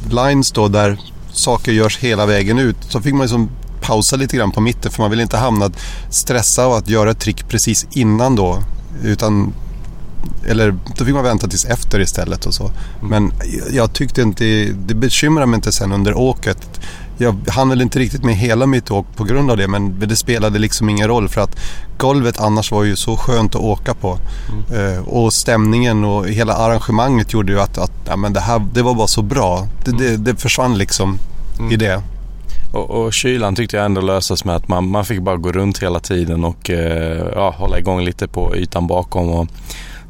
lines 0.09 0.51
då 0.53 0.69
där 0.69 1.01
saker 1.33 1.73
görs 1.73 1.99
hela 1.99 2.27
vägen 2.27 2.59
ut 2.59 2.77
så 2.89 3.01
fick 3.01 3.13
man 3.15 3.23
liksom 3.23 3.51
pausa 3.81 4.17
lite 4.17 4.37
grann 4.37 4.51
på 4.51 4.61
mitten 4.61 4.91
för 4.93 5.03
man 5.03 5.11
vill 5.11 5.21
inte 5.21 5.37
hamna 5.37 5.65
att 5.65 5.81
stressa 6.11 6.67
och 6.67 6.77
att 6.79 6.89
göra 6.89 7.11
ett 7.11 7.21
trick 7.21 7.49
precis 7.49 7.87
innan 7.91 8.37
då. 8.37 8.63
Utan 9.05 9.53
eller 10.49 10.75
då 10.97 11.05
fick 11.05 11.15
man 11.15 11.25
vänta 11.25 11.49
tills 11.49 11.65
efter 11.65 12.01
istället 12.01 12.47
och 12.47 12.55
så. 12.55 12.71
Men 13.03 13.33
jag- 13.73 13.93
tyckte 13.93 14.23
inte, 14.23 14.45
det 14.87 14.95
bekymrar 14.95 15.47
mig 15.47 15.57
inte 15.57 15.73
sen 15.73 15.93
under 15.93 16.15
åket. 16.19 16.81
Jag 17.21 17.37
hann 17.49 17.69
väl 17.69 17.83
inte 17.83 17.99
riktigt 17.99 18.25
med 18.25 18.35
hela 18.35 18.67
mitt 18.67 18.91
åk 18.91 19.07
på 19.17 19.25
grund 19.25 19.51
av 19.51 19.57
det 19.57 19.69
men 19.69 20.01
det 20.01 20.17
spelade 20.17 20.59
liksom 20.59 20.89
ingen 20.89 21.09
roll 21.09 21.29
för 21.29 21.41
att 21.41 21.61
golvet 21.99 22.41
annars 22.41 22.73
var 22.73 22.85
ju 22.85 22.97
så 22.97 23.17
skönt 23.17 23.55
att 23.55 23.61
åka 23.61 23.95
på. 23.95 24.19
Eh, 24.75 25.09
och 25.09 25.33
stämningen 25.33 26.05
och 26.05 26.29
hela 26.29 26.55
arrangemanget 26.55 27.33
gjorde 27.33 27.53
ju 27.53 27.61
att, 27.61 27.79
att 27.79 27.93
ja, 28.07 28.17
men 28.17 28.33
det 28.33 28.41
här 28.41 28.67
det 28.73 28.83
var 28.83 28.95
bara 28.95 29.07
så 29.07 29.23
bra. 29.23 29.67
Det, 29.85 29.93
det, 29.93 30.17
det 30.17 30.37
försvann 30.37 30.79
liksom 30.79 31.19
i 31.71 31.77
det. 31.77 32.03
Och, 32.73 32.91
och 32.91 33.13
kylan 33.13 33.55
tyckte 33.55 33.77
jag 33.77 33.87
ändå 33.87 34.01
löstes 34.01 34.45
med 34.45 34.57
att 34.57 34.69
man, 34.69 34.89
man 34.89 35.05
fick 35.05 35.23
bara 35.23 35.37
gå 35.37 35.53
runt 35.53 35.83
hela 35.83 36.01
tiden 36.01 36.45
och 36.45 36.71
eh, 36.71 37.27
ja, 37.35 37.55
hålla 37.59 37.79
igång 37.79 38.01
lite 38.01 38.29
på 38.29 38.57
ytan 38.57 38.87
bakom. 38.87 39.29
Och 39.29 39.49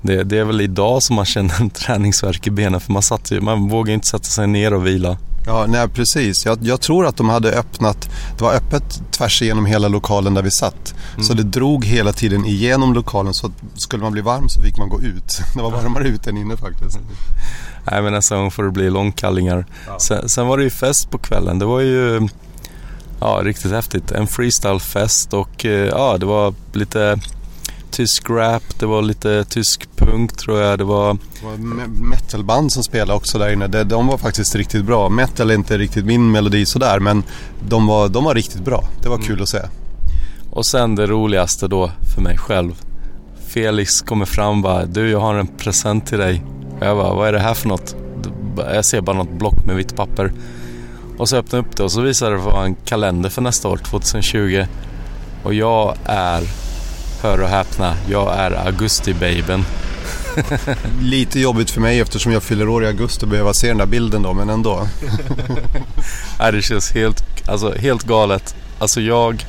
det, 0.03 0.25
det 0.25 0.39
är 0.39 0.45
väl 0.45 0.61
idag 0.61 1.03
som 1.03 1.17
man 1.17 1.25
känner 1.25 1.55
en 1.61 1.71
träningsvärk 1.71 2.47
i 2.47 2.51
benen 2.51 2.81
för 2.81 2.93
man, 2.93 3.03
satt 3.03 3.31
ju, 3.31 3.41
man 3.41 3.69
vågar 3.69 3.95
inte 3.95 4.07
sätta 4.07 4.25
sig 4.25 4.47
ner 4.47 4.75
och 4.75 4.87
vila. 4.87 5.17
Ja, 5.47 5.67
nej 5.69 5.89
precis. 5.89 6.47
Jag, 6.47 6.59
jag 6.63 6.81
tror 6.81 7.07
att 7.07 7.17
de 7.17 7.29
hade 7.29 7.53
öppnat, 7.53 8.11
det 8.39 8.45
var 8.45 8.55
öppet 8.55 9.03
tvärs 9.11 9.43
igenom 9.43 9.67
hela 9.67 9.89
lokalen 9.89 10.35
där 10.35 10.43
vi 10.43 10.51
satt. 10.51 10.95
Så 11.21 11.35
det 11.35 11.43
drog 11.43 11.85
hela 11.85 12.13
tiden 12.13 12.45
igenom 12.45 12.95
lokalen 12.95 13.35
så 13.35 13.51
skulle 13.75 14.03
man 14.03 14.13
bli 14.13 14.23
varm 14.23 14.49
så 14.49 14.63
fick 14.63 14.79
man 14.79 14.89
gå 14.89 15.01
ut. 15.01 15.41
Det 15.55 15.63
var 15.63 15.71
varmare 15.71 16.09
ute 16.09 16.31
än 16.31 16.37
inne 16.37 16.57
faktiskt. 16.57 16.99
Nej 17.91 18.03
men 18.03 18.13
nästa 18.13 18.37
gång 18.37 18.51
får 18.51 18.63
det 18.63 18.71
bli 18.71 18.91
långkallingar. 18.91 19.67
Sen, 19.99 20.29
sen 20.29 20.47
var 20.47 20.59
det 20.59 20.65
ju 20.65 20.71
fest 20.71 21.11
på 21.11 21.19
kvällen. 21.19 21.59
Det 21.59 21.65
var 21.65 21.81
ju 21.81 22.29
ja, 23.21 23.41
riktigt 23.43 23.71
häftigt. 23.71 24.11
En 24.11 24.27
freestylefest 24.27 25.33
och 25.33 25.65
eh, 25.67 25.89
ja, 25.89 26.19
det 26.19 26.27
var 26.27 26.55
lite 26.73 27.19
tysk 27.91 28.31
rap, 28.31 28.63
det 28.79 28.87
var 28.87 29.03
lite 29.03 29.45
tysk 29.45 29.89
punk 29.97 30.37
tror 30.37 30.59
jag. 30.61 30.79
Det 30.79 30.85
var 30.85 31.15
Det 31.41 31.47
var 31.47 31.53
me- 31.53 31.89
metalband 32.11 32.73
som 32.73 32.83
spelade 32.83 33.13
också 33.13 33.39
där 33.39 33.53
inne. 33.53 33.67
De, 33.67 33.85
de 33.85 34.07
var 34.07 34.19
faktiskt 34.19 34.55
riktigt 34.55 34.85
bra. 34.85 35.09
Metal 35.09 35.51
är 35.51 35.55
inte 35.55 35.79
riktigt 35.79 36.05
min 36.05 36.31
melodi 36.31 36.67
sådär 36.67 37.01
men 37.01 37.23
de 37.69 37.87
var, 37.87 38.09
de 38.09 38.25
var 38.25 38.35
riktigt 38.35 38.65
bra. 38.65 38.85
Det 39.03 39.09
var 39.09 39.19
kul 39.19 39.43
att 39.43 39.49
se. 39.49 39.61
Och 40.51 40.67
sen 40.67 40.95
det 40.95 41.07
roligaste 41.07 41.69
då 41.69 41.91
för 42.15 42.23
mig 42.23 42.39
själv. 42.39 42.73
Felix 43.49 44.01
kommer 44.01 44.27
fram 44.27 44.57
och 44.57 44.63
bara, 44.63 44.85
du 44.87 45.11
jag 45.11 45.21
har 45.21 45.35
en 45.35 45.47
present 45.47 46.07
till 46.07 46.19
dig. 46.19 46.43
Och 46.81 46.87
jag 46.87 46.97
bara, 46.97 47.15
vad 47.15 47.29
är 47.29 47.33
det 47.33 47.39
här 47.41 47.55
för 47.55 47.69
något? 47.69 47.95
Jag 48.57 48.85
ser 48.85 49.01
bara 49.01 49.17
något 49.17 49.39
block 49.39 49.65
med 49.65 49.77
vitt 49.77 49.97
papper. 49.97 50.33
Och 51.19 51.29
så 51.29 51.37
öppnar 51.37 51.59
jag 51.59 51.67
upp 51.67 51.77
det 51.77 51.83
och 51.83 51.93
så 51.93 52.01
visar 52.01 52.31
det 52.31 52.37
vara 52.37 52.65
en 52.65 52.75
kalender 52.75 53.31
för 53.31 53.43
nästa 53.43 53.69
år, 53.69 53.77
2020. 53.77 54.65
Och 55.43 55.55
jag 55.55 55.95
är, 56.05 56.43
hör 57.23 57.43
och 57.43 57.49
häpna, 57.49 57.97
jag 58.09 58.35
är 58.37 58.67
augusti-babyn. 58.67 59.65
Lite 61.03 61.41
jobbigt 61.41 61.71
för 61.71 61.81
mig 61.81 62.01
eftersom 62.01 62.33
jag 62.33 62.43
fyller 62.43 62.69
år 62.69 62.85
i 62.85 62.87
augusti 62.87 63.25
och 63.25 63.29
behöver 63.29 63.53
se 63.53 63.69
den 63.69 63.79
där 63.79 63.87
bilden 63.87 64.23
då, 64.23 64.33
men 64.33 64.51
ändå. 64.51 64.89
Nej, 66.39 66.53
det 66.53 66.63
känns 66.63 66.93
helt, 66.93 67.49
alltså, 67.49 67.75
helt 67.75 68.03
galet. 68.03 68.55
Alltså 68.79 69.01
jag 69.01 69.45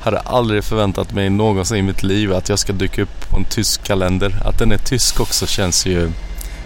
hade 0.00 0.18
aldrig 0.18 0.64
förväntat 0.64 1.12
mig 1.12 1.30
någonsin 1.30 1.76
i 1.76 1.82
mitt 1.82 2.02
liv 2.02 2.32
att 2.32 2.48
jag 2.48 2.58
ska 2.58 2.72
dyka 2.72 3.02
upp 3.02 3.28
på 3.30 3.36
en 3.36 3.44
tysk 3.44 3.84
kalender. 3.84 4.42
Att 4.44 4.58
den 4.58 4.72
är 4.72 4.78
tysk 4.78 5.20
också 5.20 5.46
känns 5.46 5.86
ju 5.86 6.10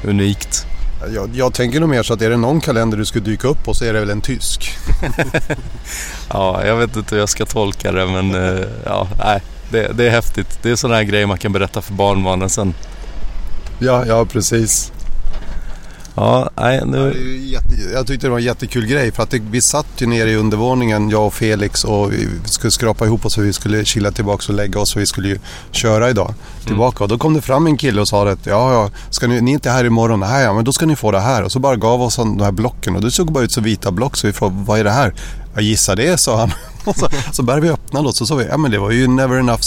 unikt. 0.05 0.67
Jag, 1.15 1.31
jag 1.35 1.55
tänker 1.55 1.81
nog 1.81 1.89
mer 1.89 2.03
så 2.03 2.15
att 2.15 2.23
är 2.23 2.31
det 2.31 2.37
någon 2.37 2.61
kalender 2.61 2.99
du 2.99 3.05
skulle 3.05 3.25
dyka 3.25 3.49
upp 3.49 3.65
på 3.65 3.75
så 3.75 3.85
är 3.85 3.93
det 3.93 4.01
väl 4.01 4.11
en 4.11 4.21
tysk. 4.21 4.79
Ja, 6.29 6.67
jag 6.67 6.77
vet 6.77 6.97
inte 6.97 7.15
hur 7.15 7.21
jag 7.21 7.29
ska 7.29 7.47
tolka 7.47 7.93
det 7.93 8.07
men 8.07 8.35
eh, 8.35 8.65
ja, 8.85 9.09
nej, 9.19 9.41
det, 9.71 9.93
det 9.93 10.07
är 10.07 10.11
häftigt. 10.11 10.59
Det 10.63 10.71
är 10.71 10.77
sådana 10.77 10.97
här 10.97 11.05
grejer 11.05 11.27
man 11.27 11.39
kan 11.39 11.53
berätta 11.53 11.83
för 11.83 11.95
barnbarnen 11.95 12.51
sen. 12.51 12.75
Ja, 13.79 14.07
ja 14.07 14.25
precis. 14.25 14.93
Ja, 16.17 16.51
nej 16.57 16.83
nu... 16.87 17.15
Jag 17.93 18.07
tyckte 18.07 18.27
det 18.27 18.31
var 18.31 18.39
en 18.39 18.45
jättekul 18.45 18.87
grej 18.87 19.13
för 19.13 19.23
att 19.23 19.33
vi 19.33 19.61
satt 19.61 19.87
ju 19.99 20.07
nere 20.07 20.31
i 20.31 20.37
undervåningen, 20.37 21.11
jag 21.11 21.27
och 21.27 21.35
Felix 21.35 21.85
och 21.85 22.13
vi 22.13 22.29
skulle 22.45 22.71
skrapa 22.71 23.07
ihop 23.07 23.27
oss 23.27 23.33
så 23.33 23.41
vi 23.41 23.53
skulle 23.53 23.85
chilla 23.85 24.11
tillbaka 24.11 24.45
och 24.49 24.55
lägga 24.55 24.81
oss 24.81 24.97
och 24.97 25.03
vi 25.03 25.07
skulle 25.07 25.29
ju 25.29 25.39
köra 25.71 26.11
idag 26.11 26.35
tillbaka. 26.67 27.05
Och 27.05 27.09
då 27.09 27.19
kom 27.19 27.35
det 27.35 27.41
fram 27.41 27.67
en 27.67 27.77
kille 27.77 28.01
och 28.01 28.09
sa 28.09 28.29
att 28.29 28.47
ja, 28.47 28.73
ja, 28.73 28.91
ska 29.11 29.27
ni, 29.27 29.41
ni 29.41 29.51
är 29.51 29.55
inte 29.55 29.71
här 29.71 29.85
imorgon? 29.85 30.21
Nej, 30.21 30.45
ja, 30.45 30.53
men 30.53 30.65
då 30.65 30.73
ska 30.73 30.87
ni 30.87 30.97
få 30.97 31.11
det 31.11 31.21
här. 31.21 31.43
Och 31.43 31.53
så 31.53 31.59
bara 31.59 31.77
gav 31.77 32.03
oss 32.03 32.17
de 32.17 32.41
här 32.41 32.53
blocken 32.53 32.97
och 32.97 33.03
det 33.03 33.11
såg 33.11 33.33
bara 33.33 33.45
ut 33.45 33.53
som 33.53 33.65
vita 33.65 33.91
block 33.91 34.17
så 34.17 34.27
vi 34.27 34.33
frågade 34.33 34.63
vad 34.67 34.81
är 34.81 34.85
det 34.85 34.91
här? 34.91 35.15
Jag 35.55 35.63
gissar 35.63 35.97
det, 35.97 36.21
sa 36.21 36.39
han. 36.39 36.51
Så, 36.97 37.09
så 37.33 37.43
började 37.43 37.67
vi 37.67 37.73
öppna 37.73 38.03
då 38.03 38.13
så 38.13 38.27
sa 38.27 38.35
vi, 38.35 38.45
ja 38.45 38.57
men 38.57 38.71
det 38.71 38.79
var 38.79 38.91
ju 38.91 39.09
Never 39.09 39.39
Enough 39.39 39.63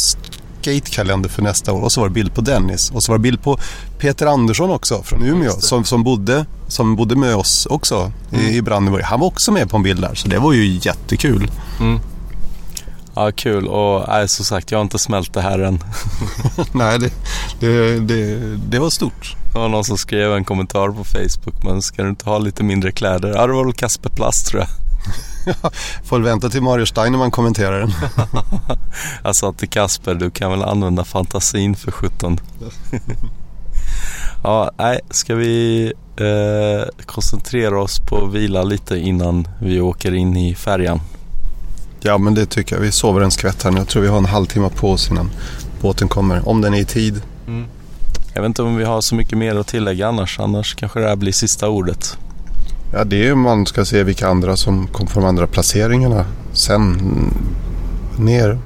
Skate-kalender 0.62 1.30
för 1.30 1.42
nästa 1.42 1.74
år 1.74 1.82
och 1.82 1.92
så 1.92 2.02
var 2.02 2.08
det 2.08 2.14
bild 2.14 2.34
på 2.34 2.42
Dennis 2.42 2.92
och 2.92 3.04
så 3.04 3.12
var 3.12 3.18
det 3.18 3.22
bild 3.22 3.44
på 3.44 3.60
Peter 3.98 4.26
Andersson 4.26 4.72
också 4.72 5.04
från 5.04 5.24
Umeå 5.24 5.52
som, 5.52 5.86
som, 5.86 6.04
bodde, 6.04 6.46
som 6.68 6.96
bodde 6.96 7.16
med 7.16 7.36
oss 7.36 7.66
också 7.66 8.12
i, 8.32 8.58
i 8.58 8.62
Brandenburg. 8.62 9.04
Han 9.04 9.20
var 9.20 9.28
också 9.28 9.52
med 9.52 9.70
på 9.70 9.78
en 9.78 9.84
bild 9.84 10.02
där 10.02 10.16
så 10.16 10.28
det 10.28 10.40
var 10.40 10.54
ju 10.54 10.80
jättekul. 10.82 11.52
Mm. 11.80 12.00
Ja, 13.16 13.32
kul 13.32 13.68
och 13.68 14.06
nej, 14.08 14.30
som 14.30 14.46
sagt, 14.46 14.72
jag 14.72 14.78
har 14.78 14.84
inte 14.84 15.00
smält 15.00 15.34
det 15.34 15.42
här 15.42 15.60
än. 15.60 15.84
Nej, 16.72 17.00
det, 17.00 17.12
det, 17.60 18.00
det, 18.00 18.36
det 18.70 18.80
var 18.80 18.90
stort. 18.90 19.36
Det 19.54 19.60
var 19.60 19.70
någon 19.70 19.84
som 19.84 19.98
skrev 19.98 20.34
en 20.34 20.46
kommentar 20.46 20.90
på 20.90 21.04
Facebook, 21.04 21.64
men 21.64 21.82
ska 21.82 22.04
du 22.04 22.10
inte 22.10 22.26
ha 22.26 22.38
lite 22.38 22.64
mindre 22.64 22.92
kläder? 22.92 23.30
Ja, 23.36 23.48
det 23.48 23.54
var 23.54 23.66
väl 23.66 23.74
Kasper 23.74 24.10
Plast 24.10 24.48
tror 24.48 24.62
jag. 24.62 24.89
Får 26.04 26.20
vänta 26.20 26.50
till 26.50 26.62
Mario 26.62 26.86
Steinerman 26.86 27.32
kommenterar 27.32 27.80
den. 27.80 27.92
Jag 29.24 29.36
sa 29.36 29.54
till 29.54 29.70
Kasper, 29.70 30.16
du 30.16 30.32
kan 30.32 30.52
väl 30.52 30.64
använda 30.64 31.04
fantasin 31.04 31.76
för 31.76 31.92
17. 31.92 32.40
ja, 34.44 34.72
nej, 34.78 35.00
ska 35.10 35.36
vi 35.36 35.86
eh, 36.18 37.06
koncentrera 37.06 37.82
oss 37.82 38.00
på 38.00 38.26
att 38.26 38.34
vila 38.34 38.64
lite 38.64 38.98
innan 38.98 39.48
vi 39.60 39.82
åker 39.82 40.14
in 40.14 40.38
i 40.38 40.56
färjan? 40.56 41.00
Ja, 42.02 42.18
men 42.18 42.34
det 42.34 42.46
tycker 42.46 42.76
jag. 42.76 42.82
Vi 42.82 42.92
sover 42.92 43.22
en 43.22 43.32
skvätt 43.32 43.64
här 43.64 43.72
nu. 43.72 43.78
Jag 43.78 43.88
tror 43.88 44.02
vi 44.02 44.08
har 44.08 44.18
en 44.18 44.26
halvtimme 44.26 44.70
på 44.70 44.92
oss 44.92 45.12
innan 45.12 45.32
båten 45.82 46.08
kommer. 46.08 46.50
Om 46.50 46.62
den 46.62 46.74
är 46.74 46.80
i 46.80 46.86
tid. 46.86 47.22
Jag 48.34 48.42
vet 48.42 48.50
inte 48.50 48.64
om 48.64 48.76
vi 48.76 48.84
har 48.84 49.02
så 49.02 49.16
mycket 49.16 49.38
mer 49.38 49.56
att 49.56 49.68
tillägga 49.68 50.08
annars. 50.08 50.40
Annars 50.40 50.76
kanske 50.76 51.00
det 51.00 51.08
här 51.08 51.16
blir 51.16 51.32
sista 51.32 51.70
ordet. 51.70 52.18
Ja, 52.92 53.04
det 53.04 53.16
är 53.16 53.24
ju 53.24 53.36
man 53.36 53.66
ska 53.66 53.86
se 53.86 54.04
vilka 54.04 54.28
andra 54.28 54.58
som 54.58 54.88
kom 54.88 55.08
från 55.08 55.26
andra 55.26 55.48
placeringarna 55.48 56.26
sen 56.54 56.82
mm, 56.82 57.34
ner. 58.18 58.60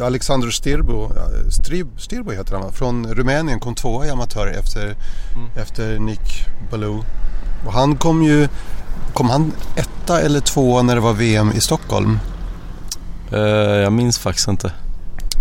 Alexander 0.00 0.50
Stirbo, 0.50 1.10
Strib, 1.50 1.88
Stirbo 1.98 2.30
heter 2.30 2.52
han 2.52 2.62
va? 2.62 2.72
Från 2.72 3.14
Rumänien 3.14 3.60
kom 3.60 3.74
tvåa 3.74 4.06
i 4.06 4.10
amatörer 4.10 4.58
efter, 4.58 4.96
efter 5.56 5.98
Nick 5.98 6.46
Baloo. 6.70 7.04
Och 7.66 7.72
han 7.72 7.96
kom 7.96 8.22
ju, 8.22 8.48
kom 9.14 9.30
han 9.30 9.52
etta 9.76 10.20
eller 10.20 10.40
tvåa 10.40 10.82
när 10.82 10.94
det 10.94 11.00
var 11.00 11.12
VM 11.12 11.52
i 11.52 11.60
Stockholm? 11.60 12.18
Eh, 13.32 13.38
jag 13.82 13.92
minns 13.92 14.18
faktiskt 14.18 14.48
inte. 14.48 14.72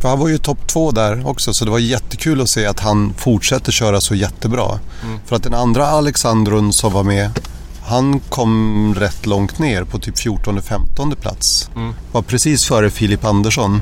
För 0.02 0.10
han 0.10 0.20
var 0.20 0.28
ju 0.28 0.38
topp 0.38 0.68
två 0.68 0.92
där 0.92 1.28
också 1.28 1.54
så 1.54 1.66
det 1.66 1.72
var 1.72 1.80
jättekul 1.80 2.42
att 2.42 2.50
se 2.50 2.66
att 2.66 2.80
han 2.80 3.14
fortsätter 3.18 3.72
köra 3.72 4.02
så 4.02 4.16
jättebra. 4.16 4.80
Mm. 5.04 5.20
För 5.26 5.36
att 5.36 5.44
den 5.44 5.54
andra 5.54 5.88
Alexandrun 5.88 6.74
som 6.74 6.94
var 6.94 7.04
med 7.04 7.40
han 7.86 8.20
kom 8.20 8.96
rätt 8.98 9.26
långt 9.26 9.60
ner 9.60 9.84
på 9.84 10.00
typ 10.00 10.16
14-15 10.16 11.16
plats. 11.16 11.70
Mm. 11.76 11.94
Var 12.12 12.22
precis 12.22 12.66
före 12.66 12.90
Filip 12.90 13.26
Andersson. 13.26 13.82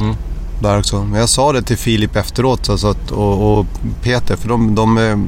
Mm. 0.00 0.14
Där 0.62 0.78
också. 0.78 1.04
Men 1.04 1.20
jag 1.20 1.28
sa 1.28 1.52
det 1.52 1.62
till 1.62 1.76
Filip 1.76 2.16
efteråt 2.16 2.68
alltså 2.68 2.88
att, 2.88 3.10
och, 3.10 3.58
och 3.58 3.66
Peter 4.02 4.36
för 4.36 4.48
de, 4.48 4.74
de 4.74 4.98
eh, 4.98 5.18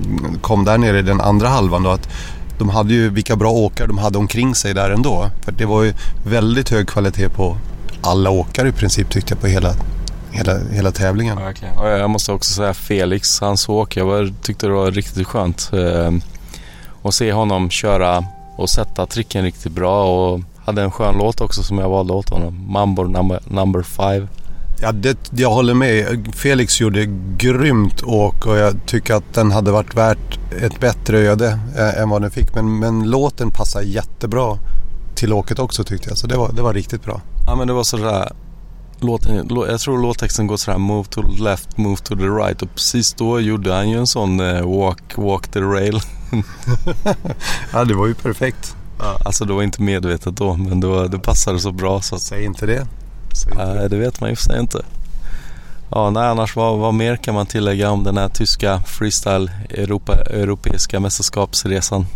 kom 0.41 0.64
där 0.64 0.79
nere 0.79 0.99
i 0.99 1.03
den 1.03 1.21
andra 1.21 1.49
halvan 1.49 1.83
då 1.83 1.91
att 1.91 2.09
de 2.59 2.69
hade 2.69 2.95
ju 2.95 3.11
vilka 3.11 3.37
bra 3.37 3.51
åkare 3.51 3.87
de 3.87 3.99
hade 3.99 4.19
omkring 4.19 4.55
sig 4.55 4.75
där 4.75 4.91
ändå. 4.91 5.31
För 5.45 5.53
det 5.53 5.67
var 5.67 5.83
ju 5.83 5.95
väldigt 6.27 6.71
hög 6.71 6.89
kvalitet 6.89 7.29
på 7.29 7.57
alla 8.01 8.31
åkare 8.31 8.69
i 8.69 8.73
princip 8.73 9.11
tyckte 9.11 9.33
jag 9.33 9.41
på 9.41 9.47
hela, 9.47 9.75
hela, 10.31 10.59
hela 10.73 10.93
tävlingen. 10.93 11.39
Och 11.77 11.89
jag 11.89 12.11
måste 12.11 12.33
också 12.33 12.55
säga 12.55 12.75
Felix, 12.75 13.41
hans 13.41 13.69
åk. 13.69 13.97
Jag 13.97 14.07
var, 14.07 14.33
tyckte 14.43 14.67
det 14.67 14.73
var 14.73 14.91
riktigt 14.91 15.27
skönt. 15.27 15.71
Att 17.07 17.14
se 17.14 17.32
honom 17.32 17.70
köra 17.70 18.24
och 18.57 18.70
sätta 18.70 19.07
tricken 19.07 19.44
riktigt 19.44 19.72
bra 19.72 20.04
och 20.04 20.40
hade 20.64 20.82
en 20.82 20.90
skön 20.90 21.14
låt 21.18 21.40
också 21.40 21.62
som 21.62 21.78
jag 21.78 21.88
valde 21.88 22.12
åt 22.12 22.28
honom. 22.30 22.64
Mambo 22.72 23.02
number, 23.04 23.40
number 23.46 23.82
five. 23.82 24.28
Ja, 24.82 24.92
det, 24.92 25.18
jag 25.30 25.50
håller 25.50 25.74
med. 25.74 26.26
Felix 26.34 26.80
gjorde 26.80 27.07
grymt 27.36 28.02
åk 28.02 28.46
och 28.46 28.57
jag 28.57 28.74
tycker 28.86 29.14
att 29.14 29.34
den 29.34 29.52
hade 29.52 29.70
varit 29.70 29.94
värt 29.94 30.38
ett 30.62 30.80
bättre 30.80 31.18
öde 31.18 31.59
eh, 31.76 32.02
än 32.02 32.09
vad 32.09 32.22
den 32.22 32.30
fick. 32.30 32.54
Men, 32.54 32.78
men 32.78 33.11
låten 33.11 33.50
passar 33.50 33.80
jättebra 33.80 34.59
till 35.14 35.32
åket 35.32 35.59
också 35.59 35.84
tyckte 35.84 36.09
jag. 36.09 36.18
Så 36.18 36.26
det 36.26 36.36
var, 36.36 36.52
det 36.52 36.62
var 36.62 36.74
riktigt 36.74 37.04
bra. 37.04 37.20
Ja 37.46 37.54
men 37.57 37.66
det 37.66 37.72
var 37.72 37.84
sådär 37.84 38.32
Låten, 39.00 39.48
lå- 39.48 39.70
jag 39.70 39.80
tror 39.80 39.98
låttexten 40.02 40.46
går 40.46 40.57
sådär 40.57 40.78
Move 40.78 41.04
to 41.04 41.22
the 41.22 41.42
left, 41.42 41.76
move 41.78 41.96
to 41.96 42.16
the 42.16 42.24
right 42.24 42.62
och 42.62 42.74
precis 42.74 43.14
då 43.14 43.40
gjorde 43.40 43.74
han 43.74 43.90
ju 43.90 43.98
en 43.98 44.07
sån 44.07 44.40
eh, 44.40 44.78
walk, 44.78 45.02
walk 45.16 45.48
the 45.48 45.61
rail. 45.61 46.00
ja 47.72 47.85
det 47.85 47.95
var 47.95 48.07
ju 48.07 48.14
perfekt. 48.14 48.77
Ja, 48.99 49.18
alltså 49.24 49.45
det 49.45 49.53
var 49.53 49.62
inte 49.62 49.83
medvetet 49.83 50.37
då 50.37 50.57
men 50.57 50.81
det, 50.81 50.87
var, 50.87 51.09
det 51.09 51.18
passade 51.18 51.59
så 51.59 51.72
bra 51.72 52.01
så 52.01 52.14
att... 52.14 52.22
Säg 52.22 52.45
inte 52.45 52.66
det. 52.66 52.87
Nej 53.57 53.89
det 53.89 53.97
vet 53.97 54.20
man 54.20 54.31
ju 54.31 54.37
för 54.37 54.43
sig 54.43 54.61
inte. 54.61 54.85
Ja, 55.91 56.11
nej, 56.11 56.29
annars 56.29 56.57
vad, 56.57 56.79
vad 56.79 56.95
mer 56.95 57.16
kan 57.16 57.35
man 57.35 57.47
tillägga 57.47 57.91
om 57.91 58.05
den 58.05 58.16
här 58.16 58.29
tyska 58.29 58.83
freestyle 58.87 59.51
Europa, 59.70 60.14
europeiska 60.14 61.01
mästerskapsresan? 61.01 62.07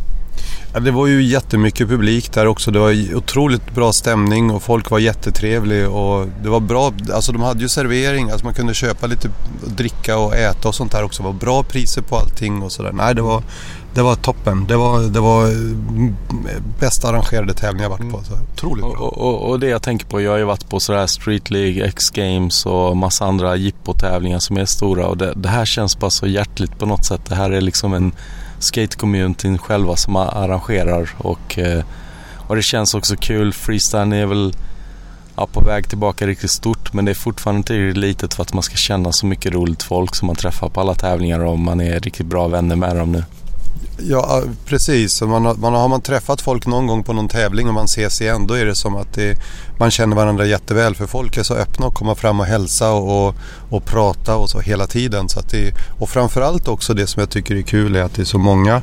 Ja, 0.72 0.80
det 0.80 0.90
var 0.90 1.06
ju 1.06 1.22
jättemycket 1.22 1.88
publik 1.88 2.32
där 2.32 2.46
också. 2.46 2.70
Det 2.70 2.78
var 2.78 3.14
otroligt 3.14 3.74
bra 3.74 3.92
stämning 3.92 4.50
och 4.50 4.62
folk 4.62 4.90
var 4.90 4.98
jättetrevliga 4.98 5.90
och 5.90 6.26
det 6.42 6.48
var 6.48 6.60
bra. 6.60 6.92
Alltså 7.12 7.32
de 7.32 7.42
hade 7.42 7.60
ju 7.60 7.68
servering, 7.68 8.30
alltså 8.30 8.46
man 8.46 8.54
kunde 8.54 8.74
köpa 8.74 9.06
lite 9.06 9.30
dricka 9.66 10.18
och 10.18 10.36
äta 10.36 10.68
och 10.68 10.74
sånt 10.74 10.92
där 10.92 11.04
också. 11.04 11.22
Det 11.22 11.26
var 11.28 11.34
bra 11.34 11.62
priser 11.62 12.02
på 12.02 12.16
allting 12.16 12.62
och 12.62 12.72
sådär. 12.72 12.92
Nej, 12.92 13.14
det 13.14 13.22
var, 13.22 13.42
det 13.94 14.02
var 14.02 14.14
toppen. 14.14 14.66
Det 14.66 14.76
var, 14.76 15.00
det 15.00 15.20
var 15.20 15.46
mm, 15.46 16.14
bästa 16.80 17.08
arrangerade 17.08 17.54
tävling 17.54 17.82
jag 17.82 17.90
varit 17.90 18.10
på. 18.10 18.22
Så 18.24 18.32
otroligt 18.52 18.84
bra. 18.84 18.92
Och, 18.92 19.18
och, 19.18 19.50
och 19.50 19.60
det 19.60 19.68
jag 19.68 19.82
tänker 19.82 20.06
på, 20.06 20.20
jag 20.20 20.30
har 20.30 20.38
ju 20.38 20.44
varit 20.44 20.68
på 20.68 20.80
sådär 20.80 21.06
Street 21.06 21.50
League, 21.50 21.86
X-Games 21.86 22.66
och 22.66 22.96
massa 22.96 23.24
andra 23.24 23.56
jippo-tävlingar 23.56 24.38
som 24.38 24.56
är 24.56 24.64
stora 24.64 25.06
och 25.06 25.16
det, 25.16 25.32
det 25.36 25.48
här 25.48 25.64
känns 25.64 25.98
bara 25.98 26.10
så 26.10 26.26
hjärtligt 26.26 26.78
på 26.78 26.86
något 26.86 27.04
sätt. 27.04 27.20
Det 27.28 27.34
här 27.34 27.50
är 27.50 27.60
liksom 27.60 27.94
en 27.94 28.12
skate-communityn 28.58 29.58
själva 29.58 29.96
som 29.96 30.16
arrangerar 30.16 31.10
och, 31.18 31.58
eh, 31.58 31.84
och 32.36 32.56
det 32.56 32.62
känns 32.62 32.94
också 32.94 33.16
kul. 33.16 33.52
Freestyle 33.52 34.12
är 34.12 34.26
väl 34.26 34.54
ja, 35.36 35.46
på 35.46 35.60
väg 35.60 35.88
tillbaka 35.88 36.26
riktigt 36.26 36.50
stort 36.50 36.92
men 36.92 37.04
det 37.04 37.10
är 37.10 37.14
fortfarande 37.14 37.72
riktigt 37.72 37.96
litet 37.96 38.34
för 38.34 38.42
att 38.42 38.52
man 38.52 38.62
ska 38.62 38.76
känna 38.76 39.12
så 39.12 39.26
mycket 39.26 39.52
roligt 39.52 39.82
folk 39.82 40.14
som 40.14 40.26
man 40.26 40.36
träffar 40.36 40.68
på 40.68 40.80
alla 40.80 40.94
tävlingar 40.94 41.40
och 41.40 41.58
man 41.58 41.80
är 41.80 42.00
riktigt 42.00 42.26
bra 42.26 42.48
vänner 42.48 42.76
med 42.76 42.96
dem 42.96 43.12
nu. 43.12 43.24
Ja, 44.02 44.18
ah, 44.18 44.42
precis. 44.66 45.22
Man 45.22 45.44
har, 45.44 45.54
man 45.54 45.74
har 45.74 45.88
man 45.88 46.00
träffat 46.00 46.40
folk 46.40 46.66
någon 46.66 46.86
gång 46.86 47.02
på 47.02 47.12
någon 47.12 47.28
tävling 47.28 47.68
och 47.68 47.74
man 47.74 47.84
ses 47.84 48.20
igen, 48.20 48.46
då 48.46 48.54
är 48.54 48.66
det 48.66 48.76
som 48.76 48.96
att 48.96 49.14
det, 49.14 49.38
man 49.78 49.90
känner 49.90 50.16
varandra 50.16 50.46
jätteväl. 50.46 50.94
För 50.94 51.06
folk 51.06 51.36
är 51.36 51.42
så 51.42 51.54
öppna 51.54 51.86
att 51.86 51.94
komma 51.94 52.14
fram 52.14 52.40
och 52.40 52.46
hälsa 52.46 52.92
och, 52.92 53.28
och, 53.28 53.34
och 53.70 53.84
prata 53.84 54.36
och 54.36 54.50
så 54.50 54.60
hela 54.60 54.86
tiden. 54.86 55.28
Så 55.28 55.40
att 55.40 55.50
det, 55.50 55.72
och 55.98 56.08
framförallt 56.08 56.68
också 56.68 56.94
det 56.94 57.06
som 57.06 57.20
jag 57.20 57.30
tycker 57.30 57.56
är 57.56 57.62
kul 57.62 57.96
är 57.96 58.02
att 58.02 58.14
det 58.14 58.22
är 58.22 58.26
så 58.26 58.38
många 58.38 58.82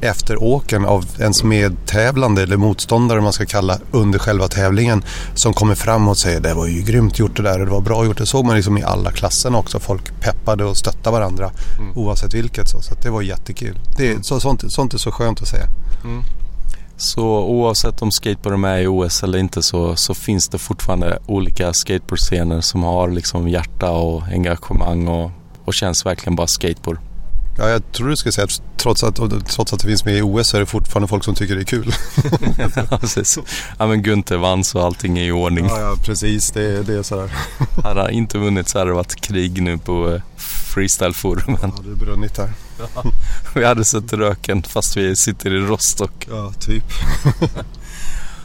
efter 0.00 0.42
åken 0.42 0.84
av 0.84 1.04
ens 1.20 1.42
medtävlande 1.44 2.42
eller 2.42 2.56
motståndare 2.56 3.20
man 3.20 3.32
ska 3.32 3.46
kalla 3.46 3.78
under 3.90 4.18
själva 4.18 4.48
tävlingen 4.48 5.04
som 5.34 5.54
kommer 5.54 5.74
fram 5.74 6.08
och 6.08 6.16
säger 6.18 6.40
det 6.40 6.54
var 6.54 6.66
ju 6.66 6.82
grymt 6.82 7.18
gjort 7.18 7.36
det 7.36 7.42
där 7.42 7.60
och 7.60 7.66
det 7.66 7.72
var 7.72 7.80
bra 7.80 8.04
gjort. 8.04 8.18
Det 8.18 8.26
såg 8.26 8.44
man 8.44 8.56
liksom 8.56 8.78
i 8.78 8.82
alla 8.82 9.10
klasserna 9.12 9.58
också. 9.58 9.80
Folk 9.80 10.20
peppade 10.20 10.64
och 10.64 10.76
stöttade 10.76 11.18
varandra 11.18 11.50
oavsett 11.94 12.34
vilket. 12.34 12.68
Så, 12.68 12.82
så 12.82 12.94
det 13.02 13.10
var 13.10 13.22
jättekul. 13.22 13.78
Det, 13.96 14.08
är- 14.12 14.22
så, 14.22 14.40
sånt, 14.40 14.72
sånt 14.72 14.94
är 14.94 14.98
så 14.98 15.12
skönt 15.12 15.42
att 15.42 15.48
säga. 15.48 15.66
Så 16.96 17.22
oavsett 17.44 18.02
om 18.02 18.10
skateboard 18.10 18.52
är 18.54 18.56
med 18.58 18.82
i 18.82 18.86
OS 18.86 19.22
eller 19.22 19.38
inte 19.38 19.62
så, 19.62 19.96
så 19.96 20.14
finns 20.14 20.48
det 20.48 20.58
fortfarande 20.58 21.18
olika 21.26 21.72
skateboardscener 21.72 22.60
som 22.60 22.82
har 22.82 23.08
liksom 23.08 23.48
hjärta 23.48 23.90
och 23.90 24.22
engagemang 24.22 25.08
och, 25.08 25.30
och 25.64 25.74
känns 25.74 26.06
verkligen 26.06 26.36
bara 26.36 26.46
skateboard. 26.46 26.98
Ja, 27.58 27.68
jag 27.68 27.92
tror 27.92 28.08
du 28.08 28.16
skulle 28.16 28.32
säga 28.32 28.44
att 28.44 28.62
trots 28.76 29.04
att, 29.04 29.16
trots 29.48 29.72
att 29.72 29.80
det 29.80 29.86
finns 29.86 30.04
med 30.04 30.14
i 30.14 30.22
OS 30.22 30.48
så 30.48 30.56
är 30.56 30.60
det 30.60 30.66
fortfarande 30.66 31.08
folk 31.08 31.24
som 31.24 31.34
tycker 31.34 31.54
det 31.54 31.62
är 31.62 31.64
kul. 31.64 31.94
Ja, 32.58 32.98
precis. 33.00 33.38
ja 33.78 33.86
men 33.86 34.02
Gunther 34.02 34.36
vann 34.36 34.64
så 34.64 34.80
allting 34.80 35.18
är 35.18 35.24
i 35.24 35.32
ordning. 35.32 35.66
Ja, 35.66 35.80
ja 35.80 35.96
precis. 36.04 36.50
Det, 36.50 36.82
det 36.82 36.98
är 36.98 37.02
sådär. 37.02 37.30
Hade 37.82 38.00
han 38.02 38.10
inte 38.10 38.38
vunnit 38.38 38.68
så 38.68 38.78
hade 38.78 38.90
det 38.90 38.94
varit 38.94 39.20
krig 39.20 39.62
nu 39.62 39.78
på 39.78 40.14
eh, 40.14 40.22
freestyleforumen. 40.36 41.58
Ja, 41.76 41.82
det 41.84 41.90
är 41.90 42.06
brunnit 42.06 42.34
där. 42.34 42.52
Ja, 42.78 43.04
vi 43.54 43.64
hade 43.64 43.84
sett 43.84 44.12
röken 44.12 44.62
fast 44.62 44.96
vi 44.96 45.16
sitter 45.16 45.54
i 45.54 45.58
Rostock. 45.58 46.26
Ja, 46.30 46.52
typ. 46.60 46.84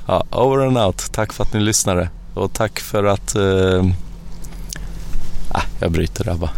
ja, 0.08 0.26
over 0.32 0.66
and 0.66 0.78
out. 0.78 1.12
Tack 1.12 1.34
för 1.34 1.44
att 1.44 1.54
ni 1.54 1.60
lyssnade. 1.60 2.10
Och 2.34 2.54
tack 2.54 2.80
för 2.80 3.04
att... 3.04 3.36
Eh... 3.36 3.86
Ah, 5.52 5.64
jag 5.80 5.92
bryter 5.92 6.24
där 6.24 6.36
bara. 6.36 6.52